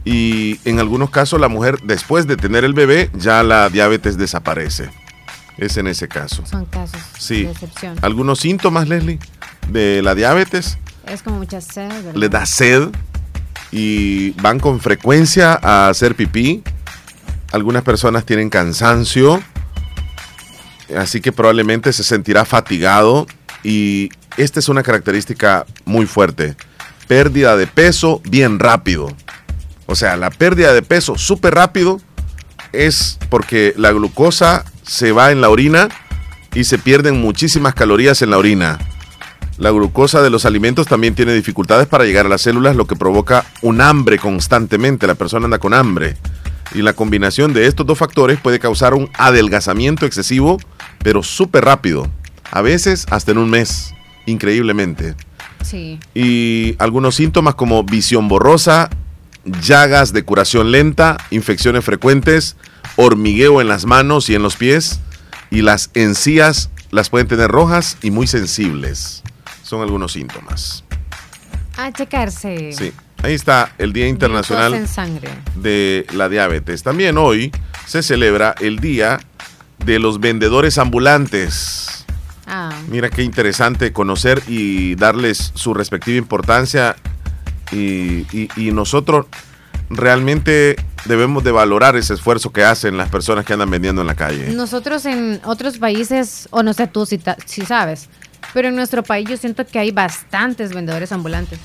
Y 0.04 0.60
en 0.68 0.80
algunos 0.80 1.10
casos 1.10 1.40
la 1.40 1.48
mujer 1.48 1.78
después 1.82 2.26
de 2.26 2.36
tener 2.36 2.64
el 2.64 2.74
bebé 2.74 3.10
ya 3.14 3.42
la 3.42 3.70
diabetes 3.70 4.18
desaparece. 4.18 4.90
Es 5.56 5.76
en 5.76 5.86
ese 5.86 6.08
caso. 6.08 6.44
Son 6.46 6.64
casos 6.66 7.00
Sí. 7.18 7.44
de 7.44 7.52
excepción. 7.52 7.96
¿Algunos 8.02 8.40
síntomas, 8.40 8.88
Leslie, 8.88 9.18
de 9.68 10.02
la 10.02 10.14
diabetes? 10.14 10.78
Es 11.06 11.22
como 11.22 11.38
mucha 11.38 11.60
sed, 11.60 11.88
¿verdad? 11.88 12.14
Les 12.14 12.30
da 12.30 12.44
sed 12.44 12.88
y 13.70 14.30
van 14.40 14.58
con 14.58 14.80
frecuencia 14.80 15.58
a 15.62 15.88
hacer 15.88 16.14
pipí. 16.16 16.62
Algunas 17.52 17.82
personas 17.84 18.24
tienen 18.26 18.50
cansancio, 18.50 19.40
así 20.96 21.20
que 21.20 21.32
probablemente 21.32 21.92
se 21.92 22.02
sentirá 22.02 22.44
fatigado 22.44 23.26
y 23.62 24.10
esta 24.36 24.58
es 24.58 24.68
una 24.68 24.82
característica 24.82 25.64
muy 25.84 26.06
fuerte. 26.06 26.56
Pérdida 27.06 27.56
de 27.56 27.66
peso 27.66 28.20
bien 28.28 28.58
rápido. 28.58 29.08
O 29.86 29.94
sea, 29.94 30.16
la 30.16 30.30
pérdida 30.30 30.72
de 30.72 30.82
peso 30.82 31.18
súper 31.18 31.54
rápido 31.54 32.00
es 32.72 33.18
porque 33.28 33.74
la 33.76 33.92
glucosa 33.92 34.64
se 34.82 35.12
va 35.12 35.30
en 35.30 35.40
la 35.40 35.50
orina 35.50 35.88
y 36.54 36.64
se 36.64 36.78
pierden 36.78 37.20
muchísimas 37.20 37.74
calorías 37.74 38.22
en 38.22 38.30
la 38.30 38.38
orina. 38.38 38.78
La 39.56 39.70
glucosa 39.70 40.20
de 40.22 40.30
los 40.30 40.46
alimentos 40.46 40.86
también 40.86 41.14
tiene 41.14 41.32
dificultades 41.32 41.86
para 41.86 42.04
llegar 42.04 42.26
a 42.26 42.28
las 42.28 42.42
células, 42.42 42.74
lo 42.74 42.86
que 42.86 42.96
provoca 42.96 43.44
un 43.62 43.80
hambre 43.80 44.18
constantemente. 44.18 45.06
La 45.06 45.14
persona 45.14 45.44
anda 45.44 45.58
con 45.58 45.74
hambre. 45.74 46.16
Y 46.74 46.82
la 46.82 46.92
combinación 46.92 47.52
de 47.52 47.66
estos 47.66 47.86
dos 47.86 47.98
factores 47.98 48.40
puede 48.40 48.58
causar 48.58 48.94
un 48.94 49.08
adelgazamiento 49.14 50.06
excesivo, 50.06 50.58
pero 51.04 51.22
súper 51.22 51.64
rápido. 51.64 52.08
A 52.50 52.62
veces 52.62 53.06
hasta 53.10 53.30
en 53.30 53.38
un 53.38 53.48
mes, 53.48 53.94
increíblemente. 54.26 55.14
Sí. 55.62 56.00
Y 56.14 56.74
algunos 56.78 57.14
síntomas 57.14 57.54
como 57.54 57.84
visión 57.84 58.26
borrosa, 58.26 58.90
llagas 59.44 60.12
de 60.12 60.24
curación 60.24 60.70
lenta, 60.72 61.16
infecciones 61.30 61.84
frecuentes, 61.84 62.56
hormigueo 62.96 63.60
en 63.60 63.68
las 63.68 63.84
manos 63.86 64.28
y 64.30 64.34
en 64.34 64.42
los 64.42 64.56
pies, 64.56 65.00
y 65.50 65.62
las 65.62 65.90
encías 65.94 66.70
las 66.90 67.10
pueden 67.10 67.28
tener 67.28 67.50
rojas 67.50 67.96
y 68.02 68.10
muy 68.10 68.26
sensibles. 68.26 69.22
Son 69.62 69.80
algunos 69.82 70.12
síntomas. 70.12 70.84
A 71.76 71.92
checarse. 71.92 72.72
Sí. 72.72 72.92
Ahí 73.22 73.34
está 73.34 73.72
el 73.78 73.92
Día 73.92 74.06
Internacional 74.06 74.74
en 74.74 74.86
sangre. 74.86 75.30
de 75.56 76.06
la 76.12 76.28
Diabetes. 76.28 76.82
También 76.82 77.16
hoy 77.16 77.50
se 77.86 78.02
celebra 78.02 78.54
el 78.60 78.80
Día 78.80 79.18
de 79.84 79.98
los 79.98 80.20
Vendedores 80.20 80.76
Ambulantes. 80.76 82.04
Ah, 82.46 82.70
Mira 82.88 83.08
qué 83.08 83.22
interesante 83.22 83.92
conocer 83.94 84.42
y 84.46 84.94
darles 84.96 85.52
su 85.54 85.72
respectiva 85.72 86.18
importancia 86.18 86.96
y, 87.74 88.26
y- 88.32 88.48
y 88.56 88.70
nosotros 88.72 89.26
realmente 89.90 90.76
debemos 91.04 91.44
de 91.44 91.52
valorar 91.52 91.96
ese 91.96 92.14
esfuerzo 92.14 92.50
que 92.52 92.64
hacen 92.64 92.96
las 92.96 93.08
personas 93.10 93.44
que 93.44 93.52
andan 93.52 93.70
vendiendo 93.70 94.00
en 94.00 94.06
la 94.06 94.14
calle. 94.14 94.50
nosotros 94.52 95.04
en 95.06 95.40
otros 95.44 95.78
países, 95.78 96.48
o 96.50 96.62
no 96.62 96.72
sé 96.72 96.86
tú 96.86 97.04
si, 97.06 97.18
ta- 97.18 97.36
si 97.44 97.62
sabes, 97.66 98.08
pero 98.54 98.68
en 98.68 98.76
nuestro 98.76 99.02
país 99.02 99.28
yo 99.28 99.36
siento 99.36 99.66
que 99.66 99.78
hay 99.78 99.90
bastantes 99.90 100.72
vendedores 100.74 101.12
ambulantes. 101.12 101.58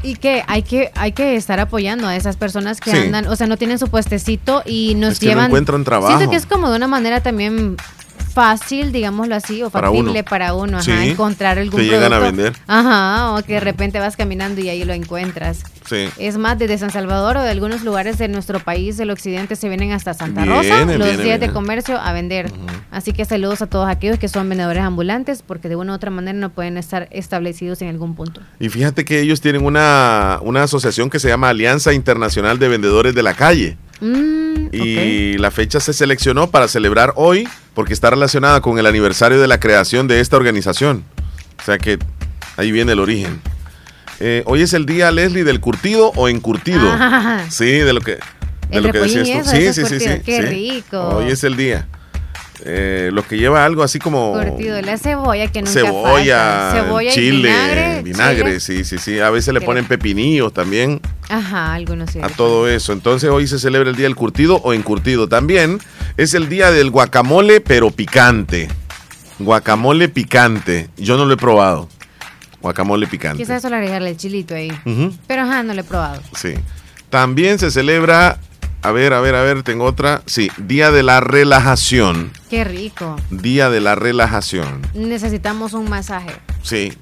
Y 0.00 0.14
que 0.14 0.44
hay 0.46 0.62
que 0.62 0.92
hay 0.94 1.10
que 1.10 1.34
estar 1.34 1.58
apoyando 1.58 2.06
a 2.06 2.14
esas 2.14 2.36
personas 2.36 2.80
que 2.80 2.92
Sí. 2.92 2.96
andan, 2.98 3.26
o 3.26 3.34
sea, 3.34 3.48
no 3.48 3.56
tienen 3.56 3.80
su 3.80 3.88
puestecito 3.88 4.62
y 4.64 4.94
nos 4.94 5.14
Es 5.14 5.18
que 5.18 5.26
no 5.26 5.32
llevan. 5.32 5.46
encuentran 5.46 5.82
trabajo. 5.82 6.16
Siento 6.16 6.30
que 6.30 6.36
es 6.36 6.46
como 6.46 6.70
de 6.70 6.76
una 6.76 6.86
manera 6.86 7.20
también 7.20 7.76
fácil, 8.18 8.92
digámoslo 8.92 9.34
así, 9.34 9.62
o 9.62 9.70
Para 9.70 9.88
factible 9.88 10.10
uno. 10.12 10.24
para 10.24 10.54
uno, 10.54 10.78
ajá, 10.78 10.84
Sí, 11.02 11.10
encontrar 11.10 11.58
algún 11.58 11.80
te 11.80 11.86
llegan 11.86 12.12
a 12.12 12.18
producto. 12.18 12.36
vender. 12.42 12.52
Ajá, 12.66 13.32
o 13.34 13.42
que 13.42 13.54
de 13.54 13.60
repente 13.60 13.98
vas 13.98 14.16
caminando 14.16 14.60
y 14.60 14.68
ahí 14.68 14.84
lo 14.84 14.92
encuentras. 14.92 15.62
Sí. 15.88 16.08
Es 16.18 16.36
más, 16.36 16.58
desde 16.58 16.76
San 16.78 16.90
Salvador 16.90 17.38
o 17.38 17.42
de 17.42 17.50
algunos 17.50 17.82
lugares 17.82 18.18
de 18.18 18.28
nuestro 18.28 18.60
país 18.60 18.96
del 18.96 19.10
occidente 19.10 19.56
se 19.56 19.68
vienen 19.68 19.92
hasta 19.92 20.12
Santa 20.14 20.44
Rosa 20.44 20.84
los 20.84 21.18
días 21.22 21.40
de 21.40 21.50
comercio 21.50 21.98
a 21.98 22.12
vender. 22.12 22.50
Así 22.90 23.12
que 23.12 23.24
saludos 23.24 23.62
a 23.62 23.66
todos 23.66 23.88
aquellos 23.88 24.18
que 24.18 24.28
son 24.28 24.48
vendedores 24.48 24.82
ambulantes 24.82 25.42
porque 25.42 25.68
de 25.68 25.76
una 25.76 25.92
u 25.92 25.94
otra 25.96 26.10
manera 26.10 26.38
no 26.38 26.50
pueden 26.50 26.76
estar 26.78 27.08
establecidos 27.10 27.80
en 27.82 27.88
algún 27.88 28.14
punto. 28.14 28.40
Y 28.60 28.68
fíjate 28.68 29.04
que 29.04 29.20
ellos 29.20 29.40
tienen 29.40 29.64
una, 29.64 30.38
una 30.42 30.62
asociación 30.64 31.08
que 31.10 31.18
se 31.18 31.28
llama 31.28 31.48
Alianza 31.48 31.92
Internacional 31.92 32.58
de 32.58 32.68
Vendedores 32.68 33.14
de 33.14 33.22
la 33.22 33.34
Calle. 33.34 33.76
Mm, 34.00 34.68
Y 34.72 35.38
la 35.38 35.50
fecha 35.50 35.80
se 35.80 35.92
seleccionó 35.92 36.50
para 36.50 36.68
celebrar 36.68 37.12
hoy 37.16 37.48
porque 37.74 37.92
está 37.92 38.10
relacionada 38.10 38.60
con 38.60 38.78
el 38.78 38.86
aniversario 38.86 39.40
de 39.40 39.46
la 39.48 39.58
creación 39.60 40.08
de 40.08 40.20
esta 40.20 40.36
organización. 40.36 41.04
O 41.60 41.64
sea 41.64 41.78
que 41.78 41.98
ahí 42.56 42.70
viene 42.72 42.92
el 42.92 43.00
origen. 43.00 43.40
Eh, 44.20 44.42
hoy 44.46 44.62
es 44.62 44.72
el 44.72 44.84
día, 44.86 45.10
Leslie, 45.12 45.44
del 45.44 45.60
curtido 45.60 46.12
o 46.16 46.28
encurtido. 46.28 46.80
Ah. 46.90 47.44
Sí, 47.50 47.66
de 47.66 47.92
lo 47.92 48.00
que, 48.00 48.18
de 48.70 48.80
lo 48.80 48.90
que 48.90 48.98
decías 48.98 49.28
tú. 49.28 49.50
eso, 49.50 49.50
Sí, 49.50 49.72
sí, 49.72 49.86
sí, 49.86 50.00
sí, 50.00 50.20
qué 50.24 50.36
sí. 50.42 50.42
rico. 50.48 51.00
Hoy 51.00 51.30
es 51.30 51.44
el 51.44 51.56
día. 51.56 51.86
Eh, 52.64 53.10
los 53.12 53.24
que 53.26 53.36
lleva 53.38 53.64
algo 53.64 53.82
así 53.84 53.98
como 54.00 54.32
Curtido, 54.32 54.80
la 54.82 54.98
cebolla 54.98 55.46
que 55.46 55.60
nunca 55.62 55.72
cebolla, 55.72 56.70
falta. 56.72 56.82
Cebolla 56.82 57.10
y 57.10 57.14
chile, 57.14 57.48
vinagre, 57.50 58.02
vinagre, 58.02 58.44
chile. 58.44 58.60
sí, 58.60 58.84
sí, 58.84 58.98
sí. 58.98 59.20
A 59.20 59.30
veces 59.30 59.54
le 59.54 59.60
ponen 59.60 59.86
pepinillos 59.86 60.52
también 60.52 61.00
Ajá, 61.28 61.74
algunos 61.74 62.10
sí. 62.10 62.18
a 62.20 62.28
todo 62.28 62.68
eso. 62.68 62.92
Entonces 62.92 63.30
hoy 63.30 63.46
se 63.46 63.58
celebra 63.60 63.90
el 63.90 63.96
día 63.96 64.06
del 64.06 64.16
curtido 64.16 64.56
o 64.56 64.72
encurtido. 64.72 65.28
También 65.28 65.78
es 66.16 66.34
el 66.34 66.48
día 66.48 66.70
del 66.72 66.90
guacamole, 66.90 67.60
pero 67.60 67.90
picante. 67.92 68.68
Guacamole 69.38 70.08
picante. 70.08 70.88
Yo 70.96 71.16
no 71.16 71.24
lo 71.26 71.34
he 71.34 71.36
probado. 71.36 71.88
Guacamole 72.60 73.06
picante. 73.06 73.38
Quizás 73.42 73.62
solo 73.62 73.76
agregarle 73.76 74.10
el 74.10 74.16
chilito 74.16 74.54
ahí. 74.54 74.72
Pero 75.28 75.42
ajá, 75.42 75.62
no 75.62 75.74
lo 75.74 75.80
he 75.80 75.84
probado. 75.84 76.20
Sí. 76.34 76.54
También 77.08 77.58
se 77.60 77.70
celebra, 77.70 78.38
a 78.82 78.92
ver, 78.92 79.12
a 79.12 79.20
ver, 79.20 79.34
a 79.34 79.42
ver, 79.42 79.62
tengo 79.62 79.84
otra. 79.84 80.22
Sí, 80.26 80.50
Día 80.56 80.90
de 80.90 81.02
la 81.02 81.20
Relajación. 81.20 82.30
Qué 82.50 82.64
rico. 82.64 83.16
Día 83.30 83.70
de 83.70 83.80
la 83.80 83.94
Relajación. 83.94 84.82
Necesitamos 84.94 85.72
un 85.72 85.88
masaje. 85.90 86.30
Sí, 86.62 86.92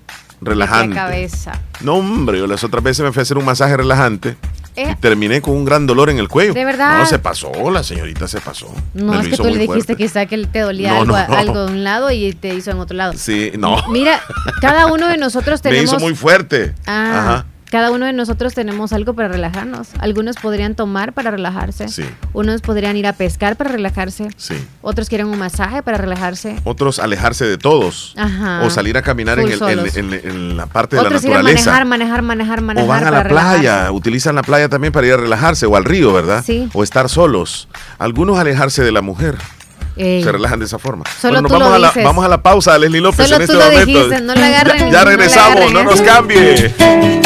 De 0.40 0.50
relajante. 0.50 0.94
cabeza. 0.96 1.60
No, 1.80 1.94
hombre, 1.96 2.38
yo 2.38 2.46
las 2.46 2.64
otras 2.64 2.82
veces 2.82 3.04
me 3.04 3.12
fui 3.12 3.20
a 3.20 3.22
hacer 3.22 3.36
un 3.38 3.44
masaje 3.44 3.76
relajante 3.76 4.36
Eh, 4.76 4.90
y 4.92 4.94
terminé 4.96 5.40
con 5.40 5.54
un 5.54 5.64
gran 5.64 5.86
dolor 5.86 6.10
en 6.10 6.18
el 6.18 6.28
cuello. 6.28 6.52
¿De 6.54 6.64
verdad? 6.64 6.98
No, 6.98 7.06
se 7.06 7.18
pasó, 7.18 7.50
la 7.70 7.82
señorita 7.82 8.28
se 8.28 8.40
pasó. 8.40 8.72
no, 8.94 9.12
Me 9.14 9.20
es 9.20 9.28
que 9.28 9.36
tú 9.36 9.44
le 9.44 9.50
dijiste 9.58 9.68
fuerte. 9.68 9.96
quizá 9.96 10.26
que 10.26 10.46
te 10.46 10.60
dolía 10.60 10.90
No, 10.92 11.00
algo, 11.00 11.16
no, 11.16 11.28
no. 11.28 11.34
algo 11.38 11.66
de 11.66 11.72
un 11.72 11.84
lado 11.84 12.10
y 12.10 12.32
te 12.34 12.54
hizo 12.54 12.70
en 12.70 12.78
otro 12.78 12.96
lado. 12.96 13.14
Sí, 13.16 13.52
no. 13.58 13.76
Mira, 13.90 14.20
cada 14.60 14.86
uno 14.86 15.08
de 15.08 15.16
nosotros 15.16 15.60
Me 15.64 15.70
tenemos. 15.70 15.92
hizo 15.94 16.00
muy 16.00 16.14
fuerte. 16.14 16.74
Ah, 16.86 17.18
Ajá. 17.18 17.46
Cada 17.76 17.90
uno 17.90 18.06
de 18.06 18.14
nosotros 18.14 18.54
tenemos 18.54 18.94
algo 18.94 19.12
para 19.12 19.28
relajarnos. 19.28 19.88
Algunos 19.98 20.36
podrían 20.36 20.74
tomar 20.74 21.12
para 21.12 21.30
relajarse. 21.30 21.88
Sí, 21.88 22.04
Unos 22.32 22.62
podrían 22.62 22.96
ir 22.96 23.06
a 23.06 23.12
pescar 23.12 23.56
para 23.56 23.70
relajarse. 23.70 24.28
sí. 24.38 24.54
Otros 24.80 25.10
quieren 25.10 25.26
un 25.26 25.38
masaje 25.38 25.82
para 25.82 25.98
relajarse. 25.98 26.56
Otros 26.64 26.98
alejarse 27.00 27.44
de 27.44 27.58
todos. 27.58 28.14
Ajá. 28.16 28.62
O 28.64 28.70
salir 28.70 28.96
a 28.96 29.02
caminar 29.02 29.38
en, 29.40 29.48
el- 29.52 29.62
en- 29.62 29.86
en- 30.14 30.14
en 30.24 30.56
la 30.56 30.64
parte 30.64 30.96
de 30.96 31.02
Otros 31.02 31.22
la 31.22 31.28
ir 31.28 31.34
a 31.34 31.36
naturaleza. 31.42 31.70
manejar, 31.84 31.84
manejar, 31.86 32.22
manejar, 32.22 32.60
manejar. 32.62 32.84
O 32.86 32.88
van 32.88 33.04
a 33.04 33.10
la 33.10 33.24
playa, 33.28 33.58
relajarse. 33.58 33.90
utilizan 33.90 34.34
la 34.36 34.42
playa 34.42 34.70
también 34.70 34.90
para 34.94 35.06
ir 35.06 35.12
a 35.12 35.16
relajarse 35.18 35.66
o 35.66 35.76
al 35.76 35.84
río, 35.84 36.14
¿verdad? 36.14 36.42
Sí. 36.46 36.70
O 36.72 36.82
estar 36.82 37.10
solos. 37.10 37.68
Algunos 37.98 38.38
alejarse 38.38 38.82
de 38.84 38.92
la 38.92 39.02
mujer. 39.02 39.36
Ey. 39.98 40.22
Se 40.22 40.30
relajan 40.30 40.58
de 40.58 40.66
esa 40.66 40.78
forma. 40.78 41.04
Solo 41.20 41.40
Bueno, 41.40 41.48
tú 41.48 41.54
vamos, 41.54 41.68
lo 41.70 41.74
a 41.74 41.78
la, 41.78 41.92
vamos 42.04 42.22
a 42.24 42.28
la 42.28 42.42
pausa, 42.42 42.78
Leslie 42.78 43.00
López, 43.00 43.28
Solo 43.28 43.40
en 43.42 43.46
tú 43.46 43.52
este 43.54 43.64
lo 43.64 43.70
momento. 43.72 43.86
dijiste, 43.86 44.20
no 44.20 44.34
la 44.34 44.46
agarren, 44.46 44.78
Ya, 44.78 44.84
ya 44.84 44.86
no 44.86 44.92
la 44.92 45.04
regresamos, 45.04 45.72
no 45.72 45.80
¿eh? 45.80 45.84
nos 45.84 46.02
cambie. 46.02 46.74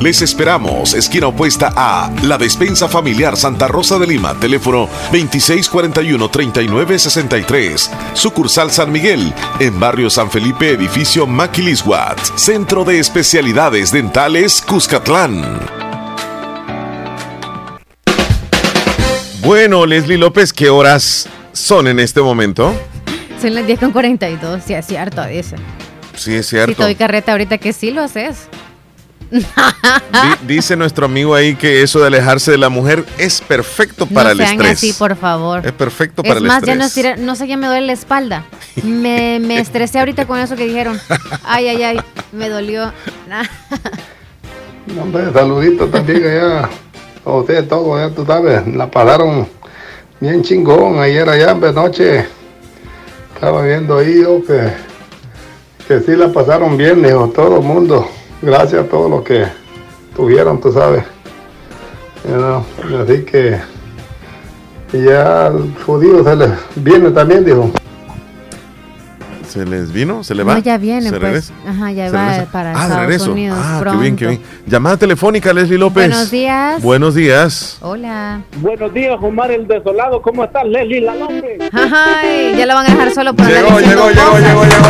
Les 0.00 0.20
esperamos, 0.20 0.94
esquina 0.94 1.28
opuesta 1.28 1.72
a 1.76 2.10
La 2.24 2.38
Despensa 2.38 2.88
Familiar 2.88 3.36
Santa 3.36 3.68
Rosa 3.68 3.96
de 4.00 4.08
Lima, 4.08 4.34
teléfono 4.34 4.88
2641-3963, 5.12 7.88
sucursal 8.14 8.72
San 8.72 8.90
Miguel, 8.90 9.32
en 9.60 9.78
barrio 9.78 10.10
San 10.10 10.28
Felipe, 10.28 10.70
edificio 10.70 11.24
Maquilisguat, 11.28 12.18
Centro 12.34 12.82
de 12.84 12.98
Especialidades 12.98 13.92
Dentales 13.92 14.60
Cuscatlán. 14.60 15.60
Bueno, 19.42 19.86
Leslie 19.86 20.18
López, 20.18 20.52
¿qué 20.52 20.68
horas 20.68 21.28
son 21.52 21.86
en 21.86 22.00
este 22.00 22.20
momento? 22.20 22.74
Son 23.40 23.54
las 23.54 23.64
10 23.68 23.78
con 23.78 23.92
42, 23.92 24.62
sí, 24.66 24.74
es 24.74 24.84
cierto, 24.84 25.24
dice. 25.26 25.54
Sí, 26.16 26.34
es 26.34 26.46
Si 26.46 26.56
cierto. 26.56 26.74
te 26.74 26.82
doy 26.82 26.96
carreta 26.96 27.30
ahorita 27.30 27.58
que 27.58 27.72
sí 27.72 27.92
lo 27.92 28.02
haces. 28.02 28.48
Di- 29.32 30.54
dice 30.54 30.76
nuestro 30.76 31.06
amigo 31.06 31.34
ahí 31.34 31.54
que 31.54 31.82
eso 31.82 32.00
de 32.00 32.06
alejarse 32.08 32.50
de 32.50 32.58
la 32.58 32.68
mujer 32.68 33.04
es 33.18 33.40
perfecto 33.40 34.06
para 34.06 34.24
no 34.26 34.30
el 34.32 34.38
sean 34.38 34.50
estrés. 34.52 34.72
así, 34.78 34.92
por 34.92 35.16
favor. 35.16 35.64
Es 35.66 35.72
perfecto 35.72 36.22
para 36.22 36.34
Es 36.34 36.40
el 36.42 36.46
más, 36.48 36.62
ya 36.62 36.74
no, 36.74 36.84
estrés. 36.84 37.06
estira- 37.06 37.16
no 37.24 37.34
sé, 37.34 37.46
ya 37.48 37.56
me 37.56 37.66
duele 37.66 37.86
la 37.86 37.92
espalda. 37.94 38.44
Me, 38.82 39.38
me 39.40 39.58
estresé 39.58 39.98
ahorita 39.98 40.26
con 40.26 40.38
eso 40.38 40.54
que 40.56 40.66
dijeron. 40.66 41.00
Ay, 41.44 41.68
ay, 41.68 41.82
ay, 41.82 42.00
me 42.32 42.48
dolió. 42.48 42.92
No, 44.86 45.02
Hombre, 45.02 45.32
saluditos 45.32 45.90
también 45.92 46.24
allá 46.26 46.68
a 47.24 47.30
ustedes 47.32 47.68
todos, 47.68 48.00
ya 48.00 48.12
tú 48.14 48.26
sabes, 48.26 48.66
la 48.66 48.90
pasaron 48.90 49.46
bien 50.20 50.42
chingón 50.42 50.98
ayer 50.98 51.28
allá 51.28 51.54
de 51.54 51.72
noche. 51.72 52.26
Estaba 53.34 53.62
viendo 53.62 53.98
ahí 53.98 54.22
yo 54.22 54.42
que, 54.44 54.72
que 55.86 56.00
sí 56.00 56.16
la 56.16 56.28
pasaron 56.32 56.76
bien, 56.76 57.00
dijo 57.02 57.28
todo 57.28 57.58
el 57.58 57.62
mundo. 57.62 58.08
Gracias 58.42 58.84
a 58.84 58.88
todos 58.88 59.10
los 59.10 59.22
que 59.22 59.44
tuvieron, 60.16 60.60
tú 60.60 60.72
sabes. 60.72 61.04
You 62.28 62.36
know, 62.36 62.64
Así 63.02 63.22
que 63.24 63.58
y 64.92 65.04
ya 65.04 65.46
al 65.46 65.72
judío 65.86 66.22
se 66.22 66.36
les 66.36 66.50
viene 66.76 67.10
también, 67.10 67.44
dijo. 67.44 67.70
¿Se 69.48 69.64
les 69.66 69.92
vino? 69.92 70.24
¿Se 70.24 70.34
le 70.34 70.44
va? 70.44 70.54
No, 70.54 70.60
ya 70.60 70.78
viene, 70.78 71.02
¿Se 71.02 71.10
pues. 71.10 71.22
regresa? 71.22 71.52
Ajá, 71.68 71.92
ya 71.92 72.06
¿Se 72.08 72.16
va 72.16 72.28
regresa? 72.30 72.52
para 72.52 72.70
Ah, 72.70 72.72
de 72.74 72.80
Estados 72.82 73.00
regreso. 73.00 73.32
Unidos 73.32 73.58
Ah, 73.60 73.78
pronto. 73.80 73.98
qué 73.98 74.02
bien, 74.02 74.16
qué 74.16 74.26
bien. 74.28 74.42
Llamada 74.66 74.96
telefónica, 74.96 75.52
Leslie 75.52 75.78
López. 75.78 76.08
Buenos 76.08 76.30
días. 76.30 76.82
Buenos 76.82 77.14
días. 77.14 77.76
Hola. 77.82 78.40
Buenos 78.58 78.94
días, 78.94 79.16
Omar 79.20 79.50
el 79.50 79.66
Desolado. 79.68 80.22
¿Cómo 80.22 80.44
estás, 80.44 80.64
Leslie 80.66 81.02
La 81.02 81.14
López? 81.16 81.58
Ay, 81.72 82.54
ya 82.56 82.64
lo 82.66 82.74
van 82.74 82.86
a 82.86 82.90
dejar 82.94 83.10
solo 83.12 83.34
por 83.34 83.44
andar 83.46 83.64
Llegó, 83.64 83.78
diciendo 83.78 84.08
llegó, 84.08 84.14
llegó, 84.14 84.30
cosas. 84.32 84.48
llegó, 84.48 84.62
llegó, 84.64 84.82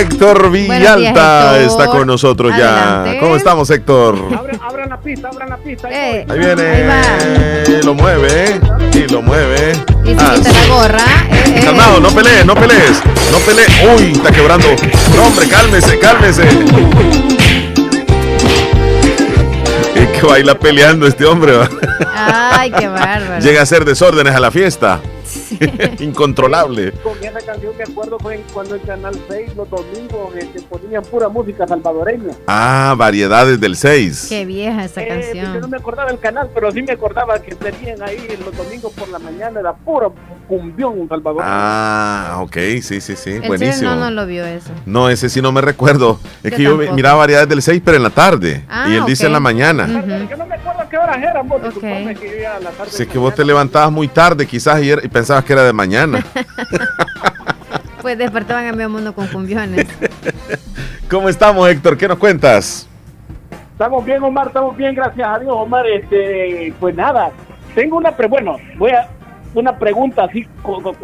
Héctor 0.00 0.50
Villalta 0.50 1.54
días, 1.58 1.72
está 1.72 1.86
con 1.88 2.06
nosotros 2.06 2.52
Adelante. 2.52 3.14
ya. 3.14 3.20
¿Cómo 3.20 3.36
estamos, 3.36 3.68
Héctor? 3.70 4.16
Abran, 4.36 4.60
abran 4.62 4.88
la 4.88 5.00
pista, 5.00 5.28
abran 5.28 5.50
la 5.50 5.56
pista. 5.58 5.88
Eh, 5.90 6.26
Ahí 6.28 6.38
viene. 6.38 7.82
Lo 7.84 7.94
mueve. 7.94 8.60
Y 8.94 9.08
lo 9.12 9.22
mueve. 9.22 9.72
Y 10.04 10.14
se 10.14 10.16
Ah, 10.20 10.32
quita 10.36 10.50
la 10.52 10.66
gorra. 10.74 11.04
eh, 11.30 11.54
eh. 11.56 11.60
Calmado, 11.64 12.00
no 12.00 12.08
pelees, 12.10 12.46
no 12.46 12.54
pelees. 12.54 13.02
No 13.30 13.38
pelees. 13.38 13.68
Uy, 13.96 14.12
está 14.12 14.30
quebrando. 14.32 14.66
No, 15.16 15.22
hombre, 15.26 15.48
cálmese, 15.48 15.98
cálmese. 15.98 16.44
Es 19.94 20.08
que 20.18 20.26
baila 20.26 20.58
peleando 20.58 21.06
este 21.06 21.26
hombre. 21.26 21.56
va. 21.56 21.68
Ay, 22.14 22.70
qué 22.70 22.88
bárbaro. 22.88 23.40
Llega 23.40 23.60
a 23.60 23.62
hacer 23.64 23.84
desórdenes 23.84 24.34
a 24.34 24.40
la 24.40 24.50
fiesta. 24.50 25.00
Incontrolable. 26.00 26.92
Con 26.92 27.16
esa 27.22 27.40
canción 27.40 27.72
me 27.76 27.84
acuerdo 27.84 28.18
fue 28.18 28.42
cuando 28.52 28.74
en 28.76 28.82
Canal 28.82 29.14
6 29.28 29.56
los 29.56 29.68
domingos 29.70 30.34
este, 30.36 30.60
ponían 30.62 31.02
pura 31.04 31.28
música 31.28 31.66
salvadoreña. 31.66 32.32
Ah, 32.46 32.94
variedades 32.96 33.60
del 33.60 33.76
6. 33.76 34.26
Qué 34.28 34.44
vieja 34.46 34.84
esa 34.84 35.02
Eh, 35.02 35.06
porque 35.08 35.38
canción. 35.40 35.60
no 35.60 35.68
me 35.68 35.76
acordaba 35.76 36.10
el 36.10 36.18
canal, 36.18 36.48
pero 36.54 36.70
sí 36.72 36.82
me 36.82 36.92
acordaba 36.92 37.40
que 37.40 37.54
tenían 37.54 38.02
ahí 38.02 38.26
los 38.44 38.56
domingos 38.56 38.92
por 38.92 39.08
la 39.08 39.18
mañana, 39.18 39.60
era 39.60 39.72
pura 39.74 40.08
cumbión 40.48 41.08
salvadoreño. 41.08 41.44
Ah, 41.52 42.38
ok, 42.42 42.56
sí, 42.82 43.00
sí, 43.00 43.14
sí. 43.16 43.30
El 43.30 43.42
Buenísimo. 43.48 43.90
No, 43.90 43.96
no 43.96 44.10
lo 44.10 44.26
vio 44.26 44.44
eso. 44.44 44.70
No, 44.86 45.08
ese 45.10 45.28
sí 45.28 45.40
no 45.40 45.52
me 45.52 45.60
recuerdo. 45.60 46.18
Es 46.42 46.50
Yo 46.52 46.56
que 46.56 46.62
yo 46.64 46.70
tampoco. 46.76 46.94
miraba 46.94 47.18
variedades 47.18 47.48
del 47.48 47.62
6, 47.62 47.82
pero 47.84 47.96
en 47.96 48.02
la 48.02 48.10
tarde. 48.10 48.64
Ah, 48.68 48.86
y 48.88 48.94
él 48.96 49.04
dice 49.06 49.24
ok. 49.24 49.28
en 49.28 49.32
la 49.34 49.40
mañana. 49.40 49.86
Yo 49.86 50.36
no 50.36 50.46
me 50.46 50.54
acuerdo 50.54 50.79
qué 50.90 50.98
horas 50.98 51.16
eran, 51.18 51.48
vos, 51.48 51.62
disculpame 51.62 52.14
que 52.14 52.42
yo 52.42 52.52
a 52.52 52.58
la 52.60 52.70
tarde. 52.70 52.90
Sé 52.90 53.06
que 53.06 53.18
vos 53.18 53.34
te 53.34 53.44
levantabas 53.44 53.90
muy 53.92 54.08
tarde 54.08 54.46
quizás 54.46 54.82
y, 54.82 55.08
pensabas 55.08 55.44
que 55.44 55.52
era 55.52 55.62
de 55.64 55.72
mañana. 55.72 56.24
Pues 58.02 58.16
despertaban 58.16 58.66
a 58.66 58.72
mi 58.72 58.86
mundo 58.86 59.14
con 59.14 59.26
cumbiones. 59.26 59.86
¿Cómo 61.10 61.28
estamos, 61.28 61.68
Héctor? 61.68 61.98
¿Qué 61.98 62.08
nos 62.08 62.16
cuentas? 62.16 62.88
Estamos 63.72 64.02
bien, 64.06 64.22
Omar, 64.22 64.46
estamos 64.46 64.74
bien, 64.74 64.94
gracias 64.94 65.28
a 65.28 65.38
Dios, 65.38 65.52
Omar. 65.54 65.86
Este, 65.86 66.72
pues 66.80 66.94
nada, 66.94 67.30
tengo 67.74 67.98
una 67.98 68.12
pre 68.16 68.26
bueno, 68.26 68.56
voy 68.78 68.92
a 68.92 69.06
una 69.54 69.76
pregunta 69.78 70.24
así 70.24 70.48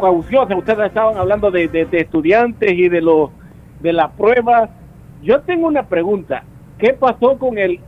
cauciosa. 0.00 0.56
Ustedes 0.56 0.86
estaban 0.86 1.18
hablando 1.18 1.50
de, 1.50 1.68
de- 1.68 1.84
de 1.84 1.98
estudiantes 2.00 2.72
y 2.72 2.88
de 2.88 3.02
los 3.02 3.28
de 3.80 3.92
las 3.92 4.10
pruebas. 4.12 4.70
Yo 5.22 5.40
tengo 5.42 5.66
una 5.66 5.82
pregunta. 5.82 6.44
¿Qué 6.78 6.94
pasó 6.94 7.36
con 7.38 7.58
el 7.58 7.78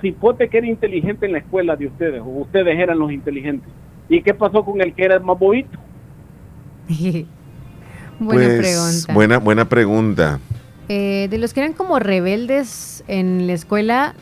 cipote 0.00 0.48
que 0.48 0.58
era 0.58 0.66
inteligente 0.66 1.26
en 1.26 1.32
la 1.32 1.38
escuela 1.38 1.76
de 1.76 1.86
ustedes? 1.86 2.20
¿O 2.20 2.40
ustedes 2.40 2.78
eran 2.78 2.98
los 2.98 3.12
inteligentes? 3.12 3.68
¿Y 4.08 4.22
qué 4.22 4.34
pasó 4.34 4.64
con 4.64 4.80
el 4.80 4.94
que 4.94 5.04
era 5.04 5.16
el 5.16 5.22
más 5.22 5.38
bobito? 5.38 5.78
Buena 8.18 8.44
pues, 8.44 8.58
pregunta. 8.58 9.12
Buena, 9.12 9.38
buena 9.38 9.68
pregunta. 9.68 10.40
Eh, 10.88 11.26
de 11.28 11.38
los 11.38 11.52
que 11.52 11.60
eran 11.60 11.72
como 11.72 11.98
rebeldes 11.98 13.04
en 13.08 13.46
la 13.46 13.52
escuela, 13.52 14.14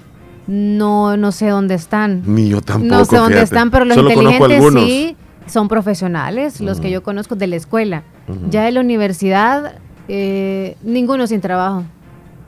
no, 0.46 1.16
no 1.16 1.30
sé 1.30 1.48
dónde 1.48 1.74
están. 1.74 2.22
Ni 2.26 2.48
yo 2.48 2.60
tampoco. 2.60 2.94
no 2.94 3.04
sé 3.04 3.16
dónde 3.16 3.34
fíjate. 3.34 3.44
están, 3.44 3.70
pero 3.70 3.84
los 3.84 3.94
Solo 3.94 4.10
inteligentes 4.10 4.72
sí 4.84 5.16
son 5.46 5.68
profesionales, 5.68 6.60
los 6.60 6.80
que 6.80 6.90
yo 6.90 7.02
conozco 7.02 7.36
de 7.36 7.46
la 7.46 7.56
escuela. 7.56 8.02
Ya 8.50 8.64
de 8.64 8.72
la 8.72 8.80
universidad, 8.80 9.74
eh, 10.08 10.76
ninguno 10.82 11.26
sin 11.26 11.40
trabajo. 11.40 11.84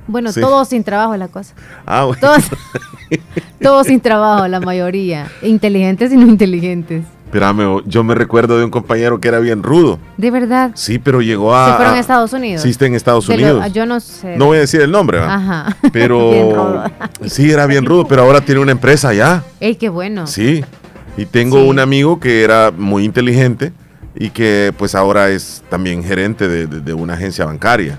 Bueno, 0.07 0.33
Sí. 0.33 0.41
todos 0.41 0.69
sin 0.69 0.85
trabajo 0.85 1.15
es 1.15 1.19
la 1.21 1.29
cosa. 1.29 1.55
Ah, 1.87 2.05
bueno. 2.05 2.21
Todos, 2.21 2.45
todos 3.61 3.87
sin 3.87 4.01
trabajo, 4.01 4.47
la 4.49 4.61
mayoría. 4.61 5.29
Inteligentes 5.43 6.13
y 6.13 6.17
no 6.17 6.27
inteligentes. 6.27 7.05
Espérame, 7.27 7.83
yo 7.87 8.05
me 8.05 8.15
recuerdo 8.15 8.57
de 8.59 8.65
un 8.65 8.71
compañero 8.71 9.21
que 9.21 9.27
era 9.29 9.41
bien 9.41 9.63
rudo. 9.65 9.99
De 10.17 10.31
verdad. 10.31 10.71
Sí, 10.75 10.99
pero 11.01 11.21
llegó 11.21 11.55
a. 11.57 11.71
¿Se 11.71 11.77
fueron 11.77 11.95
a 11.95 11.99
Estados 11.99 12.33
Unidos? 12.33 12.63
Sí, 12.63 12.71
está 12.71 12.87
en 12.87 12.95
Estados 12.95 13.27
lo- 13.29 13.35
Unidos. 13.35 13.73
yo 13.73 13.85
no 13.85 13.99
sé. 14.01 14.37
No 14.37 14.47
voy 14.47 14.59
a 14.59 14.61
decir 14.61 14.81
el 14.81 14.93
nombre, 14.93 15.19
¿va? 15.19 15.35
Ajá. 15.35 15.77
Bien 15.83 15.93
Pero 15.93 16.55
rudo. 16.55 16.85
sí, 17.27 17.51
era 17.51 17.67
bien 17.67 17.85
rudo, 17.85 18.07
pero 18.07 18.23
ahora 18.23 18.41
tiene 18.41 18.61
una 18.61 18.73
empresa 18.73 19.09
allá. 19.09 19.43
Ey, 19.61 19.75
qué 19.75 19.89
bueno. 19.89 20.27
Sí. 20.29 20.65
Y 21.17 21.27
tengo 21.27 21.65
un 21.65 21.81
amigo 21.81 22.21
que 22.21 22.45
era 22.45 22.71
muy 22.71 23.05
inteligente 23.05 23.73
y 24.15 24.31
que 24.31 24.73
pues 24.79 24.95
ahora 24.95 25.29
es 25.31 25.63
también 25.69 26.05
gerente 26.05 26.47
de, 26.47 26.67
de- 26.69 26.81
de 26.81 26.95
una 26.95 27.15
agencia 27.15 27.45
bancaria. 27.45 27.99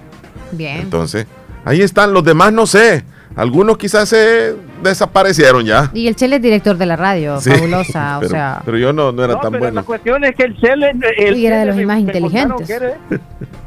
Bien. 0.53 0.77
Entonces, 0.77 1.27
ahí 1.67 1.81
están. 1.81 2.13
Los 2.13 2.23
demás 2.23 2.51
no 2.53 2.65
sé. 2.65 3.03
Algunos 3.35 3.77
quizás 3.77 4.09
se 4.09 4.55
desaparecieron 4.81 5.63
ya. 5.63 5.91
Y 5.93 6.07
el 6.07 6.15
Chele 6.15 6.37
es 6.37 6.41
director 6.41 6.75
de 6.75 6.87
la 6.87 6.95
radio, 6.95 7.39
Sí, 7.39 7.51
fabulosa, 7.51 8.17
o 8.17 8.21
pero, 8.21 8.31
sea. 8.31 8.61
pero 8.65 8.77
yo 8.79 8.93
no, 8.93 9.11
no 9.11 9.23
era 9.23 9.33
No, 9.35 9.39
tan 9.41 9.51
pero 9.51 9.63
bueno. 9.65 9.75
la 9.81 9.83
cuestión 9.83 10.23
es 10.23 10.35
que 10.35 10.43
el 10.45 10.57
Chele... 10.59 10.93
El 11.17 11.37
Y 11.37 11.45
era 11.45 11.59
de 11.59 11.65
los 11.67 11.75
más 11.85 11.99
inteligentes. 11.99 12.67
era- 12.67 12.93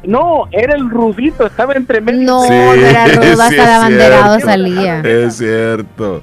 no, 0.03 0.45
era 0.51 0.75
el 0.75 0.89
rudito, 0.89 1.45
estaba 1.45 1.73
entre 1.73 2.01
medio. 2.01 2.21
No, 2.23 2.41
Sí, 2.43 2.49
no 2.49 2.73
era 2.73 3.05
rudo, 3.07 3.21
sí 3.23 3.29
hasta 3.29 3.45
es 3.45 3.55
de 3.55 3.61
abanderado 3.73 4.39
salía. 4.41 4.99
Es 5.01 5.37
cierto. 5.37 6.21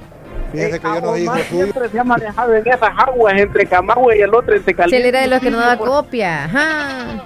Fíjese 0.51 0.79
que 0.79 0.87
yo 0.87 1.01
no 1.01 1.13
digo 1.13 1.33
siempre 1.49 1.89
se 1.89 1.99
ha 1.99 2.03
manejado 2.03 2.53
en 2.55 2.67
esas 2.67 2.89
aguas 2.97 3.33
entre 3.37 3.65
Camagüey 3.65 4.19
y 4.19 4.21
el 4.21 4.33
otro 4.35 4.55
entre 4.55 4.75
Caliente. 4.75 4.97
Chele 4.97 5.09
era 5.09 5.21
de 5.21 5.27
los 5.27 5.39
que 5.39 5.49
no 5.49 5.59
daba 5.59 5.77
copia. 5.77 6.45
Ajá. 6.45 7.23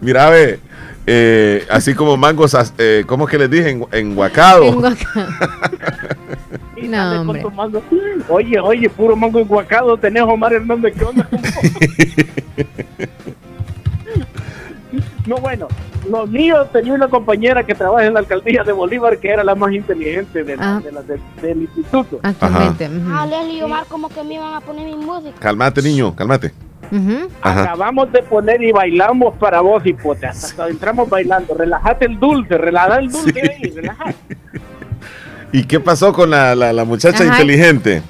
Mira, 0.00 0.30
ve, 0.30 0.58
eh, 1.06 1.64
así 1.70 1.94
como 1.94 2.16
mangos, 2.16 2.56
eh, 2.78 3.04
¿cómo 3.06 3.24
es 3.26 3.30
que 3.30 3.38
les 3.38 3.50
dije? 3.50 3.70
En, 3.70 3.84
enguacado. 3.92 4.64
En 4.64 4.80
No, 6.90 7.20
hombre. 7.22 7.42
Oye, 8.28 8.60
oye, 8.60 8.88
puro 8.90 9.16
mango 9.16 9.40
enguacado 9.40 9.96
tenés 9.96 10.22
Omar 10.22 10.52
Hernández, 10.52 10.94
¿qué 10.96 11.04
onda? 11.04 11.28
No, 15.26 15.36
bueno, 15.38 15.66
los 16.08 16.30
míos 16.30 16.68
tenía 16.72 16.92
una 16.94 17.08
compañera 17.08 17.64
que 17.66 17.74
trabaja 17.74 18.06
en 18.06 18.14
la 18.14 18.20
alcaldía 18.20 18.62
de 18.62 18.70
Bolívar 18.70 19.18
que 19.18 19.28
era 19.30 19.42
la 19.42 19.56
más 19.56 19.72
inteligente 19.72 20.44
de 20.44 20.56
la- 20.56 20.76
Ah. 20.76 20.80
de 20.80 20.92
la- 20.92 21.02
de- 21.02 21.18
del 21.42 21.62
instituto. 21.62 22.20
Actualmente. 22.22 22.88
Ah, 23.10 23.26
Leslie 23.26 23.58
y 23.58 23.62
Omar 23.62 23.86
como 23.88 24.08
que 24.08 24.22
me 24.22 24.34
iban 24.34 24.54
a 24.54 24.60
poner 24.60 24.86
mi 24.86 24.94
música. 25.04 25.34
Cálmate, 25.40 25.82
niño, 25.82 26.14
cálmate. 26.14 26.52
Acabamos 27.42 28.12
de 28.12 28.22
poner 28.22 28.62
y 28.62 28.72
bailamos 28.72 29.34
para 29.38 29.60
vos, 29.60 29.84
hipote. 29.86 30.26
Hasta 30.26 30.68
entramos 30.68 31.08
bailando. 31.08 31.54
Relajate 31.54 32.06
el 32.06 32.18
dulce, 32.18 32.56
relaja 32.58 32.96
el 32.98 33.10
dulce 33.10 33.40
ahí, 33.40 33.70
relaja. 33.70 34.04
¿Y 35.52 35.64
qué 35.64 35.80
pasó 35.80 36.12
con 36.12 36.30
la, 36.30 36.54
la- 36.54 36.72
la 36.72 36.84
muchacha 36.84 37.24
Ajá. 37.24 37.32
inteligente? 37.34 38.02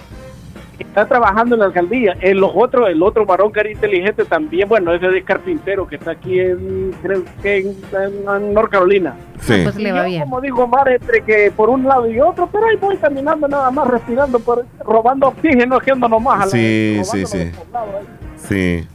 Está 0.79 1.07
trabajando 1.07 1.55
en 1.55 1.61
la 1.61 1.67
alcaldía. 1.67 2.17
El 2.21 2.43
otro, 2.43 2.87
el 2.87 3.03
otro 3.03 3.25
varón 3.25 3.51
que 3.53 3.61
era 3.61 3.71
inteligente 3.71 4.25
también, 4.25 4.69
bueno, 4.69 4.93
ese 4.93 5.07
es 5.19 5.25
carpintero 5.25 5.87
que 5.87 5.97
está 5.97 6.11
aquí 6.13 6.39
en, 6.41 6.93
creo 7.03 7.23
que 7.43 7.59
en, 7.59 7.67
en- 7.69 8.29
en 8.29 8.55
North 8.55 8.71
Carolina. 8.71 9.15
Sí. 9.41 9.61
Pues 9.63 9.77
le 9.77 9.93
va 9.93 10.03
yo, 10.03 10.09
bien. 10.09 10.23
Como 10.23 10.41
digo, 10.41 10.65
Omar, 10.65 10.89
entre 10.91 11.23
que 11.23 11.51
por 11.55 11.69
un 11.71 11.85
lado 11.85 12.11
y 12.11 12.21
otro, 12.21 12.49
pero 12.51 12.67
ahí 12.67 12.77
voy 12.77 12.97
caminando 12.97 13.47
nada 13.49 13.71
más, 13.71 13.89
respirando, 13.89 14.39
por, 14.39 14.67
robando 14.85 15.29
oxígeno, 15.29 15.77
haciendo 15.77 16.09
nomás. 16.09 16.43
a 16.43 16.45
la- 16.47 16.51
Sí, 16.51 17.01
sí, 17.05 17.25
robándolo 17.25 17.27
sí. 17.27 17.39
de 17.39 17.45
todos 17.53 17.69
lados 17.73 17.95
ahí. 17.99 18.07
Sí. 18.49 18.87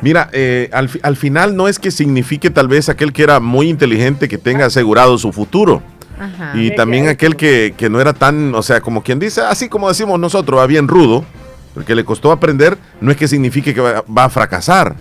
Mira, 0.00 0.30
eh, 0.32 0.70
al, 0.72 0.88
al 1.02 1.16
final 1.16 1.56
no 1.56 1.66
es 1.66 1.78
que 1.78 1.90
signifique 1.90 2.50
tal 2.50 2.68
vez 2.68 2.88
aquel 2.88 3.12
que 3.12 3.22
era 3.22 3.40
muy 3.40 3.68
inteligente 3.68 4.28
que 4.28 4.38
tenga 4.38 4.66
asegurado 4.66 5.18
su 5.18 5.32
futuro. 5.32 5.82
Ajá. 6.20 6.52
Y 6.54 6.74
también 6.74 7.08
aquel 7.08 7.36
que, 7.36 7.74
que 7.76 7.90
no 7.90 8.00
era 8.00 8.12
tan, 8.12 8.54
o 8.54 8.62
sea, 8.62 8.80
como 8.80 9.02
quien 9.02 9.18
dice, 9.18 9.40
así 9.40 9.68
como 9.68 9.88
decimos 9.88 10.18
nosotros, 10.18 10.58
va 10.58 10.66
bien 10.66 10.88
rudo, 10.88 11.24
porque 11.74 11.94
le 11.94 12.04
costó 12.04 12.32
aprender, 12.32 12.76
no 13.00 13.10
es 13.10 13.16
que 13.16 13.28
signifique 13.28 13.74
que 13.74 13.80
va, 13.80 14.04
va 14.16 14.24
a 14.24 14.28
fracasar. 14.28 14.96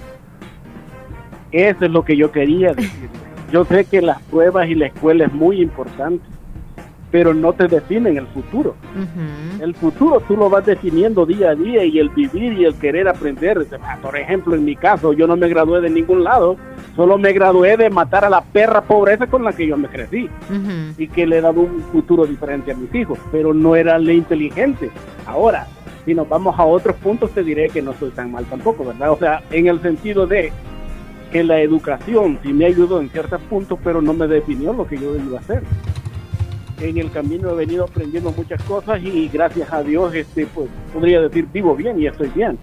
Eso 1.51 1.85
es 1.85 1.91
lo 1.91 2.03
que 2.03 2.17
yo 2.17 2.31
quería 2.31 2.73
decir. 2.73 3.09
Yo 3.51 3.65
sé 3.65 3.85
que 3.85 4.01
las 4.01 4.21
pruebas 4.23 4.67
y 4.67 4.75
la 4.75 4.87
escuela 4.87 5.25
es 5.25 5.33
muy 5.33 5.61
importante, 5.61 6.23
pero 7.11 7.33
no 7.33 7.53
te 7.53 7.67
definen 7.67 8.17
el 8.17 8.27
futuro. 8.27 8.75
El 9.61 9.73
futuro 9.75 10.21
tú 10.27 10.35
lo 10.35 10.49
vas 10.49 10.65
definiendo 10.65 11.25
día 11.25 11.51
a 11.51 11.55
día 11.55 11.85
y 11.85 11.99
el 11.99 12.09
vivir 12.09 12.53
y 12.53 12.65
el 12.65 12.75
querer 12.75 13.07
aprender. 13.07 13.65
Por 14.01 14.17
ejemplo, 14.17 14.55
en 14.55 14.65
mi 14.65 14.75
caso, 14.75 15.13
yo 15.13 15.25
no 15.27 15.37
me 15.37 15.47
gradué 15.47 15.81
de 15.81 15.89
ningún 15.89 16.23
lado, 16.23 16.57
solo 16.95 17.17
me 17.17 17.31
gradué 17.31 17.77
de 17.77 17.89
matar 17.89 18.25
a 18.25 18.29
la 18.29 18.41
perra 18.41 18.81
pobreza 18.81 19.27
con 19.27 19.43
la 19.43 19.53
que 19.53 19.67
yo 19.67 19.77
me 19.77 19.87
crecí 19.87 20.29
y 20.97 21.07
que 21.07 21.25
le 21.25 21.37
he 21.37 21.41
dado 21.41 21.61
un 21.61 21.81
futuro 21.91 22.25
diferente 22.25 22.71
a 22.71 22.75
mis 22.75 22.93
hijos, 22.93 23.17
pero 23.31 23.53
no 23.53 23.75
era 23.75 23.97
le 23.97 24.13
inteligente. 24.13 24.89
Ahora, 25.25 25.67
si 26.05 26.13
nos 26.13 26.27
vamos 26.27 26.57
a 26.57 26.65
otros 26.65 26.95
puntos, 26.97 27.31
te 27.31 27.43
diré 27.43 27.69
que 27.69 27.81
no 27.81 27.91
estoy 27.91 28.11
tan 28.11 28.31
mal 28.31 28.45
tampoco, 28.45 28.85
¿verdad? 28.85 29.11
O 29.11 29.17
sea, 29.17 29.41
en 29.51 29.67
el 29.67 29.81
sentido 29.81 30.27
de 30.27 30.51
que 31.31 31.43
la 31.43 31.59
educación 31.59 32.39
sí 32.43 32.53
me 32.53 32.65
ayudó 32.65 33.01
en 33.01 33.09
ciertos 33.09 33.41
puntos, 33.43 33.77
pero 33.83 34.01
no 34.01 34.13
me 34.13 34.27
definió 34.27 34.71
lo 34.71 34.87
que 34.87 34.97
yo 34.97 35.15
iba 35.15 35.37
a 35.37 35.41
hacer. 35.41 35.63
En 36.79 36.97
el 36.97 37.09
camino 37.11 37.49
he 37.51 37.55
venido 37.55 37.85
aprendiendo 37.85 38.31
muchas 38.31 38.61
cosas 38.63 39.01
y 39.01 39.27
gracias 39.33 39.71
a 39.73 39.81
Dios, 39.81 40.13
este, 40.13 40.45
pues, 40.45 40.67
podría 40.93 41.21
decir 41.21 41.47
vivo 41.51 41.75
bien 41.75 41.99
y 41.99 42.05
estoy 42.07 42.29
bien. 42.29 42.57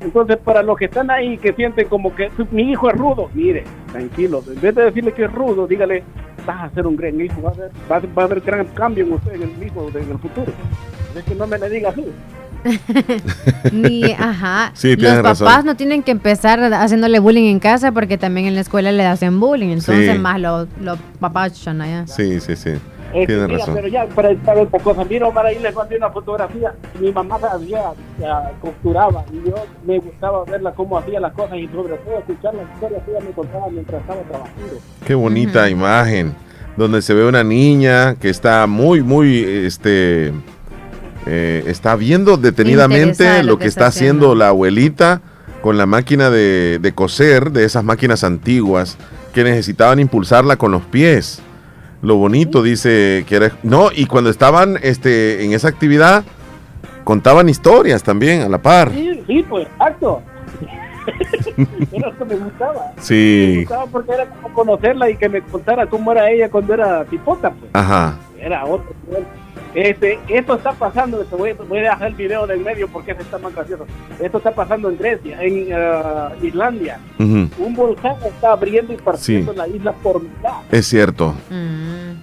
Entonces, 0.00 0.36
para 0.36 0.62
los 0.62 0.76
que 0.76 0.84
están 0.86 1.10
ahí, 1.10 1.38
que 1.38 1.52
sienten 1.54 1.88
como 1.88 2.14
que 2.14 2.30
"Su- 2.36 2.46
mi 2.50 2.70
hijo 2.72 2.90
es 2.90 2.96
rudo, 2.96 3.30
mire, 3.32 3.64
tranquilo, 3.90 4.42
en 4.46 4.60
vez 4.60 4.74
de 4.74 4.82
decirle 4.84 5.12
que 5.12 5.24
es 5.24 5.32
rudo, 5.32 5.66
dígale, 5.66 6.02
vas 6.46 6.64
a 6.70 6.74
ser 6.74 6.86
un 6.86 6.94
gran 6.96 7.18
hijo, 7.18 7.40
va 7.40 7.50
a 7.50 7.52
haber, 7.54 7.70
va 7.90 7.96
a- 7.96 8.14
va 8.14 8.22
a 8.22 8.24
haber 8.26 8.40
gran 8.42 8.66
cambio 8.66 9.04
en 9.06 9.12
usted, 9.14 9.32
en 9.34 9.42
el 9.44 9.66
hijo, 9.66 9.88
en 9.94 10.10
el 10.10 10.18
futuro. 10.18 10.52
Es 11.16 11.22
que 11.24 11.34
no 11.34 11.46
me 11.46 11.58
le 11.58 11.70
diga 11.70 11.88
así. 11.90 12.04
Ni, 13.72 14.04
ajá. 14.12 14.72
Sí, 14.74 14.96
Los 14.96 15.16
papás 15.16 15.40
razón. 15.40 15.66
no 15.66 15.76
tienen 15.76 16.02
que 16.02 16.10
empezar 16.10 16.60
haciéndole 16.74 17.18
bullying 17.18 17.50
en 17.50 17.60
casa 17.60 17.92
porque 17.92 18.18
también 18.18 18.46
en 18.46 18.54
la 18.54 18.60
escuela 18.60 18.92
le 18.92 19.04
hacen 19.06 19.38
bullying. 19.40 19.68
Entonces, 19.68 20.12
Sí. 20.12 20.18
más 20.18 20.40
los, 20.40 20.68
los 20.82 20.98
papás 21.20 21.66
allá. 21.68 22.06
Sí, 22.06 22.40
sí, 22.40 22.56
sí. 22.56 22.72
Este, 23.14 23.26
Tienes 23.26 23.46
mira, 23.46 23.58
razón. 23.60 23.74
pero 23.74 23.88
ya 23.88 24.06
para 24.06 24.30
estar 24.30 24.58
otra 24.58 24.80
cosa, 24.80 25.04
mira 25.04 25.28
Omar, 25.28 25.46
ahí 25.46 25.58
les 25.60 25.72
mandé 25.72 25.96
una 25.96 26.10
fotografía. 26.10 26.74
Mi 27.00 27.12
mamá 27.12 27.38
sabía, 27.38 27.92
ya, 28.18 28.50
costuraba 28.60 29.24
y 29.32 29.48
yo 29.48 29.54
me 29.86 29.98
gustaba 30.00 30.44
verla 30.44 30.72
cómo 30.72 30.98
hacía 30.98 31.20
las 31.20 31.32
cosas 31.32 31.56
y 31.58 31.68
sobre 31.68 31.94
todo 31.98 32.18
escuchar 32.18 32.54
las 32.54 32.68
historias 32.74 33.02
que 33.04 33.10
ella 33.12 33.20
me 33.20 33.30
contaba 33.30 33.68
mientras 33.70 34.00
estaba 34.00 34.20
trabajando. 34.22 34.78
Qué 35.06 35.14
bonita 35.14 35.70
imagen, 35.70 36.34
donde 36.76 37.02
se 37.02 37.14
ve 37.14 37.24
una 37.24 37.44
niña 37.44 38.16
que 38.16 38.30
está 38.30 38.66
muy, 38.66 39.00
muy, 39.02 39.44
este, 39.44 40.32
eh, 41.26 41.62
está 41.66 41.94
viendo 41.94 42.36
detenidamente 42.36 43.08
Interesada 43.12 43.42
lo 43.44 43.58
que 43.58 43.66
está 43.66 43.86
haciendo 43.86 44.34
la 44.34 44.48
abuelita 44.48 45.20
con 45.62 45.78
la 45.78 45.86
máquina 45.86 46.30
de, 46.30 46.80
de 46.82 46.92
coser, 46.92 47.52
de 47.52 47.64
esas 47.64 47.84
máquinas 47.84 48.24
antiguas 48.24 48.98
que 49.32 49.44
necesitaban 49.44 50.00
impulsarla 50.00 50.56
con 50.56 50.72
los 50.72 50.82
pies. 50.82 51.40
Lo 52.04 52.16
bonito 52.16 52.62
dice 52.62 53.24
que 53.26 53.36
era, 53.36 53.52
no, 53.62 53.88
y 53.90 54.04
cuando 54.04 54.28
estaban, 54.28 54.78
este, 54.82 55.42
en 55.44 55.52
esa 55.54 55.68
actividad 55.68 56.22
contaban 57.02 57.48
historias 57.48 58.02
también 58.02 58.42
a 58.42 58.48
la 58.50 58.58
par. 58.58 58.90
Sí, 58.92 59.22
sí, 59.26 59.42
pues, 59.48 59.66
exacto. 59.66 60.22
Era 61.92 62.08
lo 62.10 62.18
que 62.18 62.24
me 62.26 62.34
gustaba. 62.36 62.92
Me 62.96 63.02
Sí, 63.02 63.56
gustaba 63.60 63.86
porque 63.86 64.12
era 64.12 64.26
como 64.26 64.52
conocerla 64.54 65.10
y 65.10 65.16
que 65.16 65.28
me 65.28 65.40
contara 65.42 65.86
cómo 65.86 66.12
era 66.12 66.30
ella 66.30 66.48
cuando 66.50 66.74
era 66.74 67.04
tipota, 67.04 67.50
pues. 67.50 67.70
ajá. 67.74 68.16
Era 68.38 68.64
otro. 68.64 68.92
Este, 69.74 70.20
esto 70.28 70.54
está 70.54 70.72
pasando, 70.72 71.24
voy, 71.32 71.52
voy 71.68 71.78
a 71.78 71.82
dejar 71.82 72.06
el 72.08 72.14
video 72.14 72.46
del 72.46 72.60
medio 72.60 72.86
porque 72.88 73.10
está 73.10 73.38
más 73.38 73.52
gracioso. 73.54 73.86
Esto 74.20 74.38
está 74.38 74.52
pasando 74.54 74.88
en 74.88 74.96
Grecia, 74.96 75.42
en 75.42 75.68
ah, 75.74 76.30
Islandia. 76.42 76.98
Un 77.18 77.74
volcán 77.74 78.14
está 78.24 78.52
abriendo 78.52 78.92
y 78.92 78.96
partiendo 78.96 79.52
Sí. 79.52 79.58
la 79.58 79.66
isla 79.68 79.92
por 79.92 80.22
mitad. 80.22 80.52
Es 80.70 80.86
cierto. 80.86 81.34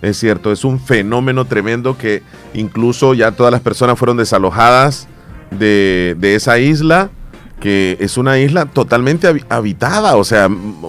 Es 0.01 0.17
cierto, 0.17 0.51
es 0.51 0.63
un 0.63 0.79
fenómeno 0.79 1.45
tremendo 1.45 1.97
que 1.97 2.23
incluso 2.53 3.13
ya 3.13 3.31
todas 3.33 3.51
las 3.51 3.61
personas 3.61 3.99
fueron 3.99 4.17
desalojadas 4.17 5.07
de, 5.51 6.15
de 6.17 6.35
esa 6.35 6.57
isla, 6.57 7.09
que 7.59 7.97
es 7.99 8.17
una 8.17 8.39
isla 8.39 8.65
totalmente 8.65 9.27
habi- 9.29 9.45
habitada, 9.49 10.15
o 10.15 10.23
sea, 10.23 10.47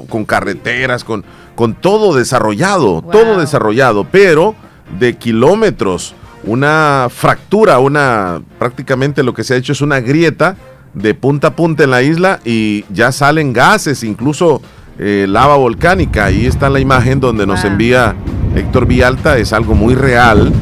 con 0.09 0.25
carreteras, 0.25 1.05
con, 1.05 1.25
con 1.57 1.75
todo 1.75 2.15
desarrollado, 2.15 3.03
todo 3.03 3.39
desarrollado, 3.41 4.07
pero 4.11 4.55
de 4.99 5.15
kilómetros, 5.17 6.15
una 6.45 7.09
fractura, 7.11 7.79
una 7.79 8.43
prácticamente 8.59 9.23
lo 9.23 9.35
que 9.35 9.45
se 9.45 9.55
ha 9.55 9.57
hecho 9.57 9.73
es 9.73 9.81
una 9.81 10.01
grieta 10.01 10.57
de 10.95 11.15
punta 11.15 11.49
a 11.49 11.57
punta 11.57 11.85
en 11.85 11.91
la 11.91 12.03
isla 12.03 12.41
y 12.45 12.85
ya 12.93 13.13
salen 13.13 13.53
gases, 13.53 14.03
incluso 14.03 14.61
eh, 14.99 15.27
lava 15.29 15.57
volcánica. 15.57 16.27
Ahí 16.27 16.47
está 16.47 16.69
la 16.69 16.81
imagen 16.81 17.21
donde 17.21 17.47
nos 17.47 17.65
envía 17.65 18.15
Héctor 18.55 18.87
Villalta, 18.87 19.39
es 19.39 19.53
algo 19.53 19.75
muy 19.75 19.95
real 19.95 20.53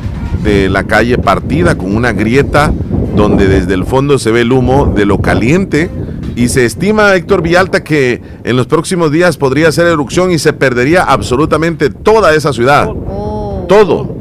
de 0.45 0.69
la 0.69 0.85
calle 0.85 1.19
partida 1.19 1.77
con 1.77 1.95
una 1.95 2.13
grieta 2.13 2.73
donde 3.15 3.49
desde 3.49 3.75
el 3.75 3.85
fondo 3.85 4.19
se 4.19 4.31
ve 4.31 4.43
el 4.43 4.53
humo 4.53 4.93
de 4.95 5.05
lo 5.05 5.19
caliente 5.19 5.91
y 6.37 6.49
se 6.49 6.65
estima, 6.65 7.15
Héctor 7.15 7.43
Villalta, 7.43 7.83
que 7.83 8.23
en 8.45 8.57
los 8.57 8.67
próximos 8.67 9.11
días 9.11 9.37
podría 9.37 9.69
hacer 9.69 9.87
erupción 9.87 10.31
y 10.31 10.39
se 10.39 10.53
perdería 10.53 11.03
absolutamente 11.03 11.91
toda 11.91 12.35
esa 12.35 12.53
ciudad. 12.53 12.89
Todo. 13.69 14.20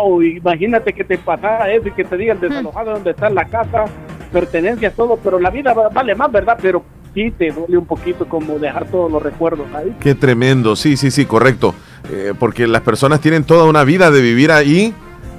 Wow, 0.00 0.22
imagínate 0.22 0.92
que 0.92 1.04
te 1.04 1.18
pasara 1.18 1.72
eso 1.72 1.88
y 1.88 1.92
que 1.92 2.04
te 2.04 2.16
digan 2.16 2.40
desalojado 2.40 2.92
donde 2.92 3.10
está 3.10 3.30
la 3.30 3.44
casa, 3.46 3.84
pertenencias, 4.32 4.94
todo, 4.94 5.16
pero 5.22 5.38
la 5.38 5.50
vida 5.50 5.72
va- 5.74 5.88
vale 5.88 6.14
más, 6.14 6.30
¿verdad? 6.30 6.58
Pero 6.60 6.82
sí 7.14 7.30
te 7.30 7.50
duele 7.50 7.78
un 7.78 7.86
poquito 7.86 8.26
como 8.28 8.58
dejar 8.58 8.86
todos 8.86 9.10
los 9.10 9.22
recuerdos 9.22 9.66
ahí. 9.74 9.94
Qué 10.00 10.14
tremendo, 10.14 10.76
sí, 10.76 10.96
sí, 10.96 11.10
sí, 11.10 11.24
correcto. 11.26 11.74
Eh, 12.10 12.34
porque 12.38 12.66
las 12.66 12.82
personas 12.82 13.20
tienen 13.20 13.44
toda 13.44 13.64
una 13.64 13.82
vida 13.84 14.10
de 14.10 14.20
vivir 14.20 14.52
ahí 14.52 14.94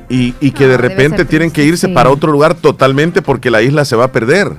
y, 0.10 0.34
y 0.40 0.52
que 0.52 0.66
de 0.68 0.78
debe 0.78 0.90
repente 0.90 1.26
tienen 1.26 1.52
que 1.52 1.64
irse 1.64 1.88
sí. 1.88 1.94
para 1.94 2.10
otro 2.10 2.32
lugar 2.32 2.56
totalmente 2.56 3.22
porque 3.22 3.52
la 3.52 3.62
isla 3.62 3.86
se 3.86 3.96
va 3.96 4.06
a 4.06 4.12
perder. 4.12 4.50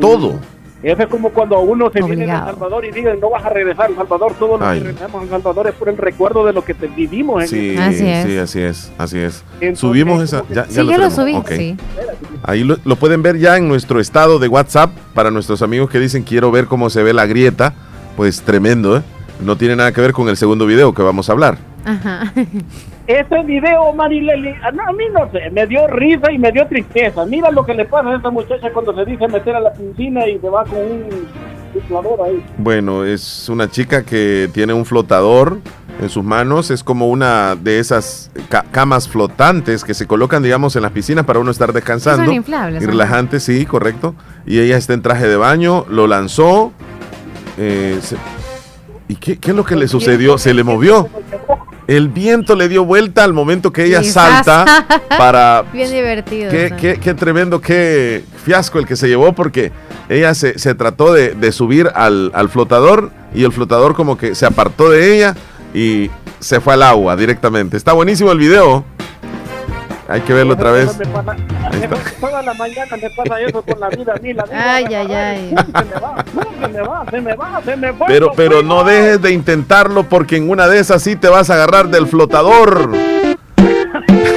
Todo. 0.00 0.38
Eso 0.82 1.00
es 1.02 1.08
como 1.08 1.30
cuando 1.30 1.60
uno 1.60 1.90
se 1.92 2.02
viene 2.02 2.26
de. 2.26 2.32
El 2.32 2.38
Salvador 2.38 2.84
y 2.84 2.90
digan, 2.90 3.20
no 3.20 3.30
vas 3.30 3.44
a 3.44 3.48
regresar 3.50 3.86
a 3.86 3.88
El 3.88 3.94
Salvador, 3.96 4.34
todo 4.38 4.58
lo 4.58 4.66
Ay. 4.66 4.78
que 4.80 4.84
regresamos 4.86 5.20
a 5.20 5.24
El 5.24 5.30
Salvador 5.30 5.66
es 5.68 5.74
por 5.74 5.88
el 5.88 5.96
recuerdo 5.96 6.44
de 6.44 6.52
lo 6.52 6.64
que 6.64 6.74
te 6.74 6.88
vivimos 6.88 7.42
en 7.42 7.48
Sí, 7.48 7.76
Así 7.76 8.06
es. 8.08 8.26
sí, 8.26 8.38
así 8.38 8.60
es, 8.60 8.92
así 8.98 9.18
es. 9.18 9.44
Entonces, 9.60 9.78
Subimos 9.78 10.22
esa, 10.22 10.42
ya, 10.50 10.64
Sí, 10.64 10.74
ya 10.74 10.82
yo 10.82 10.84
lo 10.98 11.08
tenemos, 11.08 11.14
subí, 11.14 11.56
sí. 11.56 11.76
Ahí 12.42 12.64
lo, 12.64 12.76
lo 12.84 12.96
pueden 12.96 13.22
ver 13.22 13.38
ya 13.38 13.56
en 13.56 13.68
nuestro 13.68 14.00
estado 14.00 14.38
de 14.40 14.48
WhatsApp 14.48 14.90
para 15.14 15.30
nuestros 15.30 15.62
amigos 15.62 15.88
que 15.88 16.00
dicen 16.00 16.24
quiero 16.24 16.50
ver 16.50 16.66
cómo 16.66 16.90
se 16.90 17.02
ve 17.02 17.12
la 17.12 17.26
grieta. 17.26 17.74
Pues 18.16 18.42
tremendo, 18.42 18.96
¿eh? 18.96 19.02
No 19.44 19.56
tiene 19.56 19.76
nada 19.76 19.92
que 19.92 20.00
ver 20.00 20.12
con 20.12 20.28
el 20.28 20.36
segundo 20.36 20.66
video 20.66 20.92
que 20.92 21.02
vamos 21.02 21.28
a 21.28 21.32
hablar. 21.32 21.58
Ajá. 21.84 22.32
Ese 23.06 23.42
video, 23.42 23.92
Marileli, 23.92 24.50
a 24.62 24.70
no, 24.70 24.84
a 24.84 24.92
mí 24.92 25.04
no 25.12 25.28
sé, 25.32 25.50
me 25.50 25.66
dio 25.66 25.86
risa 25.88 26.30
y 26.30 26.38
me 26.38 26.52
dio 26.52 26.66
tristeza. 26.68 27.26
Mira 27.26 27.50
lo 27.50 27.64
que 27.66 27.74
le 27.74 27.84
pasa 27.84 28.10
a 28.10 28.16
esa 28.16 28.30
muchacha 28.30 28.72
cuando 28.72 28.94
se 28.94 29.04
dice 29.04 29.26
meter 29.26 29.56
a 29.56 29.60
la 29.60 29.72
piscina 29.72 30.26
y 30.28 30.38
se 30.38 30.48
va 30.48 30.64
con 30.64 30.78
un 30.78 31.28
inflador 31.74 32.20
ahí. 32.24 32.44
Bueno, 32.58 33.04
es 33.04 33.48
una 33.48 33.68
chica 33.68 34.04
que 34.04 34.48
tiene 34.54 34.72
un 34.72 34.84
flotador 34.86 35.58
en 36.00 36.08
sus 36.10 36.22
manos. 36.22 36.70
Es 36.70 36.84
como 36.84 37.08
una 37.08 37.56
de 37.56 37.80
esas 37.80 38.30
ca- 38.48 38.66
camas 38.70 39.08
flotantes 39.08 39.82
que 39.82 39.94
se 39.94 40.06
colocan, 40.06 40.42
digamos, 40.44 40.76
en 40.76 40.82
las 40.82 40.92
piscinas 40.92 41.24
para 41.26 41.40
uno 41.40 41.50
estar 41.50 41.72
descansando. 41.72 42.24
Son 42.24 42.34
inflables, 42.34 42.82
Y 42.82 42.84
ajá. 42.84 42.92
relajante, 42.92 43.40
sí, 43.40 43.66
correcto. 43.66 44.14
Y 44.46 44.60
ella 44.60 44.76
está 44.76 44.94
en 44.94 45.02
traje 45.02 45.26
de 45.26 45.36
baño, 45.36 45.84
lo 45.88 46.06
lanzó. 46.06 46.72
eh, 47.58 47.98
se- 48.00 48.16
¿Y 49.08 49.16
qué, 49.16 49.36
qué 49.38 49.50
es 49.50 49.56
lo 49.56 49.64
que 49.64 49.76
le 49.76 49.88
sucedió? 49.88 50.38
Se 50.38 50.54
le 50.54 50.64
movió. 50.64 51.08
El 51.96 52.08
viento 52.08 52.54
le 52.56 52.68
dio 52.68 52.84
vuelta 52.84 53.22
al 53.24 53.32
momento 53.32 53.72
que 53.72 53.84
ella 53.84 54.00
Quizás. 54.00 54.44
salta 54.46 54.86
para 55.18 55.64
Bien 55.72 55.90
divertido. 55.90 56.50
Qué, 56.50 56.72
qué- 56.80 56.98
qué 57.00 57.14
tremendo, 57.14 57.60
qué 57.60 58.24
fiasco 58.44 58.78
el 58.78 58.86
que 58.86 58.96
se 58.96 59.08
llevó 59.08 59.32
porque 59.32 59.72
ella 60.08 60.34
se, 60.34 60.58
se 60.58 60.74
trató 60.74 61.12
de, 61.12 61.34
de 61.34 61.52
subir 61.52 61.90
al, 61.94 62.30
al 62.34 62.48
flotador 62.48 63.10
y 63.34 63.44
el 63.44 63.52
flotador 63.52 63.94
como 63.94 64.16
que 64.16 64.34
se 64.34 64.46
apartó 64.46 64.90
de 64.90 65.14
ella 65.16 65.34
y 65.74 66.10
se 66.40 66.60
fue 66.60 66.74
al 66.74 66.82
agua 66.82 67.14
directamente. 67.16 67.76
Está 67.76 67.92
buenísimo 67.92 68.32
el 68.32 68.38
video. 68.38 68.84
Hay 70.12 70.20
que 70.20 70.34
verlo 70.34 70.52
otra 70.52 70.72
vez. 70.72 70.94
Me 70.98 71.06
pasa- 71.06 71.36
Toda 72.20 72.42
la 72.42 72.52
mañana 72.52 72.96
me 73.00 73.08
pasa 73.16 73.40
eso 73.40 73.62
con 73.62 73.80
la 73.80 73.88
vida 73.88 74.12
a 74.14 74.18
mí. 74.20 74.34
La 74.34 74.44
vida 74.44 74.74
Ay, 74.74 74.84
ay, 74.94 75.12
ay. 75.14 75.54
Se 75.56 75.84
me 75.84 76.00
va, 76.00 76.24
no, 76.34 76.42
se 76.60 76.68
me 76.68 76.82
va, 76.82 77.04
se 77.10 77.20
me 77.22 77.34
va, 77.34 77.62
se 77.64 77.76
me 77.78 77.90
va. 77.92 78.06
Pero, 78.06 78.32
pero 78.36 78.62
no 78.62 78.84
dejes 78.84 79.22
de 79.22 79.32
intentarlo 79.32 80.02
porque 80.02 80.36
en 80.36 80.50
una 80.50 80.68
de 80.68 80.80
esas 80.80 81.02
sí 81.02 81.16
te 81.16 81.28
vas 81.28 81.48
a 81.48 81.54
agarrar 81.54 81.88
del 81.88 82.06
flotador. 82.06 82.90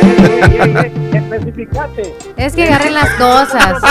Especificate. 1.14 2.16
Es 2.38 2.56
que 2.56 2.64
agarren 2.64 2.94
las 2.94 3.10
cosas. 3.12 3.82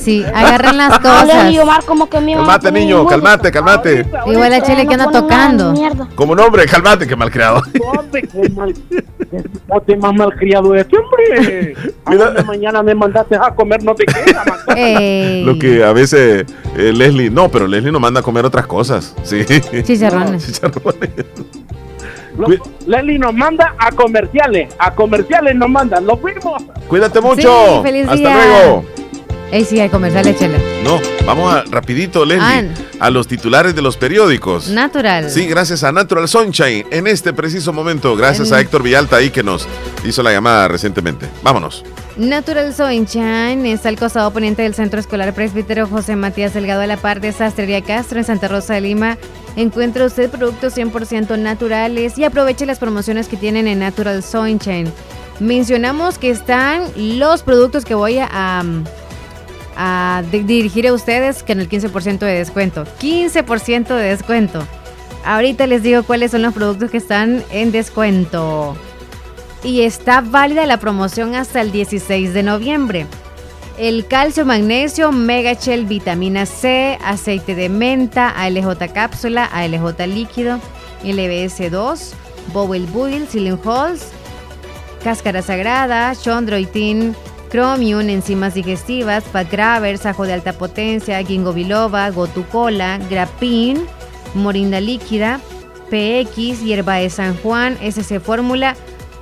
Sí, 0.00 0.24
agarren 0.34 0.76
las 0.76 0.90
No 0.90 1.00
cosas. 1.00 1.84
como 1.84 2.08
que 2.08 2.16
Calmate, 2.18 2.72
niño, 2.72 3.06
calmate, 3.06 3.50
calmate. 3.50 4.06
Igual 4.26 4.50
la 4.50 4.62
chele 4.62 4.86
que 4.86 4.94
anda 4.94 5.06
No 5.06 5.12
tocando. 5.12 5.74
Como 6.14 6.34
nombre, 6.34 6.66
calmate, 6.66 7.06
que 7.06 7.16
malcriado. 7.16 7.62
Mal. 8.54 8.74
Qué 9.86 9.96
más 9.96 10.14
malcriado 10.14 10.74
este 10.74 10.96
hombre. 10.96 11.74
Mañana 12.46 12.82
me 12.82 12.94
mandaste 12.94 13.36
a 13.36 13.54
comer, 13.54 13.82
no 13.82 13.94
te 13.94 14.04
queda. 14.06 14.44
Lo 15.44 15.58
que 15.58 15.84
a 15.84 15.92
veces 15.92 16.46
eh, 16.76 16.92
Leslie, 16.92 17.30
no, 17.30 17.48
pero 17.50 17.66
Leslie 17.66 17.92
nos 17.92 18.00
manda 18.00 18.20
a 18.20 18.22
comer 18.22 18.44
otras 18.44 18.66
cosas. 18.66 19.14
Sí. 19.24 19.44
Chicharrones. 19.82 20.46
Chicharrones. 20.46 21.10
Lo- 22.36 22.46
Leslie 22.86 23.18
nos 23.18 23.32
manda 23.34 23.74
a 23.78 23.90
comerciales, 23.92 24.74
a 24.78 24.94
comerciales 24.94 25.54
nos 25.56 25.68
manda, 25.68 26.00
lo 26.00 26.16
fuimos. 26.18 26.62
Cuídate 26.88 27.20
mucho. 27.20 27.42
Sí, 27.76 27.82
feliz 27.82 28.02
Hasta 28.04 28.14
día. 28.16 28.34
luego. 28.46 28.84
Ey, 29.52 29.64
sí, 29.64 29.78
hay 29.78 29.88
comerciales, 29.88 30.36
chele. 30.38 30.58
No, 30.82 31.00
vamos 31.24 31.54
a, 31.54 31.62
rapidito, 31.70 32.24
Leslie, 32.24 32.68
a 32.98 33.10
los 33.10 33.28
titulares 33.28 33.76
de 33.76 33.80
los 33.82 33.96
periódicos. 33.96 34.68
Natural. 34.70 35.30
Sí, 35.30 35.46
gracias 35.46 35.84
a 35.84 35.92
Natural 35.92 36.26
Sunshine 36.26 36.84
en 36.90 37.06
este 37.06 37.32
preciso 37.32 37.72
momento. 37.72 38.16
Gracias 38.16 38.48
En- 38.48 38.54
a 38.56 38.60
Héctor 38.60 38.82
Villalta 38.82 39.16
ahí 39.16 39.30
que 39.30 39.44
nos 39.44 39.68
hizo 40.04 40.22
la 40.24 40.32
llamada 40.32 40.66
recientemente. 40.66 41.26
Vámonos. 41.44 41.84
Natural 42.16 42.74
Sunshine 42.74 43.66
está 43.66 43.88
al 43.88 43.96
costado 43.98 44.32
poniente 44.32 44.62
del 44.62 44.74
Centro 44.74 44.98
Escolar 44.98 45.32
Presbítero 45.32 45.86
José 45.86 46.16
Matías 46.16 46.52
Delgado 46.52 46.80
de 46.80 46.88
la 46.88 46.96
par 46.96 47.20
de 47.20 47.30
Sastrería 47.30 47.82
Castro 47.82 48.18
en 48.18 48.24
Santa 48.24 48.48
Rosa 48.48 48.74
de 48.74 48.80
Lima. 48.80 49.16
Encuentra 49.56 50.04
usted 50.04 50.30
productos 50.30 50.76
100% 50.76 51.38
naturales 51.38 52.18
y 52.18 52.24
aproveche 52.24 52.66
las 52.66 52.78
promociones 52.78 53.26
que 53.26 53.36
tienen 53.38 53.66
en 53.66 53.78
Natural 53.78 54.22
Sunshine. 54.22 54.92
Mencionamos 55.40 56.18
que 56.18 56.30
están 56.30 56.82
los 56.96 57.42
productos 57.42 57.84
que 57.84 57.94
voy 57.94 58.18
a, 58.18 58.62
a 59.76 60.22
di- 60.30 60.40
dirigir 60.42 60.86
a 60.88 60.92
ustedes 60.92 61.42
con 61.42 61.60
el 61.60 61.68
15% 61.68 62.18
de 62.18 62.32
descuento. 62.38 62.84
15% 63.00 63.88
de 63.88 64.02
descuento. 64.10 64.66
Ahorita 65.24 65.66
les 65.66 65.82
digo 65.82 66.02
cuáles 66.04 66.30
son 66.30 66.42
los 66.42 66.54
productos 66.54 66.90
que 66.90 66.98
están 66.98 67.42
en 67.50 67.72
descuento 67.72 68.76
y 69.64 69.80
está 69.82 70.20
válida 70.20 70.64
la 70.66 70.76
promoción 70.78 71.34
hasta 71.34 71.60
el 71.60 71.72
16 71.72 72.32
de 72.32 72.42
noviembre. 72.42 73.06
El 73.78 74.06
calcio, 74.06 74.46
magnesio, 74.46 75.12
Megachel, 75.12 75.84
vitamina 75.84 76.46
C, 76.46 76.98
aceite 77.04 77.54
de 77.54 77.68
menta, 77.68 78.30
ALJ 78.30 78.90
cápsula, 78.94 79.44
ALJ 79.44 80.06
líquido, 80.06 80.58
LBS2, 81.04 82.12
Bowel 82.54 82.86
Buil, 82.86 83.28
Silent 83.28 83.66
Halls, 83.66 84.12
cáscara 85.04 85.42
sagrada, 85.42 86.14
chondroitin, 86.14 87.14
chromium, 87.50 88.08
enzimas 88.08 88.54
digestivas, 88.54 89.24
fat 89.24 89.50
grabbers, 89.50 90.06
ajo 90.06 90.24
de 90.24 90.32
alta 90.32 90.54
potencia, 90.54 91.22
ginkgo 91.22 91.52
biloba, 91.52 92.08
gotucola, 92.10 92.98
grapin, 93.10 93.86
morinda 94.32 94.80
líquida, 94.80 95.38
PX, 95.90 96.62
hierba 96.64 96.94
de 96.94 97.10
San 97.10 97.36
Juan, 97.42 97.76
SC 97.82 98.20
fórmula, 98.20 98.74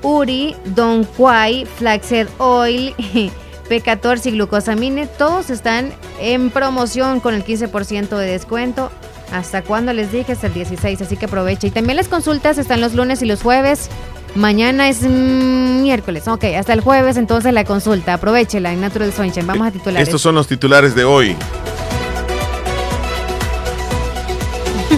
Uri, 0.02 0.54
Don 0.76 1.02
Quai, 1.02 1.66
Flaxseed 1.66 2.28
Oil, 2.38 2.94
P14 3.68 4.26
y 4.26 4.30
glucosamine, 4.32 5.06
todos 5.06 5.50
están 5.50 5.92
en 6.20 6.50
promoción 6.50 7.20
con 7.20 7.34
el 7.34 7.44
15% 7.44 8.16
de 8.16 8.26
descuento. 8.26 8.90
¿Hasta 9.32 9.62
cuándo 9.62 9.92
les 9.92 10.12
dije? 10.12 10.32
Hasta 10.32 10.48
el 10.48 10.54
16, 10.54 11.02
así 11.02 11.16
que 11.16 11.24
aprovecha. 11.26 11.66
Y 11.66 11.70
también 11.70 11.96
las 11.96 12.08
consultas 12.08 12.58
están 12.58 12.80
los 12.80 12.94
lunes 12.94 13.22
y 13.22 13.26
los 13.26 13.42
jueves. 13.42 13.88
Mañana 14.34 14.88
es 14.88 15.02
mm, 15.02 15.82
miércoles. 15.82 16.28
Ok, 16.28 16.44
hasta 16.56 16.72
el 16.72 16.80
jueves 16.80 17.16
entonces 17.16 17.52
la 17.52 17.64
consulta. 17.64 18.14
Aprovechela 18.14 18.72
en 18.72 18.80
Natural 18.80 19.12
Sunshine. 19.12 19.46
Vamos 19.46 19.68
a 19.68 19.70
titulares. 19.70 20.08
Estos 20.08 20.20
son 20.20 20.34
los 20.34 20.46
titulares 20.46 20.94
de 20.94 21.04
hoy. 21.04 21.36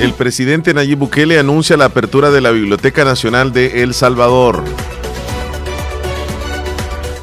El 0.00 0.12
presidente 0.12 0.74
Nayib 0.74 0.98
Bukele 0.98 1.38
anuncia 1.38 1.76
la 1.76 1.86
apertura 1.86 2.30
de 2.30 2.42
la 2.42 2.50
Biblioteca 2.50 3.04
Nacional 3.04 3.52
de 3.52 3.82
El 3.82 3.94
Salvador. 3.94 4.62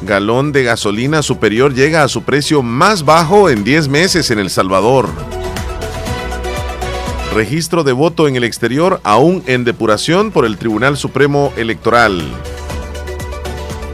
Galón 0.04 0.52
de 0.52 0.64
gasolina 0.64 1.22
superior 1.22 1.72
llega 1.72 2.02
a 2.02 2.08
su 2.08 2.24
precio 2.24 2.62
más 2.62 3.04
bajo 3.04 3.48
en 3.48 3.64
10 3.64 3.88
meses 3.88 4.30
en 4.30 4.38
El 4.38 4.50
Salvador. 4.50 5.08
Registro 7.34 7.84
de 7.84 7.92
voto 7.92 8.28
en 8.28 8.36
el 8.36 8.44
exterior 8.44 9.00
aún 9.02 9.42
en 9.46 9.64
depuración 9.64 10.30
por 10.30 10.44
el 10.44 10.58
Tribunal 10.58 10.98
Supremo 10.98 11.52
Electoral. 11.56 12.22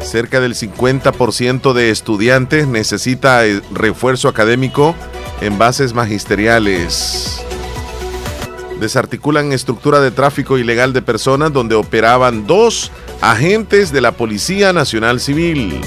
Cerca 0.02 0.40
del 0.40 0.54
50% 0.54 1.72
de 1.72 1.90
estudiantes 1.90 2.66
necesita 2.66 3.42
refuerzo 3.72 4.28
académico 4.28 4.96
en 5.40 5.58
bases 5.58 5.94
magisteriales. 5.94 7.40
Desarticulan 8.80 9.52
estructura 9.52 10.00
de 10.00 10.10
tráfico 10.10 10.58
ilegal 10.58 10.92
de 10.92 11.02
personas 11.02 11.52
donde 11.52 11.76
operaban 11.76 12.46
dos 12.46 12.90
agentes 13.20 13.92
de 13.92 14.00
la 14.00 14.12
Policía 14.12 14.72
Nacional 14.72 15.20
Civil. 15.20 15.80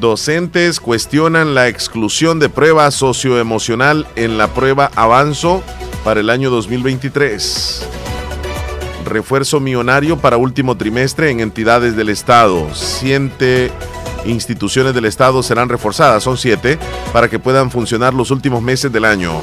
Docentes 0.00 0.80
cuestionan 0.80 1.54
la 1.54 1.68
exclusión 1.68 2.40
de 2.40 2.48
prueba 2.48 2.90
socioemocional 2.90 4.06
en 4.16 4.38
la 4.38 4.48
prueba 4.48 4.90
Avanzo 4.96 5.62
para 6.04 6.20
el 6.20 6.30
año 6.30 6.50
2023. 6.50 7.86
Refuerzo 9.04 9.60
millonario 9.60 10.18
para 10.18 10.36
último 10.36 10.76
trimestre 10.76 11.30
en 11.30 11.40
entidades 11.40 11.96
del 11.96 12.08
Estado. 12.08 12.68
Siete 12.74 13.70
instituciones 14.24 14.94
del 14.94 15.04
Estado 15.04 15.42
serán 15.42 15.68
reforzadas, 15.68 16.22
son 16.22 16.36
siete, 16.36 16.78
para 17.12 17.28
que 17.28 17.38
puedan 17.38 17.70
funcionar 17.70 18.14
los 18.14 18.30
últimos 18.30 18.62
meses 18.62 18.92
del 18.92 19.04
año. 19.04 19.40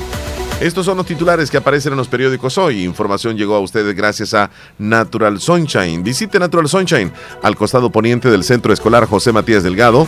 Estos 0.59 0.87
son 0.87 0.97
los 0.97 1.05
titulares 1.05 1.51
que 1.51 1.57
aparecen 1.57 1.93
en 1.93 1.97
los 1.97 2.07
periódicos 2.07 2.57
hoy. 2.57 2.83
Información 2.83 3.37
llegó 3.37 3.55
a 3.55 3.59
ustedes 3.59 3.95
gracias 3.95 4.33
a 4.33 4.49
Natural 4.79 5.39
Sunshine. 5.39 6.03
Visite 6.03 6.39
Natural 6.39 6.67
Sunshine 6.67 7.11
al 7.43 7.55
costado 7.55 7.91
poniente 7.91 8.31
del 8.31 8.43
Centro 8.43 8.73
Escolar 8.73 9.05
José 9.05 9.31
Matías 9.31 9.61
Delgado. 9.61 10.07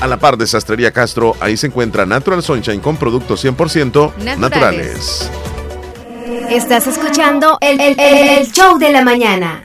A 0.00 0.06
la 0.06 0.16
par 0.18 0.36
de 0.38 0.46
Sastrería 0.46 0.92
Castro, 0.92 1.34
ahí 1.40 1.56
se 1.56 1.66
encuentra 1.66 2.06
Natural 2.06 2.44
Sunshine 2.44 2.78
con 2.80 2.96
productos 2.96 3.44
100% 3.44 4.12
Naturales. 4.18 4.38
naturales. 4.38 5.30
Estás 6.48 6.86
escuchando 6.86 7.58
el, 7.60 7.80
el- 7.80 7.98
el 7.98 8.52
show 8.52 8.78
de 8.78 8.90
la 8.92 9.02
mañana. 9.02 9.64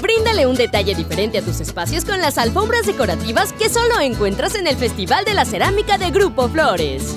Bríndale 0.02 0.46
un 0.46 0.56
detalle 0.56 0.94
diferente 0.94 1.38
a 1.38 1.42
tus 1.42 1.62
espacios 1.62 2.04
con 2.04 2.20
las 2.20 2.36
alfombras 2.36 2.84
decorativas 2.84 3.54
que 3.54 3.70
solo 3.70 3.98
encuentras 3.98 4.56
en 4.56 4.66
el 4.66 4.76
Festival 4.76 5.24
de 5.24 5.32
la 5.32 5.46
Cerámica 5.46 5.96
de 5.96 6.10
Grupo 6.10 6.50
Flores. 6.50 7.16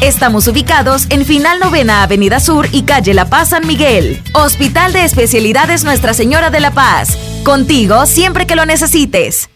Estamos 0.00 0.48
ubicados 0.48 1.06
en 1.10 1.24
Final 1.24 1.58
Novena 1.60 2.02
Avenida 2.02 2.40
Sur 2.40 2.68
y 2.72 2.82
Calle 2.82 3.14
La 3.14 3.26
Paz 3.26 3.50
San 3.50 3.66
Miguel. 3.66 4.22
Hospital 4.32 4.92
de 4.92 5.04
Especialidades 5.04 5.84
Nuestra 5.84 6.14
Señora 6.14 6.50
de 6.50 6.60
la 6.60 6.70
Paz. 6.70 7.16
Contigo 7.44 8.06
siempre 8.06 8.46
que 8.46 8.56
lo 8.56 8.66
necesites. 8.66 9.48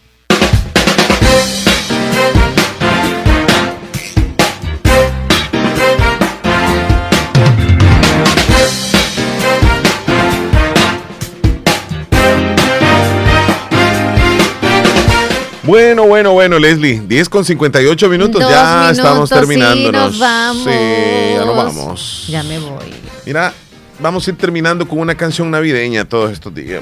Bueno, 15.63 16.07
bueno, 16.07 16.31
bueno, 16.33 16.57
Leslie. 16.57 17.01
10 17.07 17.29
con 17.29 17.45
58 17.45 18.09
minutos. 18.09 18.41
Dos 18.41 18.49
ya 18.51 18.73
minutos, 18.91 18.97
estamos 18.97 19.29
sí, 19.29 19.35
terminándonos. 19.35 20.11
nos 20.11 20.19
vamos. 20.19 20.63
Sí, 20.63 21.33
ya 21.35 21.45
nos 21.45 21.55
vamos. 21.55 22.25
Ya 22.29 22.43
me 22.43 22.59
voy. 22.59 22.85
Mira, 23.25 23.53
vamos 23.99 24.27
a 24.27 24.31
ir 24.31 24.37
terminando 24.37 24.87
con 24.87 24.99
una 24.99 25.15
canción 25.15 25.51
navideña 25.51 26.05
todos 26.05 26.31
estos 26.31 26.53
días. 26.55 26.81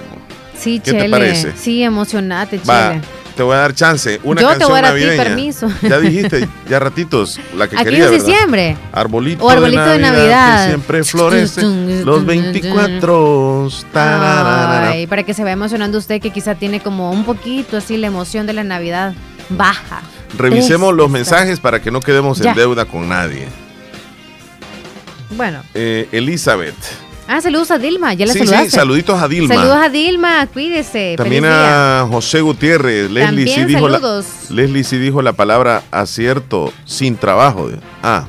Sí, 0.58 0.80
¿Qué 0.84 0.92
Chele. 0.92 1.04
te 1.04 1.10
parece? 1.10 1.54
Sí, 1.58 1.84
emocionate, 1.84 2.60
Va, 2.70 2.90
Chele. 2.94 3.02
Te 3.40 3.44
voy 3.44 3.56
a 3.56 3.60
dar 3.60 3.74
chance. 3.74 4.20
Una 4.26 4.42
Yo 4.42 4.48
te 4.48 4.52
canción 4.58 4.70
voy 4.72 4.80
a 4.80 4.82
dar 4.82 4.92
a 4.92 4.96
ti 4.98 5.02
navideña. 5.06 5.24
permiso. 5.24 5.68
Ya 5.82 5.98
dijiste, 6.00 6.50
ya 6.70 6.78
ratitos, 6.78 7.40
la 7.56 7.70
que 7.70 7.78
Aquí 7.78 7.86
quería, 7.86 8.10
¿verdad? 8.10 8.26
diciembre. 8.26 8.76
Arbolito, 8.92 9.46
O 9.46 9.50
arbolito 9.50 9.82
de 9.86 9.98
Navidad. 10.00 10.64
Que 10.66 10.68
siempre 10.72 11.04
florece 11.06 11.62
los 12.04 12.26
24. 12.26 13.70
tararara. 13.94 14.90
Ay, 14.90 15.08
para 15.08 15.24
que 15.24 15.34
se 15.34 15.44
vaya 15.44 15.54
emocionando 15.54 15.98
usted 15.98 16.20
que 16.22 16.32
quizá 16.32 16.56
tiene 16.56 16.82
como 16.82 17.12
un 17.14 17.24
poquito 17.24 17.78
así 17.78 17.96
la 17.96 18.08
emoción 18.08 18.46
de 18.46 18.52
la 18.52 18.66
Navidad 18.66 19.14
baja. 19.48 20.02
Revisemos 20.38 20.90
Es- 20.92 20.98
los 20.98 21.10
mensajes 21.10 21.62
para 21.62 21.82
que 21.82 21.92
no 21.92 22.02
quedemos 22.02 22.40
Ya. 22.40 22.50
en 22.50 22.58
deuda 22.58 22.84
con 22.84 23.08
nadie. 23.08 23.48
Bueno. 25.38 25.62
Eh, 25.74 26.10
Elizabeth. 26.12 26.76
Ah, 27.32 27.42
saludos 27.42 27.70
a 27.70 27.78
Dilma, 27.78 28.16
ya 28.16 28.26
la 28.26 28.34
sí, 28.34 28.40
saludaste. 28.40 28.72
sí, 28.72 28.76
saluditos 28.76 29.22
a 29.22 29.28
Dilma. 29.28 29.54
Saludos 29.54 29.78
a 29.78 29.90
Dilma, 29.90 30.48
cuídese. 30.48 31.14
También 31.16 31.46
a 31.46 32.08
José 32.10 32.42
Gutiérrez. 32.42 33.12
Leslie 33.12 33.24
También 33.24 33.48
sí, 33.48 33.66
dijo 33.66 33.88
la. 33.88 34.24
Leslie 34.50 34.84
sí 34.84 34.98
dijo 34.98 35.22
la 35.22 35.34
palabra 35.34 35.84
acierto 35.92 36.74
sin 36.86 37.18
trabajo. 37.18 37.70
Ah. 38.02 38.26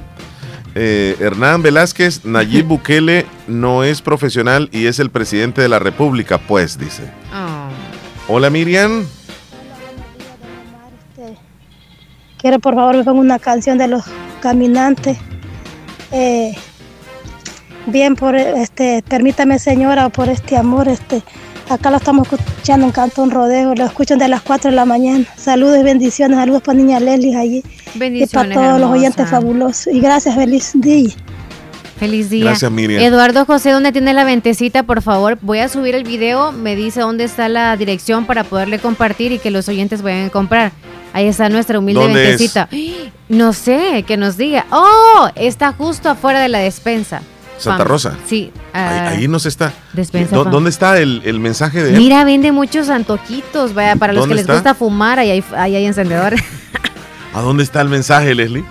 Eh, 0.74 1.16
Hernán 1.18 1.62
Velázquez, 1.62 2.26
Nayib 2.26 2.66
Bukele 2.68 3.24
no 3.48 3.84
es 3.84 4.02
profesional 4.02 4.68
y 4.70 4.84
es 4.84 4.98
el 4.98 5.08
presidente 5.08 5.62
de 5.62 5.70
la 5.70 5.78
República, 5.78 6.36
pues, 6.36 6.78
dice. 6.78 7.10
Oh. 7.34 8.34
Hola 8.34 8.50
Miriam. 8.50 9.06
Quiero 12.36 12.58
por 12.58 12.74
favor 12.74 12.98
me 12.98 13.04
ponga 13.04 13.20
una 13.20 13.38
canción 13.38 13.78
de 13.78 13.88
los 13.88 14.04
caminantes. 14.42 15.16
Eh, 16.12 16.54
bien 17.86 18.16
por 18.16 18.36
este, 18.36 19.02
permítame 19.08 19.58
señora 19.58 20.08
por 20.08 20.28
este 20.28 20.56
amor, 20.56 20.88
este, 20.88 21.22
acá 21.68 21.90
lo 21.90 21.96
estamos 21.96 22.28
escuchando 22.32 22.86
en 22.86 22.92
Cantón 22.92 23.30
Rodeo, 23.30 23.74
lo 23.74 23.84
escuchan 23.84 24.18
de 24.18 24.28
las 24.28 24.42
4 24.42 24.70
de 24.70 24.76
la 24.76 24.84
mañana. 24.84 25.24
Saludos 25.36 25.78
y 25.78 25.82
bendiciones, 25.82 26.38
saludos 26.38 26.62
para 26.62 26.78
niña 26.78 27.00
Leslie 27.00 27.36
allí. 27.36 27.58
Y 27.58 27.62
para 27.62 27.98
Bendiciones, 27.98 28.56
todos 28.56 28.80
los 28.80 28.90
oyentes 28.90 29.28
fabulosos. 29.28 29.86
Y 29.92 30.00
gracias, 30.00 30.34
feliz 30.34 30.72
día. 30.74 31.10
Feliz 31.98 32.30
día. 32.30 32.44
Gracias, 32.44 32.70
Miriam. 32.70 33.02
Eduardo 33.02 33.44
José, 33.44 33.72
¿dónde 33.72 33.92
tiene 33.92 34.14
la 34.14 34.24
ventecita? 34.24 34.84
Por 34.84 35.02
favor, 35.02 35.38
voy 35.42 35.58
a 35.58 35.68
subir 35.68 35.94
el 35.94 36.04
video. 36.04 36.50
Me 36.50 36.74
dice 36.74 37.00
dónde 37.00 37.24
está 37.24 37.50
la 37.50 37.76
dirección 37.76 38.24
para 38.24 38.42
poderle 38.42 38.78
compartir 38.78 39.32
y 39.32 39.38
que 39.38 39.50
los 39.50 39.68
oyentes 39.68 40.00
vayan 40.00 40.28
a 40.28 40.30
comprar. 40.30 40.72
Ahí 41.12 41.26
está 41.26 41.50
nuestra 41.50 41.78
humilde 41.78 42.00
¿Dónde 42.00 42.22
es? 42.22 42.28
ventecita. 42.38 42.68
No 43.28 43.52
sé, 43.52 44.04
que 44.08 44.16
nos 44.16 44.36
diga. 44.36 44.66
¡Oh! 44.72 45.28
Está 45.36 45.72
justo 45.72 46.08
afuera 46.08 46.40
de 46.40 46.48
la 46.48 46.58
despensa. 46.58 47.22
Santa 47.62 47.84
Rosa. 47.84 48.16
Sí. 48.26 48.50
Ahí, 48.72 48.82
ah, 48.82 49.08
ahí 49.10 49.28
nos 49.28 49.46
está. 49.46 49.72
Despensa 49.92 50.34
¿Dó- 50.36 50.44
Fam- 50.44 50.50
¿Dónde 50.50 50.70
está 50.70 50.98
el, 50.98 51.22
el 51.24 51.38
mensaje 51.40 51.82
de 51.82 51.90
él? 51.90 51.96
Mira, 51.98 52.24
vende 52.24 52.52
muchos 52.52 52.88
antojitos, 52.88 53.74
vaya, 53.74 53.96
para 53.96 54.12
los 54.12 54.24
que 54.24 54.28
¿Dónde 54.28 54.42
les 54.42 54.46
gusta 54.46 54.74
fumar, 54.74 55.18
ahí 55.18 55.30
hay, 55.30 55.44
ahí 55.56 55.76
hay 55.76 55.86
encendedor. 55.86 56.34
¿A 57.34 57.40
dónde 57.42 57.62
está 57.62 57.80
el 57.80 57.88
mensaje, 57.88 58.34
Leslie? 58.34 58.64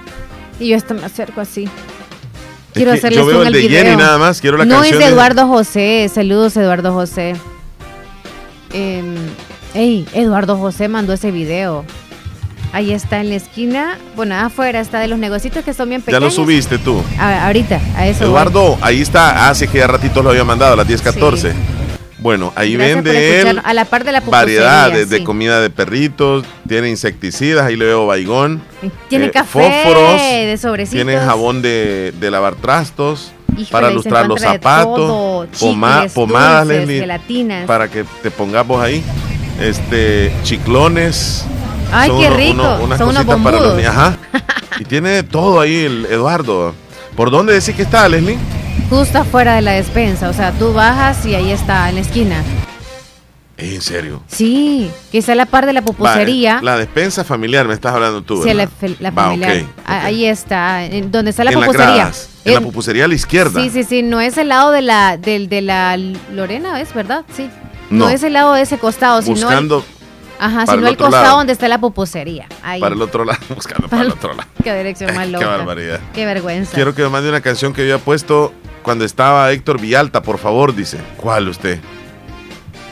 y 0.60 0.68
yo 0.70 0.78
me 0.96 1.06
acerco 1.06 1.40
así. 1.42 1.70
Quiero 2.74 2.92
Es 2.92 3.02
que 3.02 3.08
hacerles 3.08 3.20
yo 3.20 3.26
veo 3.28 3.42
un 3.42 3.48
el 3.48 3.54
de 3.54 3.60
video. 3.60 3.84
Jenny 3.84 3.96
nada 3.96 4.18
más, 4.18 4.42
quiero 4.42 4.58
la 4.58 4.66
no 4.66 4.76
canción 4.76 4.96
es 5.02 5.06
de 5.08 5.14
Eduardo 5.14 5.48
José. 5.48 6.12
Saludos, 6.14 6.56
Eduardo 6.58 6.94
José. 6.94 7.36
Ey, 9.74 10.08
Eduardo 10.14 10.58
José 10.58 10.88
mandó 10.88 11.14
ese 11.14 11.32
video. 11.32 11.86
Ahí 12.72 12.92
está 12.94 13.20
en 13.20 13.30
la 13.30 13.36
esquina. 13.36 13.98
Bueno, 14.16 14.36
afuera 14.36 14.80
está 14.80 15.00
de 15.00 15.08
los 15.08 15.18
negocios 15.18 15.54
que 15.66 15.74
son 15.74 15.90
bien 15.90 16.02
Ya 16.02 16.06
pequeños. 16.06 16.24
lo 16.24 16.44
subiste 16.44 16.78
tú. 16.78 17.02
A- 17.18 17.48
ahorita, 17.48 17.80
a 17.96 18.08
eso. 18.08 18.20
voy. 18.20 18.28
Eduardo, 18.30 18.78
ahí 18.82 19.02
está. 19.02 19.50
Hace 19.50 19.68
que 19.68 19.80
ya 19.80 19.88
ratito 19.88 20.22
lo 20.22 20.30
había 20.30 20.44
mandado 20.44 20.74
a 20.74 20.76
las 20.76 20.88
10:14. 20.88 21.54
Bueno, 22.20 22.52
ahí 22.56 22.74
Gracias 22.76 22.96
vende 22.96 23.42
él. 23.42 23.62
A 23.64 23.74
la 23.74 23.86
par 23.86 24.04
de 24.04 24.12
la 24.12 24.20
variedades 24.20 25.10
de 25.10 25.18
sí. 25.20 25.24
comida 25.24 25.62
de 25.62 25.70
perritos, 25.70 26.46
tiene 26.68 26.90
insecticidas, 26.90 27.66
ahí 27.66 27.78
le 27.78 27.86
veo 27.86 28.06
baigón. 28.08 28.62
Tiene 29.08 29.28
eh, 29.28 29.32
café 29.32 29.48
fósforos, 29.84 30.22
de 30.22 30.58
sobrecitos. 30.62 30.96
tiene 31.06 31.18
jabón 31.18 31.62
de, 31.62 32.14
de 32.20 32.30
lavar 32.30 32.56
trastos 32.56 33.32
Híjole, 33.54 33.68
para 33.72 33.90
lustrar 33.90 34.28
los 34.28 34.42
zapatos, 34.42 35.48
poma- 35.60 35.96
chicles, 36.02 36.12
pomadas, 36.14 36.68
dulces, 36.68 36.80
Leslie, 36.82 37.00
gelatinas. 37.00 37.66
para 37.66 37.88
que 37.88 38.04
te 38.22 38.30
pongamos 38.32 38.82
ahí, 38.84 39.02
este, 39.62 40.32
chiclones. 40.44 41.46
Ay, 41.92 42.10
qué 42.10 42.28
uno- 42.28 42.36
rico, 42.38 42.54
uno- 42.62 42.84
unas 42.84 42.98
son 42.98 43.10
unos 43.10 43.26
para 43.26 43.38
los 43.38 43.44
bombudos. 43.52 43.76
niños. 43.78 43.92
Ajá. 43.96 44.18
Y 44.80 44.86
tiene 44.86 45.24
todo 45.24 45.60
ahí 45.60 45.76
el 45.76 46.06
Eduardo. 46.06 46.74
¿Por 47.16 47.32
dónde 47.32 47.52
decís 47.54 47.76
que 47.76 47.82
está, 47.82 48.08
Leslie? 48.08 48.38
Justo 48.90 49.18
afuera 49.18 49.56
de 49.56 49.62
la 49.62 49.72
despensa. 49.72 50.30
O 50.30 50.34
sea, 50.34 50.54
tú 50.54 50.72
bajas 50.72 51.26
y 51.26 51.36
ahí 51.36 51.52
está, 51.52 51.90
en 51.90 51.96
la 51.96 52.02
esquina. 52.02 52.44
¿En 53.58 53.82
serio? 53.82 54.24
Sí, 54.28 54.90
que 55.12 55.18
está 55.18 55.34
a 55.34 55.36
la 55.36 55.46
par 55.46 55.66
de 55.66 55.74
la 55.74 55.82
pupusería. 55.82 56.56
Va, 56.58 56.62
la 56.62 56.78
despensa 56.78 57.26
familiar 57.26 57.68
me 57.68 57.74
estás 57.74 57.94
hablando 57.94 58.22
tú, 58.22 58.42
Sí, 58.42 58.54
la, 58.54 58.70
la 59.02 59.10
Va, 59.12 59.24
familiar. 59.24 59.64
Ah, 59.86 60.06
Ahí 60.06 60.24
está, 60.26 60.86
en 60.86 61.12
donde 61.12 61.32
está 61.32 61.44
la 61.44 61.52
en 61.52 61.60
pupusería. 61.60 61.94
gradas, 61.96 62.30
en 62.46 62.54
la 62.54 62.62
pupusería 62.62 63.04
a 63.04 63.08
la 63.10 63.16
izquierda. 63.16 63.62
Sí, 63.62 63.70
sí, 63.70 63.84
sí, 63.84 64.02
no 64.02 64.22
es 64.22 64.38
el 64.38 64.48
lado 64.48 64.72
de 64.72 64.82
la, 64.82 65.18
del, 65.18 65.50
de 65.50 65.62
la 65.62 65.98
Lorena, 65.98 66.80
¿es 66.80 66.94
verdad? 66.94 67.26
Sí. 67.36 67.50
No, 67.90 68.06
No. 68.06 68.10
es 68.12 68.24
el 68.24 68.32
lado 68.32 68.54
de 68.54 68.62
ese 68.62 68.78
costado, 68.78 69.22
sino 69.22 69.36
Buscando 69.36 69.84
ajá, 70.40 70.66
sino 70.68 70.88
el 70.88 70.98
costado 70.98 71.24
lado. 71.24 71.38
donde 71.38 71.54
está 71.54 71.68
la 71.68 71.80
pupusería. 71.80 72.48
Ahí. 72.64 72.80
para 72.82 72.96
el 72.96 73.02
otro 73.02 73.26
lado, 73.26 73.40
buscando 73.56 73.88
para 73.88 74.04
el 74.04 74.12
otro 74.12 74.34
lado. 74.34 74.50
Qué 74.64 74.76
dirección 74.76 75.14
más 75.16 75.26
Qué 75.26 75.32
loca. 75.34 75.48
barbaridad. 75.48 76.00
Qué 76.14 76.26
vergüenza. 76.26 76.74
Quiero 76.74 76.96
que 76.96 77.04
me 77.04 77.10
mande 77.10 77.30
una 77.30 77.42
canción 77.42 77.74
que 77.74 77.82
había 77.82 77.98
puesto 78.00 78.54
cuando 78.82 79.06
estaba 79.06 79.52
Héctor 79.52 79.80
Villalta, 79.80 80.22
por 80.24 80.38
favor, 80.40 80.74
dice. 80.74 80.98
¿Cuál 81.18 81.50
usted? 81.50 81.80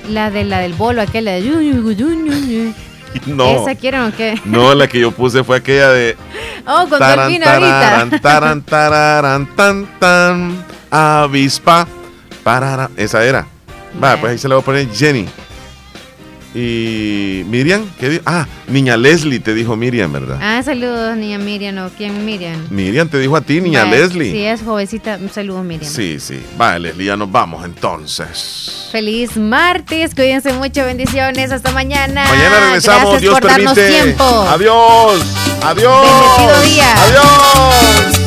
La 0.09 0.29
de 0.29 0.43
la 0.43 0.59
del 0.59 0.73
bolo, 0.73 1.01
aquella 1.01 1.33
de. 1.33 2.73
No. 3.25 3.61
¿Esa 3.61 3.75
quieren 3.75 4.01
o 4.01 4.11
qué? 4.15 4.39
No, 4.45 4.75
la 4.75 4.87
que 4.87 4.99
yo 4.99 5.11
puse 5.11 5.43
fue 5.43 5.57
aquella 5.57 5.89
de 5.89 6.15
Oh, 6.67 6.85
con 6.89 6.99
Taran, 6.99 7.27
Delfín 7.29 7.43
tararan, 7.43 7.99
ahorita. 8.09 8.19
taran, 8.19 9.55
tan, 9.55 9.85
tan, 9.99 10.65
avispa, 10.91 11.87
parara. 12.43 12.89
Esa 12.97 13.23
era. 13.23 13.47
Va, 14.03 14.17
pues 14.17 14.33
ahí 14.33 14.37
se 14.37 14.47
la 14.49 14.55
voy 14.55 14.61
a 14.61 14.65
poner 14.65 14.91
Jenny. 14.91 15.25
Y 16.59 17.43
Miriam, 17.49 17.87
¿qué 17.99 18.09
dijo? 18.09 18.23
Ah, 18.25 18.47
niña 18.67 18.97
Leslie 18.97 19.39
te 19.39 19.53
dijo 19.53 19.75
Miriam, 19.75 20.11
¿verdad? 20.11 20.39
Ah, 20.41 20.59
saludos, 20.63 21.15
niña 21.15 21.37
Miriam, 21.37 21.77
¿o 21.85 21.89
quién 21.95 22.25
Miriam? 22.25 22.59
Miriam 22.71 23.07
te 23.07 23.19
dijo 23.19 23.35
a 23.35 23.41
ti, 23.41 23.61
niña 23.61 23.85
Leslie. 23.85 24.31
Sí, 24.31 24.43
es 24.43 24.63
jovencita. 24.63 25.19
Saludos, 25.31 25.63
Miriam. 25.63 25.91
Sí, 25.91 26.19
sí. 26.19 26.41
Vale, 26.57 26.79
Leslie, 26.89 27.05
ya 27.05 27.15
nos 27.15 27.31
vamos 27.31 27.63
entonces. 27.63 28.89
Feliz 28.91 29.37
martes, 29.37 30.15
cuídense 30.15 30.51
mucho, 30.53 30.83
bendiciones, 30.83 31.51
hasta 31.51 31.71
mañana. 31.71 32.25
Mañana 32.27 32.59
regresamos, 32.65 33.01
Gracias 33.03 33.21
Dios 33.21 33.33
por 33.39 33.47
darnos 33.49 33.73
permite. 33.75 34.01
tiempo. 34.03 34.23
Adiós. 34.23 35.21
Adiós. 35.61 36.07
Bendecido 36.07 36.61
día. 36.73 36.93
Adiós. 37.03 38.26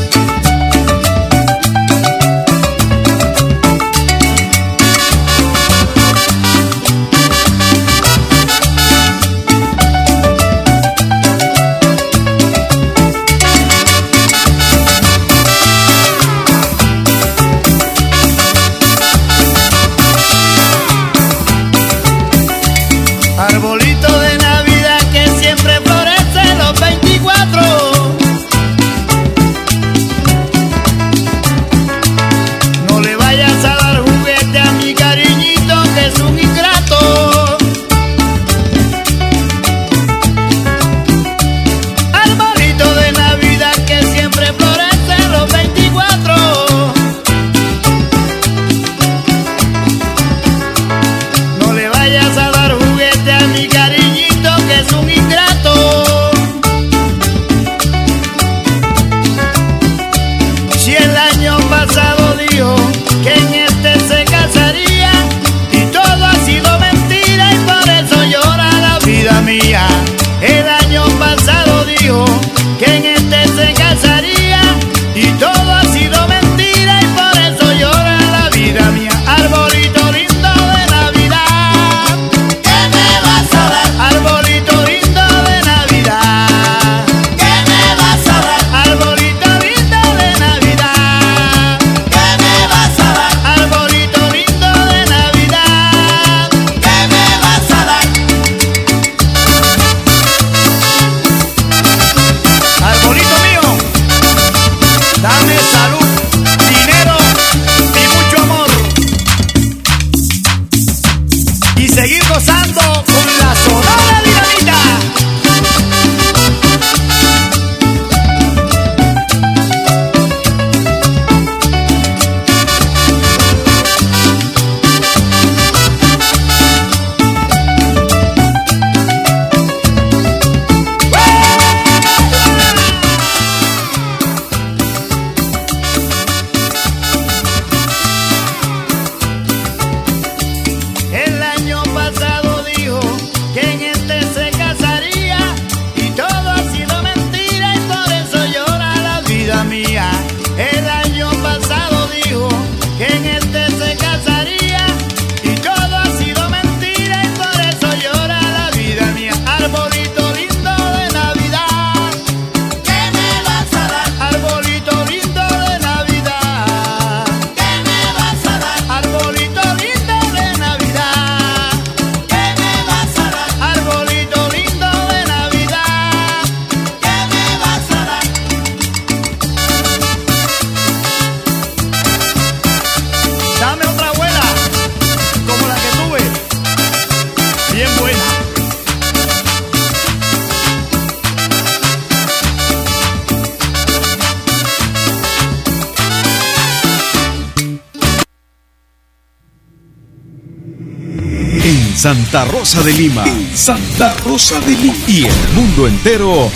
Santa 202.01 202.47
Rosa 202.47 202.83
de 202.83 202.95
Lima. 202.95 203.27
Santa 203.55 204.15
Rosa 204.25 204.59
de 204.61 204.71
Lima. 204.71 204.95
Y 205.07 205.27
el 205.27 205.49
mundo 205.55 205.87
entero. 205.87 206.51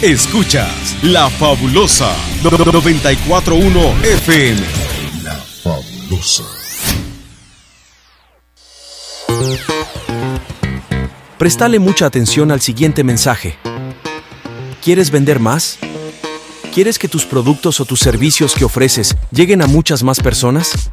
Escuchas 0.00 0.96
La 1.02 1.28
Fabulosa 1.28 2.10
941 2.42 3.80
FM. 4.02 4.62
La 5.24 5.34
Fabulosa. 5.34 6.44
Prestale 11.36 11.78
mucha 11.78 12.06
atención 12.06 12.50
al 12.50 12.62
siguiente 12.62 13.04
mensaje. 13.04 13.58
¿Quieres 14.82 15.10
vender 15.10 15.38
más? 15.38 15.78
¿Quieres 16.72 16.98
que 16.98 17.08
tus 17.08 17.26
productos 17.26 17.78
o 17.80 17.84
tus 17.84 18.00
servicios 18.00 18.54
que 18.54 18.64
ofreces 18.64 19.14
lleguen 19.30 19.60
a 19.60 19.66
muchas 19.66 20.02
más 20.02 20.18
personas? 20.18 20.90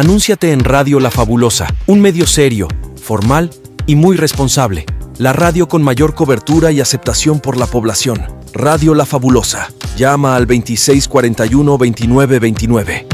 Anúnciate 0.00 0.52
en 0.52 0.60
Radio 0.60 0.98
La 0.98 1.10
Fabulosa, 1.10 1.66
un 1.86 2.00
medio 2.00 2.26
serio, 2.26 2.68
formal 2.96 3.50
y 3.84 3.96
muy 3.96 4.16
responsable. 4.16 4.86
La 5.18 5.34
radio 5.34 5.68
con 5.68 5.82
mayor 5.82 6.14
cobertura 6.14 6.72
y 6.72 6.80
aceptación 6.80 7.38
por 7.38 7.58
la 7.58 7.66
población. 7.66 8.22
Radio 8.54 8.94
La 8.94 9.04
Fabulosa. 9.04 9.68
Llama 9.98 10.36
al 10.36 10.46
2641-2929. 10.46 13.04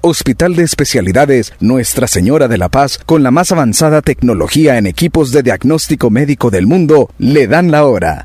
Hospital 0.00 0.56
de 0.56 0.64
Especialidades 0.64 1.52
Nuestra 1.60 2.08
Señora 2.08 2.48
de 2.48 2.58
la 2.58 2.70
Paz, 2.70 2.98
con 2.98 3.22
la 3.22 3.30
más 3.30 3.52
avanzada 3.52 4.02
tecnología 4.02 4.78
en 4.78 4.88
equipos 4.88 5.30
de 5.30 5.44
diagnóstico 5.44 6.10
médico 6.10 6.50
del 6.50 6.66
mundo, 6.66 7.08
le 7.18 7.46
dan 7.46 7.70
la 7.70 7.86
hora. 7.86 8.24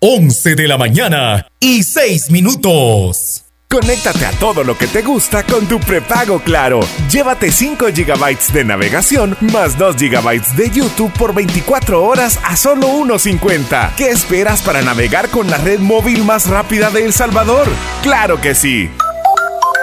11 0.00 0.54
de 0.54 0.68
la 0.68 0.78
mañana 0.78 1.48
y 1.58 1.82
6 1.82 2.30
minutos. 2.30 3.46
Conéctate 3.68 4.26
a 4.26 4.30
todo 4.30 4.62
lo 4.62 4.78
que 4.78 4.86
te 4.86 5.02
gusta 5.02 5.42
con 5.42 5.66
tu 5.66 5.80
prepago 5.80 6.40
Claro. 6.40 6.78
Llévate 7.10 7.50
5 7.50 7.86
GB 7.86 8.52
de 8.52 8.64
navegación 8.64 9.36
más 9.40 9.76
2 9.76 9.96
GB 9.96 10.56
de 10.56 10.70
YouTube 10.70 11.12
por 11.14 11.34
24 11.34 12.04
horas 12.04 12.38
a 12.44 12.56
solo 12.56 12.86
1.50. 12.86 13.96
¿Qué 13.96 14.10
esperas 14.10 14.62
para 14.62 14.82
navegar 14.82 15.30
con 15.30 15.50
la 15.50 15.58
red 15.58 15.80
móvil 15.80 16.22
más 16.22 16.48
rápida 16.48 16.90
de 16.90 17.04
El 17.04 17.12
Salvador? 17.12 17.66
¡Claro 18.04 18.40
que 18.40 18.54
sí! 18.54 18.88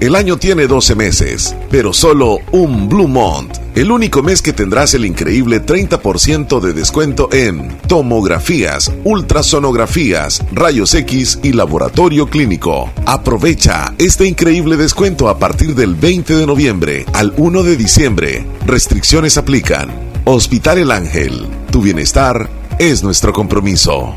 El 0.00 0.14
año 0.14 0.36
tiene 0.36 0.68
12 0.68 0.94
meses, 0.94 1.56
pero 1.70 1.92
solo 1.92 2.38
un 2.52 2.88
Blue 2.88 3.08
Month. 3.08 3.58
El 3.74 3.90
único 3.90 4.22
mes 4.22 4.42
que 4.42 4.52
tendrás 4.52 4.94
el 4.94 5.04
increíble 5.04 5.60
30% 5.60 6.60
de 6.60 6.72
descuento 6.72 7.28
en 7.32 7.76
tomografías, 7.88 8.92
ultrasonografías, 9.02 10.40
rayos 10.52 10.94
X 10.94 11.40
y 11.42 11.52
laboratorio 11.52 12.28
clínico. 12.28 12.90
Aprovecha 13.06 13.92
este 13.98 14.26
increíble 14.26 14.76
descuento 14.76 15.28
a 15.28 15.40
partir 15.40 15.74
del 15.74 15.96
20 15.96 16.36
de 16.36 16.46
noviembre 16.46 17.04
al 17.12 17.34
1 17.36 17.64
de 17.64 17.76
diciembre. 17.76 18.46
Restricciones 18.66 19.36
aplican. 19.36 19.90
Hospital 20.24 20.78
El 20.78 20.92
Ángel. 20.92 21.44
Tu 21.72 21.82
bienestar 21.82 22.48
es 22.78 23.02
nuestro 23.02 23.32
compromiso. 23.32 24.16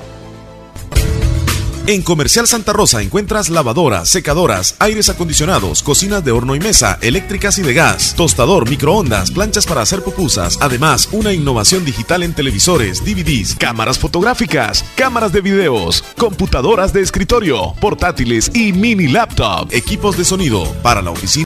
En 1.87 2.03
Comercial 2.03 2.47
Santa 2.47 2.73
Rosa 2.73 3.01
encuentras 3.01 3.49
lavadoras, 3.49 4.07
secadoras, 4.07 4.75
aires 4.77 5.09
acondicionados, 5.09 5.81
cocinas 5.81 6.23
de 6.23 6.31
horno 6.31 6.55
y 6.55 6.59
mesa, 6.59 6.99
eléctricas 7.01 7.57
y 7.57 7.63
de 7.63 7.73
gas, 7.73 8.13
tostador, 8.15 8.69
microondas, 8.69 9.31
planchas 9.31 9.65
para 9.65 9.81
hacer 9.81 10.03
pupusas. 10.03 10.59
Además, 10.61 11.09
una 11.11 11.33
innovación 11.33 11.83
digital 11.83 12.21
en 12.21 12.35
televisores, 12.35 13.03
DVDs, 13.03 13.55
cámaras 13.55 13.97
fotográficas, 13.97 14.85
cámaras 14.95 15.31
de 15.31 15.41
videos, 15.41 16.03
computadoras 16.17 16.93
de 16.93 17.01
escritorio, 17.01 17.73
portátiles 17.81 18.51
y 18.53 18.73
mini 18.73 19.07
laptop, 19.07 19.67
equipos 19.71 20.17
de 20.17 20.23
sonido 20.23 20.71
para 20.83 21.01
la 21.01 21.09
oficina 21.09 21.31